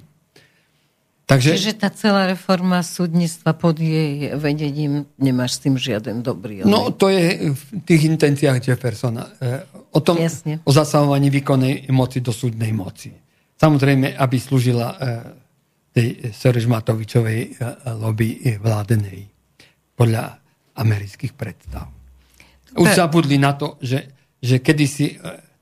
Takže, 1.30 1.54
Čiže 1.54 1.78
tá 1.78 1.94
celá 1.94 2.26
reforma 2.26 2.82
súdnictva 2.82 3.54
pod 3.54 3.78
jej 3.78 4.34
vedením 4.34 5.06
nemáš 5.14 5.62
s 5.62 5.62
tým 5.62 5.78
žiaden 5.78 6.26
dobrý. 6.26 6.66
Ale... 6.66 6.66
No 6.66 6.90
to 6.90 7.06
je 7.06 7.54
v 7.54 7.62
tých 7.86 8.10
intenciách 8.10 8.58
Jeffersona. 8.58 9.30
E, 9.38 9.62
o 9.94 10.02
tom, 10.02 10.18
Jasne. 10.18 10.58
o 10.66 10.70
zasahovaní 10.74 11.30
výkonnej 11.30 11.86
moci 11.94 12.18
do 12.18 12.34
súdnej 12.34 12.74
moci. 12.74 13.14
Samozrejme, 13.54 14.18
aby 14.18 14.36
slúžila 14.42 14.90
e, 14.90 14.96
tej 15.94 16.34
Serž 16.34 16.66
Matovičovej 16.66 17.38
e, 17.38 17.48
lobby 17.94 18.58
vládenej 18.58 19.30
podľa 19.94 20.34
amerických 20.82 21.38
predstav. 21.38 21.86
Už 22.74 22.90
zabudli 22.90 23.38
na 23.38 23.54
to, 23.54 23.78
že, 23.78 24.18
že 24.42 24.58
kedysi 24.58 25.14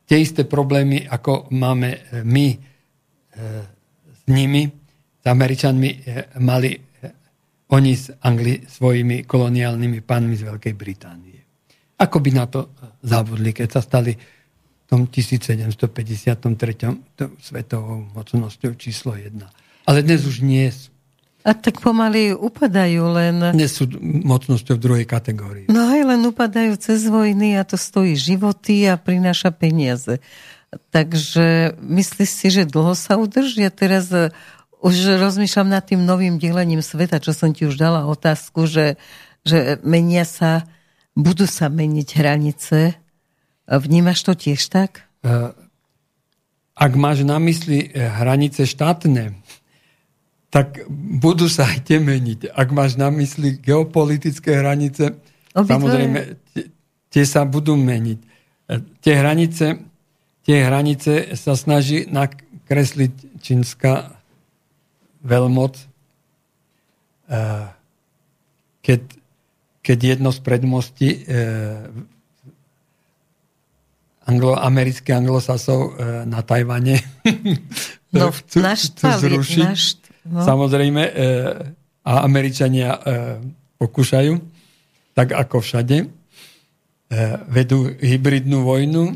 tie 0.09 0.25
isté 0.25 0.49
problémy, 0.49 1.05
ako 1.05 1.53
máme 1.53 1.91
e, 1.93 2.25
my 2.25 2.49
e, 2.49 2.59
s 4.09 4.23
nimi, 4.33 4.65
s 5.21 5.25
Američanmi, 5.29 5.91
e, 5.93 6.01
mali 6.41 6.73
oni 7.69 7.93
s 7.93 8.09
Angli 8.25 8.65
svojimi 8.65 9.29
koloniálnymi 9.29 10.01
pánmi 10.01 10.33
z 10.41 10.49
Veľkej 10.49 10.73
Británie. 10.73 11.37
Ako 12.01 12.25
by 12.25 12.31
na 12.33 12.49
to 12.49 12.73
zabudli, 13.05 13.53
keď 13.53 13.69
sa 13.69 13.85
stali 13.85 14.17
v 14.17 14.85
tom 14.89 15.05
1753. 15.05 15.77
svetovou 17.37 18.09
mocnosťou 18.17 18.73
číslo 18.81 19.13
1. 19.13 19.37
Ale 19.85 20.01
dnes 20.01 20.25
už 20.25 20.41
nie 20.41 20.65
sú. 20.73 20.89
A 21.47 21.55
tak 21.55 21.79
pomaly 21.79 22.35
upadajú 22.35 23.03
len... 23.15 23.55
Dnes 23.55 23.79
sú 23.79 23.87
mocnosťou 24.03 24.75
v 24.75 24.83
druhej 24.83 25.07
kategórii. 25.07 25.67
No 25.71 25.87
aj 25.87 26.03
len 26.03 26.21
upadajú 26.27 26.75
cez 26.83 27.07
vojny 27.07 27.55
a 27.55 27.63
to 27.63 27.79
stojí 27.79 28.19
životy 28.19 28.91
a 28.91 28.99
prináša 28.99 29.55
peniaze. 29.55 30.19
Takže 30.91 31.79
myslíš 31.79 32.31
si, 32.31 32.47
že 32.51 32.69
dlho 32.69 32.93
sa 32.93 33.17
udržia? 33.17 33.73
Teraz 33.73 34.13
e, 34.13 34.35
už 34.83 35.17
rozmýšľam 35.17 35.69
nad 35.73 35.87
tým 35.87 36.05
novým 36.05 36.37
delením 36.37 36.85
sveta, 36.85 37.23
čo 37.23 37.33
som 37.33 37.55
ti 37.55 37.65
už 37.65 37.81
dala 37.81 38.05
otázku, 38.05 38.69
že, 38.69 39.01
že 39.47 39.81
menia 39.87 40.29
sa, 40.29 40.69
budú 41.17 41.49
sa 41.49 41.73
meniť 41.73 42.09
hranice. 42.19 42.99
Vnímaš 43.65 44.27
to 44.27 44.37
tiež 44.37 44.61
tak? 44.69 45.09
E, 45.25 45.55
ak 46.79 46.93
máš 46.95 47.27
na 47.27 47.43
mysli 47.43 47.91
e, 47.91 48.05
hranice 48.07 48.69
štátne, 48.69 49.35
tak 50.49 50.81
budú 50.89 51.45
sa 51.47 51.69
aj 51.69 51.85
tie 51.85 51.99
meniť. 52.01 52.49
Ak 52.57 52.73
máš 52.73 52.97
na 52.97 53.13
mysli 53.13 53.61
geopolitické 53.61 54.57
hranice, 54.57 55.21
Obidvoje. 55.53 55.69
samozrejme, 55.69 56.21
tie 57.13 57.25
sa 57.29 57.45
budú 57.45 57.77
meniť. 57.77 58.19
E, 58.21 58.27
tie 59.05 59.15
hranice, 59.21 59.85
tie 60.49 60.65
hranice 60.65 61.37
sa 61.37 61.53
snaží 61.53 62.09
nakresliť 62.09 63.41
čínska 63.45 64.17
veľmoc, 65.21 65.75
e, 65.77 65.85
keď, 68.81 69.03
keď 69.85 69.99
jedno 70.17 70.31
z 70.33 70.41
predmostí 70.41 71.09
e, 71.13 71.19
anglo-amerických 74.29 75.17
anglosasov 75.17 75.97
na 76.29 76.45
Tajvane 76.45 77.01
no, 78.13 78.29
chcú, 78.29 78.61
chcú 78.61 79.09
zrušiť. 79.09 79.65
Našt, 79.65 80.08
No. 80.29 80.45
Samozrejme, 80.45 81.03
e, 81.03 81.13
a 82.09 82.13
Američania 82.25 82.97
e, 82.97 83.01
pokúšajú, 83.77 84.33
tak 85.13 85.37
ako 85.37 85.61
všade, 85.61 86.05
e, 86.05 86.07
vedú 87.53 87.89
hybridnú 87.89 88.65
vojnu, 88.65 89.13
e, 89.13 89.15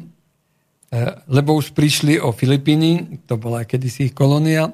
lebo 1.33 1.57
už 1.57 1.73
prišli 1.73 2.21
o 2.21 2.37
Filipíny, 2.37 3.23
to 3.25 3.41
bola 3.41 3.65
kedysi 3.65 4.13
ich 4.13 4.15
kolónia, 4.17 4.73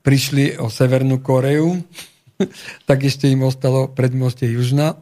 prišli 0.00 0.56
o 0.56 0.72
Severnú 0.72 1.20
Koreu, 1.20 1.76
tak 2.88 3.04
ešte 3.04 3.28
im 3.28 3.44
ostalo 3.44 3.92
predmostie 3.92 4.48
Južná. 4.48 4.96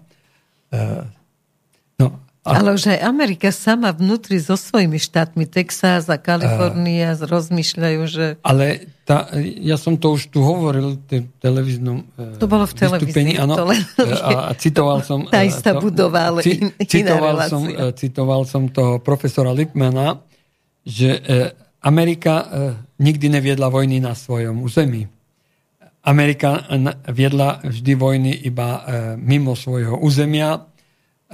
A... 2.46 2.62
Ale 2.62 2.78
už 2.78 2.94
aj 2.94 3.00
Amerika 3.02 3.50
sama 3.50 3.90
vnútri 3.90 4.38
so 4.38 4.54
svojimi 4.54 5.02
štátmi, 5.02 5.50
Texas 5.50 6.06
a 6.06 6.14
Kalifornia, 6.14 7.18
a... 7.18 7.26
rozmýšľajú, 7.26 8.00
že... 8.06 8.38
Ale 8.46 8.86
tá, 9.02 9.34
ja 9.42 9.74
som 9.74 9.98
to 9.98 10.14
už 10.14 10.30
tu 10.30 10.46
hovoril 10.46 10.94
v 11.10 11.26
televíznom 11.42 12.06
e, 12.14 12.38
To 12.38 12.46
bolo 12.46 12.70
v 12.70 12.74
televízii. 12.78 13.34
Áno, 13.42 13.58
e, 13.66 13.82
a, 14.14 14.50
a 14.50 14.52
citoval 14.54 15.02
som... 15.02 15.26
Tá 15.26 15.42
istá 15.42 15.74
to, 15.74 15.90
budova, 15.90 16.30
ale 16.30 16.46
in, 16.46 16.70
citoval, 16.86 17.34
som, 17.50 17.66
e, 17.66 17.90
citoval 17.98 18.42
som 18.46 18.70
toho 18.70 19.02
profesora 19.02 19.50
Lipmana, 19.50 20.22
že 20.86 21.18
Amerika 21.82 22.46
nikdy 23.02 23.26
neviedla 23.26 23.66
vojny 23.66 23.98
na 23.98 24.14
svojom 24.14 24.62
území. 24.62 25.02
Amerika 26.06 26.62
viedla 27.10 27.58
vždy 27.66 27.92
vojny 27.98 28.30
iba 28.46 28.86
mimo 29.18 29.58
svojho 29.58 29.98
územia, 29.98 30.62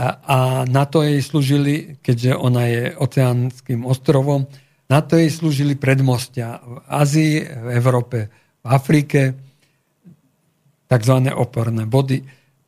a 0.01 0.65
na 0.65 0.85
to 0.89 1.05
jej 1.05 1.21
slúžili, 1.21 2.01
keďže 2.01 2.33
ona 2.33 2.65
je 2.65 2.83
oceánským 2.97 3.85
ostrovom, 3.85 4.49
na 4.89 5.01
to 5.05 5.21
jej 5.21 5.29
slúžili 5.29 5.77
predmostia 5.77 6.61
v 6.61 6.81
Ázii, 6.85 7.35
v 7.45 7.69
Európe, 7.77 8.19
v 8.61 8.67
Afrike, 8.69 9.21
tzv. 10.89 11.17
oporné 11.33 11.89
body. 11.89 12.19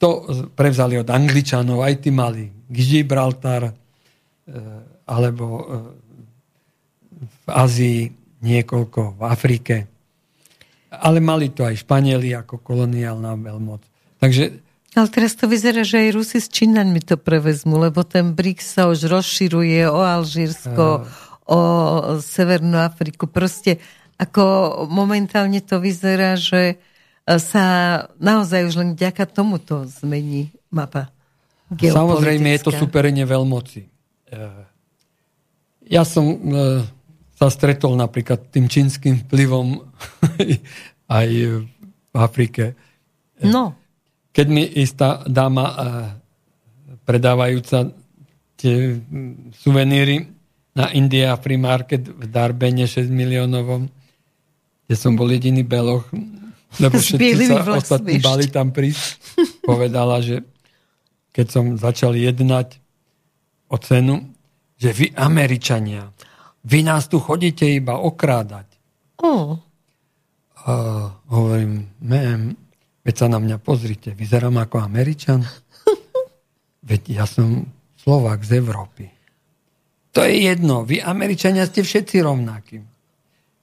To 0.00 0.24
prevzali 0.52 0.96
od 1.00 1.08
Angličanov, 1.08 1.84
aj 1.84 1.94
tí 2.00 2.10
mali 2.12 2.48
Gibraltar, 2.68 3.68
e, 3.68 3.72
alebo 5.04 5.46
e, 5.48 5.62
v 7.24 7.46
Ázii 7.48 8.00
niekoľko, 8.40 9.20
v 9.20 9.22
Afrike. 9.24 9.76
Ale 10.92 11.20
mali 11.20 11.52
to 11.52 11.68
aj 11.68 11.84
Španieli 11.84 12.32
ako 12.32 12.60
koloniálna 12.64 13.36
veľmoc. 13.36 13.82
Takže 14.16 14.63
ale 14.94 15.08
teraz 15.10 15.34
to 15.34 15.50
vyzerá, 15.50 15.82
že 15.82 16.06
aj 16.06 16.14
Rusi 16.14 16.38
s 16.38 16.48
Číňanmi 16.48 17.02
to 17.02 17.18
prevezmú, 17.18 17.82
lebo 17.82 18.06
ten 18.06 18.32
BRICS 18.32 18.66
sa 18.78 18.82
už 18.86 19.10
rozširuje 19.10 19.90
o 19.90 19.98
Alžírsko, 19.98 21.06
o 21.50 21.60
Severnú 22.22 22.78
Afriku. 22.78 23.26
Proste 23.26 23.82
ako 24.16 24.42
momentálne 24.86 25.58
to 25.58 25.82
vyzerá, 25.82 26.38
že 26.38 26.78
sa 27.26 27.64
naozaj 28.22 28.70
už 28.70 28.74
len 28.78 28.90
vďaka 28.94 29.26
tomuto 29.26 29.88
zmení 29.88 30.54
mapa 30.70 31.14
Samozrejme 31.72 32.48
je 32.54 32.60
to 32.60 32.72
superenie 32.76 33.24
veľmoci. 33.24 33.80
E, 33.82 34.38
ja 35.88 36.04
som 36.04 36.28
e, 36.28 36.36
sa 37.34 37.48
stretol 37.48 37.96
napríklad 37.96 38.52
tým 38.52 38.68
čínskym 38.68 39.26
vplyvom 39.26 39.80
aj 41.18 41.28
v 42.14 42.16
Afrike. 42.16 42.76
No. 43.42 43.74
Keď 44.34 44.46
mi 44.50 44.66
istá 44.66 45.22
dáma 45.30 45.64
predávajúca 47.06 47.94
tie 48.58 48.98
suveníry 49.54 50.26
na 50.74 50.90
India 50.90 51.38
Free 51.38 51.60
Market 51.60 52.10
v 52.10 52.26
Darbene 52.26 52.88
6 52.88 53.06
miliónovom, 53.14 53.86
kde 54.84 54.94
som 54.98 55.14
bol 55.14 55.30
jediný 55.30 55.62
beloch, 55.62 56.10
lebo 56.82 56.96
všetci 57.04 57.46
sa 57.46 57.62
ostatní 57.78 58.18
bali 58.18 58.50
tam 58.50 58.74
prísť, 58.74 59.22
povedala, 59.70 60.18
že 60.18 60.42
keď 61.30 61.46
som 61.46 61.64
začal 61.78 62.18
jednať 62.18 62.78
o 63.70 63.76
cenu, 63.78 64.34
že 64.78 64.90
vy 64.90 65.06
Američania, 65.14 66.10
vy 66.64 66.82
nás 66.82 67.06
tu 67.06 67.22
chodíte 67.22 67.66
iba 67.68 68.00
okrádať. 68.00 68.66
Oh. 69.22 69.60
A 70.64 70.72
hovorím, 71.28 71.92
mém, 72.00 72.56
veď 73.04 73.14
sa 73.14 73.26
na 73.28 73.38
mňa 73.38 73.60
pozrite, 73.60 74.16
vyzerám 74.16 74.56
ako 74.64 74.80
Američan. 74.80 75.44
Veď 76.88 77.02
ja 77.22 77.24
som 77.28 77.68
Slovák 78.00 78.44
z 78.44 78.60
Európy. 78.60 79.08
To 80.12 80.20
je 80.24 80.48
jedno. 80.48 80.84
Vy, 80.84 81.00
Američania, 81.00 81.64
ste 81.64 81.80
všetci 81.80 82.20
rovnakí. 82.20 82.84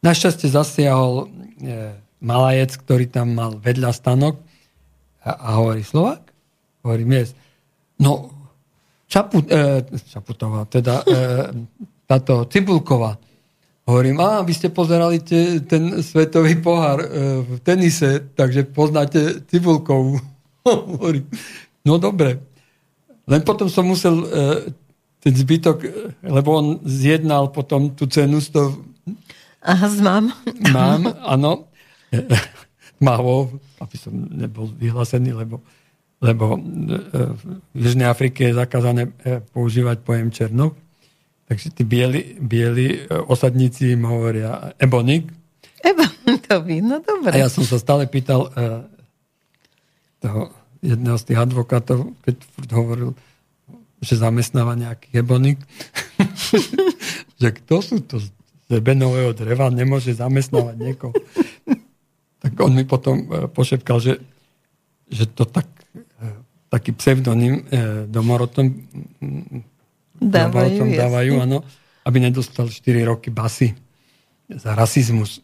Našťastie 0.01 0.49
zasiahol 0.49 1.25
e, 1.25 1.93
malajec, 2.19 2.73
ktorý 2.81 3.05
tam 3.07 3.37
mal 3.37 3.57
vedľa 3.61 3.93
stanok 3.93 4.41
a, 5.21 5.31
a 5.37 5.49
hovorí 5.61 5.85
Slovák? 5.85 6.21
Hovorí 6.81 7.05
miest. 7.05 7.37
No, 8.01 8.33
Čapu, 9.05 9.45
e, 9.45 9.85
Čaputová, 10.09 10.65
teda 10.65 11.05
e, 11.05 11.13
táto 12.09 12.49
Cibulková. 12.49 13.15
Hovorím, 13.81 14.21
a 14.21 14.45
vy 14.45 14.53
ste 14.53 14.69
pozerali 14.69 15.25
te, 15.25 15.57
ten 15.65 16.05
svetový 16.05 16.61
pohár 16.61 17.01
e, 17.01 17.07
v 17.41 17.51
tenise, 17.65 18.29
takže 18.37 18.69
poznáte 18.69 19.41
Cibulkovú. 19.49 20.21
Hovorím, 20.65 21.25
no 21.81 21.97
dobre. 21.97 22.37
Len 23.25 23.41
potom 23.41 23.65
som 23.69 23.89
musel 23.89 24.21
e, 24.21 24.27
ten 25.17 25.33
zbytok, 25.33 25.77
e, 25.81 25.89
lebo 26.29 26.49
on 26.61 26.67
zjednal 26.85 27.49
potom 27.49 27.93
tú 27.97 28.05
cenu 28.05 28.37
z 28.41 28.53
toho... 28.53 28.69
Aha, 29.61 29.89
mám. 30.01 30.33
Mám, 30.73 31.01
áno. 31.21 31.69
Mávo, 33.05 33.61
aby 33.81 33.97
som 33.97 34.13
nebol 34.13 34.69
vyhlásený, 34.77 35.33
lebo, 35.33 35.61
lebo 36.21 36.53
e, 36.53 36.59
v 37.73 37.77
Južnej 37.77 38.09
Afrike 38.09 38.49
je 38.49 38.57
zakázané 38.61 39.09
používať 39.53 40.05
pojem 40.05 40.29
černok. 40.29 40.77
Takže 41.51 41.67
tí 41.75 41.83
bieli, 41.83 42.39
bieli 42.39 43.03
osadníci 43.11 43.91
im 43.99 44.07
hovoria 44.07 44.71
ebonik. 44.79 45.27
To 46.47 46.63
no 46.63 47.03
dobre. 47.03 47.35
A 47.35 47.43
ja 47.43 47.49
som 47.51 47.67
sa 47.67 47.75
stále 47.75 48.07
pýtal 48.07 48.47
toho 50.23 50.55
jedného 50.79 51.17
z 51.17 51.23
tých 51.27 51.39
advokátov, 51.39 52.15
keď 52.23 52.35
hovoril, 52.71 53.11
že 54.01 54.17
zamestnáva 54.17 54.73
nejaký 54.73 55.21
ebonik, 55.21 55.61
že 57.41 57.49
kto 57.61 57.75
sú 57.83 57.97
to 58.01 58.17
z 58.17 58.27
ebenového 58.71 59.35
dreva, 59.37 59.69
nemôže 59.69 60.17
zamestnávať 60.17 60.75
niekoho. 60.79 61.13
tak 62.41 62.53
on 62.57 62.73
mi 62.73 62.81
potom 62.87 63.29
e, 63.29 63.45
pošepkal, 63.45 64.01
že, 64.01 64.17
že 65.05 65.29
to 65.29 65.45
tak, 65.45 65.69
e, 65.93 66.25
taký 66.73 66.97
pseudonym 66.97 67.61
e, 67.61 68.09
domorotom 68.09 68.73
dávajú, 70.21 70.77
domorodcom 70.77 70.89
dávajú 70.93 71.33
áno, 71.41 71.57
aby 72.05 72.17
nedostal 72.21 72.69
4 72.69 73.09
roky 73.09 73.33
basy 73.33 73.73
za 74.51 74.75
rasizmus. 74.75 75.39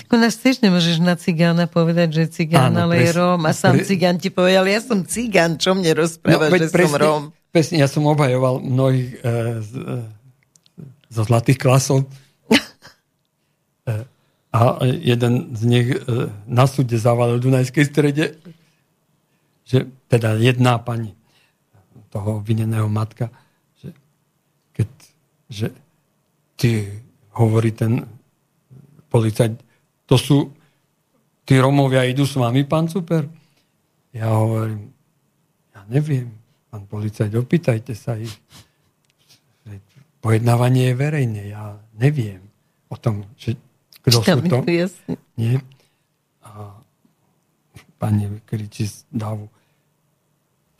Tak 0.00 0.08
u 0.12 0.18
nás 0.20 0.36
tiež 0.36 0.60
nemôžeš 0.60 1.00
na 1.00 1.16
cigána 1.16 1.64
povedať, 1.64 2.08
že 2.12 2.44
cigán, 2.44 2.76
Áno, 2.76 2.88
ale 2.88 3.08
je 3.08 3.10
Róm. 3.16 3.40
A 3.48 3.56
sám 3.56 3.80
pre... 3.80 3.88
cigán 3.88 4.20
ti 4.20 4.28
povedal, 4.28 4.68
ja 4.68 4.80
som 4.84 5.00
cigán, 5.08 5.56
čo 5.56 5.72
mne 5.72 5.96
rozpráva, 5.96 6.52
no, 6.52 6.56
že 6.60 6.68
presne, 6.68 6.84
som 6.84 6.92
Róm. 7.00 7.22
Presne, 7.50 7.76
ja 7.80 7.88
som 7.88 8.04
obhajoval 8.04 8.60
mnohých 8.60 9.10
e, 9.16 9.18
z, 9.64 9.70
e, 9.80 9.96
zo 11.08 11.22
zlatých 11.24 11.58
klasov. 11.58 12.04
e, 13.88 14.04
a 14.50 14.60
jeden 14.84 15.56
z 15.56 15.62
nich 15.64 15.88
e, 15.94 15.98
na 16.44 16.68
súde 16.68 17.00
zavalil 17.00 17.40
v 17.40 17.44
Dunajskej 17.48 17.84
strede, 17.88 18.36
že 19.64 19.88
teda 20.10 20.36
jedná 20.36 20.76
pani 20.82 21.16
toho 22.10 22.42
obvineného 22.42 22.90
matka, 22.90 23.30
že 25.50 25.74
ty 26.54 26.86
hovorí 27.34 27.74
ten 27.74 28.06
policajt, 29.10 29.58
to 30.06 30.14
sú, 30.14 30.54
tí 31.42 31.58
Romovia 31.58 32.06
idú 32.06 32.22
s 32.22 32.38
vami, 32.38 32.62
pán 32.62 32.86
Super? 32.86 33.26
Ja 34.14 34.30
hovorím, 34.30 34.94
ja 35.74 35.82
neviem, 35.90 36.30
pán 36.70 36.86
policajt, 36.86 37.34
opýtajte 37.34 37.98
sa 37.98 38.14
ich. 38.14 38.30
Pojednávanie 40.20 40.92
je 40.92 40.94
verejné, 40.94 41.42
ja 41.50 41.80
neviem 41.98 42.44
o 42.92 42.96
tom, 43.00 43.26
že 43.34 43.56
kto 44.04 44.20
sú 44.20 44.40
to. 44.46 44.58
Nie. 45.36 45.64
A 46.44 46.76
pani 47.96 48.28
kričí 48.44 48.88
z 48.88 49.04
davu. 49.08 49.48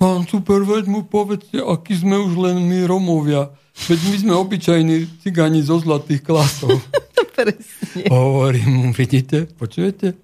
Pán 0.01 0.24
Super, 0.24 0.64
veď 0.64 0.88
mu 0.88 1.05
povedzte, 1.05 1.60
aký 1.60 1.92
sme 1.92 2.16
už 2.16 2.32
len 2.40 2.56
my 2.64 2.88
Romovia. 2.88 3.52
Veď 3.89 4.01
my 4.11 4.16
sme 4.20 4.32
obyčajní 4.36 4.97
cigáni 5.24 5.65
zo 5.65 5.81
zlatých 5.81 6.20
klasov. 6.27 6.74
Presne. 7.36 8.05
Hovorím 8.12 8.69
mu, 8.69 8.86
vidíte, 8.93 9.48
počujete? 9.57 10.19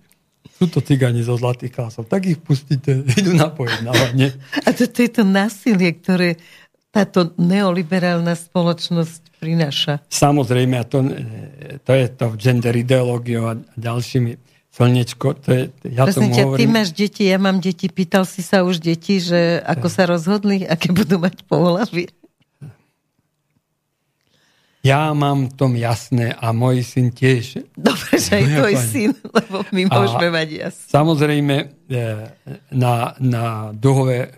Sú 0.57 0.69
to 0.69 0.81
cigáni 0.81 1.25
zo 1.25 1.37
zlatých 1.37 1.73
klasov. 1.73 2.09
Tak 2.09 2.29
ich 2.29 2.41
pustíte, 2.41 3.05
idú 3.17 3.33
na 3.33 3.49
pojednávanie. 3.49 4.37
A 4.65 4.73
toto 4.73 5.01
je 5.01 5.11
to 5.13 5.25
násilie, 5.25 5.97
ktoré 5.97 6.37
táto 6.93 7.37
neoliberálna 7.37 8.33
spoločnosť 8.33 9.37
prináša. 9.37 10.01
Samozrejme, 10.09 10.81
a 10.81 10.85
to, 10.89 11.05
to 11.85 11.93
je 11.93 12.07
to 12.09 12.27
gender 12.41 12.73
ideológiou 12.73 13.53
a 13.53 13.55
ďalšími 13.77 14.33
slnečko, 14.73 15.41
to 15.41 15.49
je, 15.53 15.63
ja 15.93 16.05
Prosím 16.05 16.33
tomu 16.33 16.37
ťa, 16.37 16.45
hovorím... 16.45 16.61
ty 16.61 16.65
máš 16.69 16.89
deti, 16.93 17.23
ja 17.29 17.39
mám 17.41 17.59
deti, 17.65 17.89
pýtal 17.89 18.29
si 18.29 18.45
sa 18.45 18.61
už 18.61 18.81
deti, 18.81 19.21
že 19.21 19.61
ako 19.65 19.89
sa 19.89 20.05
rozhodli, 20.05 20.69
aké 20.69 20.93
budú 20.93 21.17
mať 21.17 21.45
pohľavy? 21.49 22.13
Ja 24.87 25.11
mám 25.19 25.51
v 25.51 25.55
tom 25.59 25.73
jasné 25.75 26.31
a 26.31 26.55
môj 26.55 26.87
syn 26.87 27.11
tiež. 27.11 27.67
Dobre, 27.75 28.23
že 28.23 28.39
aj 28.39 28.45
tvoj 28.55 28.75
pani. 28.79 28.87
syn, 28.87 29.11
lebo 29.35 29.57
my 29.75 29.83
môžeme 29.91 30.29
mať 30.31 30.49
jasné. 30.63 30.89
Samozrejme, 30.95 31.57
e, 31.59 31.65
na, 32.71 33.19
na 33.19 33.75
duhové 33.75 34.31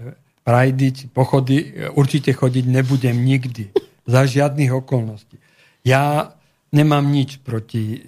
prajdy 0.48 0.86
či 0.96 1.04
pochody 1.12 1.56
e, 1.60 1.92
určite 1.92 2.32
chodiť 2.32 2.64
nebudem 2.64 3.20
nikdy. 3.20 3.76
Za 4.08 4.24
žiadnych 4.24 4.72
okolností. 4.72 5.36
Ja 5.84 6.32
nemám 6.72 7.04
nič 7.12 7.44
proti 7.44 7.84
e, 7.92 7.98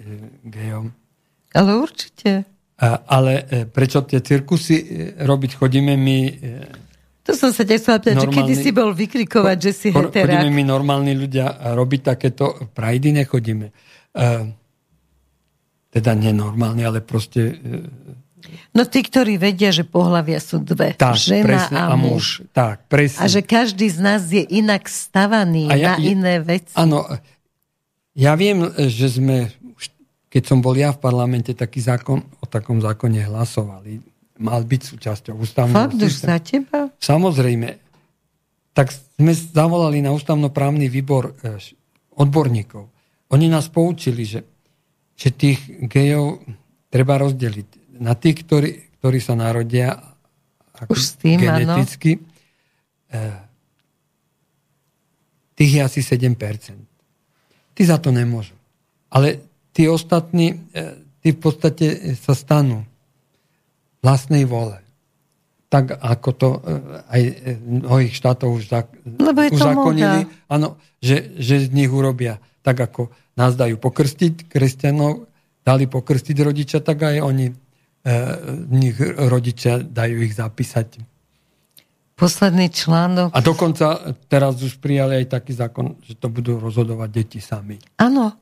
gejom. 0.41 0.97
Ale 1.53 1.77
určite. 1.77 2.49
Ale 2.81 3.45
prečo 3.69 4.01
tie 4.01 4.25
cirkusy 4.25 4.81
robiť? 5.21 5.51
Chodíme 5.53 5.93
my 5.93 6.17
to 7.21 7.37
som 7.37 7.53
sa 7.53 7.61
ťa 7.61 7.75
chcela 7.77 7.97
pýtať, 8.01 8.15
normálny, 8.17 8.33
že 8.33 8.37
kedy 8.41 8.53
si 8.57 8.69
bol 8.73 8.89
vykrikovať, 8.97 9.57
že 9.61 9.71
si 9.77 9.87
heterák. 9.93 10.41
Chodíme 10.41 10.49
my 10.49 10.63
normálni 10.65 11.13
ľudia 11.13 11.53
robiť 11.77 12.01
takéto 12.01 12.57
prajdy, 12.73 13.21
nechodíme. 13.21 13.69
Uh, 14.17 14.49
teda 15.93 16.17
nenormálne, 16.17 16.81
ale 16.81 17.05
proste... 17.05 17.61
Uh, 17.61 17.85
no 18.73 18.89
tí, 18.89 19.05
ktorí 19.05 19.37
vedia, 19.37 19.69
že 19.69 19.85
pohľavia 19.85 20.41
sú 20.41 20.65
dve. 20.65 20.97
Tak, 20.97 21.13
žena 21.13 21.69
presne, 21.69 21.77
a 21.77 21.93
muž. 21.93 22.41
Tak, 22.57 22.89
presne. 22.89 23.21
A 23.21 23.29
že 23.29 23.45
každý 23.45 23.85
z 23.93 23.99
nás 24.01 24.25
je 24.25 24.41
inak 24.41 24.89
stavaný 24.89 25.69
ja, 25.77 25.93
na 25.93 25.93
iné 26.01 26.41
veci. 26.41 26.73
Áno, 26.73 27.05
ja 28.17 28.33
viem, 28.33 28.65
že 28.89 29.13
sme, 29.13 29.53
keď 30.33 30.43
som 30.49 30.57
bol 30.57 30.73
ja 30.73 30.89
v 30.89 30.99
parlamente, 30.99 31.53
taký 31.53 31.85
zákon, 31.85 32.25
o 32.41 32.45
takom 32.49 32.81
zákone 32.81 33.23
hlasovali 33.29 34.10
mal 34.41 34.65
byť 34.65 34.81
súčasťou 34.81 35.37
ústavného 35.37 35.77
Fakt, 35.77 36.01
už 36.01 36.13
za 36.17 36.41
teba? 36.41 36.89
Samozrejme. 36.97 37.77
Tak 38.73 38.89
sme 38.91 39.31
zavolali 39.37 40.01
na 40.01 40.09
ústavnoprávny 40.11 40.89
výbor 40.89 41.37
e, 41.45 41.61
odborníkov. 42.17 42.89
Oni 43.31 43.45
nás 43.45 43.69
poučili, 43.69 44.25
že, 44.25 44.41
že 45.13 45.29
tých 45.29 45.61
gejov 45.85 46.41
treba 46.89 47.21
rozdeliť 47.21 48.01
na 48.01 48.17
tých, 48.17 48.43
ktorí, 48.43 48.69
ktorí 48.99 49.19
sa 49.21 49.37
narodia 49.37 49.95
ako 50.81 50.97
Už 50.97 51.01
s 51.05 51.13
tým, 51.21 51.37
geneticky. 51.37 52.17
Áno. 52.17 53.45
Tých 55.53 55.71
je 55.77 55.81
asi 55.85 56.01
7%. 56.01 56.33
Tí 57.77 57.81
za 57.85 58.01
to 58.01 58.09
nemôžu. 58.09 58.57
Ale 59.13 59.45
tí 59.75 59.85
ostatní, 59.85 60.57
e, 60.73 61.05
tí 61.21 61.37
v 61.37 61.39
podstate 61.39 62.17
sa 62.17 62.33
stanú 62.33 62.81
vlastnej 64.01 64.43
vole. 64.49 64.81
Tak 65.71 65.95
ako 66.03 66.29
to 66.35 66.49
e, 66.51 66.59
aj 67.07 67.21
mnohých 67.63 68.13
štátov 68.17 68.59
už, 68.59 68.63
zak, 68.67 68.87
už 69.07 69.61
zakonili, 69.61 70.27
áno, 70.51 70.75
že, 70.99 71.31
že 71.39 71.63
z 71.63 71.67
nich 71.71 71.87
urobia 71.87 72.43
tak, 72.61 72.77
ako 72.81 73.13
nás 73.39 73.55
dajú 73.55 73.79
pokrstiť 73.79 74.51
kresťanov, 74.51 75.31
dali 75.63 75.87
pokrstiť 75.87 76.37
rodičia, 76.43 76.83
tak 76.83 77.07
aj 77.07 77.23
oni 77.23 77.47
e, 77.47 77.55
nich 78.67 78.99
rodičia 78.99 79.79
dajú 79.79 80.27
ich 80.27 80.35
zapísať. 80.35 81.07
Posledný 82.19 82.69
článok. 82.69 83.33
A 83.33 83.39
dokonca 83.39 84.13
teraz 84.29 84.59
už 84.61 84.77
prijali 84.77 85.23
aj 85.23 85.39
taký 85.39 85.55
zákon, 85.55 85.97
že 86.03 86.19
to 86.19 86.27
budú 86.29 86.59
rozhodovať 86.59 87.09
deti 87.09 87.39
sami. 87.41 87.79
Áno. 87.97 88.35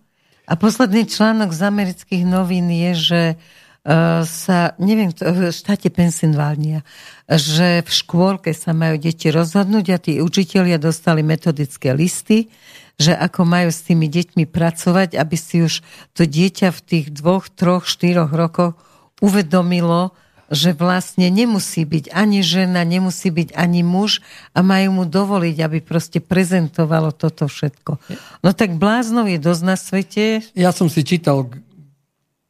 A 0.49 0.57
posledný 0.57 1.05
článok 1.05 1.53
z 1.53 1.61
amerických 1.61 2.25
novín 2.25 2.73
je, 2.73 2.91
že 2.97 3.21
Eh, 3.29 3.68
sa, 4.25 4.75
neviem, 4.75 5.09
v 5.15 5.55
štáte 5.55 5.87
Pensylvánia, 5.87 6.83
že 7.25 7.79
v 7.81 7.89
škôlke 7.89 8.51
sa 8.51 8.75
majú 8.75 8.99
deti 8.99 9.31
rozhodnúť 9.31 9.85
a 9.95 9.97
tí 9.97 10.13
učitelia 10.19 10.75
dostali 10.75 11.23
metodické 11.23 11.95
listy, 11.95 12.51
že 12.99 13.15
ako 13.15 13.47
majú 13.47 13.71
s 13.71 13.87
tými 13.87 14.11
deťmi 14.11 14.43
pracovať, 14.51 15.15
aby 15.15 15.35
si 15.39 15.63
už 15.63 15.79
to 16.11 16.27
dieťa 16.27 16.75
v 16.75 16.79
tých 16.83 17.05
dvoch, 17.15 17.47
troch, 17.47 17.87
štyroch 17.87 18.35
rokoch 18.35 18.75
uvedomilo, 19.23 20.11
že 20.51 20.75
vlastne 20.75 21.29
nemusí 21.31 21.85
byť 21.85 22.11
ani 22.11 22.43
žena, 22.43 22.83
nemusí 22.83 23.31
byť 23.31 23.55
ani 23.55 23.85
muž 23.85 24.19
a 24.51 24.65
majú 24.65 25.01
mu 25.01 25.03
dovoliť, 25.07 25.55
aby 25.61 25.79
proste 25.79 26.19
prezentovalo 26.19 27.15
toto 27.15 27.47
všetko. 27.47 28.01
No 28.43 28.49
tak 28.51 28.75
bláznov 28.75 29.29
je 29.29 29.39
dosť 29.39 29.63
na 29.63 29.75
svete. 29.79 30.43
Ja 30.57 30.73
som 30.73 30.89
si 30.91 31.05
čítal, 31.05 31.47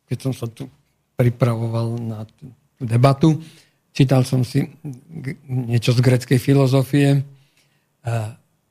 keď 0.10 0.18
som 0.18 0.34
sa 0.34 0.48
tu 0.50 0.72
pripravoval 1.20 2.00
na 2.00 2.24
tú 2.24 2.56
debatu. 2.80 3.44
Čítal 3.92 4.24
som 4.24 4.48
si 4.48 4.64
niečo 5.44 5.92
z 5.92 6.00
greckej 6.00 6.40
filozofie, 6.40 7.28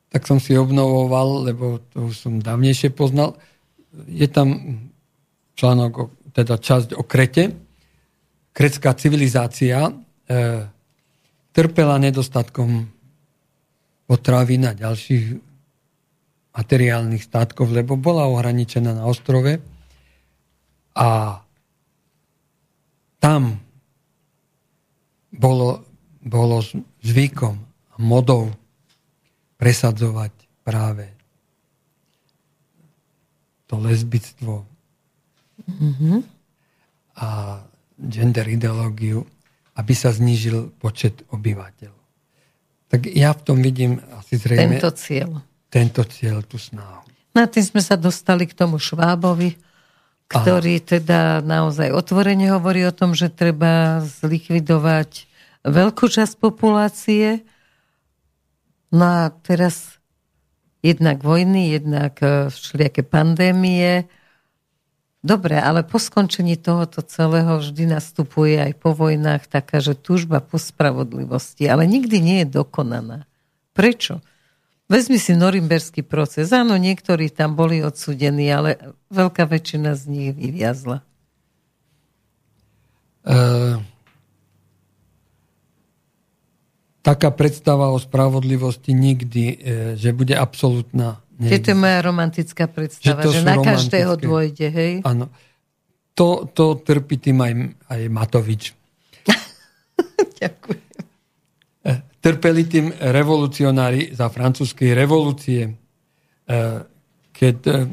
tak 0.09 0.23
som 0.25 0.41
si 0.41 0.57
obnovoval, 0.57 1.45
lebo 1.45 1.85
to 1.93 2.09
už 2.09 2.17
som 2.17 2.41
dávnejšie 2.41 2.89
poznal. 2.97 3.37
Je 4.09 4.25
tam 4.25 4.81
článok, 5.53 6.17
teda 6.33 6.57
časť 6.57 6.97
o 6.97 7.05
Krete. 7.05 7.53
Krecká 8.57 8.97
civilizácia 8.97 9.87
e, 9.87 9.93
trpela 11.53 12.01
nedostatkom 12.01 12.89
potravín 14.09 14.65
a 14.65 14.73
ďalších 14.73 15.37
materiálnych 16.57 17.23
státkov, 17.23 17.71
lebo 17.71 17.95
bola 18.01 18.27
ohraničená 18.27 18.97
na 18.97 19.05
ostrove 19.05 19.61
a 20.97 21.09
tam 23.19 23.59
bolo, 25.35 25.85
bolo 26.23 26.63
zvykom 27.03 27.57
a 27.93 27.95
modou 27.99 28.51
presadzovať 29.59 30.33
práve 30.63 31.11
to 33.69 33.77
lesbictvo 33.77 34.65
mm-hmm. 35.69 36.19
a 37.21 37.29
gender 37.99 38.47
ideológiu, 38.49 39.27
aby 39.77 39.93
sa 39.93 40.09
znížil 40.15 40.73
počet 40.81 41.27
obyvateľov. 41.29 42.01
Tak 42.89 43.05
ja 43.13 43.37
v 43.37 43.41
tom 43.45 43.61
vidím 43.61 44.01
asi 44.17 44.41
zrejme... 44.41 44.81
Tento 44.81 44.91
cieľ. 44.97 45.31
Tento 45.69 46.03
cieľ, 46.09 46.41
tú 46.49 46.57
snahu. 46.57 47.05
Na 47.37 47.45
tým 47.45 47.61
sme 47.61 47.85
sa 47.85 48.01
dostali 48.01 48.49
k 48.49 48.57
tomu 48.57 48.81
Švábovi, 48.81 49.61
ktorý 50.29 50.85
teda 50.85 51.41
naozaj 51.41 51.89
otvorene 51.89 52.53
hovorí 52.53 52.85
o 52.85 52.93
tom, 52.93 53.17
že 53.17 53.33
treba 53.33 54.05
zlikvidovať 54.05 55.25
veľkú 55.65 56.05
časť 56.05 56.37
populácie. 56.37 57.49
No 58.93 59.05
a 59.09 59.23
teraz 59.33 59.99
jednak 60.85 61.25
vojny, 61.25 61.81
jednak 61.81 62.21
e, 62.21 62.53
všelijaké 62.53 63.03
pandémie. 63.09 64.05
Dobre, 65.25 65.59
ale 65.59 65.83
po 65.83 65.97
skončení 65.99 66.61
tohoto 66.61 67.03
celého 67.03 67.59
vždy 67.59 67.91
nastupuje 67.91 68.61
aj 68.61 68.73
po 68.79 68.95
vojnách 68.95 69.49
taká, 69.51 69.81
že 69.83 69.99
túžba 69.99 70.45
po 70.45 70.61
spravodlivosti, 70.61 71.67
ale 71.67 71.89
nikdy 71.89 72.17
nie 72.21 72.39
je 72.45 72.63
dokonaná. 72.63 73.25
Prečo? 73.75 74.23
Vezmi 74.89 75.21
si 75.21 75.37
norimberský 75.37 76.01
proces. 76.01 76.49
Áno, 76.57 76.81
niektorí 76.81 77.29
tam 77.29 77.53
boli 77.53 77.85
odsudení, 77.85 78.49
ale 78.49 78.97
veľká 79.13 79.45
väčšina 79.45 79.93
z 79.93 80.03
nich 80.09 80.31
vyviazla. 80.33 81.05
E, 83.29 83.37
taká 87.05 87.29
predstava 87.29 87.93
o 87.93 88.01
spravodlivosti 88.01 88.97
nikdy, 88.97 89.45
e, 89.45 89.57
že 90.01 90.17
bude 90.17 90.33
absolútna. 90.33 91.21
Je 91.37 91.61
to 91.61 91.77
moja 91.77 92.01
romantická 92.01 92.65
predstava, 92.65 93.29
že, 93.29 93.39
že 93.39 93.41
na 93.45 93.61
každého 93.61 94.17
dôjde, 94.17 94.73
hej? 94.73 94.93
Áno. 95.05 95.29
To, 96.17 96.49
to 96.49 96.81
trpí 96.81 97.21
tým 97.21 97.45
aj, 97.45 97.53
aj 97.93 98.01
Matovič. 98.09 98.73
Ďakujem. 100.41 100.88
Trpeli 102.29 102.69
tým 102.69 102.93
revolucionári 102.93 104.13
za 104.13 104.29
francúzskej 104.29 104.93
revolúcie, 104.93 105.65
eh, 105.65 106.79
keď, 107.33 107.59
eh, 107.73 107.89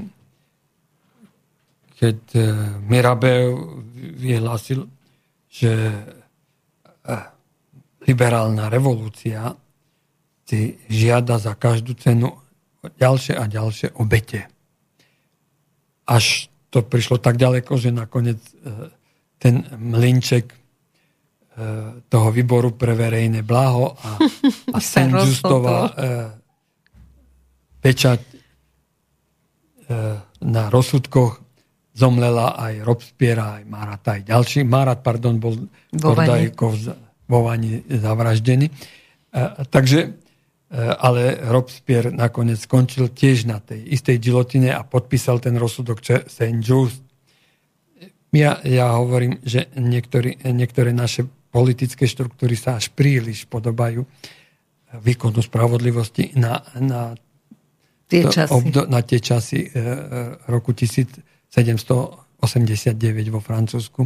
keď 1.95 2.19
eh, 2.35 2.43
Mirabeau 2.83 3.79
vyhlásil, 3.95 4.91
že 5.47 5.71
liberálna 8.03 8.67
revolúcia 8.67 9.55
si 10.43 10.75
žiada 10.91 11.39
za 11.39 11.55
každú 11.55 11.95
cenu 11.95 12.35
ďalšie 12.83 13.39
a 13.39 13.47
ďalšie 13.47 13.95
obete. 13.95 14.51
Až 16.11 16.51
to 16.75 16.83
prišlo 16.83 17.23
tak 17.23 17.39
ďaleko, 17.39 17.71
že 17.79 17.95
nakoniec 17.95 18.43
ten 19.39 19.63
mlinček 19.79 20.64
E, 20.64 20.64
toho 22.11 22.30
výboru 22.36 22.76
pre 22.76 22.91
verejné 22.91 23.40
blaho 23.40 23.95
a, 23.95 24.19
a 24.76 24.80
Saint 24.84 25.15
Justova 25.15 25.88
e, 25.88 25.91
pečať 27.80 28.19
e, 28.19 28.36
na 30.44 30.64
rozsudkoch 30.68 31.40
zomlela 31.95 32.60
aj 32.60 32.84
Robespierre, 32.84 33.64
aj 33.64 33.64
Marat, 33.72 34.03
aj 34.03 34.22
ďalší. 34.27 34.68
Marat, 34.68 34.99
pardon, 34.99 35.40
bol 35.40 35.56
Kordajkov 35.95 36.91
vo 37.23 37.40
Vani 37.48 37.88
zavraždený. 37.88 38.68
Takže, 39.72 39.99
ale 40.76 41.40
Robespierre 41.48 42.11
nakoniec 42.11 42.60
skončil 42.60 43.15
tiež 43.15 43.48
na 43.48 43.64
tej 43.64 43.80
istej 43.95 44.19
gilotine 44.19 44.76
a 44.76 44.84
podpísal 44.84 45.40
ten 45.40 45.56
rozsudok 45.56 46.03
Saint 46.27 46.60
Just. 46.60 46.99
Ja, 48.36 48.60
ja 48.68 48.91
hovorím, 48.99 49.40
že 49.48 49.72
niektorí, 49.80 50.44
niektoré 50.52 50.91
naše 50.91 51.32
politické 51.56 52.03
štruktúry 52.03 52.60
sa 52.60 52.76
až 52.76 52.91
príliš 52.91 53.48
podobajú 53.48 54.03
výkonu 54.99 55.40
spravodlivosti 55.40 56.36
na, 56.36 56.60
na, 56.84 57.15
tie 58.11 58.27
časy. 58.27 58.52
Obdo, 58.52 58.84
na 58.91 58.99
tie 59.07 59.23
časy 59.23 59.64
e, 59.64 59.72
e 59.72 59.80
roku 60.52 60.76
1789 60.76 62.11
vo 63.32 63.40
Francúzsku. 63.40 64.03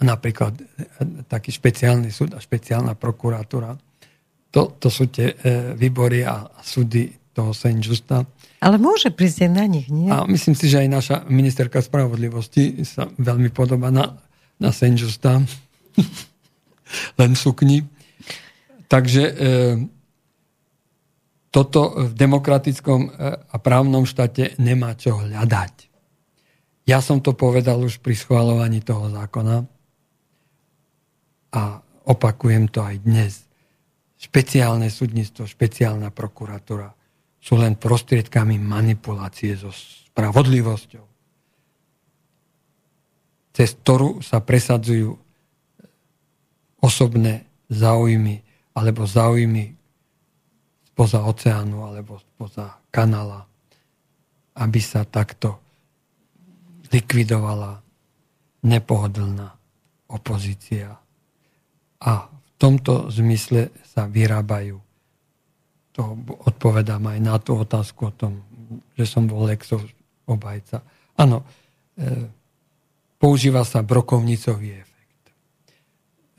Napríklad 0.00 0.56
e, 0.56 0.64
taký 1.28 1.52
špeciálny 1.52 2.08
súd 2.08 2.32
a 2.32 2.40
špeciálna 2.40 2.96
prokuratúra. 2.96 3.76
To, 4.52 4.76
to 4.76 4.88
sú 4.92 5.08
tie 5.08 5.32
výbory 5.76 6.28
a, 6.28 6.44
a 6.44 6.60
súdy 6.60 7.08
toho 7.32 7.56
Saint 7.56 7.80
Justa. 7.80 8.28
Ale 8.60 8.76
môže 8.76 9.08
prísť 9.08 9.48
aj 9.48 9.52
na 9.52 9.64
nich, 9.64 9.88
nie? 9.88 10.12
A 10.12 10.28
myslím 10.28 10.52
si, 10.52 10.68
že 10.68 10.84
aj 10.84 10.88
naša 10.92 11.16
ministerka 11.24 11.80
spravodlivosti 11.80 12.84
sa 12.84 13.08
veľmi 13.08 13.48
podobá 13.48 13.88
na, 13.88 14.20
na 14.60 14.68
Saint 14.76 14.96
Justa. 14.96 15.40
len 17.20 17.32
sukni. 17.36 17.84
Takže 18.88 19.22
e, 19.24 19.34
toto 21.52 21.92
v 22.08 22.12
demokratickom 22.16 23.00
e, 23.06 23.10
a 23.36 23.56
právnom 23.60 24.08
štáte 24.08 24.56
nemá 24.56 24.96
čo 24.96 25.20
hľadať. 25.20 25.92
Ja 26.88 26.98
som 26.98 27.22
to 27.22 27.36
povedal 27.36 27.78
už 27.84 28.02
pri 28.02 28.16
schvalovaní 28.18 28.82
toho 28.82 29.06
zákona 29.12 29.68
a 31.54 31.62
opakujem 32.08 32.66
to 32.72 32.82
aj 32.82 32.96
dnes. 33.06 33.32
Špeciálne 34.18 34.90
súdnictvo, 34.90 35.46
špeciálna 35.46 36.10
prokuratúra 36.10 36.90
sú 37.42 37.58
len 37.58 37.74
prostriedkami 37.74 38.58
manipulácie 38.58 39.58
so 39.58 39.70
spravodlivosťou, 39.74 41.04
cez 43.50 43.70
ktorú 43.82 44.22
sa 44.22 44.38
presadzujú 44.38 45.18
osobné 46.82 47.46
záujmy 47.70 48.42
alebo 48.74 49.06
záujmy 49.06 49.72
spoza 50.92 51.24
oceánu 51.24 51.86
alebo 51.86 52.20
spoza 52.20 52.76
kanála, 52.92 53.46
aby 54.60 54.80
sa 54.82 55.06
takto 55.08 55.56
likvidovala 56.92 57.80
nepohodlná 58.62 59.48
opozícia 60.12 61.00
A 62.02 62.26
v 62.28 62.50
tomto 62.58 63.08
zmysle 63.14 63.70
sa 63.86 64.10
vyrábajú. 64.10 64.76
To 65.94 66.02
odpovedám 66.50 67.14
aj 67.14 67.18
na 67.22 67.36
tú 67.38 67.62
otázku 67.62 68.10
o 68.10 68.12
tom, 68.12 68.42
že 68.98 69.06
som 69.06 69.30
bol 69.30 69.46
Lexov 69.46 69.86
obajca. 70.26 70.82
Áno, 71.14 71.46
e, 71.94 72.26
používa 73.22 73.62
sa 73.62 73.86
brokovnicový 73.86 74.82
efekt. 74.82 74.91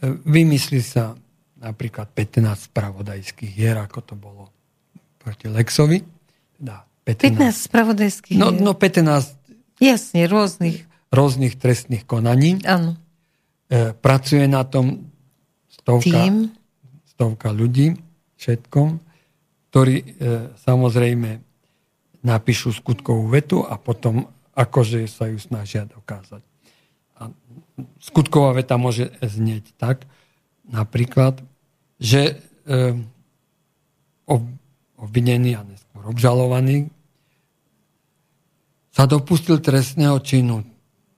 Vymyslí 0.03 0.83
sa 0.83 1.15
napríklad 1.63 2.11
15 2.11 2.67
spravodajských 2.71 3.51
hier, 3.55 3.79
ako 3.79 3.99
to 4.03 4.13
bolo 4.19 4.51
proti 5.15 5.47
Lexovi. 5.47 6.03
Teda 6.59 6.83
15, 7.07 7.39
15 7.39 7.67
spravodajských 7.71 8.35
no, 8.35 8.51
hier. 8.51 8.59
No 8.59 8.75
15 8.75 9.43
Jasne, 9.79 10.27
rôznych. 10.27 10.87
Rôznych 11.11 11.55
trestných 11.59 12.03
konaní. 12.07 12.63
Áno. 12.63 12.95
E, 13.71 13.91
pracuje 13.91 14.47
na 14.47 14.63
tom 14.63 15.11
stovka, 15.67 16.23
Tým. 16.23 16.51
stovka 17.03 17.51
ľudí, 17.51 17.99
všetkom, 18.39 18.99
ktorí 19.71 19.95
e, 19.99 20.05
samozrejme 20.55 21.29
napíšu 22.23 22.71
skutkovú 22.71 23.27
vetu 23.27 23.63
a 23.67 23.75
potom 23.75 24.23
akože 24.55 25.03
sa 25.11 25.27
ju 25.27 25.37
snažia 25.41 25.83
dokázať. 25.83 26.52
Skutková 27.97 28.53
veta 28.53 28.77
môže 28.77 29.09
znieť 29.17 29.73
tak, 29.81 30.05
napríklad, 30.69 31.41
že 31.97 32.37
e, 32.69 32.95
obvinený 34.99 35.57
a 35.57 35.65
neskôr 35.65 36.03
obžalovaný 36.07 36.93
sa 38.93 39.09
dopustil 39.09 39.57
trestného 39.57 40.21
činu 40.21 40.61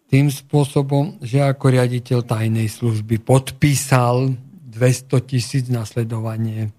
tým 0.07 0.31
spôsobom, 0.31 1.19
že 1.19 1.43
ako 1.43 1.75
riaditeľ 1.75 2.23
tajnej 2.23 2.71
služby 2.71 3.19
podpísal 3.19 4.31
200 4.71 5.11
tisíc 5.27 5.67
nasledovanie 5.67 6.71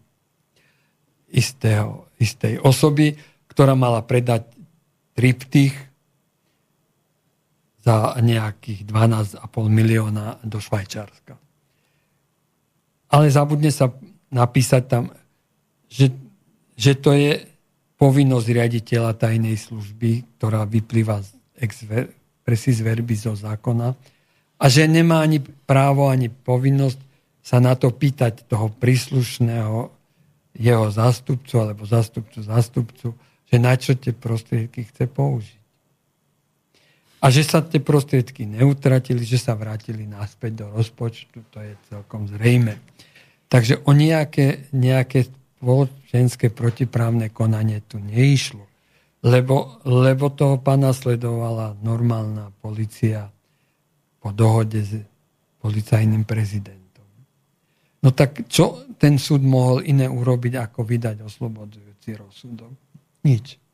istého, 1.28 2.08
istej 2.16 2.64
osoby, 2.64 3.18
ktorá 3.50 3.76
mala 3.76 4.00
predať 4.00 4.48
triptych 5.12 5.74
za 7.86 8.18
nejakých 8.18 8.82
12,5 8.82 9.46
milióna 9.70 10.42
do 10.42 10.58
Švajčarska. 10.58 11.38
Ale 13.14 13.30
zabudne 13.30 13.70
sa 13.70 13.94
napísať 14.34 14.82
tam, 14.90 15.14
že, 15.86 16.10
že 16.74 16.98
to 16.98 17.14
je 17.14 17.46
povinnosť 17.94 18.46
riaditeľa 18.50 19.14
tajnej 19.14 19.54
služby, 19.54 20.36
ktorá 20.36 20.66
vyplýva 20.66 21.22
z 21.22 21.30
presis 22.42 22.82
verbi 22.82 23.14
zo 23.14 23.38
zákona 23.38 23.94
a 24.58 24.64
že 24.66 24.90
nemá 24.90 25.22
ani 25.22 25.38
právo, 25.40 26.10
ani 26.10 26.26
povinnosť 26.26 27.00
sa 27.38 27.62
na 27.62 27.78
to 27.78 27.94
pýtať 27.94 28.50
toho 28.50 28.66
príslušného 28.74 29.94
jeho 30.56 30.86
zástupcu 30.90 31.54
alebo 31.62 31.86
zástupcu 31.86 32.42
zástupcu, 32.42 33.06
že 33.46 33.56
na 33.62 33.78
čo 33.78 33.94
tie 33.94 34.10
prostriedky 34.10 34.88
chce 34.88 35.06
použiť. 35.06 35.55
A 37.20 37.32
že 37.32 37.42
sa 37.42 37.64
tie 37.64 37.80
prostriedky 37.80 38.44
neutratili, 38.44 39.24
že 39.24 39.40
sa 39.40 39.56
vrátili 39.56 40.04
naspäť 40.04 40.62
do 40.62 40.66
rozpočtu, 40.76 41.48
to 41.48 41.58
je 41.64 41.72
celkom 41.88 42.28
zrejme. 42.28 42.76
Takže 43.48 43.86
o 43.88 43.96
nejaké, 43.96 44.68
nejaké 44.74 45.26
spoločenské 45.56 46.52
protiprávne 46.52 47.32
konanie 47.32 47.80
tu 47.88 47.96
neišlo. 47.96 48.68
Lebo, 49.26 49.80
lebo 49.88 50.30
toho 50.30 50.60
pána 50.60 50.92
sledovala 50.92 51.74
normálna 51.82 52.52
policia 52.62 53.26
po 54.20 54.30
dohode 54.30 54.78
s 54.84 54.92
policajným 55.58 56.22
prezidentom. 56.22 57.06
No 58.04 58.14
tak 58.14 58.46
čo 58.46 58.86
ten 59.00 59.18
súd 59.18 59.42
mohol 59.42 59.82
iné 59.82 60.06
urobiť, 60.06 60.52
ako 60.62 60.86
vydať 60.86 61.26
oslobodzujúci 61.26 62.10
rozsudok? 62.14 62.72
Nič. 63.26 63.65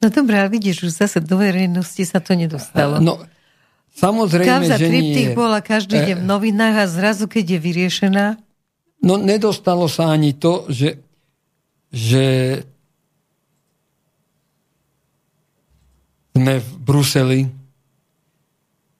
No 0.00 0.08
dobré, 0.08 0.40
ale 0.40 0.48
vidíš, 0.48 0.88
už 0.88 0.92
zase 0.96 1.20
do 1.20 1.36
verejnosti 1.36 2.00
sa 2.08 2.24
to 2.24 2.32
nedostalo. 2.32 3.04
No, 3.04 3.20
samozrejme, 3.92 4.48
Kauza 4.48 4.80
že 4.80 4.88
nie. 4.88 5.36
bola 5.36 5.60
každý 5.60 6.00
deň 6.00 6.24
v 6.24 6.24
novinách 6.24 6.76
a 6.80 6.86
zrazu, 6.88 7.28
keď 7.28 7.56
je 7.56 7.58
vyriešená? 7.60 8.26
No 9.04 9.20
nedostalo 9.20 9.92
sa 9.92 10.08
ani 10.08 10.32
to, 10.32 10.64
že, 10.72 10.96
že 11.92 12.24
sme 16.32 16.64
v 16.64 16.70
Bruseli 16.80 17.40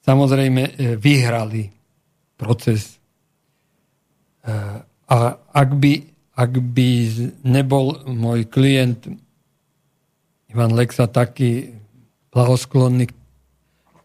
samozrejme 0.04 0.62
e, 0.68 0.72
vyhrali 1.00 1.72
proces. 2.36 3.00
E, 4.44 4.52
a 4.84 5.16
ak 5.36 5.70
by, 5.80 5.92
ak 6.36 6.52
by 6.60 6.90
nebol 7.48 8.04
môj 8.04 8.44
klient 8.52 9.08
Ivan 10.50 10.74
Lexa 10.74 11.06
taký 11.06 11.78
blahosklonný 12.34 13.10
k 13.10 13.14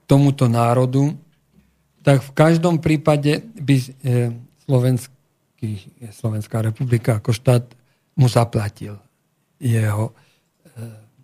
tomuto 0.06 0.46
národu, 0.46 1.18
tak 2.06 2.22
v 2.22 2.32
každom 2.38 2.78
prípade 2.78 3.42
by 3.58 3.76
e, 3.82 3.88
Slovenský, 4.66 5.70
Slovenská 6.14 6.62
republika 6.62 7.18
ako 7.18 7.34
štát 7.34 7.66
mu 8.14 8.30
zaplatil 8.30 9.02
jeho 9.58 10.14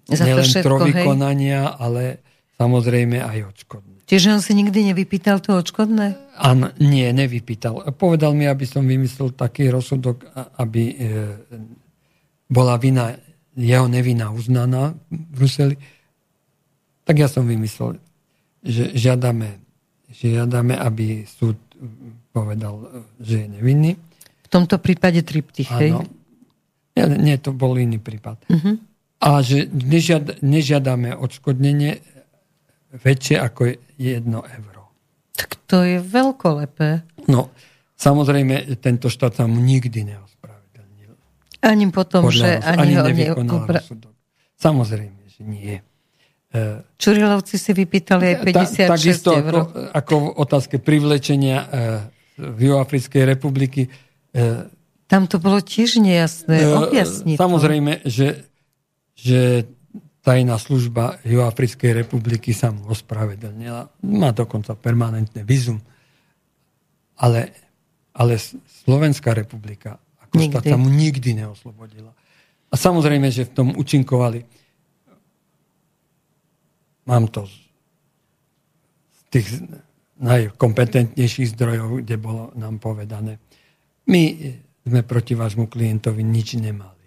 e, 0.10 0.16
Za 0.18 0.26
nielen 0.26 0.50
vykonania, 0.90 1.78
ale 1.78 2.26
samozrejme 2.58 3.22
aj 3.22 3.54
odškodné. 3.54 3.98
Čiže 4.10 4.28
on 4.36 4.42
si 4.44 4.58
nikdy 4.58 4.92
nevypýtal 4.92 5.40
to 5.40 5.56
odškodné? 5.62 6.36
An, 6.36 6.74
nie, 6.82 7.08
nevypýtal. 7.14 7.94
Povedal 7.96 8.36
mi, 8.36 8.50
aby 8.50 8.66
som 8.68 8.84
vymyslel 8.84 9.38
taký 9.38 9.70
rozsudok, 9.72 10.26
aby 10.58 10.84
e, 10.92 10.96
bola 12.52 12.76
vina 12.76 13.16
jeho 13.56 13.88
nevina 13.92 14.32
uznaná 14.32 14.96
v 15.12 15.24
Bruseli, 15.36 15.76
tak 17.04 17.16
ja 17.20 17.28
som 17.28 17.44
vymyslel, 17.44 18.00
že 18.64 18.94
žiadame, 18.96 19.60
žiadame 20.14 20.78
aby 20.78 21.26
súd 21.28 21.58
povedal, 22.32 23.04
že 23.20 23.44
je 23.44 23.48
nevinný. 23.52 23.92
V 24.46 24.48
tomto 24.48 24.80
prípade 24.80 25.20
triptych, 25.26 25.68
hej? 25.76 25.98
Nie, 26.96 27.06
nie, 27.08 27.36
to 27.40 27.56
bol 27.56 27.76
iný 27.80 28.00
prípad. 28.00 28.38
Uh-huh. 28.52 28.76
A 29.24 29.40
že 29.44 29.68
nežiad, 29.72 30.44
nežiadame 30.44 31.16
odškodnenie 31.16 32.04
väčšie 32.92 33.40
ako 33.40 33.80
jedno 33.96 34.44
euro. 34.44 34.92
Tak 35.36 35.56
to 35.68 35.88
je 35.88 36.04
veľkolepé. 36.04 37.08
No, 37.32 37.48
samozrejme, 37.96 38.76
tento 38.84 39.08
štát 39.08 39.40
sa 39.40 39.48
mu 39.48 39.64
nikdy 39.64 40.04
neospravedlnil. 40.04 40.31
Ani 41.62 41.86
potom, 41.94 42.26
Podľa 42.26 42.42
že 42.42 42.50
ani, 42.66 42.98
ani 42.98 43.24
ho 43.30 43.38
neupra... 43.38 43.80
Samozrejme, 44.58 45.22
že 45.30 45.42
nie. 45.46 45.78
E, 46.50 46.84
Čurilovci 46.98 47.56
si 47.62 47.72
vypýtali 47.72 48.24
aj 48.34 48.36
56 48.44 48.76
Ta, 48.76 48.86
takisto 48.98 49.30
eur. 49.38 49.54
Ako, 49.54 49.60
ako 49.94 50.14
v 50.18 50.28
otázke 50.42 50.76
privlečenia 50.82 51.58
e, 51.62 51.68
v 52.42 52.60
Juafrickej 52.74 53.24
republiky. 53.30 53.88
E, 54.34 54.68
Tam 55.06 55.30
to 55.30 55.38
bolo 55.38 55.62
tiež 55.62 56.02
nejasné. 56.02 56.66
Objasniť 56.66 57.38
Samozrejme, 57.38 58.04
že, 58.10 58.50
že 59.14 59.70
tajná 60.26 60.58
služba 60.58 61.22
Juafrickej 61.26 61.94
republiky 62.06 62.54
sa 62.58 62.70
mu 62.74 62.90
ospravedlnila. 62.90 63.90
Má 64.06 64.30
dokonca 64.34 64.74
permanentné 64.74 65.46
vizum. 65.46 65.82
Ale, 67.22 67.54
ale 68.18 68.42
Slovenská 68.86 69.38
republika 69.38 70.02
Košta 70.32 70.64
sa 70.64 70.78
mu 70.80 70.88
nikdy 70.88 71.44
neoslobodila. 71.44 72.16
A 72.72 72.76
samozrejme, 72.80 73.28
že 73.28 73.44
v 73.48 73.52
tom 73.52 73.68
účinkovali 73.76 74.48
mám 77.04 77.28
to 77.28 77.44
z 79.12 79.20
tých 79.28 79.48
najkompetentnejších 80.22 81.52
zdrojov, 81.58 82.08
kde 82.08 82.16
bolo 82.16 82.56
nám 82.56 82.80
povedané. 82.80 83.44
My 84.08 84.56
sme 84.88 85.02
proti 85.04 85.36
vášmu 85.36 85.68
klientovi 85.68 86.24
nič 86.24 86.56
nemali. 86.58 87.06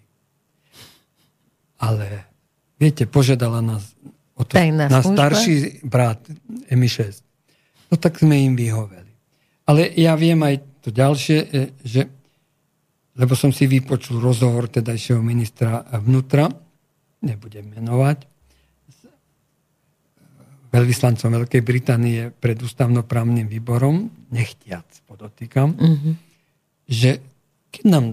Ale 1.81 2.29
viete, 2.77 3.09
požiadala 3.09 3.65
nás 3.65 3.97
o 4.35 4.43
to, 4.43 4.59
na 4.59 5.01
starší 5.01 5.85
brat 5.87 6.21
MI6. 6.69 7.23
No 7.89 7.95
tak 7.97 8.19
sme 8.21 8.37
im 8.43 8.55
vyhoveli. 8.59 9.13
Ale 9.65 9.89
ja 9.97 10.13
viem 10.19 10.39
aj 10.45 10.61
to 10.85 10.89
ďalšie, 10.93 11.39
e, 11.41 11.57
že 11.81 12.11
lebo 13.15 13.33
som 13.39 13.55
si 13.55 13.71
vypočul 13.71 14.19
rozhovor 14.19 14.67
tedajšieho 14.67 15.23
ministra 15.23 15.87
vnútra, 16.03 16.51
nebudem 17.23 17.71
menovať, 17.71 18.19
s 18.91 19.01
veľvyslancom 20.75 21.31
Veľkej 21.43 21.63
Británie 21.63 22.35
pred 22.35 22.59
ústavnoprávnym 22.59 23.47
výborom, 23.47 24.11
nechtiac 24.35 24.87
podotýkam, 25.07 25.79
mm-hmm. 25.79 26.15
že 26.91 27.23
keď 27.71 27.85
nám 27.87 28.07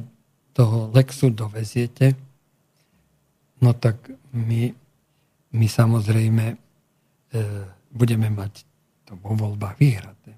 toho 0.53 0.94
Lexu 0.94 1.34
doveziete, 1.34 2.14
no 3.65 3.73
tak 3.73 3.98
my, 4.38 4.69
my 5.53 5.68
samozrejme 5.68 6.45
e, 6.53 6.56
budeme 7.90 8.30
mať 8.30 8.53
to 9.06 9.18
vo 9.19 9.34
voľbách 9.34 9.76
vyhraté. 9.82 10.34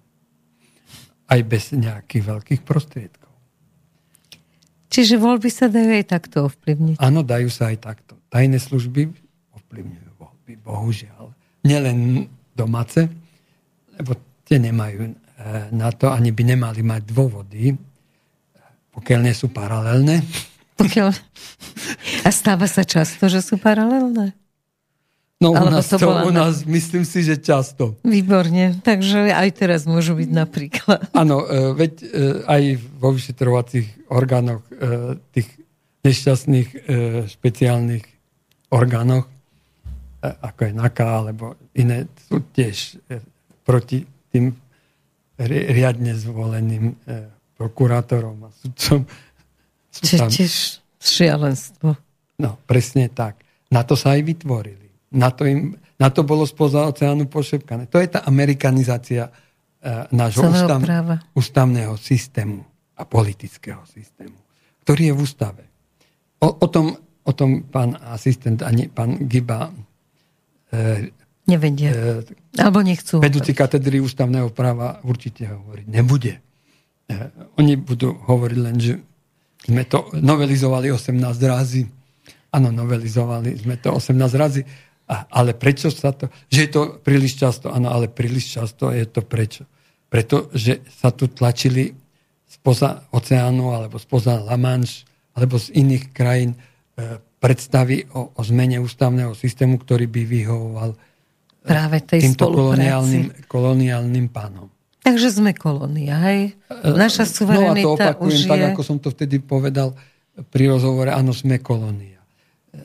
Aj 1.28 1.40
bez 1.44 1.72
nejakých 1.74 2.24
veľkých 2.24 2.62
prostriedkov. 2.64 3.23
Čiže 4.94 5.18
voľby 5.18 5.50
sa 5.50 5.66
dajú 5.66 5.90
aj 5.90 6.06
takto 6.06 6.46
ovplyvniť? 6.46 7.02
Áno, 7.02 7.26
dajú 7.26 7.50
sa 7.50 7.74
aj 7.74 7.82
takto. 7.82 8.14
Tajné 8.30 8.62
služby 8.62 9.10
ovplyvňujú 9.58 10.10
voľby, 10.22 10.54
bohužiaľ. 10.62 11.34
Nielen 11.66 12.30
domáce, 12.54 13.10
lebo 13.98 14.14
tie 14.46 14.62
nemajú 14.62 15.10
e, 15.10 15.14
na 15.74 15.90
to, 15.90 16.14
ani 16.14 16.30
by 16.30 16.46
nemali 16.46 16.86
mať 16.86 17.10
dôvody, 17.10 17.74
pokiaľ 18.94 19.20
nie 19.26 19.34
sú 19.34 19.50
paralelné. 19.50 20.22
Pokiaľ... 20.78 21.10
A 22.24 22.30
stáva 22.30 22.70
sa 22.70 22.86
často, 22.86 23.26
že 23.26 23.42
sú 23.42 23.58
paralelné? 23.58 24.38
No 25.44 25.52
u 25.52 25.68
nás, 25.68 25.92
to, 25.92 26.00
to 26.00 26.08
u 26.08 26.32
nás 26.32 26.64
myslím 26.64 27.04
si, 27.04 27.20
že 27.20 27.36
často. 27.36 28.00
Výborne, 28.08 28.80
takže 28.80 29.36
aj 29.36 29.50
teraz 29.60 29.84
môžu 29.84 30.16
byť 30.16 30.30
napríklad. 30.32 31.12
Áno, 31.22 31.44
e, 31.44 31.76
veď 31.76 31.94
e, 32.00 32.06
aj 32.48 32.64
vo 32.96 33.12
vyšetrovacích 33.12 34.08
orgánoch, 34.08 34.64
e, 34.72 35.20
tých 35.36 35.52
nešťastných 36.04 36.70
špeciálnych 37.32 38.04
orgánoch, 38.76 39.24
ako 40.20 40.60
je 40.68 40.72
NAKA 40.76 41.08
alebo 41.08 41.56
iné, 41.80 42.12
sú 42.28 42.44
tiež 42.44 43.00
proti 43.64 44.04
tým 44.28 44.52
riadne 45.40 46.12
zvoleným 46.20 46.92
prokurátorom 47.56 48.36
a 48.44 48.50
sudcom. 48.52 49.08
Čiže 49.96 50.28
tiež 50.28 50.54
šialenstvo. 51.00 51.96
No, 52.44 52.60
presne 52.68 53.08
tak. 53.08 53.40
Na 53.72 53.88
to 53.88 53.96
sa 53.96 54.20
aj 54.20 54.28
vytvorili. 54.28 54.83
Na 55.14 55.30
to, 55.30 55.46
im, 55.46 55.78
na 56.02 56.10
to 56.10 56.26
bolo 56.26 56.44
spoza 56.50 56.90
oceánu 56.90 57.30
pošepkané. 57.30 57.86
To 57.94 58.02
je 58.02 58.10
tá 58.10 58.26
amerikanizácia 58.26 59.30
uh, 59.30 60.10
nášho 60.10 60.50
ústav, 60.50 60.82
ústavného 61.38 61.94
systému 62.02 62.66
a 62.98 63.04
politického 63.06 63.86
systému, 63.86 64.38
ktorý 64.86 65.10
je 65.10 65.14
v 65.14 65.20
ústave. 65.22 65.64
O, 66.42 66.50
o, 66.50 66.68
tom, 66.68 66.98
o 67.24 67.32
tom 67.32 67.70
pán 67.70 67.98
asistent 68.10 68.66
ani 68.66 68.90
pán 68.90 69.30
Giba 69.30 69.70
uh, 69.70 71.02
Nevedia. 71.44 71.92
Uh, 71.92 72.24
Alebo 72.56 72.80
nechcú. 72.80 73.20
Vedúci 73.20 73.52
katedry 73.52 74.00
ústavného 74.00 74.48
práva 74.56 75.04
určite 75.04 75.44
hovoriť 75.52 75.86
nebude. 75.92 76.40
Uh, 77.12 77.28
oni 77.60 77.76
budú 77.76 78.16
hovoriť 78.16 78.60
len, 78.64 78.78
že 78.80 78.94
sme 79.64 79.84
to 79.88 80.12
novelizovali 80.16 80.92
18 80.92 81.20
razy. 81.44 81.84
Áno, 82.54 82.70
novelizovali 82.72 83.60
sme 83.60 83.76
to 83.80 83.92
18 83.92 84.16
razy 84.40 84.62
ale 85.08 85.52
prečo 85.54 85.92
sa 85.92 86.16
to... 86.16 86.32
Že 86.48 86.60
je 86.60 86.70
to 86.72 86.82
príliš 87.04 87.36
často, 87.40 87.70
áno, 87.70 87.92
ale 87.92 88.08
príliš 88.08 88.56
často 88.60 88.90
je 88.90 89.04
to 89.04 89.22
prečo. 89.22 89.68
Pretože 90.08 90.86
sa 90.88 91.12
tu 91.12 91.28
tlačili 91.28 91.92
spoza 92.48 93.04
oceánu 93.12 93.74
alebo 93.74 93.98
spoza 94.00 94.40
La 94.40 94.56
Manche 94.56 95.04
alebo 95.34 95.58
z 95.58 95.74
iných 95.74 96.14
krajín 96.14 96.54
e, 96.54 97.18
predstavy 97.42 98.06
o, 98.14 98.32
o 98.38 98.42
zmene 98.46 98.78
ústavného 98.78 99.34
systému, 99.34 99.82
ktorý 99.82 100.06
by 100.06 100.22
vyhovoval 100.24 100.92
e, 100.94 100.98
práve 101.66 101.98
tej 102.06 102.30
týmto 102.30 102.54
koloniálnym, 102.54 103.50
koloniálnym 103.50 104.30
pánom. 104.30 104.70
Takže 105.04 105.36
sme 105.36 105.52
kolónia, 105.58 106.16
hej? 106.30 106.54
E, 106.70 106.94
Naša 106.94 107.26
suverenita 107.26 107.90
no 107.90 107.98
a 107.98 107.98
to 107.98 108.16
opakujem, 108.16 108.30
už 108.30 108.36
je... 108.46 108.50
tak 108.54 108.62
ako 108.72 108.82
som 108.86 108.98
to 109.02 109.10
vtedy 109.10 109.42
povedal 109.42 109.98
pri 110.54 110.70
rozhovore, 110.70 111.10
áno, 111.10 111.34
sme 111.34 111.58
kolónia 111.58 112.13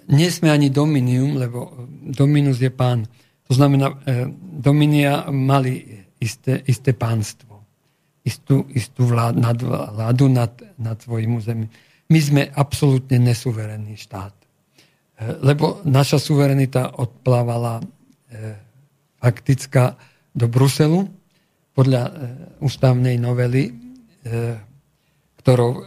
nie 0.08 0.28
sme 0.28 0.52
ani 0.52 0.68
dominium, 0.68 1.40
lebo 1.40 1.88
dominus 2.04 2.60
je 2.60 2.68
pán. 2.68 3.08
To 3.48 3.52
znamená, 3.56 3.96
e, 4.04 4.28
dominia 4.60 5.32
mali 5.32 6.04
isté, 6.20 6.60
isté 6.68 6.92
pánstvo, 6.92 7.64
istú, 8.20 8.68
istú 8.76 9.08
vlád, 9.08 9.40
nad, 9.40 9.56
vládu 9.64 10.28
nad, 10.28 10.52
nad 10.76 11.00
svojim 11.00 11.40
územím. 11.40 11.72
My 12.08 12.20
sme 12.20 12.42
absolútne 12.52 13.16
nesuverénny 13.16 13.96
štát. 13.96 14.36
E, 14.36 14.46
lebo 15.40 15.80
naša 15.88 16.20
suverenita 16.20 17.00
odplávala 17.00 17.80
e, 17.80 17.84
faktická 19.16 19.96
do 20.36 20.46
Bruselu 20.52 21.08
podľa 21.74 22.10
ústavnej 22.58 23.18
novely, 23.22 23.70
ktorou 25.38 25.86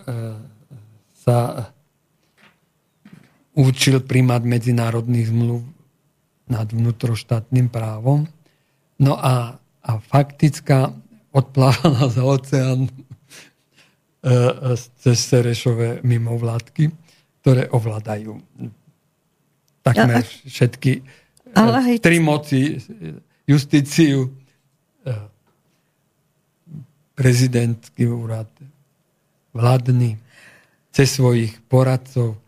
sa 1.11 1.67
učil 3.55 3.99
primát 4.03 4.43
medzinárodných 4.43 5.27
zmluv 5.27 5.61
nad 6.47 6.67
vnútroštátnym 6.71 7.71
právom. 7.71 8.27
No 8.99 9.15
a, 9.19 9.55
a 9.83 9.91
faktická 9.99 10.91
odplávala 11.31 12.11
za 12.11 12.23
oceán 12.27 12.87
e, 12.87 12.91
cez 14.75 15.17
Serešové 15.19 16.03
mimovládky, 16.03 16.91
ktoré 17.41 17.71
ovládajú 17.71 18.39
takmer 19.81 20.27
všetky 20.45 20.91
e, 20.99 21.01
ale 21.55 21.97
tri 21.99 22.19
moci, 22.19 22.77
justíciu, 23.47 24.27
e, 24.27 24.31
prezidentský 27.15 28.07
úrad, 28.07 28.49
vládny, 29.51 30.17
cez 30.91 31.15
svojich 31.15 31.55
poradcov, 31.71 32.40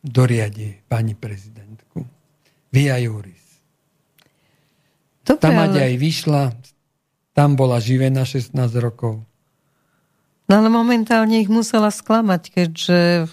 doriadi 0.00 0.80
pani 0.88 1.12
prezidentku. 1.12 2.04
Via 2.72 2.96
Juris. 2.96 3.60
Dobre, 5.24 5.42
tam 5.44 5.56
ale... 5.60 5.92
aj 5.92 5.94
vyšla, 6.00 6.42
tam 7.36 7.54
bola 7.54 7.76
živená 7.78 8.24
16 8.24 8.56
rokov. 8.80 9.20
No 10.50 10.52
ale 10.58 10.68
momentálne 10.72 11.38
ich 11.38 11.52
musela 11.52 11.94
sklamať, 11.94 12.42
keďže 12.50 13.30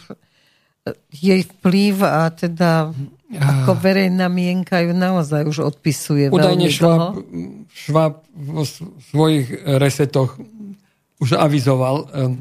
jej 1.10 1.42
vplyv 1.44 2.06
a 2.06 2.30
teda 2.32 2.94
ako 3.28 3.76
verejná 3.76 4.32
mienka 4.32 4.80
ju 4.80 4.96
naozaj 4.96 5.44
už 5.44 5.68
odpisuje 5.68 6.32
Udajne 6.32 6.72
Šváb, 6.72 7.20
Šváb 7.68 8.24
vo 8.32 8.64
svojich 9.12 9.52
resetoch 9.82 10.40
už 11.20 11.36
avizoval 11.36 12.08
um, 12.08 12.40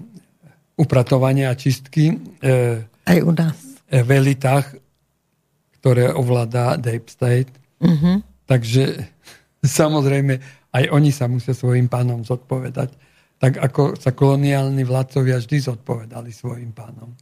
upratovanie 0.79 1.51
a 1.51 1.59
čistky. 1.59 2.15
Uh, 2.39 2.87
Aj 3.03 3.19
u 3.19 3.33
nás 3.35 3.66
elitách, 3.91 4.79
ktoré 5.79 6.11
ovládá 6.11 6.75
Deep 6.81 7.07
State. 7.07 7.53
Uh-huh. 7.79 8.23
Takže 8.47 9.07
samozrejme 9.81 10.43
aj 10.77 10.85
oni 10.93 11.11
sa 11.15 11.31
musia 11.31 11.57
svojim 11.57 11.89
pánom 11.89 12.21
zodpovedať. 12.27 12.93
Tak 13.37 13.61
ako 13.61 13.83
sa 14.01 14.17
koloniálni 14.17 14.85
vládcovia 14.85 15.41
vždy 15.41 15.57
zodpovedali 15.61 16.33
svojim 16.33 16.73
pánom. 16.73 17.13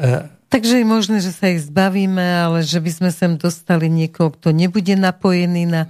E, 0.00 0.32
Takže 0.48 0.80
je 0.80 0.86
možné, 0.86 1.18
že 1.20 1.32
sa 1.34 1.52
ich 1.52 1.66
zbavíme, 1.68 2.22
ale 2.22 2.64
že 2.64 2.80
by 2.80 2.90
sme 2.90 3.10
sem 3.12 3.36
dostali 3.36 3.92
niekoho, 3.92 4.32
kto 4.32 4.54
nebude 4.54 4.96
napojený 4.96 5.68
na 5.68 5.82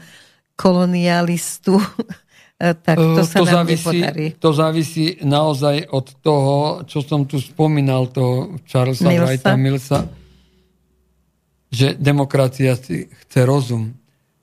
kolonialistu 0.59 1.79
tak 2.57 2.97
to 2.97 3.21
e, 3.21 3.25
sa 3.29 3.39
to 3.41 3.45
nám 3.45 3.55
závisí, 3.69 3.99
nepodarí. 4.01 4.27
To 4.41 4.51
závisí 4.57 5.07
naozaj 5.21 5.77
od 5.93 6.07
toho, 6.25 6.57
čo 6.89 7.05
som 7.05 7.29
tu 7.29 7.37
spomínal, 7.37 8.09
toho 8.09 8.57
Charlesa 8.65 9.05
Milsa. 9.05 9.25
Wrighta 9.29 9.53
Millsa, 9.61 9.99
že 11.69 11.93
demokracia 12.01 12.73
si 12.81 13.13
chce 13.13 13.45
rozum. 13.45 13.93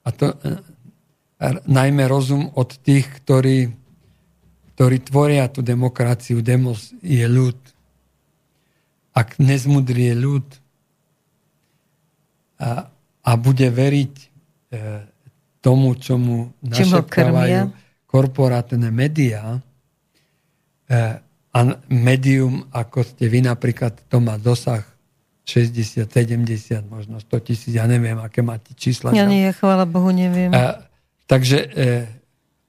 A 0.05 0.13
to 0.13 0.29
e, 0.29 0.61
najmä 1.65 2.05
rozum 2.05 2.53
od 2.53 2.77
tých, 2.85 3.09
ktorí, 3.09 3.73
ktorí 4.77 4.97
tvoria 5.01 5.49
tú 5.49 5.65
demokraciu. 5.65 6.45
Demos 6.45 6.93
je 7.01 7.25
ľud. 7.25 7.57
Ak 9.17 9.41
nezmudrie 9.41 10.13
ľud 10.13 10.45
a, 12.61 12.93
a 13.25 13.31
bude 13.41 13.73
veriť 13.73 14.13
e, 14.21 14.25
tomu, 15.65 15.97
čo 15.97 16.21
mu 16.21 16.53
našepkávajú, 16.61 17.82
korporátne 18.13 18.93
médiá 18.93 19.57
eh, 20.85 21.17
a 21.49 21.59
médium, 21.89 22.69
ako 22.69 23.01
ste 23.01 23.25
vy 23.25 23.41
napríklad, 23.41 24.05
to 24.05 24.21
má 24.21 24.37
dosah 24.37 24.85
60, 25.49 26.05
70, 26.05 26.93
možno 26.93 27.17
100 27.17 27.47
tisíc, 27.49 27.73
ja 27.73 27.89
neviem, 27.89 28.15
aké 28.21 28.45
máte 28.45 28.77
čísla. 28.77 29.17
Ja 29.17 29.25
nie, 29.25 29.49
chvála 29.49 29.89
Bohu, 29.89 30.13
neviem. 30.13 30.53
A, 30.53 30.61
eh, 30.61 30.73
takže 31.25 31.57
e, 31.57 32.05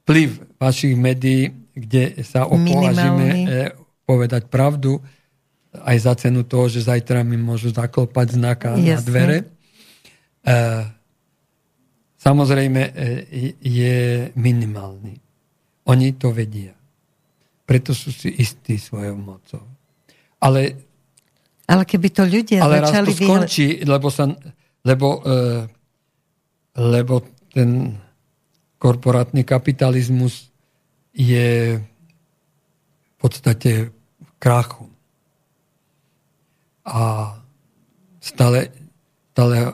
vplyv 0.03 0.57
vašich 0.57 0.97
médií, 0.97 1.53
kde 1.77 2.25
sa 2.25 2.49
opovažíme 2.49 3.27
e, 3.29 3.45
povedať 4.05 4.49
pravdu, 4.49 4.97
aj 5.75 5.97
za 5.99 6.13
cenu 6.15 6.47
toho, 6.47 6.71
že 6.71 6.87
zajtra 6.87 7.21
mi 7.21 7.35
môžu 7.35 7.69
zaklopať 7.69 8.27
znaka 8.39 8.69
Jasne. 8.79 8.85
na 8.85 8.99
dvere. 9.03 9.37
E, 9.39 9.45
samozrejme 12.17 12.81
je 13.59 14.29
minimálny. 14.39 15.24
Oni 15.85 16.13
to 16.17 16.33
vedia. 16.33 16.73
Preto 17.65 17.93
sú 17.93 18.13
si 18.13 18.29
istí 18.29 18.77
svojou 18.77 19.17
mocou. 19.17 19.63
Ale, 20.41 20.77
ale 21.65 21.83
keby 21.85 22.07
to 22.13 22.23
ľudia 22.25 22.61
ale 22.61 22.81
začali... 22.81 22.93
Ale 22.93 23.09
raz 23.09 23.09
to 23.09 23.25
skončí, 23.25 23.67
lebo, 23.85 24.07
sa, 24.13 24.29
lebo, 24.85 25.07
e, 25.25 25.41
lebo 26.77 27.25
ten 27.49 27.97
korporátny 28.77 29.41
kapitalizmus 29.41 30.53
je 31.15 31.81
podstate 33.25 33.89
krachu. 34.37 34.85
A 36.85 37.33
stále, 38.21 38.69
stále 39.33 39.57
e, 39.57 39.71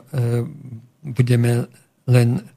budeme 1.04 1.68
len 2.08 2.48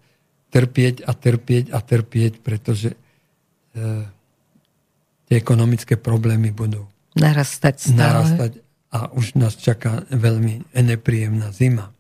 trpieť 0.56 1.04
a 1.04 1.12
trpieť 1.12 1.76
a 1.76 1.84
trpieť, 1.84 2.40
pretože 2.40 2.96
tie 5.26 5.36
ekonomické 5.36 6.00
problémy 6.00 6.56
budú 6.56 6.88
narastať 7.16 7.76
stále. 7.92 8.00
narastať 8.00 8.52
a 8.96 9.12
už 9.12 9.36
nás 9.36 9.60
čaká 9.60 10.08
veľmi 10.08 10.72
nepríjemná 10.72 11.52
zima. 11.52 11.92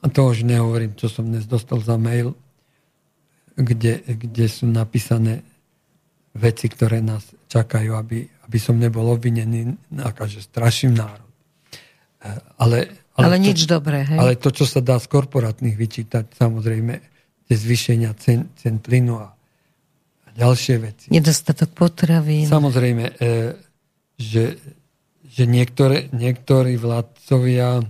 A 0.00 0.06
to 0.08 0.32
už 0.32 0.48
nehovorím, 0.48 0.96
čo 0.96 1.12
som 1.12 1.28
dnes 1.28 1.44
dostal 1.44 1.84
za 1.84 2.00
mail, 2.00 2.32
kde, 3.60 4.00
kde 4.00 4.46
sú 4.48 4.64
napísané 4.64 5.44
veci, 6.32 6.70
ktoré 6.70 7.04
nás 7.04 7.26
čakajú, 7.50 7.92
aby, 7.98 8.24
aby 8.48 8.58
som 8.62 8.80
nebol 8.80 9.04
obvinený, 9.12 9.76
že 10.30 10.40
straším 10.40 10.96
národ. 10.96 11.28
Ale, 12.56 12.88
ale, 13.16 13.36
ale 13.36 13.36
to, 13.36 13.44
nič 13.44 13.60
dobré, 13.68 14.06
hej? 14.06 14.16
Ale 14.16 14.32
to, 14.40 14.48
čo 14.54 14.64
sa 14.64 14.80
dá 14.80 14.96
z 14.96 15.08
korporátnych 15.10 15.76
vyčítať, 15.76 16.36
samozrejme, 16.36 16.94
tie 17.50 17.56
zvýšenia 17.56 18.14
cen, 18.16 18.48
cen 18.56 18.78
plynu 18.78 19.18
a 19.18 19.34
ďalšie 20.40 20.74
veci. 20.80 21.06
Nedostatok 21.12 21.70
potravín. 21.76 22.48
Samozrejme, 22.48 23.04
e, 23.04 23.14
že, 24.16 24.56
že 25.28 25.44
niektoré, 25.44 26.08
niektorí 26.16 26.80
vládcovia 26.80 27.84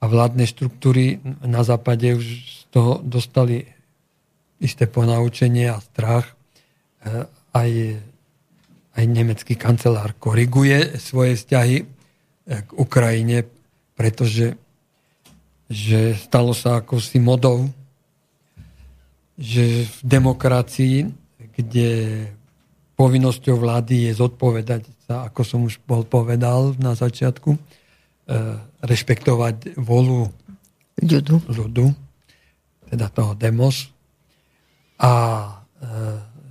a 0.00 0.04
vládne 0.06 0.46
štruktúry 0.46 1.18
na 1.42 1.66
západe 1.66 2.14
už 2.14 2.24
z 2.24 2.62
toho 2.70 3.02
dostali 3.02 3.66
isté 4.62 4.86
ponaučenie 4.86 5.66
a 5.66 5.82
strach. 5.82 6.30
E, 7.02 7.26
aj, 7.50 7.70
aj 8.94 9.04
nemecký 9.10 9.58
kancelár 9.58 10.14
koriguje 10.14 10.96
svoje 11.02 11.34
vzťahy 11.34 11.76
e, 11.82 11.84
k 12.62 12.70
Ukrajine, 12.78 13.50
pretože 13.98 14.54
že 15.70 16.18
stalo 16.18 16.50
sa 16.50 16.82
ako 16.82 16.98
si 16.98 17.22
modou, 17.22 17.70
že 19.38 19.86
v 19.86 19.98
demokracii, 20.02 21.19
kde 21.60 21.88
povinnosťou 22.96 23.56
vlády 23.56 24.10
je 24.10 24.12
zodpovedať 24.18 24.82
sa, 25.08 25.28
ako 25.28 25.40
som 25.44 25.60
už 25.64 25.80
bol 25.84 26.04
povedal 26.04 26.76
na 26.76 26.92
začiatku, 26.92 27.56
E, 28.30 28.38
rešpektovať 28.86 29.74
volu 29.74 30.30
ľudu. 31.02 31.42
ľudu, 31.50 31.90
teda 32.86 33.10
toho 33.10 33.34
demos. 33.34 33.90
A 35.02 35.10
e, 35.10 35.50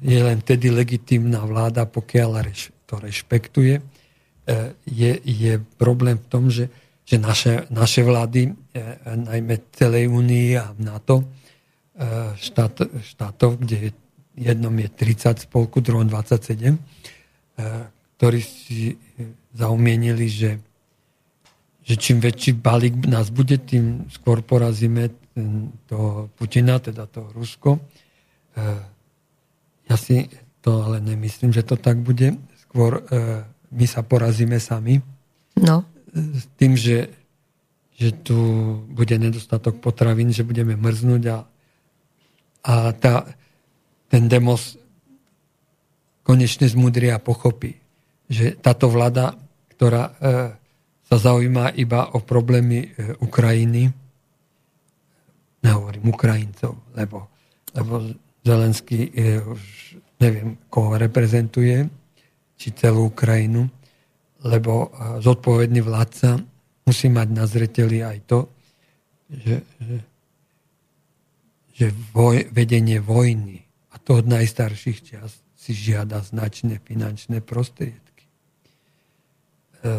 je 0.03 0.19
len 0.19 0.43
vtedy 0.43 0.75
legitímna 0.75 1.39
vláda, 1.47 1.87
pokiaľ 1.87 2.51
to 2.83 2.99
rešpektuje. 2.99 3.79
E, 3.79 3.83
je, 4.83 5.11
je 5.23 5.55
problém 5.79 6.19
v 6.19 6.27
tom, 6.27 6.51
že, 6.51 6.67
že 7.07 7.15
naše, 7.15 7.63
naše 7.71 8.03
vlády, 8.03 8.51
najmä 9.07 9.71
celej 9.71 10.11
Únii 10.11 10.59
a 10.59 10.75
NATO, 10.83 11.31
štát, 12.35 12.75
štátov, 13.07 13.55
kde 13.63 13.95
jednom 14.39 14.71
je 14.79 14.87
30 14.87 15.45
spolku, 15.45 15.83
druhom 15.83 16.07
27, 16.07 16.79
ktorí 18.15 18.39
si 18.39 18.95
zaumienili, 19.51 20.31
že 20.31 20.63
že 21.89 21.97
čím 21.97 22.21
väčší 22.21 22.53
balík 22.53 23.09
nás 23.09 23.33
bude, 23.33 23.57
tým 23.57 24.05
skôr 24.13 24.45
porazíme 24.45 25.09
toho 25.89 26.29
Putina, 26.37 26.77
teda 26.77 27.09
to 27.09 27.25
Rusko. 27.33 27.81
E, 27.81 27.81
ja 29.89 29.97
si 29.97 30.29
to 30.61 30.85
ale 30.85 31.01
nemyslím, 31.01 31.49
že 31.49 31.65
to 31.65 31.81
tak 31.81 31.97
bude. 31.97 32.37
Skôr 32.69 33.01
e, 33.01 33.41
my 33.73 33.85
sa 33.89 34.05
porazíme 34.05 34.61
sami. 34.61 35.01
No. 35.57 35.81
S 36.13 36.45
tým, 36.61 36.77
že, 36.77 37.09
že 37.97 38.13
tu 38.13 38.37
bude 38.85 39.17
nedostatok 39.17 39.81
potravín, 39.81 40.29
že 40.29 40.45
budeme 40.45 40.77
mrznúť 40.77 41.23
a, 41.25 41.37
a 42.69 42.73
tá, 42.93 43.33
ten 44.09 44.25
demos 44.25 44.75
konečne 46.25 46.65
zmudria 46.69 47.17
a 47.17 47.23
pochopí, 47.23 47.77
že 48.29 48.57
táto 48.57 48.89
vláda, 48.89 49.37
ktorá 49.73 50.03
e, 50.09 50.13
sa 51.09 51.17
zaujíma 51.17 51.73
iba 51.77 52.13
o 52.13 52.21
problémy 52.21 52.79
e, 52.85 52.87
Ukrajiny. 53.21 53.89
Nehovorím 55.65 56.13
Ukrajincov, 56.13 56.77
lebo, 56.93 57.29
lebo 57.73 58.13
Zelenský 58.45 59.09
je 59.09 59.41
už 59.41 59.61
neviem, 60.19 60.59
koho 60.67 60.99
reprezentuje, 60.99 61.87
či 62.59 62.75
celú 62.75 63.07
Ukrajinu, 63.09 63.71
lebo 64.43 64.91
e, 64.91 65.23
zodpovedný 65.23 65.79
vládca 65.79 66.37
musí 66.83 67.07
mať 67.07 67.27
na 67.31 67.47
zreteli 67.47 68.03
aj 68.03 68.17
to, 68.27 68.39
že, 69.31 69.55
že, 69.79 69.97
že 71.73 71.85
voj, 72.11 72.51
vedenie 72.51 72.99
vojny, 72.99 73.68
to 74.09 74.17
od 74.17 74.25
najstarších 74.25 75.05
čas, 75.05 75.37
si 75.53 75.77
žiada 75.77 76.25
značné 76.25 76.81
finančné 76.81 77.45
prostriedky. 77.45 78.25
E, 79.85 79.91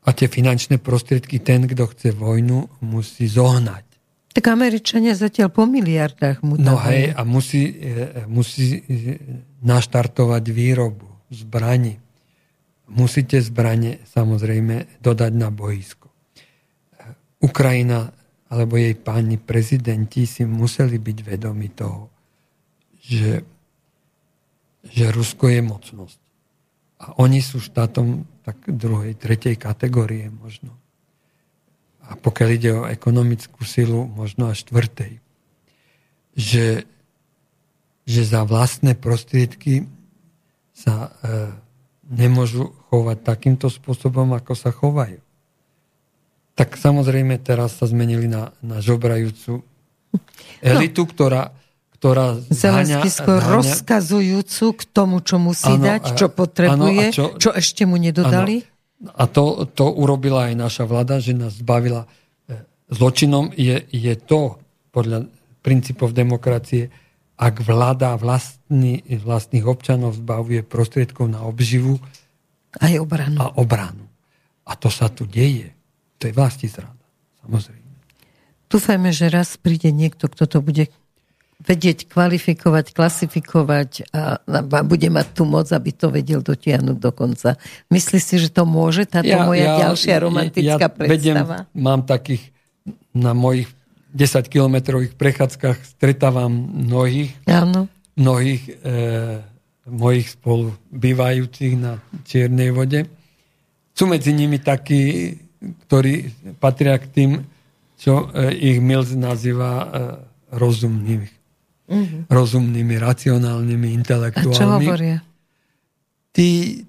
a 0.00 0.08
tie 0.16 0.32
finančné 0.32 0.80
prostriedky 0.80 1.36
ten, 1.44 1.68
kto 1.68 1.92
chce 1.92 2.16
vojnu, 2.16 2.72
musí 2.80 3.28
zohnať. 3.28 3.84
Tak 4.32 4.48
Američania 4.48 5.12
zatiaľ 5.12 5.52
po 5.52 5.68
miliardách 5.68 6.40
mu 6.40 6.56
No 6.56 6.80
hej, 6.88 7.12
a 7.12 7.20
musí, 7.28 7.84
e, 7.84 8.24
musí 8.32 8.80
e, 8.80 9.20
naštartovať 9.60 10.44
výrobu 10.48 11.04
zbraní. 11.28 12.00
Musíte 12.88 13.44
zbranie 13.44 14.00
samozrejme 14.08 15.04
dodať 15.04 15.32
na 15.36 15.52
boisko. 15.52 16.08
Ukrajina 17.44 18.08
alebo 18.48 18.80
jej 18.80 18.96
páni 18.96 19.36
prezidenti 19.36 20.24
si 20.24 20.48
museli 20.48 20.96
byť 20.96 21.18
vedomi 21.28 21.68
toho, 21.76 22.11
že, 23.02 23.42
že 24.86 25.04
Rusko 25.10 25.50
je 25.50 25.60
mocnosť. 25.60 26.20
A 27.02 27.18
oni 27.18 27.42
sú 27.42 27.58
štátom 27.58 28.22
tak 28.46 28.62
druhej, 28.66 29.18
tretej 29.18 29.58
kategórie 29.58 30.30
možno. 30.30 30.70
A 32.06 32.14
pokiaľ 32.14 32.48
ide 32.54 32.70
o 32.74 32.86
ekonomickú 32.86 33.66
silu, 33.66 34.06
možno 34.06 34.50
až 34.50 34.66
štvrtej. 34.66 35.18
Že, 36.38 36.86
že 38.06 38.22
za 38.22 38.46
vlastné 38.46 38.94
prostriedky 38.94 39.86
sa 40.74 41.10
e, 41.10 41.10
nemôžu 42.10 42.74
chovať 42.90 43.18
takýmto 43.22 43.70
spôsobom, 43.70 44.34
ako 44.34 44.52
sa 44.54 44.70
chovajú. 44.74 45.18
Tak 46.52 46.76
samozrejme 46.76 47.38
teraz 47.40 47.78
sa 47.78 47.86
zmenili 47.86 48.26
na, 48.28 48.52
na 48.60 48.82
žobrajúcu 48.82 49.62
no. 49.62 50.18
elitu, 50.60 51.02
no. 51.06 51.10
ktorá 51.10 51.42
ktorá 52.02 52.34
Zelensky 52.50 53.14
skôr 53.14 53.38
zháňa... 53.38 53.54
rozkazujúcu 53.62 54.66
k 54.74 54.82
tomu, 54.90 55.22
čo 55.22 55.38
musí 55.38 55.70
ano, 55.70 55.86
dať, 55.86 56.18
čo 56.18 56.26
potrebuje, 56.34 57.04
ano, 57.06 57.14
čo, 57.14 57.24
čo 57.38 57.54
ešte 57.54 57.86
mu 57.86 57.94
nedodali. 57.94 58.66
Ano. 59.06 59.14
A 59.14 59.30
to, 59.30 59.70
to 59.70 59.86
urobila 59.86 60.50
aj 60.50 60.58
naša 60.58 60.82
vláda, 60.82 61.22
že 61.22 61.30
nás 61.30 61.62
zbavila 61.62 62.10
e, 62.50 62.58
zločinom. 62.90 63.54
Je, 63.54 63.86
je 63.86 64.18
to 64.18 64.58
podľa 64.90 65.30
princípov 65.62 66.10
demokracie, 66.10 66.90
ak 67.38 67.62
vláda 67.62 68.18
vlastný, 68.18 69.06
vlastných 69.06 69.62
občanov 69.62 70.18
zbavuje 70.18 70.66
prostriedkov 70.66 71.30
na 71.30 71.46
obživu 71.46 72.02
aj 72.82 72.98
obranu. 72.98 73.38
a 73.38 73.46
obranu. 73.54 74.10
A 74.66 74.74
to 74.74 74.90
sa 74.90 75.06
tu 75.06 75.22
deje. 75.22 75.70
To 76.18 76.26
je 76.26 76.34
vlasti 76.34 76.66
zrada, 76.66 77.06
samozrejme. 77.46 77.78
Dúfajme, 78.66 79.14
že 79.14 79.30
raz 79.30 79.54
príde 79.54 79.94
niekto, 79.94 80.26
kto 80.26 80.50
to 80.50 80.58
bude 80.58 80.90
vedieť 81.62 82.10
kvalifikovať, 82.10 82.90
klasifikovať 82.90 83.90
a, 84.10 84.42
a 84.42 84.80
bude 84.82 85.08
mať 85.08 85.26
tú 85.30 85.46
moc, 85.46 85.70
aby 85.70 85.94
to 85.94 86.10
vedel 86.10 86.42
dotiahnuť 86.42 86.96
do 86.98 87.10
konca. 87.14 87.54
Myslíš 87.88 88.22
si, 88.22 88.36
že 88.42 88.50
to 88.50 88.66
môže 88.66 89.06
táto 89.06 89.30
ja, 89.30 89.46
moja 89.46 89.78
ja, 89.78 89.88
ďalšia 89.88 90.14
romantická 90.18 90.86
ja, 90.86 90.90
ja 90.90 90.90
predstava? 90.90 91.56
Vedem, 91.62 91.78
mám 91.78 92.02
takých 92.02 92.50
na 93.14 93.30
mojich 93.30 93.70
10-kilometrových 94.12 95.14
prechádzkach 95.16 95.78
stretávam 95.96 96.52
mnohých, 96.52 97.32
Áno. 97.48 97.88
mnohých 98.18 98.62
e, 98.68 98.72
mojich 99.88 100.36
spolu 100.36 100.76
bývajúcich 100.92 101.74
na 101.78 102.02
Čiernej 102.26 102.74
vode. 102.74 103.08
Sú 103.96 104.04
medzi 104.10 104.36
nimi 104.36 104.60
takí, 104.60 105.36
ktorí 105.86 106.28
patria 106.60 106.98
k 107.00 107.06
tým, 107.08 107.30
čo 107.96 108.28
e, 108.34 108.52
ich 108.52 108.78
Mills 108.82 109.14
nazýva 109.16 109.70
e, 109.72 109.86
rozumných 110.52 111.41
mm-hmm. 111.92 112.22
rozumnými, 112.32 112.94
racionálnymi 112.96 113.88
intelektuálmi. 114.00 114.56
A 114.56 114.58
čo 114.58 114.66
hovoria? 114.66 115.18
Tí, 116.32 116.82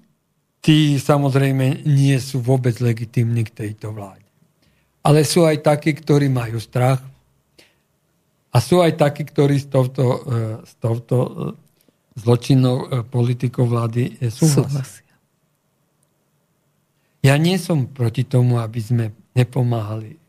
tí 0.64 0.96
samozrejme 0.96 1.84
nie 1.84 2.16
sú 2.16 2.40
vôbec 2.40 2.80
legitimní 2.80 3.44
k 3.44 3.68
tejto 3.68 3.92
vláde. 3.92 4.24
Ale 5.04 5.20
sú 5.28 5.44
aj 5.44 5.60
takí, 5.60 5.92
ktorí 5.92 6.32
majú 6.32 6.56
strach 6.56 7.04
a 8.48 8.56
sú 8.56 8.80
aj 8.80 8.96
takí, 8.96 9.28
ktorí 9.28 9.60
s 9.60 9.68
touto, 9.68 10.24
e, 10.24 10.40
s 10.64 10.72
touto 10.80 11.16
zločinnou 12.16 13.04
politikou 13.12 13.68
vlády 13.68 14.16
súhlasia. 14.32 15.04
Ja 17.24 17.40
nie 17.40 17.56
som 17.56 17.88
proti 17.88 18.22
tomu, 18.28 18.60
aby 18.60 18.80
sme 18.84 19.04
nepomáhali 19.32 20.20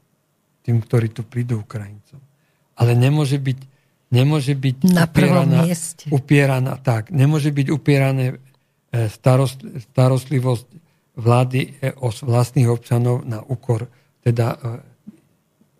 tým, 0.65 0.81
ktorí 0.81 1.13
tu 1.13 1.21
prídu 1.21 1.61
Ukrajincom. 1.61 2.17
Ale 2.79 2.97
nemôže 2.97 3.37
byť, 3.37 3.59
nemôže 4.15 4.55
byť 4.55 4.75
Na 4.95 5.03
upieraná, 5.03 5.67
upieraná, 6.07 6.73
tak, 6.79 7.11
nemôže 7.11 7.51
byť 7.51 7.67
upierané 7.67 8.25
e, 8.31 8.35
starost, 9.11 9.59
starostlivosť 9.91 10.67
vlády 11.19 11.59
e, 11.83 11.91
o 11.99 12.07
vlastných 12.11 12.71
občanov 12.71 13.27
na 13.27 13.43
úkor 13.43 13.87
teda 14.23 14.47
e, 14.51 14.57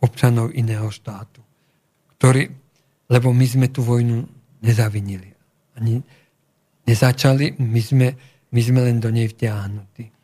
občanov 0.03 0.51
iného 0.51 0.91
štátu. 0.91 1.39
Ktorý, 2.19 2.47
lebo 3.11 3.31
my 3.31 3.45
sme 3.47 3.67
tú 3.71 3.83
vojnu 3.83 4.23
nezavinili. 4.63 5.31
Ani 5.75 5.99
nezačali, 6.87 7.59
my 7.59 7.81
sme, 7.81 8.07
my 8.51 8.61
sme 8.61 8.79
len 8.85 8.97
do 9.01 9.11
nej 9.11 9.27
vtiahnutí. 9.27 10.14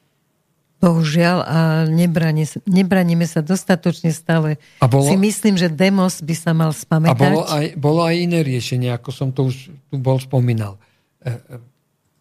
Bohužiaľ, 0.81 1.37
a 1.45 1.57
nebrani, 1.85 2.49
nebraníme 2.65 3.29
sa 3.29 3.45
dostatočne 3.45 4.09
stále. 4.09 4.57
A 4.81 4.89
bolo, 4.89 5.05
si 5.05 5.13
myslím, 5.13 5.53
že 5.53 5.69
demos 5.69 6.25
by 6.25 6.33
sa 6.33 6.57
mal 6.57 6.73
spamätať. 6.73 7.13
A 7.13 7.21
bolo 7.21 7.41
aj, 7.45 7.65
bolo 7.77 8.01
aj 8.01 8.15
iné 8.17 8.41
riešenie, 8.41 8.89
ako 8.89 9.09
som 9.13 9.29
to 9.29 9.53
už 9.53 9.69
tu 9.69 9.95
bol 10.01 10.17
spomínal. 10.17 10.81
E, 11.21 11.29
e, 11.29 11.61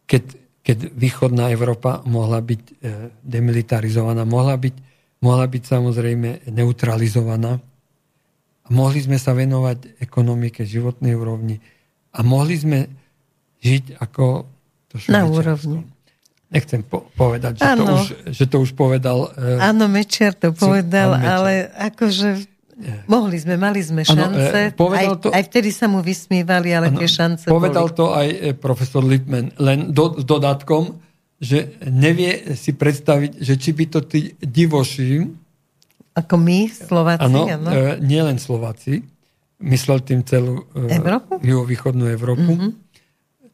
keď, 0.05 0.25
keď 0.61 0.79
východná 0.93 1.49
Európa 1.49 2.05
mohla 2.05 2.45
byť 2.45 2.63
e, 2.69 2.73
demilitarizovaná, 3.25 4.29
mohla 4.29 4.61
byť, 4.61 4.77
mohla 5.25 5.49
byť 5.49 5.63
samozrejme 5.65 6.53
neutralizovaná, 6.53 7.57
mohli 8.69 8.99
sme 9.01 9.17
sa 9.17 9.33
venovať 9.33 10.05
ekonomike, 10.05 10.69
životnej 10.69 11.17
úrovni 11.17 11.57
a 12.13 12.21
mohli 12.21 12.61
sme 12.61 12.79
žiť 13.65 13.97
ako 14.05 14.45
to 14.91 14.99
Na 15.07 15.23
úrovni. 15.25 15.87
Nechcem 16.51 16.83
po- 16.83 17.07
povedať, 17.15 17.63
že 17.63 17.67
to, 17.79 17.95
už, 17.95 18.07
že 18.35 18.45
to 18.51 18.57
už 18.59 18.75
povedal... 18.75 19.31
Uh, 19.39 19.71
Áno, 19.71 19.87
Mečiar 19.87 20.35
to 20.35 20.51
povedal, 20.51 21.15
Mečiar. 21.15 21.31
ale 21.31 21.53
akože 21.79 22.29
mohli 23.07 23.39
sme, 23.39 23.55
mali 23.55 23.79
sme 23.79 24.03
šance. 24.03 24.75
Ano, 24.75 24.91
uh, 24.91 24.99
aj, 24.99 25.07
to, 25.23 25.29
aj 25.31 25.43
vtedy 25.47 25.71
sa 25.71 25.87
mu 25.87 26.03
vysmívali, 26.03 26.75
ale 26.75 26.91
ano, 26.91 26.99
tie 26.99 27.07
šance 27.07 27.47
Povedal 27.47 27.87
boli. 27.87 27.97
to 27.97 28.07
aj 28.11 28.29
eh, 28.29 28.55
profesor 28.59 29.07
Lippmann, 29.07 29.55
len 29.63 29.95
do, 29.95 30.19
s 30.19 30.27
dodatkom, 30.27 30.99
že 31.39 31.79
nevie 31.87 32.59
si 32.59 32.75
predstaviť, 32.75 33.39
že 33.39 33.55
či 33.55 33.71
by 33.71 33.85
to 33.87 34.01
tí 34.03 34.35
divoši... 34.43 35.31
Ako 36.19 36.35
my, 36.35 36.67
Slováci, 36.67 37.31
áno. 37.31 37.47
Uh, 37.47 37.95
nie 38.03 38.19
len 38.19 38.43
Slováci, 38.43 39.07
myslel 39.63 40.03
tým 40.03 40.27
celú 40.27 40.67
uh, 40.75 40.91
Európu? 40.91 41.39
juhovýchodnú 41.47 42.11
Európu. 42.11 42.53
Mm-hmm 42.59 42.90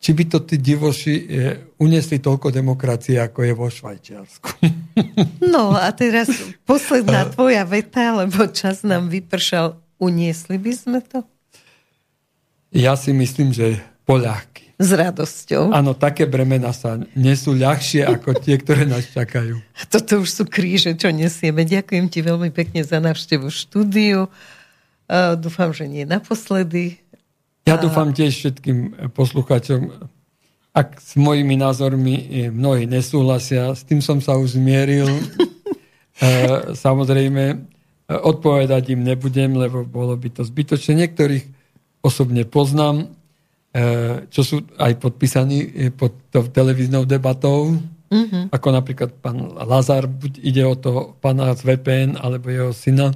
či 0.06 0.14
by 0.14 0.24
to 0.30 0.38
tí 0.46 0.62
divoši 0.62 1.14
e, 1.18 1.24
uniesli 1.82 2.22
toľko 2.22 2.54
demokracie, 2.54 3.18
ako 3.18 3.42
je 3.42 3.52
vo 3.58 3.66
Švajčiarsku. 3.66 4.50
No 5.46 5.76
a 5.76 5.92
teraz 5.92 6.30
posledná 6.64 7.28
tvoja 7.28 7.68
veta, 7.68 8.16
lebo 8.16 8.48
čas 8.48 8.80
nám 8.80 9.12
vypršal. 9.12 9.76
Uniesli 10.00 10.56
by 10.56 10.72
sme 10.72 10.98
to? 11.04 11.20
Ja 12.72 12.96
si 12.96 13.12
myslím, 13.12 13.52
že 13.52 13.80
poľahky. 14.08 14.72
S 14.76 14.92
radosťou. 14.92 15.72
Áno, 15.72 15.92
také 15.92 16.24
bremena 16.24 16.72
sa 16.72 16.96
nesú 17.12 17.52
ľahšie 17.52 18.08
ako 18.16 18.40
tie, 18.40 18.56
ktoré 18.56 18.88
nás 18.88 19.04
čakajú. 19.12 19.60
Toto 19.92 20.24
už 20.24 20.28
sú 20.32 20.44
kríže, 20.48 20.96
čo 20.96 21.12
nesieme. 21.12 21.68
Ďakujem 21.68 22.06
ti 22.08 22.20
veľmi 22.24 22.48
pekne 22.52 22.80
za 22.80 22.96
návštevu 22.96 23.52
štúdiu. 23.52 24.32
Dúfam, 25.38 25.70
že 25.76 25.86
nie 25.86 26.08
naposledy. 26.08 27.04
Ja 27.66 27.74
dúfam 27.74 28.14
tiež 28.14 28.30
všetkým 28.30 29.10
poslucháčom, 29.10 29.90
ak 30.70 31.02
s 31.02 31.18
mojimi 31.18 31.58
názormi 31.58 32.46
mnohí 32.54 32.86
nesúhlasia, 32.86 33.74
s 33.74 33.82
tým 33.82 33.98
som 33.98 34.22
sa 34.22 34.38
už 34.38 34.54
zmieril. 34.54 35.10
E, 36.16 36.72
samozrejme, 36.72 37.44
e, 37.52 37.56
odpovedať 38.08 38.96
im 38.96 39.04
nebudem, 39.04 39.52
lebo 39.52 39.84
bolo 39.84 40.16
by 40.16 40.32
to 40.32 40.48
zbytočné. 40.48 41.04
Niektorých 41.04 41.44
osobne 42.00 42.48
poznám, 42.48 43.04
e, 43.04 44.24
čo 44.32 44.40
sú 44.40 44.56
aj 44.80 44.96
podpísaní 44.96 45.92
pod 45.92 46.16
televíznou 46.32 47.04
debatou, 47.04 47.76
mm-hmm. 48.08 48.48
ako 48.48 48.68
napríklad 48.72 49.10
pán 49.20 49.60
Lazar, 49.60 50.08
buď 50.08 50.40
ide 50.40 50.64
o 50.64 50.72
toho 50.72 51.00
pána 51.20 51.52
z 51.52 51.68
VPN, 51.68 52.16
alebo 52.16 52.48
jeho 52.48 52.72
syna, 52.72 53.12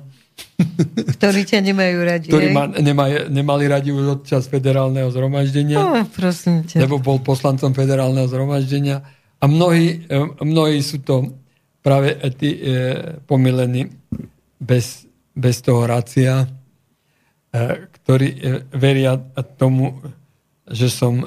Ktorí 1.19 1.41
ťa 1.49 1.59
nemajú 1.65 1.99
radi. 2.05 2.29
Ktorí 2.29 2.53
ma, 2.53 2.69
nemaj, 2.69 3.33
nemali 3.33 3.65
radi 3.67 3.91
už 3.93 4.07
od 4.07 4.21
čas 4.27 4.47
federálneho 4.47 5.09
zhromaždenia. 5.09 5.79
Oh, 5.81 6.05
prosím 6.09 6.65
ťa. 6.65 6.85
Lebo 6.85 7.01
bol 7.01 7.21
poslancom 7.21 7.73
federálneho 7.73 8.29
zhromaždenia. 8.29 9.03
A 9.41 9.45
mnohí, 9.49 10.05
e, 10.05 10.17
mnohí 10.45 10.85
sú 10.85 11.01
to 11.01 11.33
práve 11.81 12.17
tí 12.37 12.61
e, 12.61 12.61
pomilení 13.25 13.89
bez, 14.61 15.09
bez 15.33 15.65
toho 15.65 15.89
racia, 15.89 16.45
e, 16.45 16.49
ktorí 17.89 18.29
e, 18.29 18.39
veria 18.77 19.17
tomu, 19.57 19.97
že 20.69 20.93
som 20.93 21.25
e, 21.25 21.27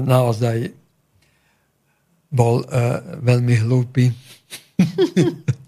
naozaj 0.00 0.72
bol 2.32 2.64
e, 2.64 2.66
veľmi 3.20 3.54
hlúpy. 3.68 4.08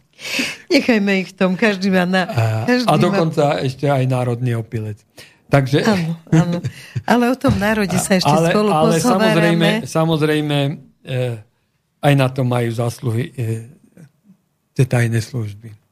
Nechajme 0.73 1.13
ich 1.25 1.29
v 1.33 1.35
tom, 1.37 1.51
každý 1.55 1.93
má... 1.93 2.09
Na, 2.09 2.29
každý 2.65 2.89
a 2.89 2.95
dokonca 2.97 3.45
má... 3.57 3.65
ešte 3.65 3.87
aj 3.89 4.05
národný 4.09 4.57
opilec. 4.59 5.01
Takže... 5.49 5.85
Áno, 5.87 6.19
áno. 6.33 6.59
Ale 7.05 7.25
o 7.31 7.37
tom 7.37 7.55
národe 7.61 7.95
sa 8.01 8.19
ešte 8.19 8.33
ale, 8.33 8.51
spolu 8.51 8.71
Ale 8.73 8.99
samozrejme, 8.99 9.69
samozrejme 9.87 10.59
eh, 11.07 11.37
aj 12.03 12.15
na 12.17 12.29
to 12.33 12.43
majú 12.43 12.69
zásluhy 12.75 13.31
eh, 13.37 13.71
tie 14.75 14.85
tajné 14.89 15.23
služby. 15.23 15.85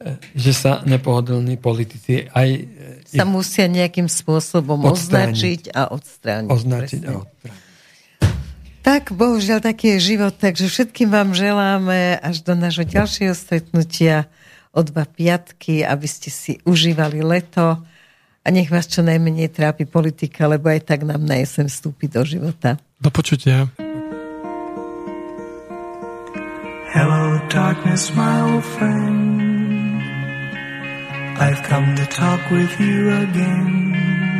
Eh, 0.00 0.16
že 0.32 0.56
sa 0.56 0.80
nepohodlní 0.88 1.60
politici 1.60 2.24
aj... 2.32 2.48
Eh, 3.04 3.20
sa 3.20 3.28
musia 3.28 3.68
nejakým 3.68 4.08
spôsobom 4.08 4.80
odstrániť. 4.88 5.36
označiť 5.36 5.62
a 5.76 5.82
odstrániť. 5.92 6.48
Označiť 6.48 7.00
presne. 7.04 7.12
a 7.12 7.20
odstrániť. 7.20 7.69
Tak, 8.80 9.12
bohužiaľ, 9.12 9.60
taký 9.60 9.96
je 9.96 10.16
život, 10.16 10.32
takže 10.32 10.64
všetkým 10.64 11.12
vám 11.12 11.36
želáme 11.36 12.16
až 12.16 12.40
do 12.40 12.56
nášho 12.56 12.88
ďalšieho 12.88 13.36
stretnutia 13.36 14.24
o 14.72 14.80
dva 14.80 15.04
piatky, 15.04 15.84
aby 15.84 16.08
ste 16.08 16.32
si 16.32 16.56
užívali 16.64 17.20
leto 17.20 17.76
a 18.40 18.48
nech 18.48 18.72
vás 18.72 18.88
čo 18.88 19.04
najmenej 19.04 19.52
trápi 19.52 19.84
politika, 19.84 20.48
lebo 20.48 20.72
aj 20.72 20.88
tak 20.88 21.04
nám 21.04 21.20
na 21.20 21.36
jesen 21.36 21.68
vstúpi 21.68 22.08
do 22.08 22.24
života. 22.24 22.80
Do 22.96 23.12
počutia. 23.12 23.68
Hello 26.90 27.38
darkness, 27.52 28.10
my 28.16 28.50
old 28.50 28.64
friend 28.64 30.02
I've 31.38 31.62
come 31.62 31.94
to 31.94 32.06
talk 32.10 32.42
with 32.50 32.74
you 32.80 33.14
again 33.14 34.39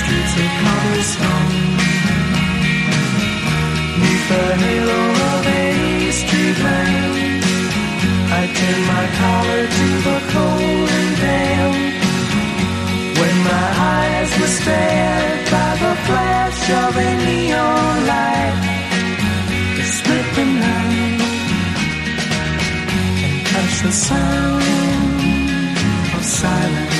Streets 0.00 0.34
of 0.42 0.50
cobblestone. 0.62 1.50
Neath 4.00 4.26
the 4.32 4.44
halo 4.62 5.02
of 5.32 5.46
a 5.62 6.10
street 6.20 6.58
lamp, 6.66 7.44
I 8.40 8.42
turn 8.58 8.80
my 8.94 9.06
collar 9.20 9.62
to 9.78 9.86
the 10.06 10.18
cold 10.32 10.88
and 10.98 11.12
damp. 11.22 11.76
When 13.20 13.36
my 13.52 13.66
eyes 13.96 14.30
were 14.38 14.52
stared 14.60 15.42
by 15.54 15.70
the 15.84 15.94
flash 16.06 16.62
of 16.84 16.92
a 17.08 17.10
neon 17.26 17.96
light, 18.12 18.58
it 19.80 19.88
split 19.98 20.26
the 20.38 20.46
night 20.64 21.20
and 23.26 23.36
touched 23.52 23.82
the 23.86 23.92
sound 24.08 24.64
of 26.16 26.24
silence. 26.24 26.93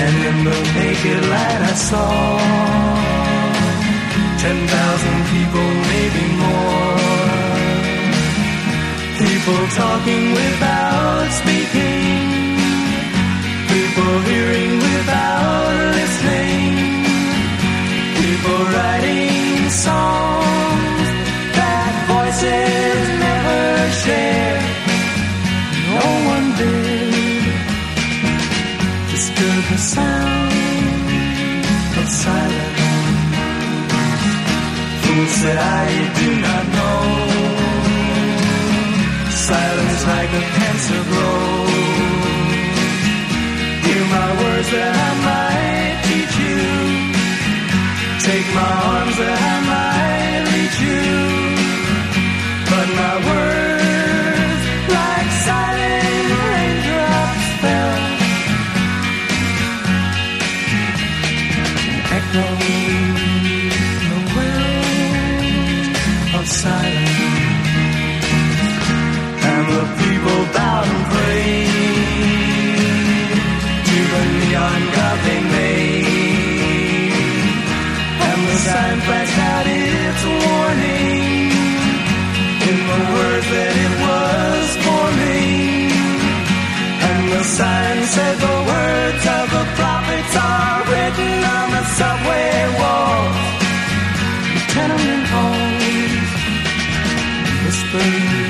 And 0.00 0.16
in 0.28 0.36
the 0.48 0.58
naked 0.78 1.22
light 1.32 1.62
I 1.72 1.74
saw 1.88 2.10
ten 4.42 4.58
thousand 4.74 5.18
people, 5.34 5.68
maybe 5.92 6.24
more. 6.42 7.02
People 9.22 9.62
talking 9.82 10.24
without 10.40 11.28
speaking. 11.40 12.02
People 13.72 14.12
hearing 14.30 14.72
without 14.88 15.74
listening. 15.98 16.72
People 18.20 18.60
writing 18.74 19.70
songs. 19.70 20.61
Disturb 29.42 29.64
the 29.70 29.78
sound 29.78 30.52
of 32.00 32.08
silence. 32.08 32.80
Fool 35.02 35.26
said 35.40 35.58
I 35.58 35.86
do 36.20 36.28
not 36.46 36.64
know. 36.76 37.00
Silence 39.30 40.02
like 40.14 40.30
a 40.30 40.44
cancer 40.58 41.02
grows. 41.10 41.70
Hear 43.86 44.04
my 44.16 44.30
words 44.42 44.68
that 44.76 44.94
I 45.06 45.12
might 45.28 45.94
teach 46.08 46.34
you. 46.46 46.62
Take 48.28 48.46
my 48.60 48.72
arms 48.94 49.16
that 49.22 49.38
I 49.52 49.56
might 49.72 50.42
reach 50.54 50.78
you. 50.86 51.02
But 52.70 52.88
my 53.00 53.14
words, 53.26 53.51
sign 87.58 88.02
said 88.04 88.36
the 88.38 88.56
words 88.72 89.24
of 89.26 89.46
the 89.54 89.71
open 97.94 98.41